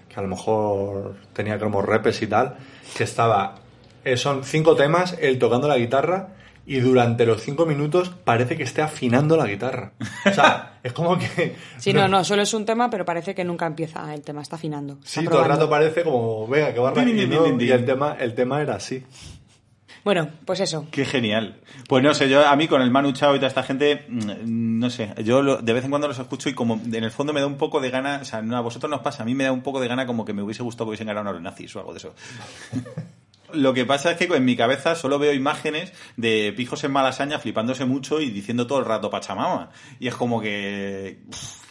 que 0.10 0.16
a 0.16 0.22
lo 0.22 0.28
mejor 0.28 1.16
tenía 1.34 1.58
como 1.58 1.82
repes 1.82 2.22
y 2.22 2.28
tal, 2.28 2.58
que 2.96 3.04
estaba... 3.06 3.56
eh, 4.04 4.18
son 4.18 4.44
cinco 4.44 4.76
temas, 4.76 5.18
él 5.20 5.40
tocando 5.40 5.68
la 5.68 5.78
guitarra 5.78 6.36
y 6.74 6.80
durante 6.80 7.26
los 7.26 7.42
cinco 7.42 7.66
minutos 7.66 8.10
parece 8.24 8.56
que 8.56 8.64
esté 8.64 8.82
afinando 8.82 9.36
la 9.36 9.46
guitarra. 9.48 9.92
O 10.26 10.34
sea, 10.34 10.80
es 10.84 10.94
como 10.94 11.18
que... 11.20 11.56
Sí, 11.78 11.92
no, 11.92 12.08
no, 12.08 12.24
solo 12.24 12.42
es 12.44 12.54
un 12.54 12.66
tema, 12.66 12.90
pero 12.90 13.04
parece 13.04 13.36
que 13.36 13.44
nunca 13.44 13.66
empieza 13.66 14.14
el 14.14 14.22
tema, 14.22 14.42
está 14.42 14.56
afinando. 14.56 14.94
está 14.94 15.06
Sí, 15.06 15.16
todo 15.26 15.40
el 15.40 15.46
probando. 15.46 15.56
rato 15.56 15.70
parece 15.70 16.04
como, 16.04 16.48
venga, 16.48 16.74
que 16.74 16.80
barra. 16.80 17.04
Din, 17.04 17.18
Y, 17.18 17.26
din, 17.26 17.30
no, 17.30 17.62
y 17.62 17.70
el 17.72 17.84
tema, 17.86 18.16
el 18.20 18.34
tema 18.36 18.62
era 18.62 18.76
así. 18.76 19.04
Bueno, 20.04 20.30
pues 20.46 20.60
eso. 20.62 20.88
Qué 20.92 21.06
genial. 21.06 21.60
Pues 21.88 22.02
no 22.04 22.14
sé, 22.16 22.28
yo 22.28 22.48
a 22.48 22.56
mí 22.56 22.68
con 22.68 22.82
el 22.82 22.90
Manu 22.90 23.12
Chao 23.12 23.36
y 23.36 23.38
toda 23.38 23.50
esta 23.50 23.62
gente, 23.62 24.06
mm, 24.08 24.80
no 24.80 24.90
sé, 24.90 25.14
yo 25.24 25.44
lo- 25.44 25.58
de 25.58 25.74
vez 25.74 25.84
en 25.84 25.92
cuando 25.92 26.08
los 26.08 26.18
escucho 26.18 26.50
y 26.50 26.54
como 26.54 26.82
en 26.84 27.04
el 27.04 27.12
fondo 27.12 27.34
me 27.34 27.40
da 27.42 27.46
un 27.46 27.58
poco 27.58 27.80
de 27.82 27.92
gana, 27.92 28.20
o 28.22 28.26
sea, 28.26 28.42
no, 28.42 28.58
a 28.58 28.62
vosotros 28.62 28.90
nos 28.90 29.02
pasa, 29.02 29.22
a 29.22 29.26
mí 29.28 29.36
me 29.36 29.44
da 29.44 29.52
un 29.52 29.62
poco 29.62 29.80
de 29.80 29.88
gana 29.88 30.08
como 30.08 30.26
que 30.26 30.34
me 30.34 30.42
hubiese 30.42 30.64
gustado 30.64 30.86
que 30.86 30.90
hubiesen 30.92 31.06
ganado 31.08 31.30
a 31.30 31.34
los 31.34 31.42
nazis 31.42 31.76
o 31.76 31.80
algo 31.80 31.92
de 31.94 31.98
eso. 32.00 32.16
Lo 33.54 33.74
que 33.74 33.86
pasa 33.86 34.12
es 34.12 34.18
que 34.18 34.26
en 34.26 34.46
mi 34.46 34.56
cabeza 34.56 34.96
solo 34.96 35.20
veo 35.20 35.34
imágenes 35.34 35.94
de 36.18 36.54
pijos 36.56 36.84
en 36.84 36.92
malasaña 36.92 37.40
flipándose 37.40 37.86
mucho 37.86 38.22
y 38.22 38.30
diciendo 38.30 38.68
todo 38.68 38.80
el 38.80 38.86
rato 38.86 39.10
Pachamama. 39.10 39.70
Y 40.00 40.08
es 40.08 40.16
como 40.16 40.42
que... 40.42 41.20
pff, 41.30 41.62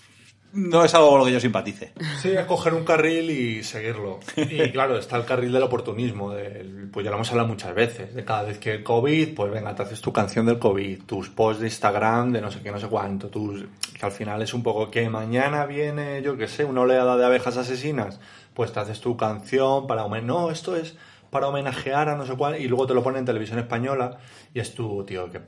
no 0.52 0.84
es 0.84 0.92
algo 0.94 1.10
con 1.10 1.20
lo 1.20 1.24
que 1.26 1.30
yo 1.32 1.38
simpatice. 1.38 1.92
Sí, 2.20 2.30
es 2.30 2.44
coger 2.44 2.74
un 2.74 2.84
carril 2.84 3.30
y 3.30 3.62
seguirlo. 3.62 4.18
Y 4.36 4.70
claro, 4.72 4.98
está 4.98 5.16
el 5.16 5.24
carril 5.24 5.52
del 5.52 5.62
oportunismo, 5.62 6.32
del- 6.32 6.88
pues 6.92 7.04
ya 7.04 7.10
lo 7.10 7.16
hemos 7.18 7.30
hablado 7.30 7.46
muchas 7.48 7.72
veces, 7.72 8.12
de 8.16 8.24
cada 8.24 8.42
vez 8.42 8.58
que 8.58 8.72
el 8.74 8.82
COVID, 8.82 9.34
pues 9.36 9.52
venga, 9.52 9.72
te 9.76 9.82
haces 9.84 10.00
tu 10.00 10.12
canción 10.12 10.46
del 10.46 10.58
COVID, 10.58 11.04
tus 11.04 11.28
posts 11.28 11.60
de 11.60 11.68
Instagram 11.68 12.32
de 12.32 12.40
no 12.40 12.50
sé 12.50 12.62
qué, 12.62 12.72
no 12.72 12.80
sé 12.80 12.88
cuánto, 12.88 13.28
tus, 13.28 13.62
que 13.96 14.04
al 14.04 14.10
final 14.10 14.42
es 14.42 14.52
un 14.52 14.64
poco 14.64 14.90
que 14.90 15.08
mañana 15.08 15.66
viene, 15.66 16.20
yo 16.20 16.36
qué 16.36 16.48
sé, 16.48 16.64
una 16.64 16.80
oleada 16.80 17.16
de 17.16 17.26
abejas 17.26 17.56
asesinas, 17.56 18.18
pues 18.52 18.72
te 18.72 18.80
haces 18.80 19.00
tu 19.00 19.16
canción 19.16 19.86
para 19.86 20.04
homenajear, 20.04 20.26
no, 20.40 20.50
esto 20.50 20.74
es 20.74 20.96
para 21.30 21.48
homenajear 21.48 22.08
a 22.08 22.16
no 22.16 22.26
sé 22.26 22.34
cuál, 22.34 22.60
y 22.60 22.68
luego 22.68 22.86
te 22.86 22.94
lo 22.94 23.02
ponen 23.02 23.20
en 23.20 23.26
televisión 23.26 23.58
española, 23.58 24.18
y 24.52 24.60
es 24.60 24.74
tu, 24.74 25.04
tío, 25.04 25.30
que... 25.30 25.40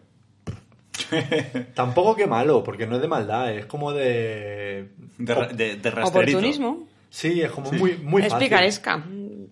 Tampoco 1.74 2.14
que 2.14 2.26
malo, 2.26 2.62
porque 2.62 2.87
no 2.87 2.97
es 2.97 3.03
de 3.03 3.09
maldad, 3.09 3.53
es 3.53 3.66
como 3.66 3.93
de... 3.93 4.91
De, 5.18 5.35
de, 5.55 5.76
de. 5.76 6.03
Oportunismo. 6.03 6.87
Sí, 7.11 7.43
es 7.43 7.51
como 7.51 7.70
muy, 7.72 7.97
muy 7.99 8.22
es 8.22 8.28
fácil. 8.30 8.49
picaresca. 8.49 9.05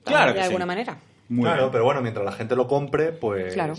Claro 0.05 0.33
de 0.33 0.39
sí. 0.39 0.45
alguna 0.47 0.65
manera. 0.65 0.99
Muy 1.29 1.45
claro, 1.45 1.65
bien. 1.65 1.73
pero 1.73 1.85
bueno, 1.85 2.01
mientras 2.01 2.25
la 2.25 2.33
gente 2.33 2.57
lo 2.57 2.67
compre, 2.67 3.13
pues. 3.13 3.53
Claro. 3.53 3.75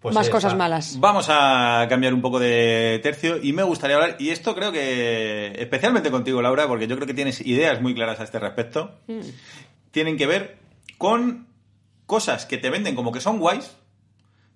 pues 0.00 0.14
Más 0.14 0.30
cosas 0.30 0.52
está. 0.52 0.56
malas. 0.56 0.98
Vamos 0.98 1.26
a 1.28 1.86
cambiar 1.90 2.14
un 2.14 2.22
poco 2.22 2.38
de 2.38 3.00
tercio 3.02 3.36
y 3.42 3.52
me 3.52 3.62
gustaría 3.62 3.96
hablar, 3.96 4.16
y 4.18 4.30
esto 4.30 4.54
creo 4.54 4.72
que 4.72 5.52
especialmente 5.58 6.10
contigo, 6.10 6.40
Laura, 6.40 6.66
porque 6.66 6.86
yo 6.86 6.96
creo 6.96 7.06
que 7.06 7.14
tienes 7.14 7.40
ideas 7.42 7.82
muy 7.82 7.94
claras 7.94 8.18
a 8.20 8.24
este 8.24 8.38
respecto, 8.38 8.92
tienen 9.90 10.16
que 10.16 10.26
ver 10.26 10.61
con 10.98 11.48
cosas 12.06 12.46
que 12.46 12.58
te 12.58 12.70
venden 12.70 12.94
como 12.94 13.12
que 13.12 13.20
son 13.20 13.38
guays, 13.38 13.76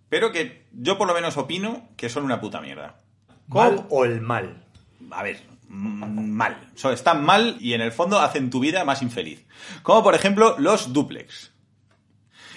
pero 0.08 0.32
que 0.32 0.66
yo 0.72 0.98
por 0.98 1.08
lo 1.08 1.14
menos 1.14 1.36
opino 1.36 1.88
que 1.96 2.08
son 2.08 2.24
una 2.24 2.40
puta 2.40 2.60
mierda. 2.60 3.00
¿Mal 3.48 3.86
o 3.90 4.04
el 4.04 4.20
mal? 4.20 4.66
a 5.10 5.22
ver, 5.22 5.40
mm, 5.68 6.30
mal. 6.30 6.56
O 6.74 6.78
sea, 6.78 6.92
están 6.92 7.24
mal 7.24 7.56
y 7.60 7.74
en 7.74 7.80
el 7.80 7.92
fondo 7.92 8.20
hacen 8.20 8.50
tu 8.50 8.60
vida 8.60 8.84
más 8.84 9.02
infeliz. 9.02 9.44
Como 9.82 10.02
por 10.02 10.14
ejemplo 10.14 10.56
los 10.58 10.92
duplex. 10.92 11.52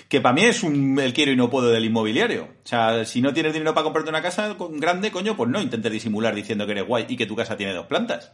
Que 0.08 0.22
para 0.22 0.34
mí 0.34 0.42
es 0.42 0.64
un, 0.64 0.98
el 1.00 1.14
quiero 1.14 1.32
y 1.32 1.36
no 1.36 1.52
puedo 1.52 1.70
del 1.70 1.86
inmobiliario. 1.86 2.46
O 2.64 2.68
sea, 2.68 3.06
si 3.06 3.22
no 3.22 3.34
tienes 3.34 3.54
dinero 3.54 3.76
para 3.76 3.84
comprarte 3.84 4.10
una 4.10 4.24
casa 4.24 4.56
grande, 4.72 5.12
coño, 5.12 5.38
pues 5.38 5.50
no 5.52 5.62
intentes 5.62 5.92
disimular 5.92 6.34
diciendo 6.34 6.66
que 6.66 6.72
eres 6.72 6.88
guay 6.88 7.06
y 7.08 7.16
que 7.16 7.28
tu 7.28 7.36
casa 7.36 7.58
tiene 7.58 7.74
dos 7.74 7.86
plantas. 7.86 8.32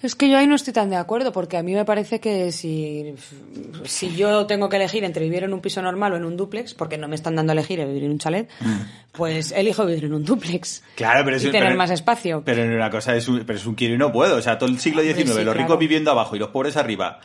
Es 0.00 0.14
que 0.14 0.28
yo 0.30 0.38
ahí 0.38 0.46
no 0.46 0.54
estoy 0.54 0.72
tan 0.72 0.90
de 0.90 0.96
acuerdo, 0.96 1.32
porque 1.32 1.56
a 1.56 1.62
mí 1.62 1.74
me 1.74 1.84
parece 1.84 2.20
que 2.20 2.52
si, 2.52 3.14
si 3.84 4.14
yo 4.14 4.46
tengo 4.46 4.68
que 4.68 4.76
elegir 4.76 5.02
entre 5.02 5.24
vivir 5.24 5.42
en 5.42 5.52
un 5.52 5.60
piso 5.60 5.82
normal 5.82 6.12
o 6.12 6.16
en 6.16 6.24
un 6.24 6.36
duplex, 6.36 6.72
porque 6.74 6.96
no 6.98 7.08
me 7.08 7.16
están 7.16 7.34
dando 7.34 7.50
a 7.50 7.54
elegir 7.54 7.80
el 7.80 7.88
vivir 7.88 8.04
en 8.04 8.12
un 8.12 8.18
chalet, 8.18 8.48
pues 9.12 9.50
elijo 9.52 9.84
vivir 9.86 10.04
en 10.04 10.14
un 10.14 10.24
duplex. 10.24 10.84
Claro, 10.94 11.24
pero 11.24 11.36
y 11.36 11.40
eso- 11.40 11.50
tener 11.50 11.68
pero- 11.70 11.78
más 11.78 11.90
espacio. 11.90 12.42
Pero 12.44 12.62
una 12.62 12.90
cosa 12.90 13.16
es 13.16 13.26
un, 13.28 13.40
pero 13.44 13.58
es 13.58 13.66
un 13.66 13.74
quiero 13.74 13.94
y 13.94 13.98
no 13.98 14.12
puedo. 14.12 14.36
O 14.36 14.42
sea, 14.42 14.56
todo 14.58 14.68
el 14.68 14.78
siglo 14.78 15.02
XIX, 15.02 15.32
sí, 15.34 15.44
los 15.44 15.56
ricos 15.56 15.78
viviendo 15.78 16.10
abajo 16.12 16.36
y 16.36 16.38
los 16.38 16.50
pobres 16.50 16.76
arriba. 16.76 17.20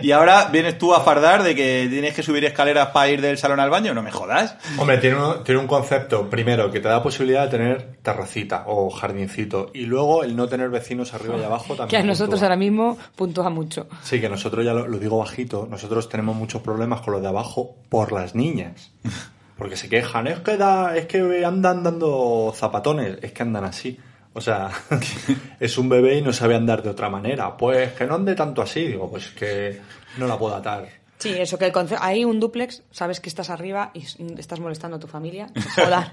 Y 0.00 0.12
ahora 0.12 0.50
vienes 0.52 0.76
tú 0.76 0.94
a 0.94 1.00
fardar 1.00 1.42
de 1.42 1.54
que 1.54 1.86
tienes 1.88 2.14
que 2.14 2.22
subir 2.22 2.44
escaleras 2.44 2.88
para 2.88 3.08
ir 3.08 3.22
del 3.22 3.38
salón 3.38 3.58
al 3.58 3.70
baño. 3.70 3.94
No 3.94 4.02
me 4.02 4.10
jodas. 4.10 4.56
Hombre, 4.76 4.98
tiene 4.98 5.16
un, 5.16 5.42
tiene 5.44 5.60
un 5.60 5.66
concepto, 5.66 6.28
primero, 6.28 6.70
que 6.70 6.80
te 6.80 6.88
da 6.88 7.02
posibilidad 7.02 7.44
de 7.44 7.50
tener 7.50 7.96
terracita 8.02 8.64
o 8.66 8.90
jardincito. 8.90 9.70
Y 9.72 9.86
luego 9.86 10.22
el 10.22 10.36
no 10.36 10.46
tener 10.46 10.68
vecinos 10.68 11.14
arriba 11.14 11.38
y 11.38 11.42
abajo 11.42 11.74
también. 11.74 11.88
que 11.88 11.96
a 11.96 12.02
nosotros 12.02 12.40
puntúa. 12.40 12.48
ahora 12.48 12.56
mismo 12.56 12.98
puntúa 13.16 13.48
mucho. 13.48 13.86
Sí, 14.02 14.20
que 14.20 14.28
nosotros 14.28 14.64
ya 14.64 14.74
lo, 14.74 14.86
lo 14.86 14.98
digo 14.98 15.18
bajito, 15.18 15.66
nosotros 15.70 16.08
tenemos 16.08 16.36
muchos 16.36 16.60
problemas 16.60 17.00
con 17.00 17.14
lo 17.14 17.20
de 17.20 17.28
abajo 17.28 17.74
por 17.88 18.12
las 18.12 18.34
niñas. 18.34 18.92
Porque 19.56 19.76
se 19.76 19.88
quejan, 19.88 20.26
es 20.26 20.40
que 20.40 20.56
da, 20.56 20.96
es 20.96 21.06
que 21.06 21.44
andan 21.44 21.82
dando 21.82 22.52
zapatones, 22.54 23.18
es 23.22 23.32
que 23.32 23.42
andan 23.42 23.64
así. 23.64 23.98
O 24.34 24.40
sea, 24.40 24.70
es 25.60 25.78
un 25.78 25.88
bebé 25.88 26.18
y 26.18 26.22
no 26.22 26.32
sabe 26.32 26.54
andar 26.54 26.82
de 26.82 26.90
otra 26.90 27.08
manera. 27.08 27.56
Pues 27.56 27.92
que 27.92 28.04
no 28.06 28.16
ande 28.16 28.34
tanto 28.34 28.60
así, 28.62 28.84
digo, 28.86 29.10
pues 29.10 29.28
que 29.28 29.80
no 30.18 30.26
la 30.26 30.38
puedo 30.38 30.54
atar. 30.54 30.86
Sí, 31.18 31.30
eso 31.30 31.56
que 31.58 31.66
el 31.66 31.72
conce- 31.72 31.96
hay 32.00 32.24
un 32.24 32.40
duplex, 32.40 32.82
sabes 32.90 33.20
que 33.20 33.28
estás 33.28 33.48
arriba 33.48 33.90
y 33.94 34.04
estás 34.38 34.60
molestando 34.60 34.96
a 34.96 35.00
tu 35.00 35.06
familia, 35.06 35.46
joder. 35.76 36.10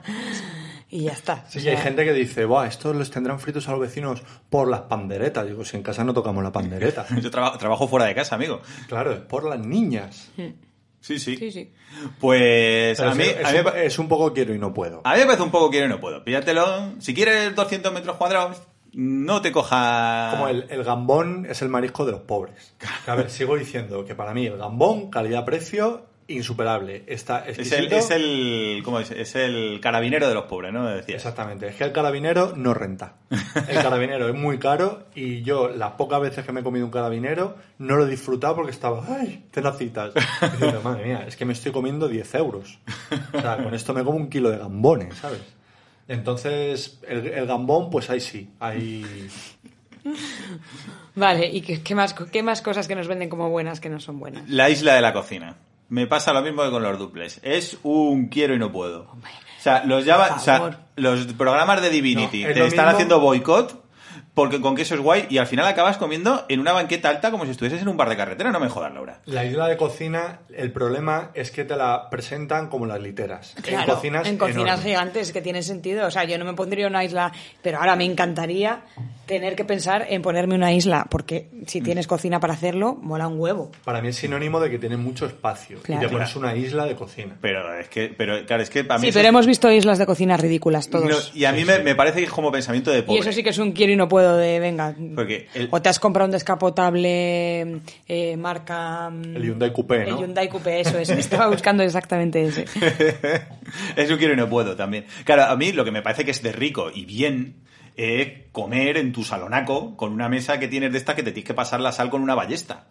y 0.90 1.04
ya 1.06 1.12
está. 1.14 1.44
Sí, 1.50 1.68
O 1.68 1.72
hay 1.72 1.78
gente 1.78 2.06
que 2.06 2.14
dice, 2.14 2.46
Buah, 2.46 2.68
estos 2.68 2.96
les 2.96 3.10
tendrán 3.10 3.40
fritos 3.40 3.68
a 3.68 3.72
los 3.72 3.82
vecinos 3.82 4.22
por 4.50 4.70
las 4.70 4.82
panderetas. 4.82 5.48
Digo, 5.48 5.66
si 5.66 5.76
en 5.76 5.84
casa 5.84 6.04
no 6.04 6.14
tocamos 6.14 6.44
la 6.44 6.52
pandereta. 6.52 7.06
Yo 7.22 7.30
traba- 7.32 7.58
trabajo 7.58 7.88
fuera 7.88 8.06
de 8.06 8.16
casa, 8.16 8.36
amigo. 8.36 8.62
claro, 8.88 9.12
es 9.12 9.20
por 9.20 9.44
las 9.50 9.60
niñas. 9.60 10.30
Sí, 11.02 11.20
sí. 11.20 11.36
Sí, 11.36 11.52
sí. 11.52 11.72
Pues 12.20 12.98
Pero 12.98 13.12
a 13.12 13.16
mí, 13.16 13.24
es, 13.24 13.46
a, 13.46 13.52
mí, 13.52 13.60
un, 13.60 13.78
es 13.78 14.00
un 14.00 14.08
poco 14.08 14.32
quiero 14.34 14.54
y 14.54 14.60
no 14.60 14.74
puedo. 14.74 15.02
a 15.04 15.14
mí 15.14 15.20
me 15.20 15.26
parece 15.26 15.44
un 15.44 15.52
poco 15.52 15.70
quiero 15.70 15.88
y 15.88 15.90
no 15.90 16.00
puedo. 16.00 16.24
Píllatelo. 16.24 16.94
Si 17.00 17.14
quieres 17.14 17.56
200 17.56 17.92
metros 17.92 18.18
cuadrados, 18.18 18.62
no 18.94 19.42
te 19.42 19.52
coja... 19.52 20.30
Como 20.32 20.48
el, 20.48 20.68
el 20.70 20.84
gambón 20.84 21.48
es 21.50 21.62
el 21.62 21.70
marisco 21.70 22.06
de 22.06 22.12
los 22.12 22.22
pobres. 22.22 22.76
A 23.08 23.16
ver, 23.16 23.30
sigo 23.30 23.58
diciendo 23.58 24.06
que 24.06 24.16
para 24.16 24.34
mí 24.34 24.46
el 24.46 24.58
gambón, 24.58 25.10
calidad-precio, 25.10 26.06
insuperable. 26.32 27.04
Está 27.08 27.46
Es 27.48 27.72
el, 27.72 27.92
es 27.92 28.12
el, 28.12 28.82
¿cómo 28.84 29.00
es? 29.00 29.12
Es 29.12 29.36
el 29.36 29.80
carabinero 29.82 30.28
de 30.28 30.34
los 30.34 30.46
pobres, 30.46 30.74
¿no? 30.74 30.86
Decías. 30.88 31.18
Exactamente, 31.18 31.68
es 31.68 31.76
que 31.76 31.84
el 31.84 31.92
carabinero 31.92 32.54
no 32.56 32.74
renta. 32.74 33.16
El 33.68 33.76
carabinero 33.82 34.28
es 34.30 34.36
muy 34.36 34.60
caro 34.60 35.08
y 35.16 35.42
yo 35.44 35.70
las 35.70 35.92
pocas 35.92 36.22
veces 36.22 36.46
que 36.46 36.52
me 36.52 36.62
he 36.62 36.64
comido 36.64 36.86
un 36.86 36.92
carabinero 36.92 37.56
no 37.78 37.96
lo 37.96 38.06
he 38.06 38.10
disfrutado 38.10 38.56
porque 38.56 38.72
estaba, 38.72 39.06
¡ay! 39.08 39.46
Tenacitas. 39.52 40.14
Diciendo, 40.14 40.82
madre 40.84 41.06
mía, 41.06 41.26
es 41.28 41.36
que 41.36 41.46
me 41.46 41.54
estoy 41.54 41.72
comiendo 41.72 42.08
10 42.08 42.36
euros. 42.36 42.80
O 43.34 43.42
sea, 43.42 43.58
con 43.58 43.74
esto 43.74 43.94
me 43.94 44.04
como 44.04 44.18
un 44.18 44.30
kilo 44.30 44.50
de 44.50 44.58
gambones, 44.58 45.16
¿sabes? 45.16 45.42
Entonces, 46.08 47.00
el, 47.08 47.28
el 47.28 47.46
gambón, 47.46 47.90
pues 47.90 48.10
ahí 48.10 48.20
sí, 48.20 48.50
ahí... 48.60 49.30
Vale, 51.16 51.48
¿y 51.48 51.62
qué, 51.62 51.82
qué 51.82 51.96
más, 51.96 52.14
qué 52.14 52.44
más 52.44 52.62
cosas 52.62 52.88
que 52.88 52.96
nos 52.96 53.08
venden 53.08 53.30
como 53.30 53.50
buenas 53.50 53.80
que 53.80 53.90
no 53.90 54.00
son 54.00 54.20
buenas? 54.20 54.50
La 54.50 54.70
isla 54.70 54.96
de 54.96 55.02
la 55.02 55.14
cocina. 55.14 55.56
Me 55.92 56.08
pasa 56.08 56.32
lo 56.32 56.42
mismo 56.42 56.64
que 56.64 56.72
con 56.72 56.82
los 56.82 56.98
duples. 56.98 57.40
Es 57.44 57.78
un 57.84 58.30
quiero 58.30 58.56
y 58.56 58.58
no 58.60 58.72
puedo. 58.72 59.02
O 59.02 59.18
sea, 59.62 59.84
los 59.86 60.06
Java, 60.06 60.36
o 60.38 60.40
sea, 60.40 60.80
los 60.96 61.26
programas 61.34 61.82
de 61.82 61.90
Divinity 61.90 62.44
No, 62.44 62.50
es 62.50 62.54
te 62.56 62.66
están 62.66 62.86
mismo- 62.86 62.92
haciendo 62.96 63.20
boicot 63.20 63.81
porque 64.34 64.62
con 64.62 64.76
que 64.76 64.84
eso 64.84 64.96
es 64.96 65.02
guay 65.02 65.26
y 65.30 65.38
al 65.40 65.48
final 65.48 65.66
acabas 65.68 65.98
comiendo 65.98 66.46
en 66.48 66.60
una 66.60 66.72
banqueta 66.72 67.10
alta 67.10 67.32
como 67.32 67.46
si 67.46 67.52
estuvieses 67.52 67.82
en 67.82 67.88
un 67.90 67.98
bar 67.98 68.10
de 68.10 68.16
carretera. 68.18 68.52
No 68.52 68.60
me 68.60 68.70
jodas, 68.70 68.94
Laura. 68.94 69.20
La 69.26 69.44
isla 69.46 69.68
de 69.68 69.76
cocina, 69.78 70.40
el 70.56 70.72
problema 70.72 71.32
es 71.34 71.52
que 71.52 71.66
te 71.66 71.76
la 71.76 72.10
presentan 72.10 72.68
como 72.70 72.86
las 72.86 73.02
literas. 73.02 73.54
Claro, 73.62 73.84
en 73.84 73.96
cocinas, 73.96 74.28
en 74.28 74.38
cocinas 74.38 74.82
gigantes 74.82 75.32
que 75.32 75.42
tiene 75.42 75.64
sentido. 75.64 76.08
O 76.08 76.12
sea, 76.12 76.24
yo 76.24 76.38
no 76.38 76.46
me 76.46 76.54
pondría 76.54 76.88
una 76.88 77.04
isla, 77.04 77.32
pero 77.62 77.80
ahora 77.80 77.96
me 77.96 78.06
encantaría 78.06 78.82
tener 79.26 79.56
que 79.56 79.64
pensar 79.64 80.06
en 80.10 80.22
ponerme 80.22 80.56
una 80.56 80.74
isla, 80.74 81.08
porque 81.10 81.50
si 81.68 81.80
tienes 81.82 82.06
cocina 82.08 82.40
para 82.42 82.54
hacerlo, 82.54 82.96
mola 83.02 83.28
un 83.28 83.40
huevo. 83.40 83.72
Para 83.86 84.02
mí 84.02 84.10
es 84.10 84.18
sinónimo 84.18 84.60
de 84.60 84.70
que 84.70 84.78
tiene 84.78 84.98
mucho 84.98 85.26
espacio. 85.26 85.80
Claro. 85.82 86.02
Y 86.02 86.06
te 86.06 86.12
pones 86.12 86.36
una 86.36 86.54
isla 86.56 86.86
de 86.86 86.96
cocina. 86.96 87.38
Pero 87.42 87.74
es 87.80 87.88
que, 87.88 88.14
pero 88.18 88.46
claro, 88.46 88.62
es 88.64 88.70
que 88.70 88.84
para 88.84 89.00
mí 89.00 89.08
Sí, 89.08 89.12
pero 89.14 89.24
es- 89.24 89.30
hemos 89.30 89.48
visto 89.48 89.72
islas 89.72 89.98
de 90.00 90.06
cocina 90.06 90.36
ridículas 90.38 90.90
todos. 90.90 91.10
no, 91.10 91.18
y 91.34 91.46
a 91.46 91.54
mí 91.54 91.64
me, 91.64 91.80
me 91.80 91.96
parece 91.96 92.20
que 92.20 92.26
es 92.26 92.32
como 92.32 92.52
pensamiento 92.52 92.92
de 92.92 93.00
Y 93.00 93.02
pobre. 93.04 93.20
eso 93.22 93.32
sí 93.32 93.42
que 93.44 93.52
es 93.52 93.58
un 93.58 93.72
quiero 93.72 93.94
y 93.94 93.96
no 93.96 94.10
puedo 94.10 94.21
de, 94.38 94.60
venga. 94.60 94.96
Porque 95.16 95.48
el- 95.54 95.68
O 95.72 95.82
te 95.82 95.90
has 95.90 96.00
comprado 96.00 96.26
un 96.28 96.32
descapotable 96.32 97.82
eh, 98.08 98.38
marca... 98.38 99.10
El 99.12 99.44
Hyundai 99.44 99.74
Coupé, 99.74 100.06
¿no? 100.06 100.16
El 100.16 100.18
Hyundai 100.24 100.50
Coupé, 100.50 100.82
eso 100.82 100.98
es. 100.98 101.10
Estaba 101.10 101.48
buscando 101.48 101.84
exactamente 101.84 102.44
ese. 102.44 102.66
Eso 103.96 104.18
quiero 104.18 104.34
y 104.34 104.38
no 104.38 104.50
puedo 104.50 104.76
también. 104.76 105.06
Claro, 105.24 105.44
a 105.46 105.56
mí 105.56 105.72
lo 105.72 105.86
que 105.86 105.92
me 105.92 106.02
parece 106.02 106.26
que 106.26 106.32
es 106.32 106.42
de 106.44 106.52
rico 106.52 106.90
y 106.94 107.06
bien 107.06 107.56
es 107.96 108.30
comer 108.52 108.98
en 108.98 109.12
tu 109.14 109.24
salonaco 109.24 109.96
con 109.96 110.12
una 110.14 110.28
mesa 110.30 110.60
que 110.60 110.68
tienes 110.68 110.92
de 110.92 110.98
esta 110.98 111.16
que 111.16 111.24
te 111.24 111.32
tienes 111.32 111.48
que 111.48 111.54
pasar 111.54 111.80
la 111.80 111.92
sal 111.92 112.10
con 112.10 112.22
una 112.22 112.36
ballesta. 112.36 112.88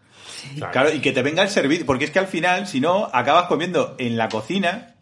Claro, 0.73 0.93
y 0.93 1.01
que 1.01 1.13
te 1.13 1.23
venga 1.23 1.43
el 1.43 1.49
servicio, 1.51 1.85
porque 1.85 2.05
es 2.07 2.11
que 2.11 2.19
al 2.19 2.27
final, 2.27 2.67
si 2.67 2.81
no, 2.81 3.11
acabas 3.13 3.47
comiendo 3.47 3.95
en 3.99 4.17
la 4.17 4.29
cocina, 4.31 4.95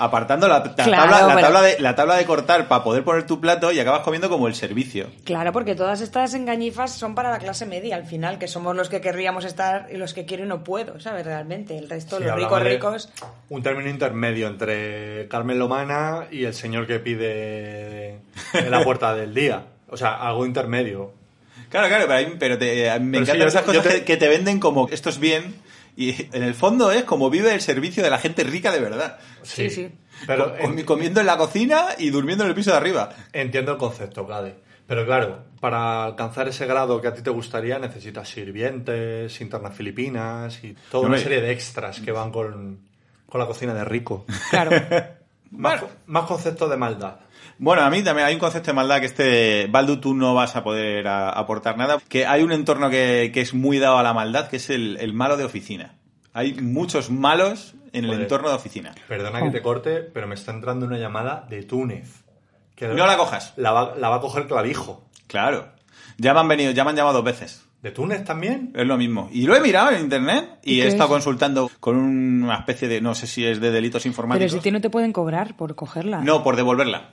apartando 0.00 0.46
la, 0.48 0.60
la 0.60 0.74
Claro, 0.74 0.92
tabla, 0.92 1.20
la, 1.20 1.34
pero- 1.34 1.40
tabla 1.46 1.62
de, 1.62 1.78
la 1.80 1.94
tabla 1.96 2.16
de 2.16 2.24
cortar 2.24 2.68
para 2.68 2.84
poder 2.84 3.02
poner 3.04 3.26
tu 3.26 3.40
plato 3.40 3.72
y 3.72 3.80
acabas 3.80 4.02
comiendo 4.02 4.28
como 4.28 4.46
el 4.46 4.54
servicio. 4.54 5.08
Claro, 5.24 5.52
porque 5.52 5.74
todas 5.74 6.00
estas 6.00 6.34
engañifas 6.34 6.92
son 6.94 7.14
para 7.16 7.30
la 7.30 7.38
clase 7.38 7.66
media 7.66 7.96
al 7.96 8.04
final, 8.06 8.38
que 8.38 8.46
somos 8.48 8.76
los 8.76 8.88
que 8.88 9.00
querríamos 9.00 9.44
estar 9.44 9.88
y 9.92 9.96
los 9.96 10.14
que 10.14 10.24
quiero 10.24 10.44
y 10.44 10.46
no 10.48 10.62
puedo, 10.64 11.00
¿sabes? 11.00 11.26
Realmente. 11.26 11.76
El 11.76 11.90
resto, 11.90 12.18
Sí, 12.18 12.24
los 12.24 12.36
ricos 12.36 12.62
ricos. 12.62 13.08
Un 13.48 13.62
término 13.62 13.90
intermedio 13.90 14.46
entre 14.46 15.26
Carmen 15.28 15.58
Lomana 15.58 16.26
y 16.30 16.44
el 16.44 16.54
señor 16.54 16.86
que 16.86 17.00
pide 17.00 18.08
en 18.54 18.70
la 18.70 18.82
puerta 18.84 19.14
del 19.14 19.34
día. 19.34 19.64
O 19.90 19.96
sea, 19.96 20.14
algo 20.16 20.46
intermedio. 20.46 21.12
Claro, 21.70 21.88
claro, 21.88 22.04
pero, 22.08 22.30
pero 22.38 22.58
te- 22.58 22.88
a 22.88 22.98
mí 22.98 23.06
me 23.06 23.12
Pero 23.18 23.26
sí, 23.26 23.30
encantan 23.32 23.42
yo 23.42 23.48
esas 23.48 23.62
cosas 23.62 23.82
te- 23.82 23.98
que, 24.00 24.04
que 24.04 24.16
te 24.16 24.28
venden 24.28 24.58
como 24.60 24.88
esto 24.90 25.08
es 25.10 25.18
bien 25.18 25.54
y 26.06 26.28
en 26.32 26.42
el 26.42 26.54
fondo 26.54 26.92
es 26.92 27.04
como 27.04 27.28
vive 27.30 27.52
el 27.52 27.60
servicio 27.60 28.02
de 28.02 28.10
la 28.10 28.18
gente 28.18 28.44
rica 28.44 28.70
de 28.72 28.80
verdad. 28.80 29.18
Sí, 29.42 29.68
sí. 29.70 29.90
Pero 30.26 30.54
Com- 30.58 30.78
en- 30.78 30.84
comiendo 30.84 31.20
en 31.20 31.26
la 31.26 31.36
cocina 31.36 31.88
y 31.98 32.10
durmiendo 32.10 32.44
en 32.44 32.50
el 32.50 32.54
piso 32.56 32.70
de 32.70 32.76
arriba. 32.76 33.10
entiendo 33.32 33.72
el 33.72 33.78
concepto, 33.78 34.26
Cade. 34.26 34.54
Pero 34.86 35.04
claro, 35.04 35.44
para 35.60 36.04
alcanzar 36.04 36.48
ese 36.48 36.66
grado 36.66 37.00
que 37.02 37.08
a 37.08 37.14
ti 37.14 37.20
te 37.22 37.30
gustaría 37.30 37.78
necesitas 37.78 38.28
sirvientes, 38.28 39.40
internas 39.40 39.74
filipinas 39.76 40.62
y 40.64 40.74
toda 40.90 41.06
una 41.08 41.18
serie 41.18 41.40
de 41.40 41.52
extras 41.52 42.00
que 42.00 42.10
van 42.12 42.30
con, 42.32 42.80
con 43.28 43.40
la 43.40 43.46
cocina 43.46 43.74
de 43.74 43.84
rico. 43.84 44.24
Claro. 44.50 44.70
Más, 45.50 45.82
más 46.06 46.24
concepto 46.26 46.68
de 46.68 46.76
maldad. 46.76 47.20
Bueno, 47.58 47.82
a 47.82 47.90
mí 47.90 48.02
también 48.02 48.26
hay 48.28 48.34
un 48.34 48.40
concepto 48.40 48.70
de 48.70 48.74
maldad 48.74 49.00
que 49.00 49.06
este 49.06 49.66
Baldu 49.68 49.96
tú 49.98 50.14
no 50.14 50.32
vas 50.34 50.54
a 50.56 50.62
poder 50.62 51.08
a- 51.08 51.30
aportar 51.30 51.76
nada, 51.76 51.98
que 52.08 52.24
hay 52.26 52.42
un 52.42 52.52
entorno 52.52 52.88
que, 52.88 53.30
que 53.34 53.40
es 53.40 53.52
muy 53.54 53.78
dado 53.78 53.98
a 53.98 54.02
la 54.02 54.12
maldad, 54.14 54.48
que 54.48 54.56
es 54.56 54.70
el, 54.70 54.96
el 55.00 55.12
malo 55.12 55.36
de 55.36 55.44
oficina. 55.44 55.96
Hay 56.32 56.54
muchos 56.54 57.10
malos 57.10 57.74
en 57.92 58.04
el 58.04 58.10
Joder. 58.10 58.22
entorno 58.22 58.48
de 58.50 58.54
oficina. 58.54 58.94
Perdona 59.08 59.42
que 59.42 59.50
te 59.50 59.60
corte, 59.62 60.02
pero 60.02 60.28
me 60.28 60.34
está 60.36 60.52
entrando 60.52 60.86
una 60.86 60.98
llamada 60.98 61.46
de 61.50 61.62
Túnez. 61.64 62.22
Que 62.76 62.86
No 62.88 63.06
la 63.06 63.16
cojas. 63.16 63.54
La 63.56 63.72
va, 63.72 63.94
la 63.96 64.08
va 64.08 64.16
a 64.16 64.20
coger 64.20 64.46
clavijo. 64.46 65.04
Claro. 65.26 65.72
Ya 66.16 66.32
me 66.34 66.40
han 66.40 66.48
venido, 66.48 66.70
ya 66.70 66.84
me 66.84 66.90
han 66.90 66.96
llamado 66.96 67.16
dos 67.16 67.24
veces. 67.24 67.64
¿De 67.82 67.90
Túnez 67.90 68.24
también? 68.24 68.72
Es 68.76 68.86
lo 68.86 68.96
mismo. 68.96 69.28
Y 69.32 69.46
lo 69.46 69.56
he 69.56 69.60
mirado 69.60 69.90
en 69.90 70.00
internet 70.02 70.58
y 70.62 70.74
¿Y 70.74 70.82
he 70.82 70.86
estado 70.86 71.04
es? 71.08 71.10
consultando 71.14 71.70
con 71.80 71.96
una 71.96 72.56
especie 72.56 72.86
de, 72.88 73.00
no 73.00 73.14
sé 73.16 73.26
si 73.26 73.44
es 73.44 73.60
de 73.60 73.70
delitos 73.72 74.02
Pero 74.02 74.10
informáticos. 74.10 74.52
si 74.52 74.60
ti 74.60 74.70
no 74.70 74.80
te 74.80 74.90
pueden 74.90 75.12
cobrar 75.12 75.56
por 75.56 75.74
cogerla. 75.74 76.20
No, 76.20 76.42
por 76.44 76.54
devolverla. 76.56 77.10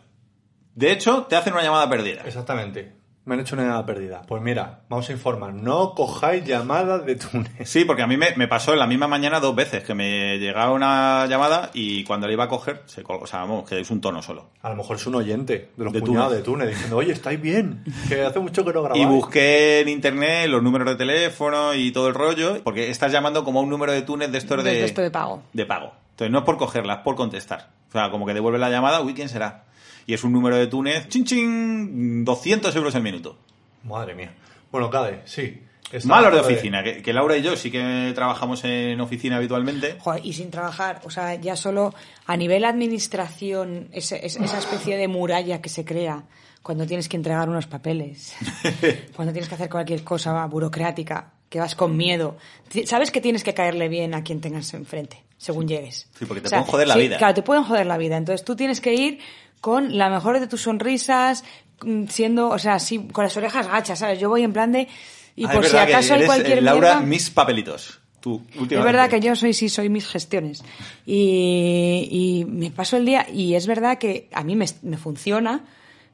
De 0.75 0.91
hecho, 0.91 1.23
te 1.23 1.35
hacen 1.35 1.53
una 1.53 1.63
llamada 1.63 1.89
perdida. 1.89 2.21
Exactamente. 2.25 2.93
Me 3.23 3.33
han 3.33 3.39
hecho 3.39 3.55
una 3.55 3.63
llamada 3.63 3.85
perdida. 3.87 4.21
Pues 4.27 4.43
mira, 4.43 4.81
vamos 4.87 5.09
a 5.09 5.11
informar. 5.11 5.51
No 5.51 5.95
cojáis 5.95 6.43
llamadas 6.43 7.07
de 7.07 7.15
Túnez. 7.15 7.67
Sí, 7.67 7.83
porque 7.83 8.03
a 8.03 8.07
mí 8.07 8.17
me, 8.17 8.35
me 8.35 8.47
pasó 8.47 8.73
en 8.73 8.77
la 8.77 8.85
misma 8.85 9.07
mañana 9.07 9.39
dos 9.39 9.55
veces 9.55 9.83
que 9.83 9.95
me 9.95 10.37
llegaba 10.37 10.71
una 10.73 11.25
llamada 11.25 11.71
y 11.73 12.03
cuando 12.03 12.27
la 12.27 12.33
iba 12.33 12.43
a 12.43 12.47
coger, 12.49 12.83
se 12.85 13.01
colgó. 13.01 13.23
O 13.23 13.27
sea, 13.27 13.39
vamos, 13.39 13.67
que 13.67 13.79
es 13.79 13.89
un 13.89 13.99
tono 13.99 14.21
solo. 14.21 14.51
A 14.61 14.69
lo 14.69 14.75
mejor 14.75 14.97
es 14.97 15.07
un 15.07 15.15
oyente 15.15 15.71
de 15.75 15.83
los 15.83 15.91
De 15.91 16.01
cuñados 16.01 16.27
Túnez. 16.27 16.37
de 16.37 16.43
Túnez 16.43 16.69
diciendo, 16.69 16.97
oye, 16.97 17.13
¿estáis 17.13 17.41
bien? 17.41 17.83
Que 18.07 18.21
hace 18.25 18.37
mucho 18.37 18.63
que 18.63 18.71
no 18.73 18.83
grabáis. 18.83 19.03
Y 19.03 19.07
busqué 19.07 19.79
en 19.79 19.89
internet 19.89 20.47
los 20.47 20.61
números 20.61 20.87
de 20.89 20.95
teléfono 20.95 21.73
y 21.73 21.91
todo 21.91 22.07
el 22.09 22.13
rollo, 22.13 22.61
porque 22.63 22.91
estás 22.91 23.11
llamando 23.11 23.43
como 23.43 23.59
a 23.59 23.63
un 23.63 23.69
número 23.71 23.91
de 23.91 24.03
Túnez 24.03 24.31
de 24.31 24.37
estos 24.37 24.63
de, 24.63 24.71
De 24.71 24.85
esto 24.85 25.01
de 25.01 25.09
pago. 25.09 25.41
de 25.51 25.65
pago. 25.65 25.93
Entonces 26.11 26.31
no 26.31 26.37
es 26.39 26.45
por 26.45 26.57
cogerla, 26.57 26.93
es 26.93 26.99
por 26.99 27.15
contestar. 27.15 27.69
O 27.89 27.91
sea, 27.91 28.11
como 28.11 28.27
que 28.27 28.35
devuelve 28.35 28.59
la 28.59 28.69
llamada, 28.69 29.01
uy, 29.01 29.15
¿quién 29.15 29.29
será? 29.29 29.63
Y 30.07 30.13
es 30.13 30.23
un 30.23 30.31
número 30.33 30.55
de 30.57 30.67
Túnez, 30.67 31.07
chin 31.09 31.25
chin, 31.25 32.23
200 32.25 32.75
euros 32.75 32.93
el 32.95 33.01
minuto. 33.03 33.37
Madre 33.83 34.13
mía. 34.15 34.33
Bueno, 34.71 34.89
Cade, 34.89 35.21
sí. 35.25 35.61
Malos 36.05 36.33
de 36.33 36.39
oficina, 36.39 36.83
que, 36.83 37.01
que 37.01 37.13
Laura 37.13 37.37
y 37.37 37.41
yo 37.43 37.55
sí 37.55 37.69
que 37.71 38.11
trabajamos 38.15 38.63
en 38.65 38.99
oficina 38.99 39.37
habitualmente. 39.37 39.95
Joder, 39.99 40.25
y 40.25 40.33
sin 40.33 40.49
trabajar, 40.51 40.99
o 41.05 41.09
sea, 41.09 41.35
ya 41.35 41.55
solo 41.55 41.93
a 42.25 42.35
nivel 42.35 42.65
administración, 42.65 43.87
ese- 43.91 44.25
es- 44.25 44.35
esa 44.37 44.57
especie 44.57 44.97
de 44.97 45.07
muralla 45.07 45.61
que 45.61 45.69
se 45.69 45.85
crea 45.85 46.23
cuando 46.63 46.85
tienes 46.87 47.07
que 47.07 47.17
entregar 47.17 47.47
unos 47.49 47.67
papeles, 47.67 48.35
cuando 49.15 49.31
tienes 49.31 49.47
que 49.47 49.55
hacer 49.55 49.69
cualquier 49.69 50.03
cosa 50.03 50.45
burocrática, 50.47 51.33
que 51.49 51.59
vas 51.59 51.75
con 51.75 51.95
miedo. 51.95 52.37
Sabes 52.85 53.11
que 53.11 53.21
tienes 53.21 53.43
que 53.43 53.53
caerle 53.53 53.87
bien 53.87 54.15
a 54.15 54.23
quien 54.23 54.41
tengas 54.41 54.73
enfrente, 54.73 55.23
según 55.37 55.67
llegues. 55.67 56.09
Sí, 56.17 56.25
porque 56.25 56.41
te 56.41 56.49
pueden 56.49 56.65
joder 56.65 56.87
la 56.87 56.95
sí, 56.95 57.01
vida. 57.01 57.17
Claro, 57.17 57.33
te 57.35 57.43
pueden 57.43 57.63
joder 57.63 57.85
la 57.85 57.97
vida. 57.97 58.17
Entonces 58.17 58.43
tú 58.43 58.55
tienes 58.55 58.81
que 58.81 58.93
ir 58.95 59.19
con 59.61 59.97
la 59.97 60.09
mejor 60.09 60.39
de 60.39 60.47
tus 60.47 60.61
sonrisas, 60.61 61.43
mm, 61.83 62.05
siendo, 62.07 62.49
o 62.49 62.59
sea, 62.59 62.75
así, 62.75 62.99
con 63.11 63.23
las 63.23 63.35
orejas 63.37 63.67
gachas, 63.67 63.99
¿sabes? 63.99 64.19
Yo 64.19 64.29
voy 64.29 64.43
en 64.43 64.53
plan 64.53 64.71
de... 64.71 64.87
Y 65.35 65.45
Ah, 65.45 65.51
por 65.51 65.65
si 65.65 65.75
acaso 65.75 66.13
hay 66.13 66.19
eres, 66.19 66.27
cualquier 66.27 66.57
eh, 66.59 66.61
Laura, 66.61 66.93
mierda- 66.99 67.05
mis 67.05 67.29
papelitos. 67.29 67.99
Tú, 68.21 68.41
es 68.79 68.83
verdad 68.83 69.07
que 69.09 69.19
yo 69.19 69.35
soy, 69.35 69.53
sí, 69.53 69.69
soy 69.69 69.87
mis 69.89 70.07
gestiones. 70.07 70.63
Y, 71.05 72.07
y 72.11 72.45
me 72.45 72.71
paso 72.71 72.97
el 72.97 73.05
día, 73.05 73.27
y 73.31 73.53
es 73.55 73.67
verdad 73.67 73.97
que 73.97 74.29
a 74.33 74.43
mí 74.43 74.55
me, 74.55 74.65
me 74.81 74.97
funciona, 74.97 75.63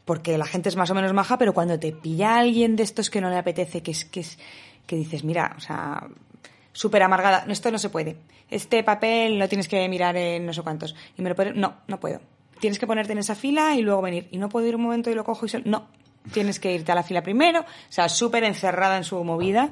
porque 0.06 0.38
la 0.38 0.46
gente 0.46 0.68
es 0.70 0.76
más 0.76 0.90
o 0.90 0.96
menos 0.96 1.14
maja, 1.14 1.38
pero 1.38 1.54
cuando 1.54 1.80
te 1.80 1.92
pilla 1.92 2.38
alguien 2.38 2.76
de 2.76 2.84
estos 2.84 3.10
que 3.10 3.22
no 3.22 3.30
le 3.30 3.38
apetece, 3.38 3.82
que 3.82 3.92
es, 3.92 4.06
que 4.06 4.22
es, 4.22 4.38
que 4.88 4.96
dices, 4.98 5.24
mira, 5.24 5.54
o 5.58 5.62
sea, 5.62 6.08
súper 6.74 7.04
amargada, 7.04 7.46
no, 7.46 7.54
esto 7.54 7.72
no 7.72 7.78
se 7.78 7.90
puede. 7.90 8.18
Este 8.50 8.84
papel 8.84 9.40
lo 9.40 9.48
tienes 9.48 9.68
que 9.70 9.88
mirar 9.88 10.18
en 10.18 10.46
no 10.46 10.54
sé 10.54 10.62
cuántos. 10.64 10.94
Y 11.18 11.22
me 11.22 11.30
lo 11.30 11.36
pone- 11.36 11.54
no, 11.54 11.76
no 11.88 12.00
puedo. 12.00 12.20
Tienes 12.62 12.80
que 12.80 12.88
ponerte 12.88 13.12
en 13.12 13.18
esa 13.18 13.36
fila 13.36 13.76
y 13.76 13.82
luego 13.82 14.02
venir. 14.02 14.30
Y 14.32 14.38
no 14.38 14.48
puedo 14.48 14.66
ir 14.68 14.76
un 14.78 14.84
momento 14.84 15.10
y 15.12 15.16
lo 15.16 15.26
cojo 15.26 15.46
y 15.46 15.50
se- 15.50 15.60
no. 15.66 15.88
Tienes 16.32 16.60
que 16.60 16.72
irte 16.72 16.92
a 16.92 16.96
la 16.96 17.04
fila 17.04 17.22
primero. 17.24 17.60
O 17.62 17.66
sea, 17.90 18.08
súper 18.08 18.44
encerrada 18.46 18.96
en 18.96 19.04
su 19.04 19.22
movida. 19.24 19.72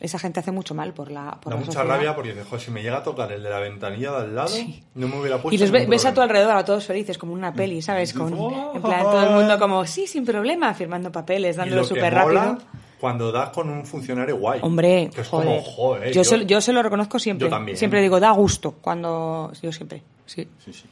Esa 0.00 0.18
gente 0.18 0.40
hace 0.40 0.50
mucho 0.50 0.74
mal 0.74 0.92
por 0.92 1.10
la, 1.10 1.38
por 1.40 1.50
Da 1.52 1.56
la 1.56 1.56
mucha 1.64 1.72
sociedad. 1.72 1.94
rabia 1.96 2.14
porque 2.16 2.34
"Joder, 2.42 2.60
si 2.60 2.70
me 2.72 2.82
llega 2.82 2.98
a 2.98 3.02
tocar 3.04 3.30
el 3.30 3.42
de 3.42 3.48
la 3.48 3.60
ventanilla 3.60 4.10
de 4.10 4.16
al 4.18 4.34
lado, 4.34 4.50
no 4.96 5.08
me 5.08 5.20
hubiera 5.20 5.40
puesto 5.40 5.54
Y 5.54 5.58
los 5.58 5.70
ve- 5.70 5.78
ningún 5.78 5.90
ves 5.92 6.04
a 6.04 6.08
tu 6.10 6.14
problema". 6.16 6.32
alrededor, 6.40 6.56
a 6.58 6.64
todos 6.64 6.84
felices, 6.84 7.16
como 7.16 7.32
una 7.32 7.54
peli, 7.54 7.80
¿sabes? 7.80 8.12
Con, 8.12 8.34
Oh, 8.34 8.72
en 8.74 8.82
plan, 8.82 9.02
todo 9.02 9.22
el 9.22 9.30
mundo 9.30 9.56
como, 9.58 9.86
sí, 9.86 10.06
sin 10.08 10.24
problema, 10.26 10.74
firmando 10.74 11.12
papeles, 11.12 11.54
dándolo 11.56 11.84
súper 11.84 12.12
rápido. 12.12 12.58
Cuando 13.00 13.30
das 13.30 13.50
con 13.50 13.70
un 13.70 13.86
funcionario 13.86 14.36
guay. 14.36 14.60
Hombre, 14.62 15.10
Que 15.14 15.20
es 15.20 15.28
joder. 15.28 15.46
como, 15.48 15.62
joder. 15.62 16.12
yo, 16.12 16.24
se, 16.24 16.44
yo 16.44 16.60
se 16.60 16.72
lo 16.72 16.82
reconozco 16.82 17.18
siempre. 17.20 17.46
Yo 17.46 17.50
también. 17.50 17.76
Siempre 17.78 18.02
digo, 18.02 18.18
da 18.18 18.30
gusto 18.32 18.72
cuando... 18.80 19.52
Yo 19.62 19.70
siempre, 19.72 20.02
sí. 20.26 20.48
Sí, 20.58 20.72
sí. 20.72 20.84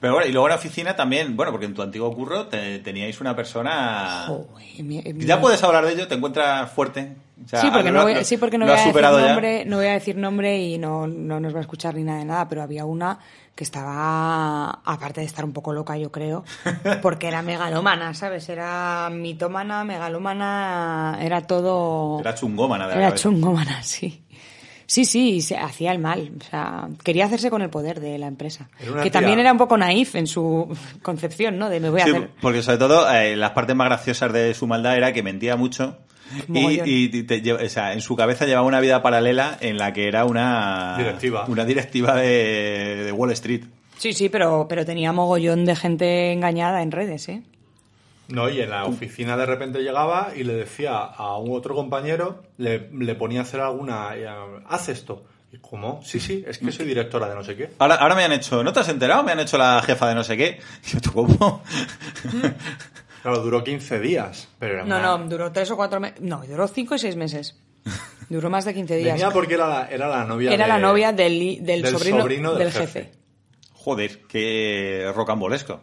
Pero 0.00 0.14
bueno, 0.14 0.28
y 0.28 0.32
luego 0.32 0.46
en 0.46 0.50
la 0.50 0.56
oficina 0.56 0.94
también, 0.94 1.36
bueno, 1.36 1.50
porque 1.52 1.66
en 1.66 1.74
tu 1.74 1.82
antiguo 1.82 2.12
curro 2.14 2.46
te- 2.46 2.78
teníais 2.78 3.20
una 3.20 3.34
persona... 3.34 4.24
Joder, 4.28 4.84
mi- 4.84 5.02
mi- 5.02 5.24
Ya 5.26 5.40
puedes 5.40 5.62
hablar 5.64 5.84
de 5.86 5.92
ello, 5.92 6.06
te 6.08 6.14
encuentras 6.14 6.70
fuerte. 6.70 7.16
O 7.44 7.48
sea, 7.48 7.60
sí, 7.60 7.68
porque 7.72 7.90
lo- 7.90 7.98
no 7.98 8.02
voy, 8.04 8.14
lo- 8.14 8.24
sí, 8.24 8.36
porque 8.36 8.58
no 8.58 8.66
lo 8.66 8.72
voy 8.72 8.78
has 8.80 8.84
a 8.86 8.88
decir 8.88 9.02
ya. 9.02 9.10
nombre, 9.28 9.64
no 9.64 9.76
voy 9.76 9.86
a 9.86 9.92
decir 9.92 10.16
nombre 10.16 10.58
y 10.58 10.78
no, 10.78 11.06
no 11.06 11.40
nos 11.40 11.52
va 11.54 11.58
a 11.58 11.62
escuchar 11.62 11.94
ni 11.94 12.02
nada 12.04 12.18
de 12.18 12.24
nada, 12.24 12.48
pero 12.48 12.62
había 12.62 12.84
una 12.84 13.18
que 13.56 13.64
estaba, 13.64 14.70
aparte 14.84 15.20
de 15.20 15.26
estar 15.26 15.44
un 15.44 15.52
poco 15.52 15.72
loca, 15.72 15.96
yo 15.96 16.12
creo, 16.12 16.44
porque 17.02 17.26
era 17.26 17.42
megalómana, 17.42 18.14
¿sabes? 18.14 18.48
Era 18.48 19.08
mitómana, 19.12 19.82
megalómana, 19.84 21.18
era 21.20 21.40
todo... 21.42 22.20
Era 22.20 22.34
chungómana 22.34 22.84
de 22.86 22.94
la 22.94 23.00
Era 23.00 23.08
cabeza. 23.08 23.22
chungómana, 23.24 23.82
sí. 23.82 24.22
Sí, 24.90 25.04
sí, 25.04 25.42
se 25.42 25.54
hacía 25.58 25.92
el 25.92 25.98
mal. 25.98 26.32
O 26.40 26.44
sea, 26.44 26.88
quería 27.04 27.26
hacerse 27.26 27.50
con 27.50 27.60
el 27.60 27.68
poder 27.68 28.00
de 28.00 28.16
la 28.16 28.26
empresa. 28.26 28.70
Que 28.78 29.02
tía- 29.02 29.10
también 29.12 29.38
era 29.38 29.52
un 29.52 29.58
poco 29.58 29.76
naif 29.76 30.14
en 30.14 30.26
su 30.26 30.66
concepción, 31.02 31.58
¿no? 31.58 31.68
De 31.68 31.78
me 31.78 31.90
voy 31.90 32.00
a 32.00 32.04
Sí, 32.04 32.10
hacer. 32.10 32.30
porque 32.40 32.62
sobre 32.62 32.78
todo 32.78 33.08
eh, 33.12 33.36
las 33.36 33.50
partes 33.50 33.76
más 33.76 33.86
graciosas 33.88 34.32
de 34.32 34.54
su 34.54 34.66
maldad 34.66 34.96
era 34.96 35.12
que 35.12 35.22
mentía 35.22 35.56
mucho 35.56 35.98
y, 36.48 36.80
y 36.84 37.22
te 37.24 37.52
o 37.52 37.68
sea, 37.68 37.92
en 37.92 38.00
su 38.00 38.16
cabeza 38.16 38.46
llevaba 38.46 38.66
una 38.66 38.80
vida 38.80 39.02
paralela 39.02 39.58
en 39.60 39.76
la 39.76 39.92
que 39.92 40.08
era 40.08 40.24
una 40.24 40.94
Directiva. 40.96 41.44
una 41.48 41.64
directiva 41.66 42.16
de, 42.16 43.02
de 43.04 43.12
Wall 43.12 43.32
Street. 43.32 43.64
Sí, 43.98 44.12
sí, 44.14 44.28
pero, 44.30 44.66
pero 44.68 44.86
tenía 44.86 45.12
mogollón 45.12 45.64
de 45.66 45.76
gente 45.76 46.32
engañada 46.32 46.82
en 46.82 46.92
redes, 46.92 47.28
¿eh? 47.28 47.42
No, 48.28 48.48
y 48.48 48.60
en 48.60 48.70
la 48.70 48.84
oficina 48.84 49.36
de 49.36 49.46
repente 49.46 49.80
llegaba 49.80 50.32
y 50.36 50.44
le 50.44 50.54
decía 50.54 50.98
a 50.98 51.36
un 51.38 51.56
otro 51.56 51.74
compañero, 51.74 52.42
le, 52.58 52.90
le 52.92 53.14
ponía 53.14 53.40
a 53.40 53.42
hacer 53.42 53.60
alguna, 53.60 54.10
haz 54.68 54.88
esto. 54.90 55.24
¿Y 55.50 55.56
cómo? 55.58 56.02
Sí, 56.04 56.20
sí, 56.20 56.44
es 56.46 56.58
que 56.58 56.70
soy 56.70 56.84
directora 56.84 57.26
de 57.26 57.34
no 57.34 57.42
sé 57.42 57.56
qué. 57.56 57.70
Ahora, 57.78 57.94
ahora 57.94 58.14
me 58.14 58.22
han 58.24 58.32
hecho, 58.32 58.62
¿no 58.62 58.70
te 58.74 58.80
has 58.80 58.88
enterado? 58.90 59.22
Me 59.22 59.32
han 59.32 59.40
hecho 59.40 59.56
la 59.56 59.80
jefa 59.82 60.06
de 60.08 60.14
no 60.14 60.22
sé 60.22 60.36
qué. 60.36 60.60
Y 60.86 60.90
yo, 60.90 61.00
¿tú 61.00 61.12
cómo? 61.12 61.62
Claro, 63.22 63.40
duró 63.42 63.64
15 63.64 63.98
días, 64.00 64.48
pero 64.58 64.74
era 64.74 64.84
No, 64.84 64.96
una- 64.98 65.18
no, 65.18 65.28
duró 65.28 65.50
tres 65.50 65.70
o 65.72 65.76
cuatro 65.76 65.98
meses. 66.00 66.20
No, 66.20 66.42
duró 66.46 66.68
cinco 66.68 66.94
y 66.94 66.98
seis 66.98 67.16
meses. 67.16 67.58
Duró 68.28 68.50
más 68.50 68.66
de 68.66 68.74
15 68.74 68.96
días. 68.96 69.14
Venía 69.14 69.30
porque 69.30 69.54
era 69.54 69.66
la, 69.66 69.86
era 69.88 70.06
la 70.08 70.22
novia 70.24 70.52
Era 70.52 70.64
de- 70.66 70.68
la 70.68 70.78
novia 70.78 71.12
del, 71.12 71.64
del, 71.64 71.80
del 71.82 71.86
sobrino, 71.96 72.20
sobrino 72.20 72.50
del 72.54 72.58
del 72.58 72.72
jefe. 72.72 73.04
jefe. 73.04 73.12
Joder, 73.72 74.20
qué 74.28 75.10
rocambolesco. 75.14 75.80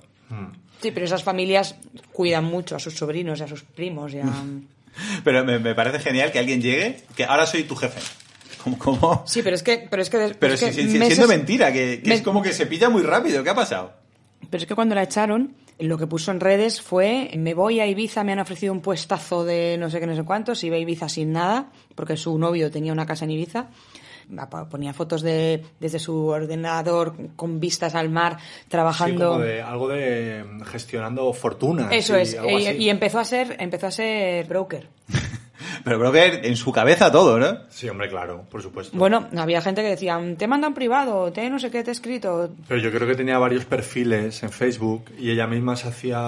Sí, 0.85 0.91
pero 0.91 1.07
esas 1.07 1.23
familias 1.23 1.75
cuidan 2.11 2.45
mucho 2.45 2.75
a 2.75 2.79
sus 2.79 2.93
sobrinos 2.93 3.39
y 3.39 3.43
a 3.43 3.47
sus 3.47 3.63
primos 3.63 4.13
y 4.13 4.19
a... 4.19 4.25
Pero 5.23 5.43
me, 5.43 5.57
me 5.57 5.73
parece 5.73 5.97
genial 5.97 6.31
que 6.31 6.37
alguien 6.37 6.61
llegue, 6.61 7.01
que 7.15 7.25
ahora 7.25 7.47
soy 7.47 7.63
tu 7.63 7.75
jefe. 7.75 7.99
¿Cómo? 8.63 8.77
cómo? 8.77 9.23
Sí, 9.25 9.41
pero 9.41 9.55
es 9.55 9.63
que... 9.63 9.87
Pero 9.89 10.01
es 10.03 10.11
que, 10.11 10.35
Pero 10.39 10.53
es 10.53 10.59
que 10.59 10.67
meses- 10.67 11.07
siendo 11.15 11.27
mentira, 11.27 11.73
que, 11.73 12.03
que 12.03 12.13
es 12.13 12.21
como 12.21 12.43
que 12.43 12.53
se 12.53 12.67
pilla 12.67 12.87
muy 12.89 13.01
rápido. 13.01 13.43
¿Qué 13.43 13.49
ha 13.49 13.55
pasado? 13.55 13.93
Pero 14.47 14.61
es 14.61 14.67
que 14.67 14.75
cuando 14.75 14.93
la 14.93 15.01
echaron, 15.01 15.55
lo 15.79 15.97
que 15.97 16.05
puso 16.05 16.29
en 16.31 16.39
redes 16.39 16.81
fue, 16.83 17.31
me 17.35 17.55
voy 17.55 17.79
a 17.79 17.87
Ibiza, 17.87 18.23
me 18.23 18.33
han 18.33 18.39
ofrecido 18.39 18.71
un 18.73 18.81
puestazo 18.81 19.43
de 19.43 19.77
no 19.79 19.89
sé 19.89 19.99
qué, 19.99 20.05
no 20.05 20.15
sé 20.15 20.23
cuántos, 20.23 20.63
iba 20.63 20.75
a 20.75 20.79
Ibiza 20.79 21.09
sin 21.09 21.31
nada, 21.33 21.71
porque 21.95 22.15
su 22.15 22.37
novio 22.37 22.69
tenía 22.69 22.93
una 22.93 23.07
casa 23.07 23.25
en 23.25 23.31
Ibiza. 23.31 23.69
Ponía 24.69 24.93
fotos 24.93 25.21
de, 25.21 25.63
desde 25.79 25.99
su 25.99 26.27
ordenador 26.27 27.13
con 27.35 27.59
vistas 27.59 27.95
al 27.95 28.09
mar, 28.09 28.37
Sí, 28.39 28.65
trabajando. 28.69 29.29
como 29.33 29.39
de, 29.43 29.61
algo 29.61 29.87
de 29.89 30.43
mm, 30.43 30.61
gestionando 30.63 31.31
fortunas. 31.33 31.91
Eso 31.91 32.17
y 32.17 32.21
es, 32.21 32.35
algo 32.37 32.59
y, 32.59 32.67
así. 32.67 32.77
y 32.77 32.89
empezó 32.89 33.19
a 33.19 33.25
ser, 33.25 33.55
empezó 33.59 33.87
a 33.87 33.91
ser 33.91 34.45
broker. 34.47 34.87
Pero 35.83 35.99
creo 35.99 36.11
que 36.11 36.47
en 36.47 36.55
su 36.55 36.71
cabeza 36.71 37.11
todo, 37.11 37.37
¿no? 37.37 37.59
Sí, 37.69 37.87
hombre, 37.87 38.09
claro, 38.09 38.43
por 38.49 38.61
supuesto. 38.61 38.97
Bueno, 38.97 39.27
había 39.37 39.61
gente 39.61 39.81
que 39.83 39.89
decía, 39.89 40.19
te 40.37 40.47
mandan 40.47 40.73
privado, 40.73 41.31
te 41.31 41.47
no 41.49 41.59
sé 41.59 41.69
qué 41.69 41.83
te 41.83 41.91
he 41.91 41.93
escrito. 41.93 42.49
Pero 42.67 42.81
yo 42.81 42.91
creo 42.91 43.07
que 43.07 43.15
tenía 43.15 43.37
varios 43.37 43.65
perfiles 43.65 44.41
en 44.43 44.49
Facebook 44.51 45.05
y 45.19 45.29
ella 45.31 45.45
misma 45.47 45.75
se 45.75 45.87
hacía 45.87 46.19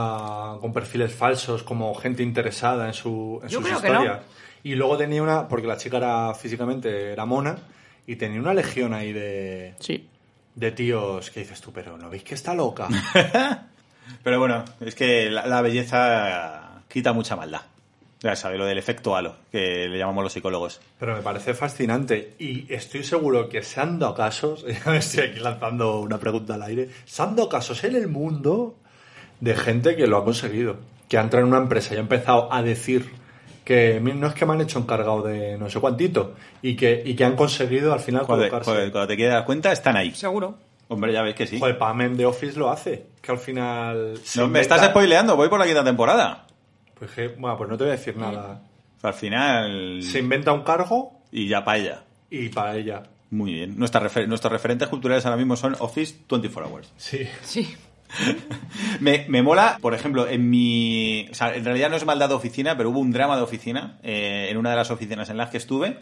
con 0.62 0.74
perfiles 0.74 1.12
falsos, 1.14 1.64
como 1.64 1.94
gente 1.96 2.22
interesada 2.24 2.88
en, 2.88 2.94
su, 2.94 3.40
en 3.44 3.50
Yo 3.50 3.60
sus 3.60 3.68
creo 3.68 3.82
que 3.82 3.88
historias. 3.88 4.18
no. 4.18 4.24
Y 4.64 4.76
luego 4.76 4.98
tenía 4.98 5.24
una, 5.24 5.48
porque 5.48 5.68
la 5.68 5.78
chica 5.78 5.98
era 5.98 6.34
físicamente 6.34 7.12
era 7.12 7.26
mona, 7.26 7.58
y 8.08 8.16
tenía 8.16 8.40
una 8.40 8.54
legión 8.56 8.94
ahí 8.94 9.14
de, 9.14 9.76
Sí. 9.80 10.08
de 10.56 10.72
tíos 10.72 11.30
que 11.30 11.42
dices 11.42 11.62
tú, 11.62 11.72
pero 11.72 11.98
¿no 11.98 12.10
veis 12.10 12.24
que 12.24 12.34
está 12.34 12.56
loca? 12.56 12.88
Pero 14.24 14.40
bueno, 14.40 14.64
es 14.80 14.96
que 14.96 15.30
la, 15.30 15.46
la 15.48 15.62
belleza 15.62 16.82
quita 16.88 17.12
mucha 17.12 17.36
maldad. 17.36 17.62
Ya 18.22 18.36
sabes, 18.38 18.58
lo 18.58 18.66
del 18.66 18.78
efecto 18.78 19.16
halo, 19.16 19.36
que 19.52 19.88
le 19.90 19.98
llamamos 19.98 20.24
los 20.24 20.34
psicólogos. 20.34 20.80
Pero 20.98 21.14
me 21.16 21.22
parece 21.22 21.54
fascinante 21.54 22.34
y 22.40 22.74
estoy 22.74 23.04
seguro 23.04 23.48
que 23.50 23.62
se 23.64 23.80
han 23.82 24.00
dado 24.00 24.16
casos, 24.16 24.66
estoy 24.94 25.26
aquí 25.26 25.40
lanzando 25.40 26.00
una 26.00 26.18
pregunta 26.18 26.56
al 26.56 26.64
aire, 26.64 26.90
se 27.06 27.22
han 27.22 27.36
dado 27.36 27.50
casos 27.50 27.84
en 27.84 27.96
el 27.96 28.08
mundo 28.08 28.76
de 29.42 29.56
gente 29.56 29.96
que 29.98 30.08
lo 30.08 30.18
ha 30.18 30.24
conseguido, 30.24 30.78
que 31.10 31.18
ha 31.18 31.22
entrado 31.22 31.46
en 31.46 31.52
una 31.54 31.62
empresa 31.62 31.94
y 31.94 31.98
ha 31.98 32.00
empezado 32.00 32.52
a 32.52 32.64
decir 32.64 33.12
que 33.68 34.00
"Mi- 34.00 34.14
no 34.14 34.28
es 34.28 34.34
que 34.34 34.46
me 34.46 34.54
han 34.54 34.62
hecho 34.62 34.80
encargado 34.80 35.24
de 35.24 35.58
no 35.58 35.70
sé 35.70 35.80
cuantito 35.82 36.36
y 36.62 36.76
que, 36.78 37.04
y 37.06 37.16
que 37.16 37.26
han 37.26 37.36
conseguido 37.36 37.92
al 37.92 38.00
final 38.00 38.26
Cuando, 38.26 38.46
colocarse. 38.46 38.72
cuando- 38.72 38.92
cuando 38.94 39.08
te 39.10 39.16
quieres 39.18 39.34
dar 39.34 39.44
cuenta, 39.46 39.72
están 39.74 39.98
ahí. 39.98 40.12
Seguro. 40.16 40.56
Hombre, 40.88 41.12
ya 41.12 41.22
ves 41.22 41.36
que 41.36 41.46
sí. 41.46 41.60
Joder, 41.60 41.78
Pam 41.78 42.16
de 42.16 42.26
Office 42.26 42.58
lo 42.58 42.70
hace, 42.70 43.08
que 43.22 43.32
al 43.34 43.40
final... 43.40 44.14
No, 44.38 44.48
me 44.48 44.62
estás 44.62 44.86
spoileando, 44.86 45.36
voy 45.36 45.50
por 45.50 45.60
la 45.60 45.66
quinta 45.66 45.84
temporada. 45.84 46.48
Pues, 46.98 47.12
que- 47.12 47.28
bueno, 47.28 47.58
pues 47.58 47.70
no 47.70 47.78
te 47.78 47.84
voy 47.84 47.92
a 47.94 47.98
decir 47.98 48.16
nada. 48.16 48.62
Al 49.02 49.14
final... 49.14 50.02
Se 50.02 50.20
inventa 50.20 50.54
un 50.54 50.62
cargo 50.64 51.20
Y 51.32 51.50
ya 51.50 51.64
para 51.66 51.78
ella. 51.78 52.04
y 52.30 52.48
para 52.50 52.78
ella. 52.78 53.04
Muy 53.32 53.54
bien. 53.54 53.78
Nuestra 53.78 54.00
refer- 54.02 54.28
nuestros 54.28 54.54
referentes 54.54 54.88
culturales 54.88 55.26
ahora 55.26 55.36
mismo 55.36 55.58
son 55.58 55.76
Office 55.80 56.16
24 56.30 56.72
Hours. 56.72 56.90
Sí. 56.96 57.28
Sí. 57.44 57.76
Me, 59.00 59.42
mola, 59.42 59.78
por 59.82 59.94
ejemplo, 59.94 60.28
en 60.28 60.50
mi... 60.50 61.28
O 61.32 61.36
sea, 61.36 61.56
en 61.56 61.66
realidad 61.66 61.90
no 61.90 61.96
es 61.96 62.06
maldad 62.06 62.30
de 62.30 62.36
oficina, 62.36 62.78
pero 62.78 62.90
hubo 62.90 63.00
un 63.00 63.12
drama 63.12 63.36
de 63.36 63.44
oficina 63.44 64.00
eh, 64.04 64.48
en 64.50 64.58
una 64.58 64.72
de 64.72 64.76
las 64.76 64.92
oficinas 64.92 65.30
en 65.30 65.38
las 65.38 65.50
que 65.50 65.58
estuve. 65.58 66.00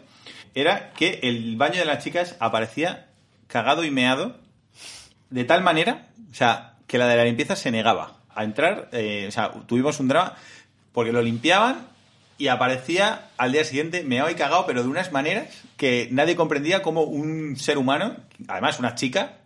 Era 0.54 0.92
que 0.92 1.20
el 1.22 1.56
baño 1.56 1.78
de 1.78 1.84
las 1.84 2.02
chicas 2.02 2.36
aparecía 2.40 3.08
cagado 3.46 3.84
y 3.84 3.90
meado 3.90 4.36
de 5.30 5.44
tal 5.44 5.62
manera, 5.62 6.08
o 6.30 6.34
sea, 6.34 6.74
que 6.86 6.98
la 6.98 7.08
de 7.08 7.16
la 7.16 7.24
limpieza 7.24 7.56
se 7.56 7.70
negaba 7.70 8.18
a 8.34 8.44
entrar. 8.44 8.88
eh, 8.92 9.26
o 9.28 9.30
sea, 9.30 9.52
tuvimos 9.66 10.00
un 10.00 10.08
drama 10.08 10.34
porque 10.92 11.12
lo 11.12 11.20
limpiaban 11.20 11.88
y 12.38 12.48
aparecía 12.48 13.28
al 13.36 13.52
día 13.52 13.64
siguiente 13.64 14.02
meado 14.02 14.30
y 14.30 14.34
cagado, 14.34 14.66
pero 14.66 14.82
de 14.82 14.88
unas 14.88 15.12
maneras 15.12 15.48
que 15.76 16.08
nadie 16.10 16.36
comprendía 16.36 16.82
cómo 16.82 17.02
un 17.02 17.56
ser 17.56 17.78
humano, 17.78 18.16
además 18.48 18.78
una 18.78 18.94
chica, 18.94 19.38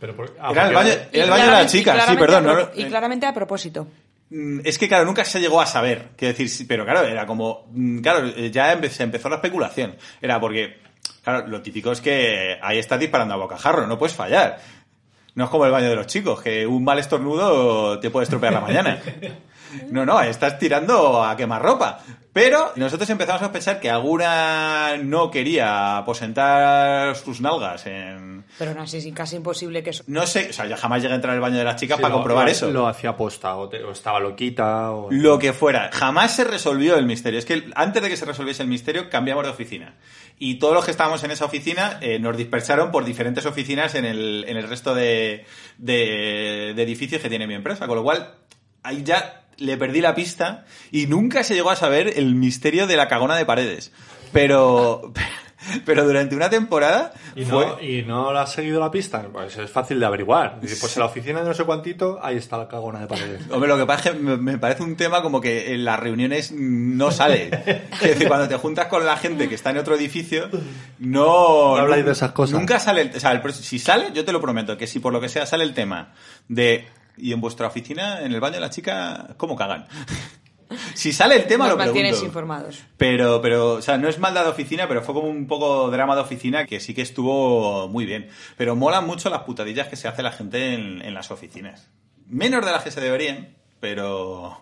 Pero 0.00 0.14
por- 0.16 0.36
ah, 0.40 0.50
Era 0.52 0.68
el 0.68 0.74
baño- 0.74 0.92
Era 1.12 1.24
el 1.24 1.30
baño 1.30 1.44
de 1.46 1.50
la 1.50 1.66
chica, 1.66 2.06
sí, 2.06 2.16
perdón, 2.16 2.44
no 2.44 2.68
y 2.74 2.84
claramente 2.84 3.26
a 3.26 3.32
propósito. 3.34 3.86
Mm, 4.30 4.60
Es 4.64 4.78
que, 4.78 4.88
claro, 4.88 5.04
nunca 5.04 5.24
se 5.24 5.40
llegó 5.40 5.60
a 5.60 5.66
saber. 5.66 6.08
Quiero 6.16 6.36
decir, 6.36 6.66
pero 6.66 6.84
claro, 6.84 7.06
era 7.06 7.26
como. 7.26 7.66
mm, 7.72 7.98
Claro, 8.00 8.26
eh, 8.26 8.50
ya 8.50 8.74
empe- 8.78 8.88
se 8.88 9.02
empezó 9.02 9.28
la 9.28 9.36
especulación. 9.36 9.96
Era 10.20 10.40
porque, 10.40 10.78
claro, 11.22 11.46
lo 11.46 11.62
típico 11.62 11.92
es 11.92 12.00
que 12.00 12.58
ahí 12.62 12.78
estás 12.78 12.98
disparando 12.98 13.34
a 13.34 13.36
bocajarro, 13.36 13.86
no 13.86 13.98
puedes 13.98 14.16
fallar. 14.16 14.58
No 15.34 15.44
es 15.44 15.50
como 15.50 15.66
el 15.66 15.72
baño 15.72 15.88
de 15.88 15.96
los 15.96 16.06
chicos, 16.06 16.40
que 16.42 16.66
un 16.66 16.84
mal 16.84 16.98
estornudo 16.98 17.98
te 17.98 18.10
puede 18.10 18.24
estropear 18.24 18.52
la 18.52 18.60
mañana. 18.60 18.98
No, 19.90 20.04
no, 20.06 20.20
estás 20.20 20.58
tirando 20.58 21.22
a 21.24 21.36
quemar 21.36 21.62
ropa. 21.62 22.00
Pero 22.32 22.72
nosotros 22.74 23.08
empezamos 23.10 23.40
a 23.42 23.44
sospechar 23.44 23.78
que 23.78 23.88
alguna 23.90 24.96
no 25.02 25.30
quería 25.30 25.98
aposentar 25.98 27.14
sus 27.16 27.40
nalgas 27.40 27.86
en. 27.86 28.44
Pero 28.58 28.74
no, 28.74 28.86
sí, 28.88 29.00
sí, 29.00 29.12
casi 29.12 29.36
imposible 29.36 29.82
que 29.84 29.90
eso. 29.90 30.02
No 30.08 30.26
sé, 30.26 30.48
o 30.50 30.52
sea, 30.52 30.66
ya 30.66 30.76
jamás 30.76 31.00
llegué 31.00 31.12
a 31.12 31.16
entrar 31.16 31.34
al 31.34 31.40
baño 31.40 31.58
de 31.58 31.64
las 31.64 31.76
chicas 31.76 31.96
Sí, 31.96 32.02
para 32.02 32.12
lo- 32.14 32.18
comprobar 32.20 32.46
lo- 32.46 32.50
eso. 32.50 32.70
Lo 32.70 32.86
hacía 32.88 33.10
aposta, 33.10 33.54
o, 33.56 33.68
te- 33.68 33.84
o 33.84 33.92
estaba 33.92 34.18
loquita, 34.18 34.90
o... 34.90 35.08
Lo 35.12 35.38
que 35.38 35.52
fuera. 35.52 35.90
Jamás 35.92 36.34
se 36.34 36.42
resolvió 36.44 36.96
el 36.96 37.06
misterio. 37.06 37.38
Es 37.38 37.44
que 37.46 37.70
antes 37.76 38.02
de 38.02 38.08
que 38.08 38.16
se 38.16 38.24
resolviese 38.24 38.62
el 38.62 38.68
misterio, 38.68 39.08
cambiamos 39.10 39.44
de 39.44 39.50
oficina. 39.50 39.94
Y 40.36 40.56
todos 40.58 40.74
los 40.74 40.84
que 40.84 40.90
estábamos 40.90 41.22
en 41.22 41.30
esa 41.30 41.44
oficina 41.44 41.98
eh, 42.00 42.18
nos 42.18 42.36
dispersaron 42.36 42.90
por 42.90 43.04
diferentes 43.04 43.46
oficinas 43.46 43.94
en 43.94 44.04
el, 44.04 44.44
en 44.48 44.56
el 44.56 44.68
resto 44.68 44.92
de, 44.94 45.44
de- 45.78 46.72
de 46.74 46.82
edificios 46.82 47.22
que 47.22 47.28
tiene 47.28 47.46
mi 47.46 47.54
empresa. 47.54 47.86
Con 47.86 47.96
lo 47.96 48.02
cual, 48.02 48.34
ahí 48.82 49.02
ya 49.04 49.43
le 49.58 49.76
perdí 49.76 50.00
la 50.00 50.14
pista 50.14 50.64
y 50.90 51.06
nunca 51.06 51.44
se 51.44 51.54
llegó 51.54 51.70
a 51.70 51.76
saber 51.76 52.12
el 52.16 52.34
misterio 52.34 52.86
de 52.86 52.96
la 52.96 53.08
cagona 53.08 53.36
de 53.36 53.46
paredes. 53.46 53.92
Pero, 54.32 55.12
pero 55.86 56.04
durante 56.04 56.34
una 56.34 56.50
temporada 56.50 57.12
¿Y 57.36 57.44
fue... 57.44 57.66
no, 57.66 57.80
¿Y 57.80 58.02
no 58.02 58.32
la 58.32 58.42
has 58.42 58.52
seguido 58.52 58.80
la 58.80 58.90
pista? 58.90 59.22
Pues 59.32 59.56
es 59.56 59.70
fácil 59.70 60.00
de 60.00 60.06
averiguar. 60.06 60.60
Dice, 60.60 60.76
Pues 60.80 60.96
en 60.96 61.00
la 61.00 61.06
oficina 61.06 61.40
de 61.40 61.48
no 61.48 61.54
sé 61.54 61.64
cuantito, 61.64 62.18
ahí 62.22 62.36
está 62.36 62.58
la 62.58 62.68
cagona 62.68 63.00
de 63.00 63.06
paredes. 63.06 63.42
Hombre, 63.50 63.68
lo 63.68 63.78
que 63.78 63.86
pasa 63.86 64.10
es 64.10 64.16
que 64.16 64.20
me, 64.20 64.58
parece 64.58 64.82
un 64.82 64.96
tema 64.96 65.22
como 65.22 65.40
que 65.40 65.72
en 65.74 65.84
las 65.84 65.98
reuniones 66.00 66.52
no 66.52 67.10
sale. 67.10 67.50
Es 67.94 68.10
decir, 68.10 68.28
cuando 68.28 68.48
te 68.48 68.56
juntas 68.56 68.86
con 68.88 69.06
la 69.06 69.16
gente 69.16 69.48
que 69.48 69.54
está 69.54 69.70
en 69.70 69.78
otro 69.78 69.94
edificio, 69.94 70.48
no... 70.98 71.76
No 71.76 71.82
habláis 71.82 72.04
de 72.04 72.12
esas 72.12 72.32
cosas. 72.32 72.58
Nunca 72.58 72.78
sale... 72.78 73.02
el- 73.02 73.16
o 73.16 73.20
sea, 73.20 73.32
el 73.32 73.52
si 73.54 73.78
sale, 73.78 74.10
yo 74.12 74.24
te 74.24 74.32
lo 74.32 74.40
prometo, 74.40 74.76
que 74.76 74.86
si 74.86 74.98
por 74.98 75.12
lo 75.12 75.20
que 75.20 75.28
sea 75.28 75.46
sale 75.46 75.64
el 75.64 75.74
tema 75.74 76.12
de... 76.48 76.86
Y 77.16 77.32
en 77.32 77.40
vuestra 77.40 77.66
oficina, 77.66 78.22
en 78.22 78.32
el 78.32 78.40
baño 78.40 78.54
de 78.54 78.60
la 78.60 78.70
chica, 78.70 79.34
¿cómo 79.36 79.56
cagan? 79.56 79.86
si 80.94 81.12
sale 81.12 81.36
el 81.36 81.46
tema, 81.46 81.68
Nos 81.68 81.78
lo 81.78 81.92
pregunto. 81.92 82.24
informados. 82.24 82.82
Pero, 82.96 83.40
pero, 83.40 83.74
o 83.74 83.82
sea, 83.82 83.98
no 83.98 84.08
es 84.08 84.18
maldad 84.18 84.44
de 84.44 84.50
oficina, 84.50 84.88
pero 84.88 85.02
fue 85.02 85.14
como 85.14 85.28
un 85.28 85.46
poco 85.46 85.90
drama 85.90 86.14
de 86.14 86.22
oficina 86.22 86.66
que 86.66 86.80
sí 86.80 86.94
que 86.94 87.02
estuvo 87.02 87.88
muy 87.88 88.06
bien. 88.06 88.28
Pero 88.56 88.76
molan 88.76 89.06
mucho 89.06 89.30
las 89.30 89.42
putadillas 89.42 89.88
que 89.88 89.96
se 89.96 90.08
hace 90.08 90.22
la 90.22 90.32
gente 90.32 90.74
en, 90.74 91.02
en 91.02 91.14
las 91.14 91.30
oficinas. 91.30 91.88
Menos 92.26 92.64
de 92.64 92.72
las 92.72 92.82
que 92.82 92.90
se 92.90 93.00
deberían, 93.00 93.56
pero... 93.80 94.60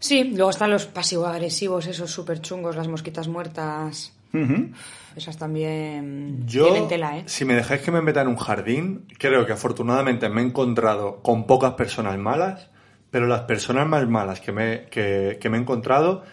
Sí, 0.00 0.24
luego 0.24 0.50
están 0.50 0.70
los 0.70 0.86
pasivo-agresivos, 0.86 1.86
esos 1.86 2.10
súper 2.10 2.40
chungos, 2.40 2.76
las 2.76 2.88
mosquitas 2.88 3.28
muertas. 3.28 4.12
Ujú. 4.32 4.72
Esas 5.16 5.36
también 5.38 6.46
Yo, 6.46 6.64
tienen 6.64 6.88
tela, 6.88 7.18
¿eh? 7.18 7.22
si 7.26 7.44
me 7.44 7.54
dejáis 7.54 7.80
que 7.80 7.90
me 7.90 8.02
meta 8.02 8.20
en 8.20 8.28
un 8.28 8.36
jardín, 8.36 9.06
creo 9.18 9.46
que 9.46 9.52
afortunadamente 9.52 10.28
me 10.28 10.42
he 10.42 10.44
encontrado 10.44 11.22
con 11.22 11.46
pocas 11.46 11.72
personas 11.74 12.16
malas, 12.18 12.70
pero 13.10 13.26
las 13.26 13.42
personas 13.42 13.88
más 13.88 14.06
malas 14.08 14.40
que 14.40 14.52
me, 14.52 14.84
que, 14.90 15.38
que 15.40 15.48
me 15.48 15.56
he 15.56 15.60
encontrado 15.60 16.24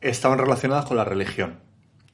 estaban 0.00 0.38
relacionadas 0.38 0.84
con 0.86 0.96
la 0.96 1.04
religión. 1.04 1.58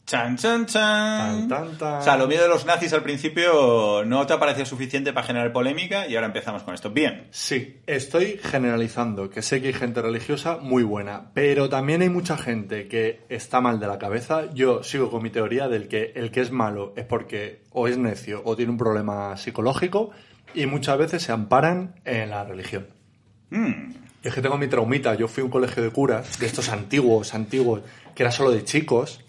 Chan, 0.08 0.38
chan, 0.38 0.64
chan. 0.64 1.46
Tan, 1.46 1.48
tan, 1.48 1.76
tan. 1.76 1.98
O 1.98 2.02
sea, 2.02 2.16
lo 2.16 2.26
miedo 2.26 2.44
de 2.44 2.48
los 2.48 2.64
nazis 2.64 2.94
al 2.94 3.02
principio 3.02 4.02
no 4.06 4.26
te 4.26 4.32
ha 4.32 4.40
parecido 4.40 4.64
suficiente 4.64 5.12
para 5.12 5.26
generar 5.26 5.52
polémica 5.52 6.08
y 6.08 6.14
ahora 6.14 6.28
empezamos 6.28 6.62
con 6.62 6.72
esto. 6.72 6.88
Bien. 6.88 7.26
Sí, 7.30 7.82
estoy 7.86 8.40
generalizando, 8.42 9.28
que 9.28 9.42
sé 9.42 9.60
que 9.60 9.66
hay 9.66 9.74
gente 9.74 10.00
religiosa 10.00 10.56
muy 10.62 10.82
buena, 10.82 11.30
pero 11.34 11.68
también 11.68 12.00
hay 12.00 12.08
mucha 12.08 12.38
gente 12.38 12.88
que 12.88 13.20
está 13.28 13.60
mal 13.60 13.80
de 13.80 13.86
la 13.86 13.98
cabeza. 13.98 14.50
Yo 14.54 14.82
sigo 14.82 15.10
con 15.10 15.22
mi 15.22 15.28
teoría 15.28 15.68
del 15.68 15.88
que 15.88 16.12
el 16.14 16.30
que 16.30 16.40
es 16.40 16.52
malo 16.52 16.94
es 16.96 17.04
porque 17.04 17.60
o 17.72 17.86
es 17.86 17.98
necio 17.98 18.40
o 18.46 18.56
tiene 18.56 18.72
un 18.72 18.78
problema 18.78 19.36
psicológico 19.36 20.12
y 20.54 20.64
muchas 20.64 20.96
veces 20.96 21.22
se 21.22 21.32
amparan 21.32 21.96
en 22.06 22.30
la 22.30 22.44
religión. 22.44 22.86
Mm. 23.50 23.92
Es 24.22 24.32
que 24.32 24.40
tengo 24.40 24.56
mi 24.56 24.68
traumita. 24.68 25.14
Yo 25.16 25.28
fui 25.28 25.42
a 25.42 25.44
un 25.44 25.50
colegio 25.50 25.82
de 25.82 25.90
curas, 25.90 26.38
de 26.38 26.46
estos 26.46 26.70
antiguos, 26.70 27.34
antiguos, 27.34 27.82
que 28.14 28.22
era 28.22 28.32
solo 28.32 28.50
de 28.50 28.64
chicos, 28.64 29.22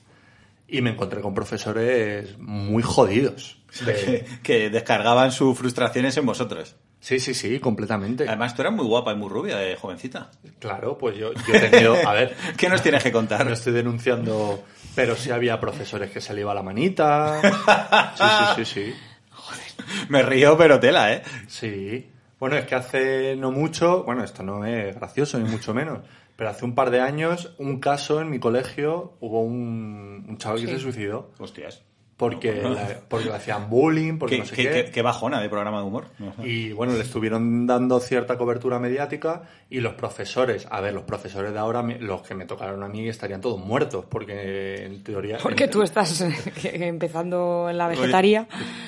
y 0.72 0.82
me 0.82 0.92
encontré 0.92 1.22
con 1.22 1.34
profesores 1.34 2.38
muy 2.38 2.84
jodidos. 2.84 3.58
De- 3.86 4.26
Que, 4.44 4.70
descargaban 4.70 5.32
sus 5.32 5.58
frustraciones 5.58 6.18
en 6.18 6.26
vosotros. 6.26 6.76
Sí, 7.02 7.20
sí, 7.20 7.34
sí, 7.34 7.60
completamente. 7.60 8.28
Además, 8.28 8.56
tú 8.56 8.62
eras 8.62 8.74
muy 8.74 8.86
guapa 8.86 9.14
y 9.14 9.16
muy 9.16 9.30
rubia 9.30 9.56
de 9.58 9.76
jovencita. 9.78 10.32
Claro, 10.60 10.98
pues 10.98 11.18
yo, 11.18 11.32
yo 11.34 11.54
he 11.54 11.60
tenido, 11.70 11.96
a 12.06 12.14
ver, 12.14 12.36
¿Qué 12.58 12.68
nos 12.68 12.82
tienes 12.82 13.02
que 13.04 13.12
contar? 13.12 13.46
no 13.46 13.54
estoy 13.54 13.72
denunciando, 13.74 14.64
pero 14.96 15.16
sí 15.16 15.32
había 15.32 15.60
profesores 15.62 16.12
que 16.12 16.20
se 16.20 16.34
le 16.34 16.42
iba 16.42 16.54
la 16.54 16.62
manita. 16.64 17.40
Sí, 18.18 18.24
sí, 18.56 18.66
sí, 18.66 18.84
sí. 18.86 18.96
Me 20.10 20.22
río, 20.24 20.58
pero 20.58 20.80
tela, 20.80 21.14
¿eh? 21.14 21.24
Sí. 21.48 22.10
Bueno, 22.40 22.56
es 22.58 22.66
que 22.66 22.76
hace 22.76 23.36
no 23.36 23.52
mucho, 23.52 24.04
bueno, 24.04 24.24
esto 24.24 24.44
no 24.44 24.66
es 24.66 24.96
gracioso 24.96 25.38
ni 25.40 25.50
mucho 25.50 25.74
menos, 25.74 26.00
pero 26.40 26.50
hace 26.52 26.64
un 26.66 26.74
par 26.74 26.90
de 26.90 27.02
años, 27.02 27.54
un 27.60 27.80
caso 27.80 28.20
en 28.22 28.30
mi 28.32 28.40
colegio, 28.40 29.14
hubo 29.20 29.42
un, 29.44 30.26
un 30.28 30.38
chaval 30.38 30.62
que 30.62 30.68
se 30.68 30.80
suicidó. 30.80 31.30
Hostias. 31.38 31.84
porque, 32.16 32.54
la- 32.64 33.00
porque 33.08 33.28
le 33.30 33.36
hacían 33.36 33.70
bullying, 33.70 34.18
porque 34.18 34.36
Qué, 34.36 34.42
no 34.42 34.46
sé 34.48 34.56
qué- 34.56 34.64
qué. 34.64 34.70
qué- 34.86 34.92
qué 34.92 35.02
bajona 35.02 35.40
de 35.42 35.48
programa 35.48 35.80
de 35.80 35.86
humor. 35.88 36.06
Y 36.44 36.72
bueno, 36.74 36.92
le 36.94 37.00
estuvieron 37.02 37.66
dando 37.66 38.00
cierta 38.02 38.38
cobertura 38.38 38.78
mediática 38.80 39.44
y 39.70 39.80
los 39.80 39.94
profesores, 39.94 40.68
a 40.70 40.82
ver, 40.82 40.94
los 40.94 41.04
profesores 41.04 41.54
de 41.54 41.60
ahora, 41.60 41.82
me- 41.82 41.98
los 42.00 42.22
que 42.22 42.36
me 42.36 42.46
tocaron 42.46 42.84
a 42.84 42.90
mí, 42.90 43.08
estarían 43.08 43.40
todos 43.40 43.58
muertos, 43.60 44.04
porque 44.10 44.86
en 44.86 45.02
teoría... 45.04 45.38
Porque 45.42 45.66
en- 45.66 45.70
tú 45.70 45.82
estás 45.82 46.20
eh, 46.20 46.34
empezando 46.88 47.68
en 47.70 47.78
la 47.78 47.88
vegetaría, 47.88 48.48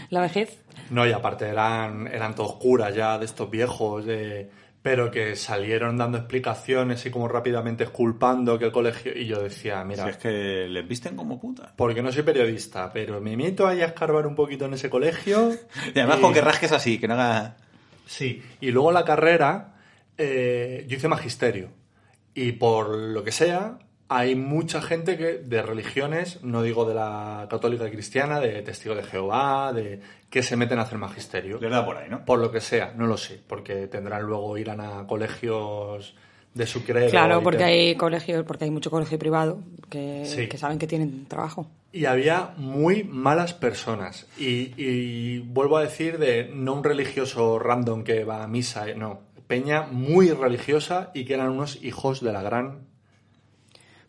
la 0.10 0.19
vejez. 0.22 0.57
No, 0.90 1.07
y 1.07 1.14
aparte 1.14 1.45
eran, 1.48 2.07
eran 2.07 2.36
todos 2.36 2.56
curas 2.56 2.94
ya 2.94 3.18
de 3.18 3.23
estos 3.26 3.49
viejos, 3.49 4.06
de- 4.06 4.49
pero 4.82 5.12
que 5.12 5.36
salieron 5.36 5.98
dando 5.98 6.18
explicaciones 6.18 7.06
y 7.06 7.12
como 7.12 7.28
rápidamente 7.28 7.84
esculpando 7.84 8.58
que 8.58 8.66
el 8.66 8.72
colegio... 8.72 9.16
Y 9.16 9.28
yo 9.28 9.41
decía, 9.41 9.84
mira, 9.84 10.06
Si 10.06 10.10
es 10.10 10.18
que 10.18 10.68
les 10.68 10.88
visten 10.88 11.16
como 11.16 11.40
puta. 11.40 11.74
porque 11.76 12.02
no 12.02 12.12
soy 12.12 12.24
periodista, 12.24 12.91
pero 12.91 13.22
me 13.22 13.38
meto 13.38 13.68
ahí 13.68 13.82
a 13.82 13.86
escarbar 13.86 14.26
un 14.26 14.34
poquito 14.36 14.66
en 14.66 14.74
ese 14.74 14.90
colegio. 14.90 15.52
Y 15.94 15.99
además 15.99 16.18
y- 16.18 16.22
con 16.22 16.34
que 16.34 16.41
rasques 16.41 16.72
así, 16.72 16.98
que 16.99 17.08
no 17.08 17.14
haga... 17.14 17.58
Sí, 18.08 18.41
y 18.60 18.72
luego 18.72 18.91
la 18.91 19.06
carrera, 19.06 19.76
eh, 20.18 20.86
yo 20.88 20.98
hice 20.98 21.08
magisterio. 21.08 21.70
Y 22.34 22.53
por 22.53 22.90
lo 22.95 23.24
que 23.24 23.32
sea, 23.32 23.78
hay 24.14 24.36
mucha 24.36 24.82
gente 24.82 25.18
que 25.18 25.38
de 25.38 25.62
religiones, 25.62 26.44
no 26.44 26.62
digo 26.64 26.84
de 26.84 26.94
la 26.94 27.48
católica 27.50 27.88
y 27.88 27.92
cristiana, 27.92 28.42
de 28.42 28.62
testigo 28.62 28.94
de 28.94 29.04
Jehová, 29.04 29.72
de 29.72 30.02
que 30.30 30.44
se 30.44 30.58
meten 30.58 30.80
a 30.80 30.82
hacer 30.82 30.98
magisterio. 30.98 31.60
Les 31.62 31.72
da 31.72 31.86
por 31.86 31.96
ahí, 31.96 32.10
¿no? 32.10 32.26
Por 32.26 32.40
lo 32.40 32.52
que 32.52 32.60
sea, 32.60 32.94
no 32.98 33.08
lo 33.08 33.16
sé, 33.16 33.40
porque 33.48 33.88
tendrán 33.88 34.24
luego 34.24 34.58
irán 34.58 34.82
a 34.82 35.08
colegios 35.08 36.14
de 36.54 36.68
su 36.68 36.84
credo. 36.84 37.10
Claro, 37.10 37.42
porque 37.42 37.64
hay 37.64 37.96
colegios, 37.96 38.44
porque 38.46 38.66
hay 38.66 38.72
mucho 38.72 38.92
colegio 38.92 39.18
privado 39.18 39.60
que, 39.90 40.24
Sí. 40.26 40.50
que 40.50 40.58
saben 40.58 40.78
que 40.78 40.88
tienen 40.88 41.26
trabajo. 41.28 41.72
Y 41.94 42.04
había 42.04 42.54
muy 42.58 43.06
malas 43.06 43.54
personas. 43.54 44.28
Y, 44.38 44.74
y 44.76 45.40
vuelvo 45.40 45.78
a 45.78 45.84
decir 45.84 46.18
de 46.18 46.52
no 46.54 46.74
un 46.74 46.84
religioso 46.84 47.60
random 47.60 48.04
que 48.04 48.26
va 48.26 48.44
a 48.44 48.48
misa, 48.48 48.90
eh, 48.90 48.96
no. 48.96 49.22
Peña 49.48 49.84
muy 49.90 50.32
religiosa 50.32 51.12
y 51.14 51.24
que 51.24 51.34
eran 51.36 51.48
unos 51.50 51.82
hijos 51.82 52.20
de 52.22 52.34
la 52.34 52.42
gran... 52.42 52.90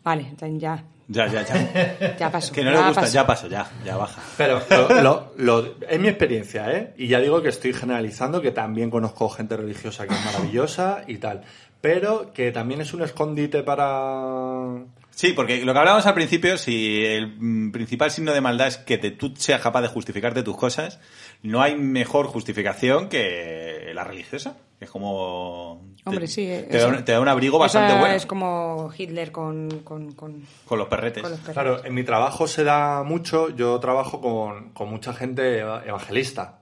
Vale, 0.04 0.32
ya, 0.58 0.82
Ya, 1.08 1.26
ya, 1.26 1.42
ya. 1.44 2.16
ya 2.18 2.30
pasó. 2.30 2.52
que 2.52 2.64
no 2.64 2.70
le 2.70 2.76
ya 2.78 2.86
gusta, 2.86 3.00
pasó. 3.02 3.12
ya 3.14 3.26
paso, 3.26 3.46
ya, 3.48 3.70
ya 3.84 3.96
baja. 3.96 4.20
Pero 4.38 4.60
lo, 4.70 5.02
lo- 5.02 5.32
lo- 5.36 5.74
es 5.88 6.00
mi 6.00 6.08
experiencia, 6.08 6.70
¿eh? 6.72 6.94
Y 6.96 7.08
ya 7.08 7.20
digo 7.20 7.42
que 7.42 7.48
estoy 7.50 7.72
generalizando, 7.72 8.40
que 8.40 8.50
también 8.52 8.90
conozco 8.90 9.28
gente 9.28 9.56
religiosa 9.56 10.06
que 10.06 10.14
es 10.14 10.24
maravillosa 10.24 11.02
y 11.06 11.18
tal. 11.18 11.42
Pero 11.80 12.32
que 12.32 12.52
también 12.52 12.80
es 12.80 12.94
un 12.94 13.02
escondite 13.02 13.62
para... 13.62 14.78
Sí, 15.14 15.34
porque 15.34 15.64
lo 15.64 15.72
que 15.74 15.78
hablábamos 15.78 16.06
al 16.06 16.14
principio, 16.14 16.56
si 16.56 17.04
el 17.04 17.36
mm, 17.38 17.70
principal 17.70 18.10
signo 18.10 18.32
de 18.32 18.40
maldad 18.40 18.68
es 18.68 18.78
que 18.78 18.96
te- 18.98 19.10
tú 19.10 19.34
seas 19.36 19.60
capaz 19.60 19.82
de 19.82 19.88
justificarte 19.88 20.42
tus 20.42 20.56
cosas, 20.56 21.00
no 21.42 21.60
hay 21.62 21.76
mejor 21.76 22.26
justificación 22.26 23.08
que 23.08 23.90
la 23.94 24.04
religiosa. 24.04 24.56
Es 24.80 24.90
como... 24.90 25.82
te- 26.02 26.08
Hombre, 26.10 26.26
sí, 26.26 26.46
Te, 26.46 26.76
eso- 26.76 26.90
da, 26.90 26.98
un, 26.98 27.04
te 27.04 27.12
da 27.12 27.20
un 27.20 27.28
abrigo 27.28 27.58
bastante 27.58 27.90
Esa 27.92 28.00
bueno. 28.00 28.14
es 28.16 28.26
como 28.26 28.90
Hitler 28.96 29.30
con, 29.30 29.68
con, 29.84 30.12
con, 30.12 30.42
Con 30.66 30.78
los 30.78 30.88
perretes. 30.88 31.22
con 31.22 31.30
los 31.30 31.40
perros. 31.40 31.52
Claro, 31.54 31.84
en 31.84 31.94
mi 31.94 32.02
trabajo 32.04 32.48
se 32.48 32.64
da 32.64 33.02
mucho, 33.04 33.50
yo 33.50 33.78
trabajo 33.80 34.20
con, 34.20 34.70
con 34.72 34.88
mucha 34.88 35.12
gente 35.12 35.58
eva- 35.60 35.84
evangelista, 35.86 36.58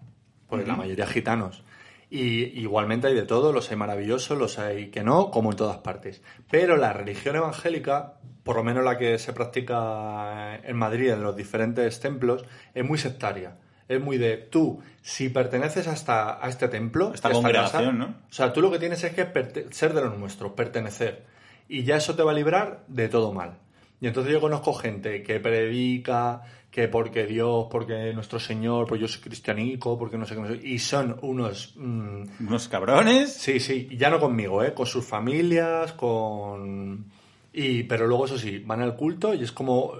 pues 0.48 0.66
la 0.66 0.74
mayoría 0.77 1.06
gitanos. 1.06 1.62
Y 2.10 2.60
igualmente 2.60 3.06
hay 3.06 3.14
de 3.14 3.22
todo, 3.22 3.52
los 3.52 3.70
hay 3.70 3.77
maravillosos, 3.77 4.36
los 4.36 4.59
hay 4.59 4.90
que 4.90 5.05
no, 5.05 5.31
como 5.31 5.52
en 5.52 5.56
todas 5.56 5.78
partes. 5.78 6.20
Pero 6.51 6.77
la 6.77 6.93
religión 6.93 7.36
evangélica, 7.36 8.14
por 8.45 8.57
lo 8.57 8.65
menos 8.65 8.85
la 8.85 8.97
que 8.99 9.19
se 9.19 9.33
practica 9.33 10.57
en 10.62 10.77
Madrid, 10.77 11.11
en 11.11 11.23
los 11.23 11.37
diferentes 11.37 12.01
templos, 12.01 12.45
es 12.75 12.85
muy 12.85 12.99
sectaria. 12.99 13.57
Es 13.89 14.01
muy 14.01 14.19
de 14.19 14.37
tú, 14.37 14.81
si 15.03 15.31
perteneces 15.31 15.89
hasta 15.89 16.45
a 16.45 16.49
este 16.49 16.69
templo, 16.69 17.12
Esta 17.12 17.29
a 17.29 17.33
congregación, 17.33 17.85
casa, 17.85 17.93
¿no? 17.93 18.05
O 18.07 18.33
sea, 18.33 18.53
tú 18.53 18.61
lo 18.62 18.71
que 18.71 18.79
tienes 18.79 19.03
es 19.03 19.12
que 19.12 19.27
ser 19.71 19.95
de 19.95 20.01
los 20.03 20.17
nuestros, 20.17 20.53
pertenecer. 20.53 21.25
Y 21.69 21.83
ya 21.83 21.97
eso 21.97 22.15
te 22.15 22.23
va 22.23 22.31
a 22.31 22.35
librar 22.35 22.85
de 22.87 23.09
todo 23.09 23.33
mal. 23.33 23.59
Y 24.01 24.07
entonces 24.07 24.33
yo 24.33 24.41
conozco 24.41 24.73
gente 24.75 25.23
que 25.25 25.41
predica 25.41 26.43
que 26.71 26.87
porque 26.87 27.27
Dios, 27.27 27.67
porque 27.69 28.12
nuestro 28.15 28.39
Señor, 28.39 28.87
pues 28.87 29.01
yo 29.01 29.09
soy 29.09 29.21
cristianico, 29.23 29.99
porque 29.99 30.17
no 30.17 30.25
sé 30.25 30.37
qué, 30.37 30.41
no 30.41 30.47
sé- 30.49 30.61
y 30.67 30.79
son 30.79 31.19
unos... 31.23 31.75
mm, 31.77 32.47
Unos 32.47 32.69
cabrones. 32.69 33.33
sí, 33.35 33.59
sí, 33.59 33.89
ya 33.97 34.09
no 34.09 34.21
conmigo, 34.21 34.62
¿eh? 34.62 34.73
Con 34.73 34.87
sus 34.87 35.05
familias, 35.05 35.93
con... 35.95 37.07
Y, 37.52 37.82
pero 37.85 38.06
luego 38.06 38.27
eso 38.27 38.39
sí, 38.39 38.59
van 38.59 38.81
al 38.82 38.97
culto 38.97 39.35
y 39.35 39.43
es 39.43 39.52
como... 39.52 39.94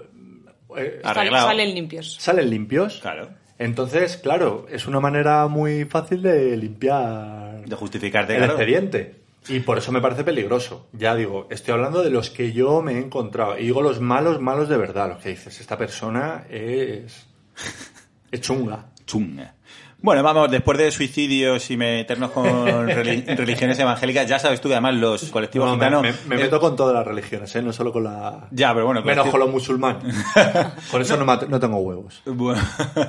eh, 0.77 1.01
arreglado. 1.03 1.47
salen 1.47 1.73
limpios. 1.75 2.15
salen 2.19 2.49
limpios. 2.49 2.99
Claro. 3.01 3.29
Entonces, 3.57 4.17
claro, 4.17 4.65
es 4.71 4.87
una 4.87 4.99
manera 4.99 5.47
muy 5.47 5.85
fácil 5.85 6.23
de 6.23 6.57
limpiar 6.57 7.63
De 7.65 7.75
justificarte, 7.75 8.33
el 8.33 8.39
claro. 8.39 8.53
expediente. 8.53 9.21
Y 9.49 9.59
por 9.59 9.77
eso 9.77 9.91
me 9.91 10.01
parece 10.01 10.23
peligroso. 10.23 10.87
Ya 10.93 11.15
digo, 11.15 11.47
estoy 11.49 11.73
hablando 11.73 12.03
de 12.03 12.09
los 12.09 12.29
que 12.29 12.53
yo 12.53 12.81
me 12.81 12.93
he 12.93 12.97
encontrado. 12.99 13.57
Y 13.57 13.63
digo 13.63 13.81
los 13.81 13.99
malos, 13.99 14.39
malos 14.39 14.69
de 14.69 14.77
verdad. 14.77 15.09
Los 15.09 15.23
que 15.23 15.29
dices, 15.29 15.59
esta 15.59 15.77
persona 15.77 16.45
es. 16.49 17.27
es 18.31 18.41
chunga. 18.41 18.87
Chunga. 19.05 19.55
Bueno, 20.03 20.23
vamos, 20.23 20.49
después 20.49 20.79
de 20.79 20.89
suicidios 20.89 21.69
y 21.69 21.77
meternos 21.77 22.31
con 22.31 22.45
reli- 22.89 23.23
religiones 23.37 23.77
evangélicas, 23.77 24.27
ya 24.27 24.39
sabes 24.39 24.59
tú 24.59 24.67
que 24.67 24.73
además 24.73 24.95
los 24.95 25.25
colectivos 25.25 25.67
me, 25.69 25.75
gitanos... 25.75 26.01
me- 26.01 26.11
me 26.27 26.35
eh, 26.41 26.45
meto 26.45 26.59
con 26.59 26.75
todas 26.75 26.95
las 26.95 27.05
religiones, 27.05 27.55
¿eh? 27.55 27.61
No 27.61 27.71
solo 27.71 27.93
con 27.93 28.05
la. 28.05 28.47
Ya, 28.49 28.73
pero 28.73 28.87
bueno, 28.87 29.01
Menos 29.03 29.25
colectivo- 29.27 29.31
con 29.31 29.39
los 29.41 29.49
musulmanes. 29.51 30.15
Con 30.91 31.01
eso 31.03 31.17
no, 31.17 31.25
no 31.25 31.59
tengo 31.59 31.77
huevos. 31.77 32.21
Bueno, 32.25 32.61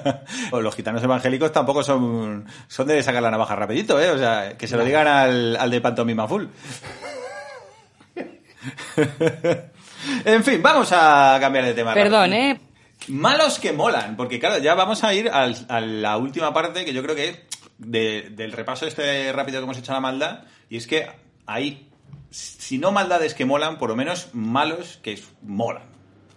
o 0.51 0.60
los 0.60 0.74
gitanos 0.77 1.02
evangélicos 1.02 1.51
tampoco 1.51 1.82
son, 1.82 2.44
son 2.69 2.86
de 2.86 3.02
sacar 3.02 3.23
la 3.23 3.31
navaja 3.31 3.56
rapidito, 3.56 3.98
¿eh? 4.01 4.10
O 4.10 4.19
sea, 4.19 4.56
que 4.59 4.69
se 4.69 4.77
lo 4.77 4.85
digan 4.85 5.06
al, 5.06 5.56
al 5.56 5.70
de 5.70 5.81
Pantomima 5.81 6.28
Full. 6.28 6.44
en 10.24 10.44
fin, 10.44 10.60
vamos 10.62 10.90
a 10.93 11.39
cambiar 11.40 11.64
de 11.64 11.74
tema. 11.74 11.94
Perdón, 11.94 12.32
¿eh? 12.32 12.60
Malos 13.09 13.59
que 13.59 13.73
molan, 13.73 14.16
porque 14.16 14.39
claro, 14.39 14.59
ya 14.62 14.74
vamos 14.74 15.03
a 15.05 15.12
ir 15.15 15.29
al- 15.29 15.66
a 15.69 15.81
la 15.81 16.16
última 16.16 16.53
parte 16.55 16.85
que 16.85 16.93
yo 16.93 17.03
creo 17.03 17.16
que 17.16 17.29
es 17.29 17.39
de- 17.79 18.29
del 18.31 18.53
repaso 18.53 18.87
este 18.87 19.33
rápido 19.33 19.59
que 19.61 19.65
hemos 19.65 19.79
hecho 19.79 19.93
a 19.93 19.97
la 19.97 20.01
maldad, 20.01 20.45
y 20.70 20.77
es 20.77 20.87
que 20.87 21.07
hay, 21.47 21.89
si 22.31 22.79
no 22.79 22.93
maldades 22.93 23.35
que 23.35 23.45
molan, 23.45 23.79
por 23.79 23.91
lo 23.91 23.97
menos 23.97 24.29
malos 24.35 24.99
que 25.03 25.12
es- 25.15 25.33
molan. 25.43 25.83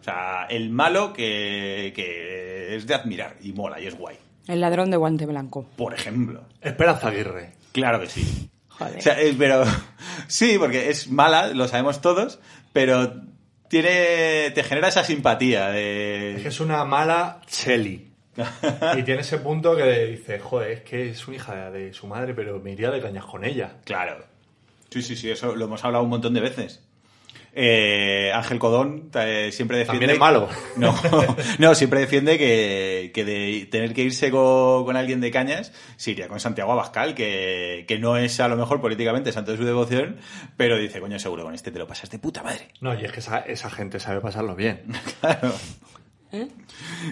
O 0.02 0.04
sea, 0.04 0.46
el 0.50 0.70
malo 0.70 1.14
que, 1.14 1.92
que 1.96 2.76
es 2.76 2.86
de 2.86 2.94
admirar 2.96 3.38
y 3.42 3.54
mola 3.54 3.80
y 3.80 3.88
es 3.88 3.96
guay. 3.98 4.18
El 4.48 4.62
ladrón 4.62 4.92
de 4.92 4.98
guante 4.98 5.26
blanco. 5.26 5.68
Por 5.76 5.94
ejemplo. 5.96 6.44
Esperanza 6.62 7.08
Aguirre. 7.08 7.54
Claro 7.72 8.00
que 8.00 8.08
sí. 8.08 8.50
Joder. 8.70 8.98
O 9.00 9.02
sea, 9.02 9.20
es- 9.20 9.36
pero 9.36 9.64
sí, 10.28 10.58
porque 10.60 10.90
es 10.90 11.10
mala, 11.10 11.48
lo 11.48 11.68
sabemos 11.68 12.02
todos, 12.02 12.40
pero 12.74 13.14
tiene 13.68 14.52
te 14.52 14.64
genera 14.64 14.88
esa 14.88 15.04
simpatía 15.04 15.78
Es 15.78 16.42
que 16.42 16.42
de 16.44 16.48
es 16.50 16.60
una 16.60 16.84
mala 16.86 17.42
Chelly. 17.48 18.12
y 18.98 19.04
tiene 19.04 19.22
ese 19.22 19.38
punto 19.38 19.76
que 19.76 20.08
dice, 20.08 20.40
joder, 20.40 20.72
es 20.72 20.82
que 20.82 21.10
es 21.10 21.28
una 21.28 21.38
hija 21.38 21.72
de 21.72 21.94
su 21.94 22.08
madre, 22.08 22.34
pero 22.34 22.60
me 22.60 22.72
iría 22.72 22.92
de 22.92 23.02
cañas 23.02 23.26
con 23.26 23.46
ella. 23.46 23.78
Claro. 23.86 24.26
Sí, 24.90 25.02
sí, 25.02 25.16
sí, 25.16 25.30
eso 25.30 25.56
lo 25.56 25.66
hemos 25.66 25.84
hablado 25.84 26.04
un 26.04 26.10
montón 26.10 26.34
de 26.34 26.42
veces. 26.42 26.85
Eh, 27.58 28.32
Ángel 28.34 28.60
Codón 28.60 29.10
eh, 29.14 29.50
siempre 29.54 29.78
defiende... 29.78 30.08
También 30.08 30.12
es 30.12 30.20
malo. 30.20 30.50
No, 30.76 30.94
no 31.58 31.74
siempre 31.74 32.02
defiende 32.02 32.38
que, 32.38 33.12
que 33.14 33.24
de 33.24 33.66
tener 33.72 33.94
que 33.94 34.02
irse 34.02 34.30
con, 34.30 34.84
con 34.84 34.98
alguien 34.98 35.22
de 35.22 35.32
cañas, 35.32 35.72
se 35.96 36.12
iría 36.12 36.28
con 36.28 36.42
Santiago 36.42 36.74
Abascal, 36.74 37.16
que, 37.16 37.86
que 37.88 37.98
no 37.98 38.18
es 38.18 38.42
a 38.42 38.50
lo 38.50 38.58
mejor 38.58 38.82
políticamente 38.82 39.32
santo 39.32 39.52
de 39.52 39.58
su 39.58 39.64
devoción, 39.64 40.18
pero 40.58 40.78
dice, 40.78 41.00
coño, 41.00 41.18
seguro, 41.18 41.44
con 41.44 41.56
este 41.56 41.72
te 41.72 41.80
lo 41.80 41.88
pasas 41.88 42.10
de 42.10 42.20
puta 42.20 42.44
madre. 42.44 42.68
No, 42.82 42.94
y 43.00 43.06
es 43.06 43.12
que 43.14 43.22
esa, 43.22 43.40
esa 43.40 43.70
gente 43.70 44.00
sabe 44.02 44.20
pasarlo 44.20 44.56
bien. 44.56 44.84
Claro. 45.22 45.54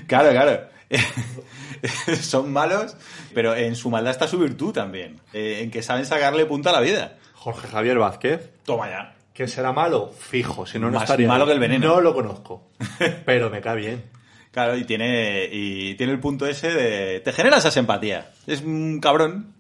Claro, 0.08 0.32
claro. 0.32 0.68
Son 2.22 2.52
malos, 2.52 2.98
pero 3.34 3.56
en 3.56 3.76
su 3.76 3.90
maldad 3.90 4.12
está 4.12 4.28
su 4.28 4.38
virtud 4.38 4.74
también, 4.74 5.22
eh, 5.32 5.62
en 5.62 5.72
que 5.72 5.82
saben 5.82 6.06
sacarle 6.06 6.46
punta 6.46 6.72
a 6.72 6.74
la 6.74 6.82
vida. 6.82 7.18
Jorge 7.34 7.68
Javier 7.68 7.98
Vázquez, 7.98 8.52
Toma 8.66 8.90
ya. 8.90 9.16
Que 9.34 9.48
será 9.48 9.72
malo, 9.74 10.12
fijo, 10.18 10.66
si 10.66 10.78
no, 10.80 10.88
no 10.88 10.94
Más 10.94 11.04
estaría. 11.04 11.28
malo 11.28 11.46
que 11.46 11.54
el 11.54 11.60
veneno. 11.60 11.88
No 11.88 12.02
lo 12.02 12.14
conozco, 12.14 12.70
pero 13.26 13.50
me 13.50 13.62
cae 13.62 13.76
bien. 13.78 14.04
Claro, 14.52 14.78
y 14.78 14.84
tiene, 14.84 15.50
y 15.52 15.96
tiene 15.96 16.14
el 16.14 16.20
punto 16.20 16.46
ese 16.46 16.72
de... 16.72 17.20
Te 17.22 17.32
genera 17.34 17.58
esa 17.58 17.72
simpatía. 17.72 18.32
Es 18.46 18.62
un 18.62 19.00
cabrón. 19.02 19.56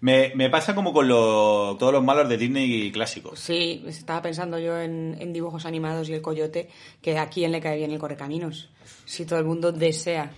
Me, 0.00 0.32
me 0.34 0.48
pasa 0.48 0.74
como 0.74 0.92
con 0.94 1.06
lo- 1.08 1.76
todos 1.78 1.92
los 1.92 2.02
malos 2.02 2.26
de 2.28 2.38
Disney 2.38 2.90
clásicos. 2.92 3.38
Sí, 3.38 3.82
estaba 3.86 4.22
pensando 4.22 4.58
yo 4.58 4.78
en, 4.80 5.16
en 5.20 5.32
dibujos 5.34 5.66
animados 5.66 6.08
y 6.08 6.14
el 6.14 6.22
coyote, 6.22 6.68
que 7.02 7.18
a 7.18 7.28
quién 7.28 7.52
le 7.52 7.60
cae 7.60 7.76
bien 7.76 7.90
el 7.90 7.98
correcaminos. 7.98 8.70
Si 9.04 9.26
todo 9.26 9.38
el 9.38 9.44
mundo 9.44 9.72
desea 9.72 10.30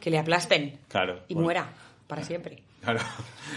que 0.00 0.10
le 0.10 0.18
aplasten 0.18 0.78
Claro. 0.88 1.20
y 1.28 1.34
Bueno, 1.34 1.44
muera. 1.44 1.72
para 2.06 2.22
siempre. 2.22 2.62
Claro. 2.82 3.00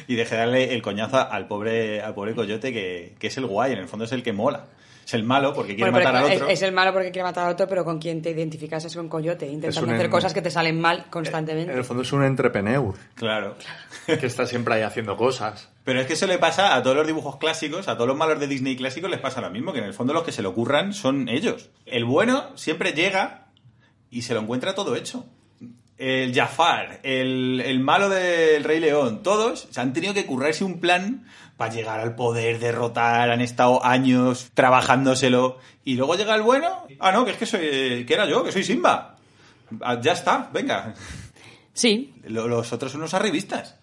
Y 0.07 0.15
deje 0.15 0.35
de 0.35 0.39
darle 0.41 0.73
el 0.73 0.81
coñazo 0.81 1.17
al 1.17 1.47
pobre, 1.47 2.01
al 2.01 2.13
pobre 2.13 2.33
coyote 2.35 2.73
que, 2.73 3.15
que 3.19 3.27
es 3.27 3.37
el 3.37 3.45
guay, 3.45 3.73
en 3.73 3.79
el 3.79 3.87
fondo 3.87 4.05
es 4.05 4.11
el 4.11 4.23
que 4.23 4.33
mola. 4.33 4.65
Es 5.05 5.15
el 5.15 5.23
malo 5.23 5.53
porque 5.53 5.75
quiere 5.75 5.89
Bueno, 5.91 6.05
matar 6.05 6.23
al 6.23 6.31
otro. 6.31 6.47
Es, 6.47 6.61
el 6.61 6.71
malo 6.71 6.93
porque 6.93 7.11
quiere 7.11 7.23
matar 7.23 7.45
al 7.47 7.53
otro, 7.53 7.67
pero 7.67 7.83
con 7.83 7.99
quien 7.99 8.21
te 8.21 8.29
identificas 8.29 8.85
es 8.85 8.95
con 8.95 9.09
Coyote, 9.09 9.45
intentando 9.47 9.87
un 9.89 9.93
hacer 9.95 10.05
en- 10.05 10.11
cosas 10.11 10.33
que 10.33 10.41
te 10.41 10.51
salen 10.51 10.79
mal 10.79 11.07
constantemente. 11.09 11.71
En 11.71 11.77
el 11.77 11.83
fondo 11.83 12.03
es 12.03 12.13
un 12.13 12.23
entrepreneur 12.23 12.93
Claro. 13.15 13.55
que 14.05 14.25
está 14.25 14.45
siempre 14.45 14.75
ahí 14.75 14.81
haciendo 14.83 15.17
cosas. 15.17 15.69
Pero 15.83 15.99
es 15.99 16.07
que 16.07 16.13
eso 16.13 16.27
le 16.27 16.37
pasa 16.37 16.75
a 16.75 16.83
todos 16.83 16.95
los 16.95 17.07
dibujos 17.07 17.37
clásicos, 17.37 17.87
a 17.87 17.95
todos 17.95 18.07
los 18.07 18.15
malos 18.15 18.39
de 18.39 18.47
Disney 18.47 18.75
clásicos 18.77 19.09
les 19.09 19.19
pasa 19.19 19.41
lo 19.41 19.49
mismo, 19.49 19.73
que 19.73 19.79
en 19.79 19.85
el 19.85 19.93
fondo 19.93 20.13
los 20.13 20.23
que 20.23 20.31
se 20.31 20.41
le 20.43 20.47
ocurran 20.47 20.93
son 20.93 21.27
ellos. 21.29 21.71
El 21.85 22.05
bueno 22.05 22.51
siempre 22.55 22.93
llega 22.93 23.47
y 24.11 24.21
se 24.21 24.33
lo 24.35 24.39
encuentra 24.41 24.75
todo 24.75 24.95
hecho. 24.95 25.25
El 26.01 26.33
Jafar, 26.33 26.99
el, 27.03 27.61
el 27.65 27.79
malo 27.79 28.09
del 28.09 28.63
Rey 28.63 28.79
León, 28.79 29.21
todos 29.23 29.67
se 29.69 29.79
han 29.81 29.93
tenido 29.93 30.13
que 30.13 30.25
currarse 30.25 30.63
un 30.63 30.79
plan 30.79 31.25
para 31.57 31.71
llegar 31.71 31.99
al 31.99 32.15
poder, 32.15 32.57
derrotar, 32.59 33.29
han 33.29 33.41
estado 33.41 33.85
años 33.85 34.49
trabajándoselo 34.55 35.59
y 35.85 35.95
luego 35.95 36.15
llega 36.15 36.33
el 36.33 36.41
bueno, 36.41 36.87
ah 36.99 37.11
no, 37.11 37.23
que 37.23 37.31
es 37.31 37.37
que 37.37 37.45
soy, 37.45 38.05
que 38.05 38.13
era 38.13 38.25
yo, 38.27 38.43
que 38.43 38.51
soy 38.51 38.63
Simba. 38.63 39.15
Ah, 39.81 39.99
Ya 40.01 40.13
está, 40.13 40.49
venga. 40.51 40.93
Sí, 41.73 42.13
Lo- 42.23 42.47
Los 42.47 42.73
otros 42.73 42.91
son 42.91 43.01
unos 43.01 43.13
arribistas. 43.13 43.75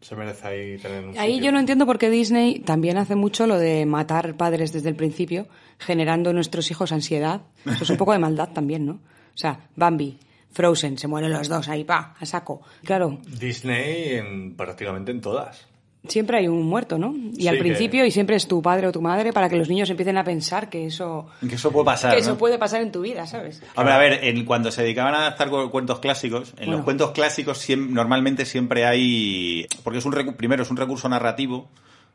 Se 0.00 0.14
merece 0.14 0.46
ahí 0.46 0.78
tener 0.78 1.04
un 1.04 1.18
ahí 1.18 1.34
sitio. 1.34 1.46
yo 1.46 1.52
no 1.52 1.58
entiendo 1.58 1.84
por 1.86 1.98
qué 1.98 2.10
Disney 2.10 2.60
también 2.60 2.96
hace 2.96 3.14
mucho 3.16 3.46
lo 3.46 3.58
de 3.58 3.86
matar 3.86 4.36
padres 4.36 4.72
desde 4.72 4.88
el 4.88 4.94
principio, 4.96 5.48
generando 5.78 6.30
en 6.30 6.36
nuestros 6.36 6.70
hijos 6.70 6.92
ansiedad. 6.92 7.42
Eso 7.64 7.84
es 7.84 7.90
un 7.90 7.96
poco 7.96 8.12
de 8.12 8.18
maldad 8.18 8.50
también, 8.54 8.86
¿no? 8.86 8.92
O 8.92 9.38
sea, 9.38 9.60
Bambi, 9.74 10.18
Frozen, 10.56 10.96
se 10.96 11.06
mueren 11.06 11.32
los 11.32 11.48
dos 11.48 11.68
ahí, 11.68 11.84
pa, 11.84 12.14
a 12.18 12.24
saco. 12.24 12.62
Claro, 12.82 13.18
Disney 13.28 14.14
en, 14.14 14.56
prácticamente 14.56 15.10
en 15.12 15.20
todas. 15.20 15.66
siempre 16.08 16.38
hay 16.38 16.48
un 16.48 16.62
muerto, 16.64 16.98
¿no? 16.98 17.14
Y 17.36 17.48
al 17.48 17.56
que- 17.56 17.60
principio, 17.62 18.06
y 18.06 18.10
siempre 18.10 18.36
es 18.36 18.46
tu 18.48 18.62
padre 18.62 18.86
o 18.86 18.92
tu 18.92 19.02
madre 19.02 19.32
para 19.32 19.48
que 19.48 19.56
los 19.56 19.68
niños 19.68 19.90
empiecen 19.90 20.16
a 20.16 20.24
pensar 20.24 20.70
que 20.70 20.86
eso, 20.86 21.26
Que 21.46 21.56
eso 21.56 21.70
puede 21.72 21.84
pasar. 21.84 22.14
que 22.14 22.20
eso 22.20 22.38
puede 22.38 22.58
pasar 22.58 22.80
en 22.80 22.90
tu 22.92 23.02
vida, 23.02 23.26
¿sabes? 23.26 23.62
Hombre, 23.74 23.92
a 23.92 23.98
ver, 23.98 24.24
en, 24.24 24.44
cuando 24.46 24.70
se 24.70 24.82
dedicaban 24.82 25.14
a 25.14 25.18
adaptar 25.18 25.50
cu- 25.50 25.68
cuentos 25.70 25.98
clásicos, 26.00 26.54
en 26.58 26.70
los 26.70 26.82
cuentos 26.82 27.10
clásicos 27.10 27.58
siem- 27.68 27.88
normalmente 27.90 28.46
siempre 28.46 28.86
hay... 28.86 29.66
Porque 29.84 29.98
es 29.98 30.04
un 30.06 30.12
recu- 30.12 30.36
primero 30.36 30.62
es 30.62 30.70
un 30.70 30.76
recurso 30.78 31.08
narrativo, 31.08 31.68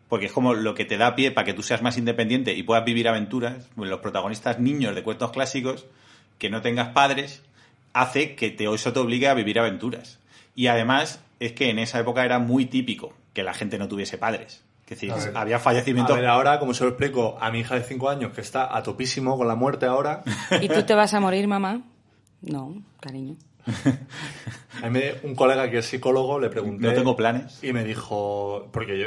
porque 0.09 0.25
es 0.27 0.31
como 0.31 0.53
lo 0.53 0.73
que 0.73 0.85
te 0.85 0.97
da 0.97 1.13
pie 1.15 1.31
para 1.31 1.45
que 1.45 1.53
tú 1.53 1.61
seas 1.61 1.81
más 1.81 1.97
independiente 1.97 2.53
y 2.55 2.63
puedas 2.63 2.85
vivir 2.85 3.07
aventuras. 3.07 3.67
Los 3.75 3.99
protagonistas 3.99 4.57
niños 4.59 4.95
de 4.95 5.03
cuentos 5.03 5.31
clásicos, 5.31 5.85
que 6.37 6.49
no 6.49 6.61
tengas 6.61 6.89
padres, 6.89 7.43
hace 7.93 8.35
que 8.35 8.49
te, 8.51 8.65
eso 8.73 8.93
te 8.93 8.99
obligue 8.99 9.27
a 9.27 9.33
vivir 9.33 9.59
aventuras. 9.59 10.19
Y 10.55 10.67
además 10.67 11.21
es 11.39 11.53
que 11.53 11.69
en 11.69 11.79
esa 11.79 11.99
época 11.99 12.25
era 12.25 12.39
muy 12.39 12.65
típico 12.65 13.13
que 13.33 13.43
la 13.43 13.53
gente 13.53 13.77
no 13.77 13.87
tuviese 13.87 14.17
padres. 14.17 14.63
Es 14.83 14.89
decir, 14.99 15.11
A 15.11 15.15
ver. 15.15 15.37
había 15.37 15.55
A 15.55 15.59
fallecimientos... 15.59 16.17
ver, 16.17 16.27
ahora, 16.27 16.59
como 16.59 16.73
se 16.73 16.83
lo 16.83 16.89
explico 16.89 17.37
a 17.39 17.49
mi 17.49 17.59
hija 17.59 17.75
de 17.75 17.83
5 17.83 18.09
años, 18.09 18.33
que 18.33 18.41
está 18.41 18.75
a 18.75 18.83
topísimo 18.83 19.37
con 19.37 19.47
la 19.47 19.55
muerte 19.55 19.85
ahora, 19.85 20.21
¿Y 20.61 20.67
tú 20.67 20.83
te 20.83 20.93
vas 20.93 21.13
a 21.13 21.19
morir, 21.21 21.47
mamá? 21.47 21.81
No, 22.41 22.81
cariño. 22.99 23.37
a 24.83 24.89
mí 24.89 24.99
me- 24.99 25.13
un 25.23 25.35
colega 25.35 25.69
que 25.69 25.77
es 25.77 25.85
psicólogo 25.85 26.39
le 26.39 26.49
pregunté... 26.49 26.87
No 26.87 26.93
tengo 26.93 27.15
planes. 27.15 27.63
Y 27.63 27.71
me 27.71 27.83
dijo, 27.85 28.67
porque 28.73 28.99
yo, 28.99 29.05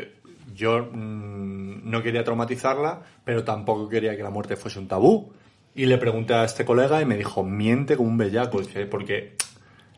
yo 0.54 0.88
mm, 0.90 1.90
no 1.90 2.02
quería 2.02 2.24
traumatizarla, 2.24 3.02
pero 3.24 3.44
tampoco 3.44 3.88
quería 3.88 4.16
que 4.16 4.22
la 4.22 4.30
muerte 4.30 4.56
fuese 4.56 4.78
un 4.78 4.88
tabú. 4.88 5.32
Y 5.74 5.86
le 5.86 5.98
pregunté 5.98 6.34
a 6.34 6.44
este 6.44 6.64
colega 6.64 7.02
y 7.02 7.04
me 7.04 7.16
dijo, 7.16 7.42
miente 7.42 7.96
como 7.96 8.08
un 8.08 8.16
bellaco, 8.16 8.60
dice, 8.60 8.86
porque 8.86 9.36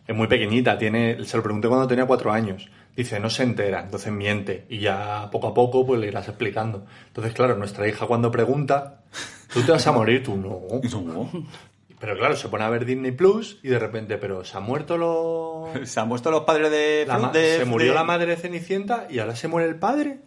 es 0.06 0.16
muy 0.16 0.26
pequeñita, 0.26 0.78
tiene, 0.78 1.22
se 1.24 1.36
lo 1.36 1.42
pregunté 1.42 1.68
cuando 1.68 1.86
tenía 1.86 2.06
cuatro 2.06 2.32
años. 2.32 2.70
Dice, 2.96 3.20
no 3.20 3.28
se 3.28 3.42
entera, 3.42 3.82
entonces 3.82 4.10
miente. 4.10 4.64
Y 4.70 4.78
ya 4.78 5.28
poco 5.30 5.48
a 5.48 5.54
poco 5.54 5.84
pues 5.84 6.00
le 6.00 6.06
irás 6.06 6.28
explicando. 6.28 6.86
Entonces, 7.08 7.34
claro, 7.34 7.56
nuestra 7.56 7.86
hija 7.86 8.06
cuando 8.06 8.30
pregunta, 8.30 9.02
¿tú 9.52 9.62
te 9.62 9.72
vas 9.72 9.86
a 9.86 9.92
morir? 9.92 10.22
Tú 10.22 10.36
no. 10.36 10.62
No. 11.02 11.30
Pero 11.98 12.14
claro, 12.16 12.36
se 12.36 12.48
pone 12.50 12.62
a 12.64 12.68
ver 12.68 12.84
Disney 12.84 13.12
Plus 13.12 13.58
y 13.62 13.68
de 13.68 13.78
repente, 13.78 14.18
pero 14.18 14.44
se 14.44 14.56
han 14.56 14.64
muerto 14.64 14.98
los... 14.98 15.88
Se 15.88 15.98
han 16.00 16.08
puesto 16.08 16.30
los 16.30 16.42
padres 16.44 16.70
de... 16.70 17.04
La 17.08 17.18
de- 17.30 17.56
se 17.58 17.64
murió 17.64 17.88
de- 17.88 17.94
la 17.94 18.04
madre 18.04 18.26
de 18.26 18.36
Cenicienta 18.36 19.06
y 19.10 19.18
ahora 19.18 19.34
se 19.34 19.48
muere 19.48 19.68
el 19.68 19.76
padre. 19.78 20.20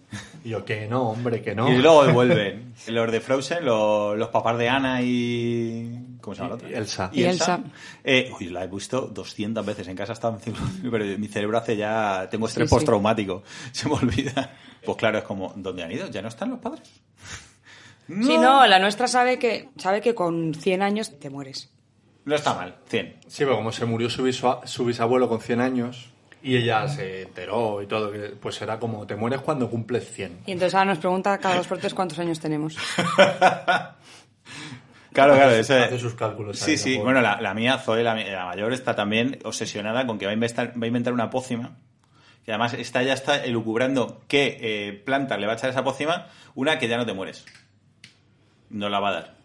Y 0.43 0.49
yo, 0.49 0.65
que 0.65 0.87
no, 0.87 1.09
hombre, 1.09 1.41
que 1.43 1.53
no. 1.53 1.71
Y 1.71 1.77
luego 1.77 2.05
vuelven. 2.13 2.73
Los 2.87 3.11
de 3.11 3.21
Frozen, 3.21 3.65
los, 3.65 4.17
los 4.17 4.29
papás 4.29 4.57
de 4.57 4.67
Ana 4.69 5.01
y... 5.03 6.05
¿Cómo 6.21 6.35
se 6.35 6.41
llama 6.41 6.49
la 6.49 6.55
otra? 6.55 6.69
Y 6.69 6.73
Elsa. 6.73 7.09
Y 7.13 7.23
Elsa. 7.23 7.59
Eh, 8.03 8.31
uy, 8.39 8.49
la 8.49 8.63
he 8.63 8.67
visto 8.67 9.01
200 9.01 9.65
veces 9.65 9.87
en 9.87 9.95
casa, 9.95 10.13
está, 10.13 10.35
pero 10.91 11.05
mi 11.19 11.27
cerebro 11.27 11.57
hace 11.59 11.77
ya... 11.77 12.27
Tengo 12.31 12.47
estrés 12.47 12.67
Sí, 12.67 12.69
sí. 12.69 12.75
postraumático. 12.75 13.43
Se 13.71 13.87
me 13.87 13.95
olvida. 13.95 14.53
Pues 14.83 14.97
claro, 14.97 15.19
es 15.19 15.23
como, 15.23 15.53
¿dónde 15.55 15.83
han 15.83 15.91
ido? 15.91 16.07
¿Ya 16.09 16.21
no 16.21 16.29
están 16.29 16.49
los 16.49 16.59
padres? 16.59 16.89
Sí, 18.09 18.37
no, 18.37 18.65
la 18.65 18.79
nuestra 18.79 19.07
sabe 19.07 19.37
que, 19.39 19.69
sabe 19.77 20.01
que 20.01 20.15
con 20.15 20.53
100 20.53 20.81
años 20.81 21.19
te 21.19 21.29
mueres. 21.29 21.71
No 22.25 22.35
está 22.35 22.53
mal, 22.53 22.75
100. 22.87 23.17
Sí, 23.27 23.43
pero 23.45 23.55
como 23.55 23.71
se 23.71 23.85
murió 23.85 24.09
su, 24.09 24.23
bisua- 24.25 24.65
su 24.65 24.83
bisabuelo 24.85 25.29
con 25.29 25.39
100 25.41 25.61
años 25.61 26.09
y 26.41 26.55
ella 26.57 26.87
se 26.87 27.23
enteró 27.23 27.81
y 27.81 27.87
todo, 27.87 28.11
que 28.11 28.19
pues 28.39 28.61
era 28.61 28.79
como, 28.79 29.05
te 29.05 29.15
mueres 29.15 29.41
cuando 29.41 29.69
cumples 29.69 30.09
100. 30.11 30.39
Y 30.47 30.51
entonces 30.53 30.73
ahora 30.75 30.85
nos 30.91 30.97
pregunta 30.99 31.37
cada 31.37 31.57
dos 31.57 31.67
por 31.67 31.77
tres 31.77 31.93
cuántos 31.93 32.17
años 32.19 32.39
tenemos. 32.39 32.75
Claro, 35.11 35.33
claro, 35.33 35.49
Hace- 35.51 35.59
eso 35.61 35.75
hace 35.75 35.99
sus 35.99 36.13
cálculos 36.13 36.59
Sí, 36.59 36.77
sí. 36.77 36.97
¿no? 36.97 37.03
Bueno, 37.03 37.21
la, 37.21 37.41
la 37.41 37.53
mía, 37.55 37.79
Zoe, 37.79 38.03
la, 38.03 38.13
mayor, 38.13 38.71
está 38.73 38.95
también 38.95 39.39
obsesionada 39.43 40.05
con 40.05 40.19
que 40.19 40.25
va 40.25 40.31
a 40.31 40.33
inventar, 40.35 40.73
va 40.79 40.83
a 40.85 40.87
inventar 40.87 41.13
una 41.13 41.29
pócima. 41.31 41.77
Que 42.45 42.51
además 42.51 42.73
está, 42.75 43.01
ya 43.03 43.13
está 43.13 43.43
elucubrando 43.43 44.21
qué 44.27 44.57
eh, 44.61 44.93
planta 45.05 45.37
le 45.37 45.47
va 45.47 45.53
a 45.53 45.55
echar 45.55 45.71
esa 45.71 45.83
pócima, 45.83 46.27
una 46.55 46.77
que 46.79 46.87
ya 46.87 46.97
no 46.97 47.05
te 47.07 47.13
mueres. 47.13 47.43
No 48.69 48.89
la 48.89 48.99
va 48.99 49.09
a 49.09 49.13
dar. 49.13 49.39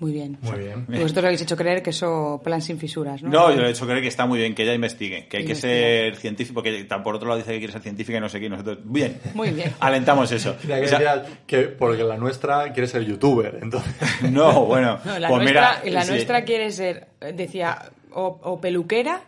Muy 0.00 0.12
bien. 0.12 0.36
Muy 0.42 0.58
bien. 0.58 0.86
Vosotros 0.88 1.24
habéis 1.24 1.42
hecho 1.42 1.56
creer 1.56 1.82
que 1.82 1.90
eso 1.90 2.40
plan 2.42 2.60
sin 2.60 2.78
fisuras, 2.78 3.22
¿no? 3.22 3.30
No, 3.30 3.50
yo 3.54 3.60
le 3.62 3.68
he 3.68 3.70
hecho 3.70 3.86
creer 3.86 4.02
que 4.02 4.08
está 4.08 4.26
muy 4.26 4.38
bien, 4.38 4.54
que 4.54 4.64
ella 4.64 4.74
investigue, 4.74 5.28
que 5.28 5.38
hay 5.38 5.44
que 5.44 5.54
ser 5.54 6.16
científico, 6.16 6.54
porque 6.54 6.84
por 7.02 7.14
otro 7.14 7.28
lado 7.28 7.38
dice 7.38 7.52
que 7.52 7.58
quiere 7.58 7.72
ser 7.72 7.82
científica 7.82 8.18
y 8.18 8.20
no 8.20 8.28
sé 8.28 8.40
qué, 8.40 8.46
y 8.46 8.48
nosotros, 8.48 8.78
bien. 8.82 9.20
Muy 9.34 9.50
bien. 9.50 9.72
Alentamos 9.80 10.30
eso. 10.32 10.56
Mira, 10.64 10.80
que 10.80 10.86
O 10.86 10.88
sea, 10.88 10.98
decía 10.98 11.24
que 11.46 11.58
porque 11.62 12.02
la 12.02 12.16
nuestra 12.16 12.72
quiere 12.72 12.88
ser 12.88 13.04
youtuber, 13.04 13.58
entonces... 13.62 13.94
no, 14.30 14.66
bueno, 14.66 14.98
No, 15.04 15.18
la 15.18 15.28
pues 15.28 15.42
nuestra, 15.42 15.80
mira, 15.84 15.94
la 15.94 16.04
sí. 16.04 16.10
nuestra 16.10 16.44
quiere 16.44 16.70
ser, 16.72 17.08
decía, 17.32 17.90
o, 18.12 18.40
o 18.42 18.60
peluquera 18.60 19.22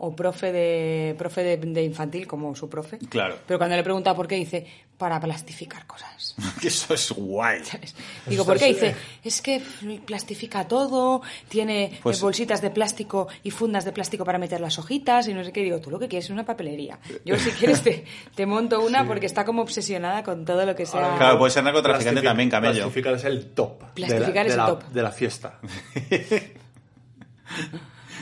o 0.00 0.14
profe 0.14 0.52
de 0.52 1.14
profe 1.18 1.42
de, 1.42 1.56
de 1.56 1.82
infantil, 1.82 2.26
como 2.26 2.54
su 2.54 2.68
profe. 2.68 2.98
Claro. 2.98 3.36
Pero 3.46 3.58
cuando 3.58 3.74
le 3.76 3.82
pregunta 3.82 4.14
por 4.14 4.26
qué, 4.28 4.36
dice, 4.36 4.66
para 4.96 5.20
plastificar 5.20 5.86
cosas. 5.86 6.34
que 6.60 6.68
eso 6.68 6.94
es 6.94 7.10
guay. 7.12 7.64
¿sabes? 7.64 7.94
Digo, 8.26 8.44
¿por 8.44 8.58
qué? 8.58 8.66
Dice, 8.66 8.94
es 9.24 9.42
que 9.42 9.60
plastifica 10.06 10.66
todo, 10.68 11.22
tiene 11.48 11.98
Pues- 12.02 12.18
eh, 12.18 12.22
bolsitas 12.22 12.62
de 12.62 12.70
plástico 12.70 13.28
y 13.42 13.50
fundas 13.50 13.84
de 13.84 13.92
plástico 13.92 14.24
para 14.24 14.38
meter 14.38 14.60
las 14.60 14.78
hojitas 14.78 15.26
y 15.28 15.34
no 15.34 15.42
sé 15.44 15.52
qué. 15.52 15.62
Digo, 15.62 15.80
tú 15.80 15.90
lo 15.90 15.98
que 15.98 16.08
quieres 16.08 16.26
es 16.26 16.30
una 16.30 16.44
papelería. 16.44 16.98
Yo 17.24 17.36
si 17.38 17.50
quieres 17.50 17.82
te, 17.82 18.04
te 18.34 18.46
monto 18.46 18.80
una 18.84 19.06
porque 19.06 19.26
está 19.26 19.44
como 19.44 19.62
obsesionada 19.62 20.22
con 20.22 20.44
todo 20.44 20.64
lo 20.64 20.76
que 20.76 20.86
sea... 20.86 21.16
Claro, 21.18 21.38
puede 21.38 21.50
ser 21.52 21.64
narcotraficante 21.64 22.22
también, 22.22 22.50
camello. 22.50 22.74
Plastificar 22.82 23.14
es 23.14 23.24
el 23.24 23.46
top. 23.50 23.80
de 23.80 23.86
la- 23.86 23.94
Plastificar 23.94 24.44
de 24.44 24.48
es 24.48 24.54
el 24.54 24.58
la, 24.58 24.66
top. 24.66 24.84
De 24.84 25.02
la 25.02 25.10
fiesta. 25.10 25.58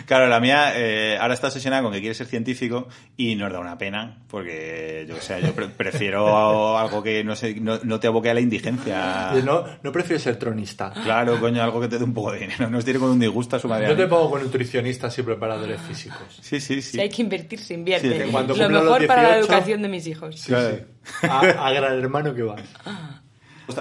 Claro, 0.06 0.28
la 0.28 0.38
mía 0.40 0.72
eh, 0.76 1.18
ahora 1.20 1.34
está 1.34 1.48
obsesionada 1.48 1.82
con 1.82 1.92
que 1.92 2.00
quiere 2.00 2.14
ser 2.14 2.26
científico 2.28 2.88
y 3.16 3.34
nos 3.34 3.52
da 3.52 3.58
una 3.58 3.76
pena, 3.76 4.18
porque 4.28 5.04
yo 5.08 5.16
que 5.16 5.20
sé, 5.20 5.42
yo 5.42 5.52
pre- 5.52 5.68
prefiero 5.68 6.78
algo 6.78 7.02
que 7.02 7.24
no, 7.24 7.34
sé, 7.36 7.56
no, 7.60 7.78
no 7.82 7.98
te 8.00 8.06
aboque 8.06 8.30
a 8.30 8.34
la 8.34 8.40
indigencia. 8.40 9.32
No, 9.44 9.64
no 9.82 9.92
prefiero 9.92 10.20
ser 10.22 10.36
tronista. 10.36 10.92
Claro, 11.02 11.38
coño, 11.40 11.62
algo 11.62 11.80
que 11.80 11.88
te 11.88 11.98
dé 11.98 12.04
un 12.04 12.14
poco 12.14 12.32
de 12.32 12.38
dinero. 12.40 12.70
No 12.70 12.78
os 12.78 12.84
tiene 12.84 13.00
con 13.00 13.10
un 13.10 13.18
disgusto 13.18 13.56
a 13.56 13.58
su 13.58 13.68
madre. 13.68 13.88
Yo 13.88 13.96
te 13.96 14.06
pongo 14.06 14.30
con 14.30 14.42
nutricionistas 14.42 15.18
y 15.18 15.22
preparadores 15.22 15.80
físicos. 15.80 16.38
Sí, 16.40 16.60
sí, 16.60 16.80
Si 16.80 16.92
sí. 16.92 17.00
hay 17.00 17.08
que 17.08 17.22
invertir, 17.22 17.58
se 17.58 17.74
invierte. 17.74 18.24
Sí, 18.26 18.30
lo 18.32 18.42
los 18.46 18.58
mejor 18.84 19.06
para 19.06 19.22
la 19.22 19.28
18, 19.36 19.40
educación 19.52 19.82
de 19.82 19.88
mis 19.88 20.06
hijos. 20.06 20.38
Sí, 20.40 20.46
Claro. 20.48 20.76
sí. 20.76 21.26
A, 21.28 21.40
a 21.66 21.72
gran 21.72 21.98
hermano 21.98 22.32
que 22.34 22.42
vas. 22.42 22.62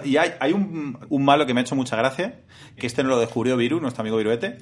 Y 0.03 0.17
hay, 0.17 0.31
hay 0.39 0.51
un, 0.51 0.97
un 1.09 1.23
malo 1.25 1.45
que 1.45 1.53
me 1.53 1.59
ha 1.59 1.63
hecho 1.63 1.75
mucha 1.75 1.95
gracia, 1.95 2.39
que 2.75 2.87
este 2.87 3.03
no 3.03 3.09
lo 3.09 3.19
descubrió 3.19 3.55
Viru, 3.55 3.79
nuestro 3.79 4.01
amigo 4.01 4.17
Viruete, 4.17 4.57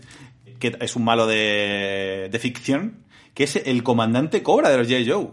que 0.63 0.77
es 0.79 0.95
un 0.95 1.03
malo 1.03 1.27
de, 1.27 2.29
de 2.31 2.39
ficción, 2.39 3.03
que 3.33 3.43
es 3.43 3.57
el 3.57 3.83
comandante 3.83 4.43
Cobra 4.43 4.69
de 4.69 4.77
los 4.77 4.87
J. 4.87 5.03
Joe. 5.05 5.31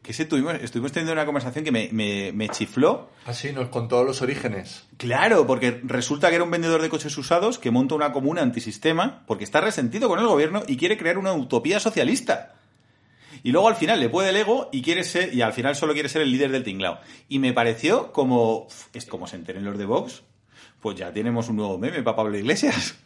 Que 0.00 0.12
ese 0.12 0.24
tuvimos, 0.24 0.54
estuvimos 0.54 0.90
teniendo 0.92 1.12
una 1.12 1.26
conversación 1.26 1.66
que 1.66 1.70
me, 1.70 1.90
me, 1.92 2.32
me 2.32 2.48
chifló. 2.48 3.10
Así 3.26 3.52
nos 3.52 3.68
contó 3.68 4.02
los 4.04 4.22
orígenes. 4.22 4.88
Claro, 4.96 5.46
porque 5.46 5.82
resulta 5.84 6.30
que 6.30 6.36
era 6.36 6.44
un 6.44 6.50
vendedor 6.50 6.80
de 6.80 6.88
coches 6.88 7.18
usados 7.18 7.58
que 7.58 7.70
monta 7.70 7.94
una 7.94 8.10
comuna 8.14 8.40
antisistema 8.40 9.22
porque 9.26 9.44
está 9.44 9.60
resentido 9.60 10.08
con 10.08 10.18
el 10.18 10.26
gobierno 10.26 10.62
y 10.66 10.78
quiere 10.78 10.96
crear 10.96 11.18
una 11.18 11.34
utopía 11.34 11.78
socialista. 11.78 12.54
Y 13.42 13.52
luego 13.52 13.68
al 13.68 13.76
final 13.76 14.00
le 14.00 14.08
puede 14.08 14.30
el 14.30 14.36
ego 14.36 14.70
y 14.72 14.80
quiere 14.80 15.04
ser, 15.04 15.34
y 15.34 15.42
al 15.42 15.52
final 15.52 15.76
solo 15.76 15.92
quiere 15.92 16.08
ser 16.08 16.22
el 16.22 16.32
líder 16.32 16.52
del 16.52 16.64
tinglao. 16.64 17.00
Y 17.28 17.38
me 17.38 17.52
pareció 17.52 18.12
como, 18.12 18.66
es 18.94 19.04
como 19.04 19.26
se 19.26 19.36
enteren 19.36 19.66
los 19.66 19.76
de 19.76 19.84
Vox, 19.84 20.22
pues 20.80 20.96
ya 20.96 21.12
tenemos 21.12 21.50
un 21.50 21.56
nuevo 21.56 21.76
meme 21.76 22.02
para 22.02 22.16
Pablo 22.16 22.38
Iglesias. 22.38 22.96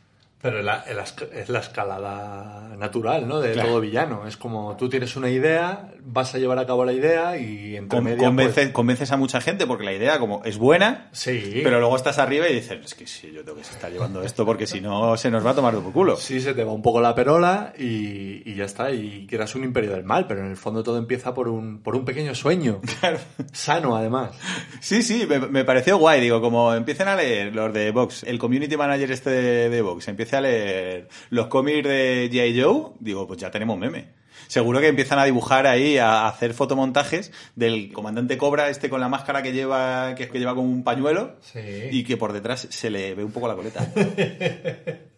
Pero 0.44 0.58
es 0.58 0.64
la, 0.66 0.84
es 0.86 0.94
la 0.94 1.04
esca- 1.04 1.32
es 1.32 1.48
la 1.48 1.60
escalada 1.60 2.76
natural, 2.76 3.26
¿no? 3.26 3.40
De 3.40 3.52
Claro. 3.52 3.70
todo 3.70 3.80
villano. 3.80 4.26
Es 4.26 4.36
como 4.36 4.76
tú 4.76 4.90
tienes 4.90 5.16
una 5.16 5.30
idea, 5.30 5.88
vas 6.04 6.34
a 6.34 6.38
llevar 6.38 6.58
a 6.58 6.66
cabo 6.66 6.84
la 6.84 6.92
idea 6.92 7.38
y 7.38 7.76
entre 7.76 7.98
Con- 8.18 8.36
pues, 8.36 8.68
convences 8.72 9.10
a 9.10 9.16
mucha 9.16 9.40
gente 9.40 9.66
porque 9.66 9.84
la 9.84 9.94
idea 9.94 10.18
como 10.18 10.42
es 10.44 10.58
buena, 10.58 11.08
Sí. 11.12 11.60
pero 11.64 11.80
luego 11.80 11.96
estás 11.96 12.18
arriba 12.18 12.46
y 12.46 12.56
dices, 12.56 12.78
es 12.84 12.94
que 12.94 13.06
sí, 13.06 13.32
yo 13.34 13.42
tengo 13.42 13.56
que 13.56 13.62
estar 13.62 13.90
llevando 13.90 14.22
esto 14.22 14.44
porque 14.44 14.66
si 14.66 14.82
no 14.82 15.16
se 15.16 15.30
nos 15.30 15.46
va 15.46 15.52
a 15.52 15.54
tomar 15.54 15.74
de 15.74 15.80
por 15.80 15.92
culo. 15.94 16.16
Sí, 16.18 16.42
se 16.42 16.52
te 16.52 16.62
va 16.62 16.72
un 16.72 16.82
poco 16.82 17.00
la 17.00 17.14
perola 17.14 17.72
y, 17.78 18.42
y 18.44 18.54
ya 18.54 18.66
está. 18.66 18.90
Y 18.92 19.26
quieras 19.26 19.54
un 19.54 19.64
imperio 19.64 19.92
del 19.92 20.04
mal, 20.04 20.26
pero 20.26 20.40
en 20.40 20.50
el 20.50 20.58
fondo 20.58 20.82
todo 20.82 20.98
empieza 20.98 21.32
por 21.32 21.48
un, 21.48 21.78
por 21.80 21.96
un 21.96 22.04
pequeño 22.04 22.34
sueño. 22.34 22.82
Sano, 23.52 23.96
además. 23.96 24.32
Sí, 24.80 25.02
sí, 25.02 25.26
me, 25.26 25.38
me 25.38 25.64
pareció 25.64 25.96
guay. 25.96 26.20
Digo, 26.20 26.40
como 26.42 26.74
empiecen 26.74 27.08
a 27.08 27.16
leer 27.16 27.54
los 27.54 27.72
de 27.72 27.90
Vox, 27.92 28.24
el 28.24 28.38
community 28.38 28.76
manager 28.76 29.10
este 29.10 29.30
de, 29.30 29.70
de 29.70 29.82
Vox, 29.82 30.08
a 30.36 30.40
leer 30.40 31.08
los 31.30 31.46
cómics 31.48 31.88
de 31.88 32.28
G.I. 32.32 32.60
Joe, 32.62 32.92
digo, 33.00 33.26
pues 33.26 33.40
ya 33.40 33.50
tenemos 33.50 33.78
meme. 33.78 34.08
Seguro 34.46 34.80
que 34.80 34.88
empiezan 34.88 35.18
a 35.18 35.24
dibujar 35.24 35.66
ahí, 35.66 35.96
a 35.96 36.26
hacer 36.28 36.52
fotomontajes 36.54 37.32
del 37.56 37.92
comandante 37.92 38.36
Cobra, 38.36 38.68
este 38.68 38.90
con 38.90 39.00
la 39.00 39.08
máscara 39.08 39.42
que 39.42 39.52
lleva, 39.52 40.14
que, 40.16 40.28
que 40.28 40.38
lleva 40.38 40.54
como 40.54 40.68
un 40.70 40.84
pañuelo, 40.84 41.36
Sí. 41.40 41.60
y 41.90 42.04
que 42.04 42.16
por 42.18 42.32
detrás 42.32 42.66
se 42.68 42.90
le 42.90 43.14
ve 43.14 43.24
un 43.24 43.32
poco 43.32 43.48
la 43.48 43.54
coleta. 43.54 43.86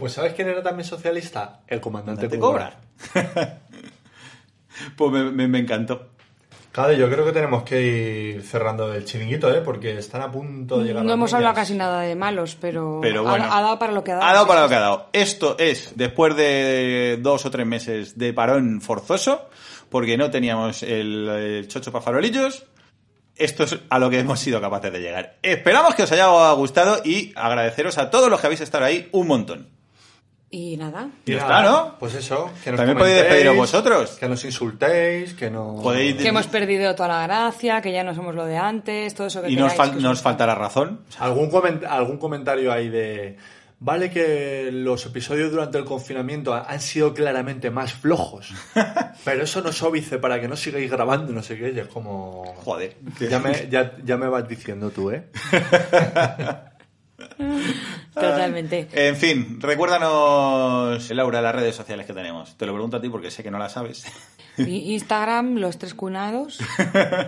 Pues 0.00 0.12
¿sabes 0.14 0.32
quién 0.34 0.48
era 0.48 0.62
también 0.64 0.84
socialista? 0.84 1.60
El 1.68 1.80
comandante 1.80 2.28
Comandante 2.28 2.38
Cobra. 2.40 2.80
Cobra. 3.12 3.60
pues 4.96 5.12
me, 5.12 5.30
me- 5.30 5.46
me 5.46 5.58
encantó. 5.60 6.13
Claro, 6.74 6.92
yo 6.92 7.08
creo 7.08 7.24
que 7.24 7.30
tenemos 7.30 7.62
que 7.62 7.80
ir 7.80 8.42
cerrando 8.42 8.92
el 8.92 9.04
chiringuito, 9.04 9.48
¿eh? 9.54 9.60
Porque 9.64 9.96
están 9.96 10.22
a 10.22 10.32
punto 10.32 10.78
de 10.78 10.86
llegar 10.86 11.04
No 11.04 11.10
las 11.10 11.14
hemos 11.14 11.30
niñas. 11.30 11.34
hablado 11.34 11.54
casi 11.54 11.74
nada 11.74 12.00
de 12.00 12.16
malos, 12.16 12.56
pero, 12.60 12.98
Pero 13.00 13.20
ha- 13.20 13.30
bueno. 13.30 13.44
ha, 13.48 13.60
dado 13.60 13.78
para 13.78 13.92
lo 13.92 14.02
que 14.02 14.10
ha 14.10 14.16
dado. 14.16 14.26
Ha 14.28 14.32
dado 14.34 14.46
para 14.48 14.62
lo 14.62 14.68
que 14.68 14.74
ha 14.74 14.80
dado. 14.80 15.08
Esto 15.12 15.54
es 15.60 15.92
después 15.94 16.34
de 16.34 17.18
dos 17.22 17.46
o 17.46 17.50
tres 17.52 17.64
meses 17.64 18.18
de 18.18 18.32
parón 18.32 18.80
forzoso, 18.80 19.48
porque 19.88 20.18
no 20.18 20.32
teníamos 20.32 20.82
el, 20.82 21.28
el 21.28 21.68
chocho 21.68 21.92
para 21.92 22.02
farolillos. 22.04 22.64
Esto 23.36 23.62
es 23.62 23.78
a 23.88 23.98
lo 24.00 24.10
que 24.10 24.18
hemos 24.18 24.40
sido 24.40 24.60
capaces 24.60 24.92
de 24.92 25.00
llegar. 25.00 25.36
Esperamos 25.42 25.94
que 25.94 26.02
os 26.02 26.10
haya 26.10 26.26
gustado 26.54 27.00
y 27.04 27.32
agradeceros 27.36 27.98
a 27.98 28.10
todos 28.10 28.28
los 28.28 28.40
que 28.40 28.48
habéis 28.48 28.62
estado 28.62 28.84
ahí 28.84 29.08
un 29.12 29.28
montón. 29.28 29.68
Y 30.56 30.76
nada. 30.76 31.08
Y 31.26 31.32
Ya 31.32 31.38
está, 31.38 31.62
¿no? 31.64 31.96
Pues 31.98 32.14
eso. 32.14 32.48
Que 32.62 32.70
nos 32.70 32.78
También 32.78 32.96
podéis 32.96 33.16
despediros 33.22 33.56
vosotros. 33.56 34.10
Que 34.20 34.28
nos 34.28 34.44
insultéis, 34.44 35.34
que 35.34 35.50
no... 35.50 35.82
Podéis- 35.82 36.16
Que 36.18 36.28
hemos 36.28 36.46
perdido 36.46 36.94
toda 36.94 37.08
la 37.08 37.26
gracia, 37.26 37.80
que 37.80 37.90
ya 37.92 38.04
no 38.04 38.14
somos 38.14 38.36
lo 38.36 38.44
de 38.44 38.56
antes, 38.56 39.12
todo 39.16 39.26
eso 39.26 39.42
que 39.42 39.50
Y 39.50 39.56
nos, 39.56 39.72
queráis, 39.72 39.80
fal- 39.80 39.90
que 39.90 39.96
os 39.96 40.02
nos 40.04 40.22
faltará 40.22 40.54
razón. 40.54 41.00
¿Algún, 41.18 41.50
coment- 41.50 41.84
algún 41.88 42.18
comentario 42.18 42.72
ahí 42.72 42.88
de... 42.88 43.36
Vale 43.80 44.10
que 44.10 44.70
los 44.72 45.04
episodios 45.06 45.50
durante 45.50 45.76
el 45.76 45.84
confinamiento 45.84 46.54
han 46.54 46.80
sido 46.80 47.12
claramente 47.12 47.70
más 47.70 47.92
flojos, 47.92 48.50
pero 49.24 49.42
eso 49.42 49.60
no 49.60 49.70
es 49.70 49.82
óbice 49.82 50.18
para 50.18 50.40
que 50.40 50.46
no 50.46 50.54
sigáis 50.56 50.88
grabando, 50.90 51.32
no 51.32 51.42
sé 51.42 51.58
qué, 51.58 51.72
y 51.74 51.80
es 51.80 51.88
como... 51.88 52.44
Joder. 52.64 52.96
Ya 53.28 53.40
me, 53.40 53.68
ya, 53.68 53.96
ya 54.04 54.16
me 54.16 54.28
vas 54.28 54.48
diciendo 54.48 54.90
tú, 54.90 55.10
¿eh? 55.10 55.24
Totalmente. 58.14 58.88
En 58.92 59.16
fin, 59.16 59.60
recuérdanos, 59.60 61.10
Laura, 61.10 61.40
las 61.40 61.54
redes 61.54 61.76
sociales 61.76 62.06
que 62.06 62.12
tenemos. 62.12 62.56
Te 62.56 62.66
lo 62.66 62.72
pregunto 62.72 62.96
a 62.96 63.00
ti 63.00 63.08
porque 63.08 63.30
sé 63.30 63.42
que 63.42 63.50
no 63.50 63.58
las 63.58 63.72
sabes. 63.72 64.04
Instagram, 64.58 65.56
los 65.56 65.78
tres 65.78 65.94
cunados, 65.94 66.58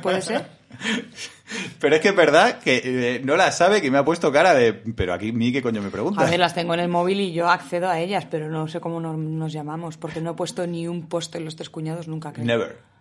¿puede 0.02 0.22
ser? 0.22 0.46
Pero 1.80 1.96
es 1.96 2.00
que 2.02 2.08
es 2.08 2.16
verdad 2.16 2.58
que 2.58 2.82
eh, 2.84 3.20
no 3.24 3.36
las 3.36 3.56
sabe, 3.56 3.80
que 3.80 3.90
me 3.90 3.98
ha 3.98 4.04
puesto 4.04 4.32
cara 4.32 4.54
de... 4.54 4.72
Pero 4.72 5.14
aquí, 5.14 5.32
¿mí 5.32 5.52
qué 5.52 5.62
coño 5.62 5.80
me 5.80 5.90
pregunta? 5.90 6.20
A 6.20 6.30
ver, 6.30 6.38
las 6.38 6.54
tengo 6.54 6.74
en 6.74 6.80
el 6.80 6.88
móvil 6.88 7.20
y 7.20 7.32
yo 7.32 7.48
accedo 7.48 7.88
a 7.88 8.00
ellas, 8.00 8.26
pero 8.30 8.48
no 8.48 8.68
sé 8.68 8.80
cómo 8.80 9.00
nos, 9.00 9.16
nos 9.16 9.52
llamamos, 9.52 9.96
porque 9.96 10.20
no 10.20 10.32
he 10.32 10.34
puesto 10.34 10.66
ni 10.66 10.88
un 10.88 11.08
post 11.08 11.34
en 11.36 11.44
los 11.44 11.56
tres 11.56 11.70
cuñados 11.70 12.08
nunca, 12.08 12.32
creo. 12.32 12.44
Never. 12.44 12.95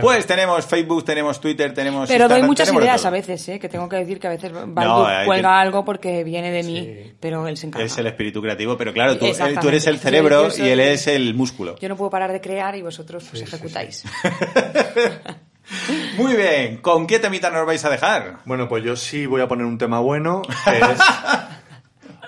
Pues 0.00 0.26
tenemos 0.26 0.64
Facebook, 0.66 1.04
tenemos 1.04 1.40
Twitter, 1.40 1.72
tenemos. 1.74 2.08
Pero 2.08 2.24
doy 2.24 2.38
Instagram, 2.38 2.46
muchas 2.48 2.66
tenemos 2.66 2.82
de 2.82 2.86
ideas 2.86 3.00
todo. 3.02 3.08
a 3.08 3.10
veces, 3.10 3.48
¿eh? 3.48 3.58
que 3.58 3.68
tengo 3.68 3.88
que 3.88 3.96
decir 3.96 4.18
que 4.18 4.26
a 4.26 4.30
veces 4.30 4.52
No, 4.52 5.06
que- 5.06 5.26
cuelga 5.26 5.60
algo 5.60 5.84
porque 5.84 6.24
viene 6.24 6.50
de 6.50 6.62
mí, 6.62 6.76
Sí. 6.80 7.12
pero 7.20 7.46
él 7.46 7.56
se 7.56 7.66
encarga. 7.68 7.84
Es 7.86 7.96
el 7.98 8.06
espíritu 8.06 8.40
creativo, 8.42 8.76
pero 8.76 8.92
claro, 8.92 9.16
tú, 9.18 9.26
él- 9.26 9.58
tú 9.60 9.68
eres 9.68 9.86
el 9.86 9.98
cerebro 9.98 10.50
soy- 10.50 10.66
y 10.66 10.70
él 10.70 10.80
es 10.80 11.06
el 11.06 11.34
músculo. 11.34 11.76
Yo 11.78 11.88
no 11.88 11.96
puedo 11.96 12.10
parar 12.10 12.32
de 12.32 12.40
crear 12.40 12.74
y 12.76 12.82
vosotros 12.82 13.24
pues, 13.30 13.40
Sí, 13.42 13.46
sí, 13.46 13.54
ejecutáis. 13.54 14.04
Muy 16.16 16.34
bien, 16.36 16.76
¿con 16.78 17.06
qué 17.06 17.18
temita 17.18 17.50
nos 17.50 17.66
vais 17.66 17.84
a 17.84 17.90
dejar? 17.90 18.38
Bueno, 18.44 18.68
pues 18.68 18.84
yo 18.84 18.94
sí 18.96 19.26
voy 19.26 19.40
a 19.42 19.48
poner 19.48 19.66
un 19.66 19.78
tema 19.78 19.98
bueno, 19.98 20.42
que 20.42 20.50
es 20.78 20.98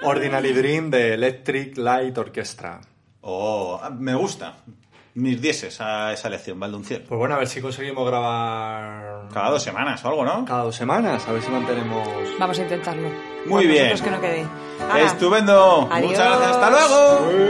Ordinary 0.02 0.52
Dream 0.52 0.90
de 0.90 1.14
Electric 1.14 1.76
Light 1.78 2.18
Orchestra. 2.18 2.80
Oh, 3.20 3.80
me 3.96 4.14
gusta. 4.14 4.56
Mis 5.18 5.42
dieces 5.42 5.80
a 5.80 6.12
esa 6.12 6.28
lección, 6.28 6.60
Valdunciel. 6.60 7.02
Pues 7.02 7.18
bueno, 7.18 7.34
a 7.34 7.38
ver 7.38 7.48
si 7.48 7.60
conseguimos 7.60 8.06
grabar 8.08 9.26
Cada 9.34 9.50
dos 9.50 9.60
semanas 9.60 10.04
o 10.04 10.08
algo, 10.08 10.24
¿no? 10.24 10.44
cada 10.44 10.62
dos 10.62 10.76
semanas, 10.76 11.26
a 11.26 11.32
ver 11.32 11.42
si 11.42 11.50
mantenemos... 11.50 12.08
Vamos 12.38 12.56
a 12.56 12.62
intentarlo. 12.62 13.08
Muy 13.46 13.64
Por 13.64 13.72
bien. 13.72 13.98
que 13.98 14.10
no 14.10 14.20
quede. 14.20 14.46
Estupendo. 15.04 15.88
Adiós. 15.90 16.10
Muchas 16.12 16.38
gracias. 16.38 16.56
Hasta 16.56 16.70
luego. 16.70 17.48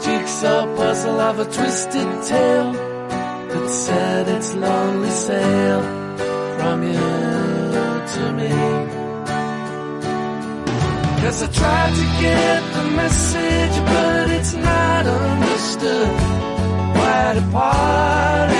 jigsaw 0.00 0.66
puzzle 0.76 1.20
of 1.20 1.38
a 1.38 1.44
twisted 1.44 2.22
tale 2.28 2.95
that 3.60 3.68
said 3.70 4.28
its 4.28 4.54
lonely 4.54 5.10
sail 5.10 5.80
from 6.56 6.82
you 6.82 7.08
to 8.14 8.22
me. 8.38 8.52
Cause 11.22 11.42
I 11.42 11.48
tried 11.60 11.94
to 12.00 12.06
get 12.24 12.60
the 12.76 12.84
message, 13.00 13.76
but 13.92 14.30
it's 14.30 14.54
not 14.54 15.06
understood 15.06 16.12
wide 16.98 17.36
apart 17.44 18.55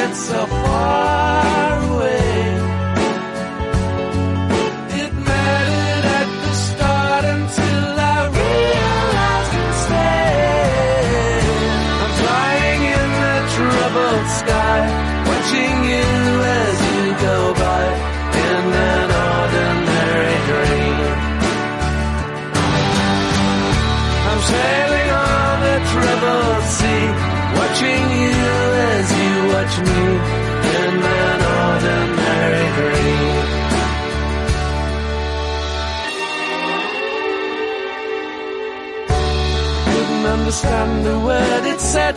understand 40.66 41.06
the 41.06 41.18
word 41.18 41.66
it 41.66 41.80
said, 41.80 42.14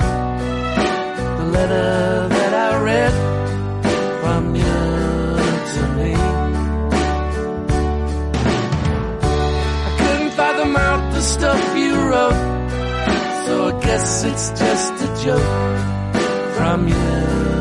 the 1.38 1.46
letter 1.46 2.28
that 2.30 2.54
I 2.54 2.84
read 2.84 3.14
from 4.22 4.56
you 4.56 4.80
to 5.74 5.82
me. 5.98 6.14
I 9.88 9.92
couldn't 10.00 10.32
fathom 10.32 10.76
out 10.76 11.14
the 11.14 11.22
stuff 11.22 11.78
you 11.78 11.96
wrote, 12.10 12.42
so 13.46 13.68
I 13.68 13.80
guess 13.82 14.24
it's 14.24 14.50
just 14.60 14.94
a 15.04 15.24
joke 15.24 16.56
from 16.56 16.88
you 16.88 17.59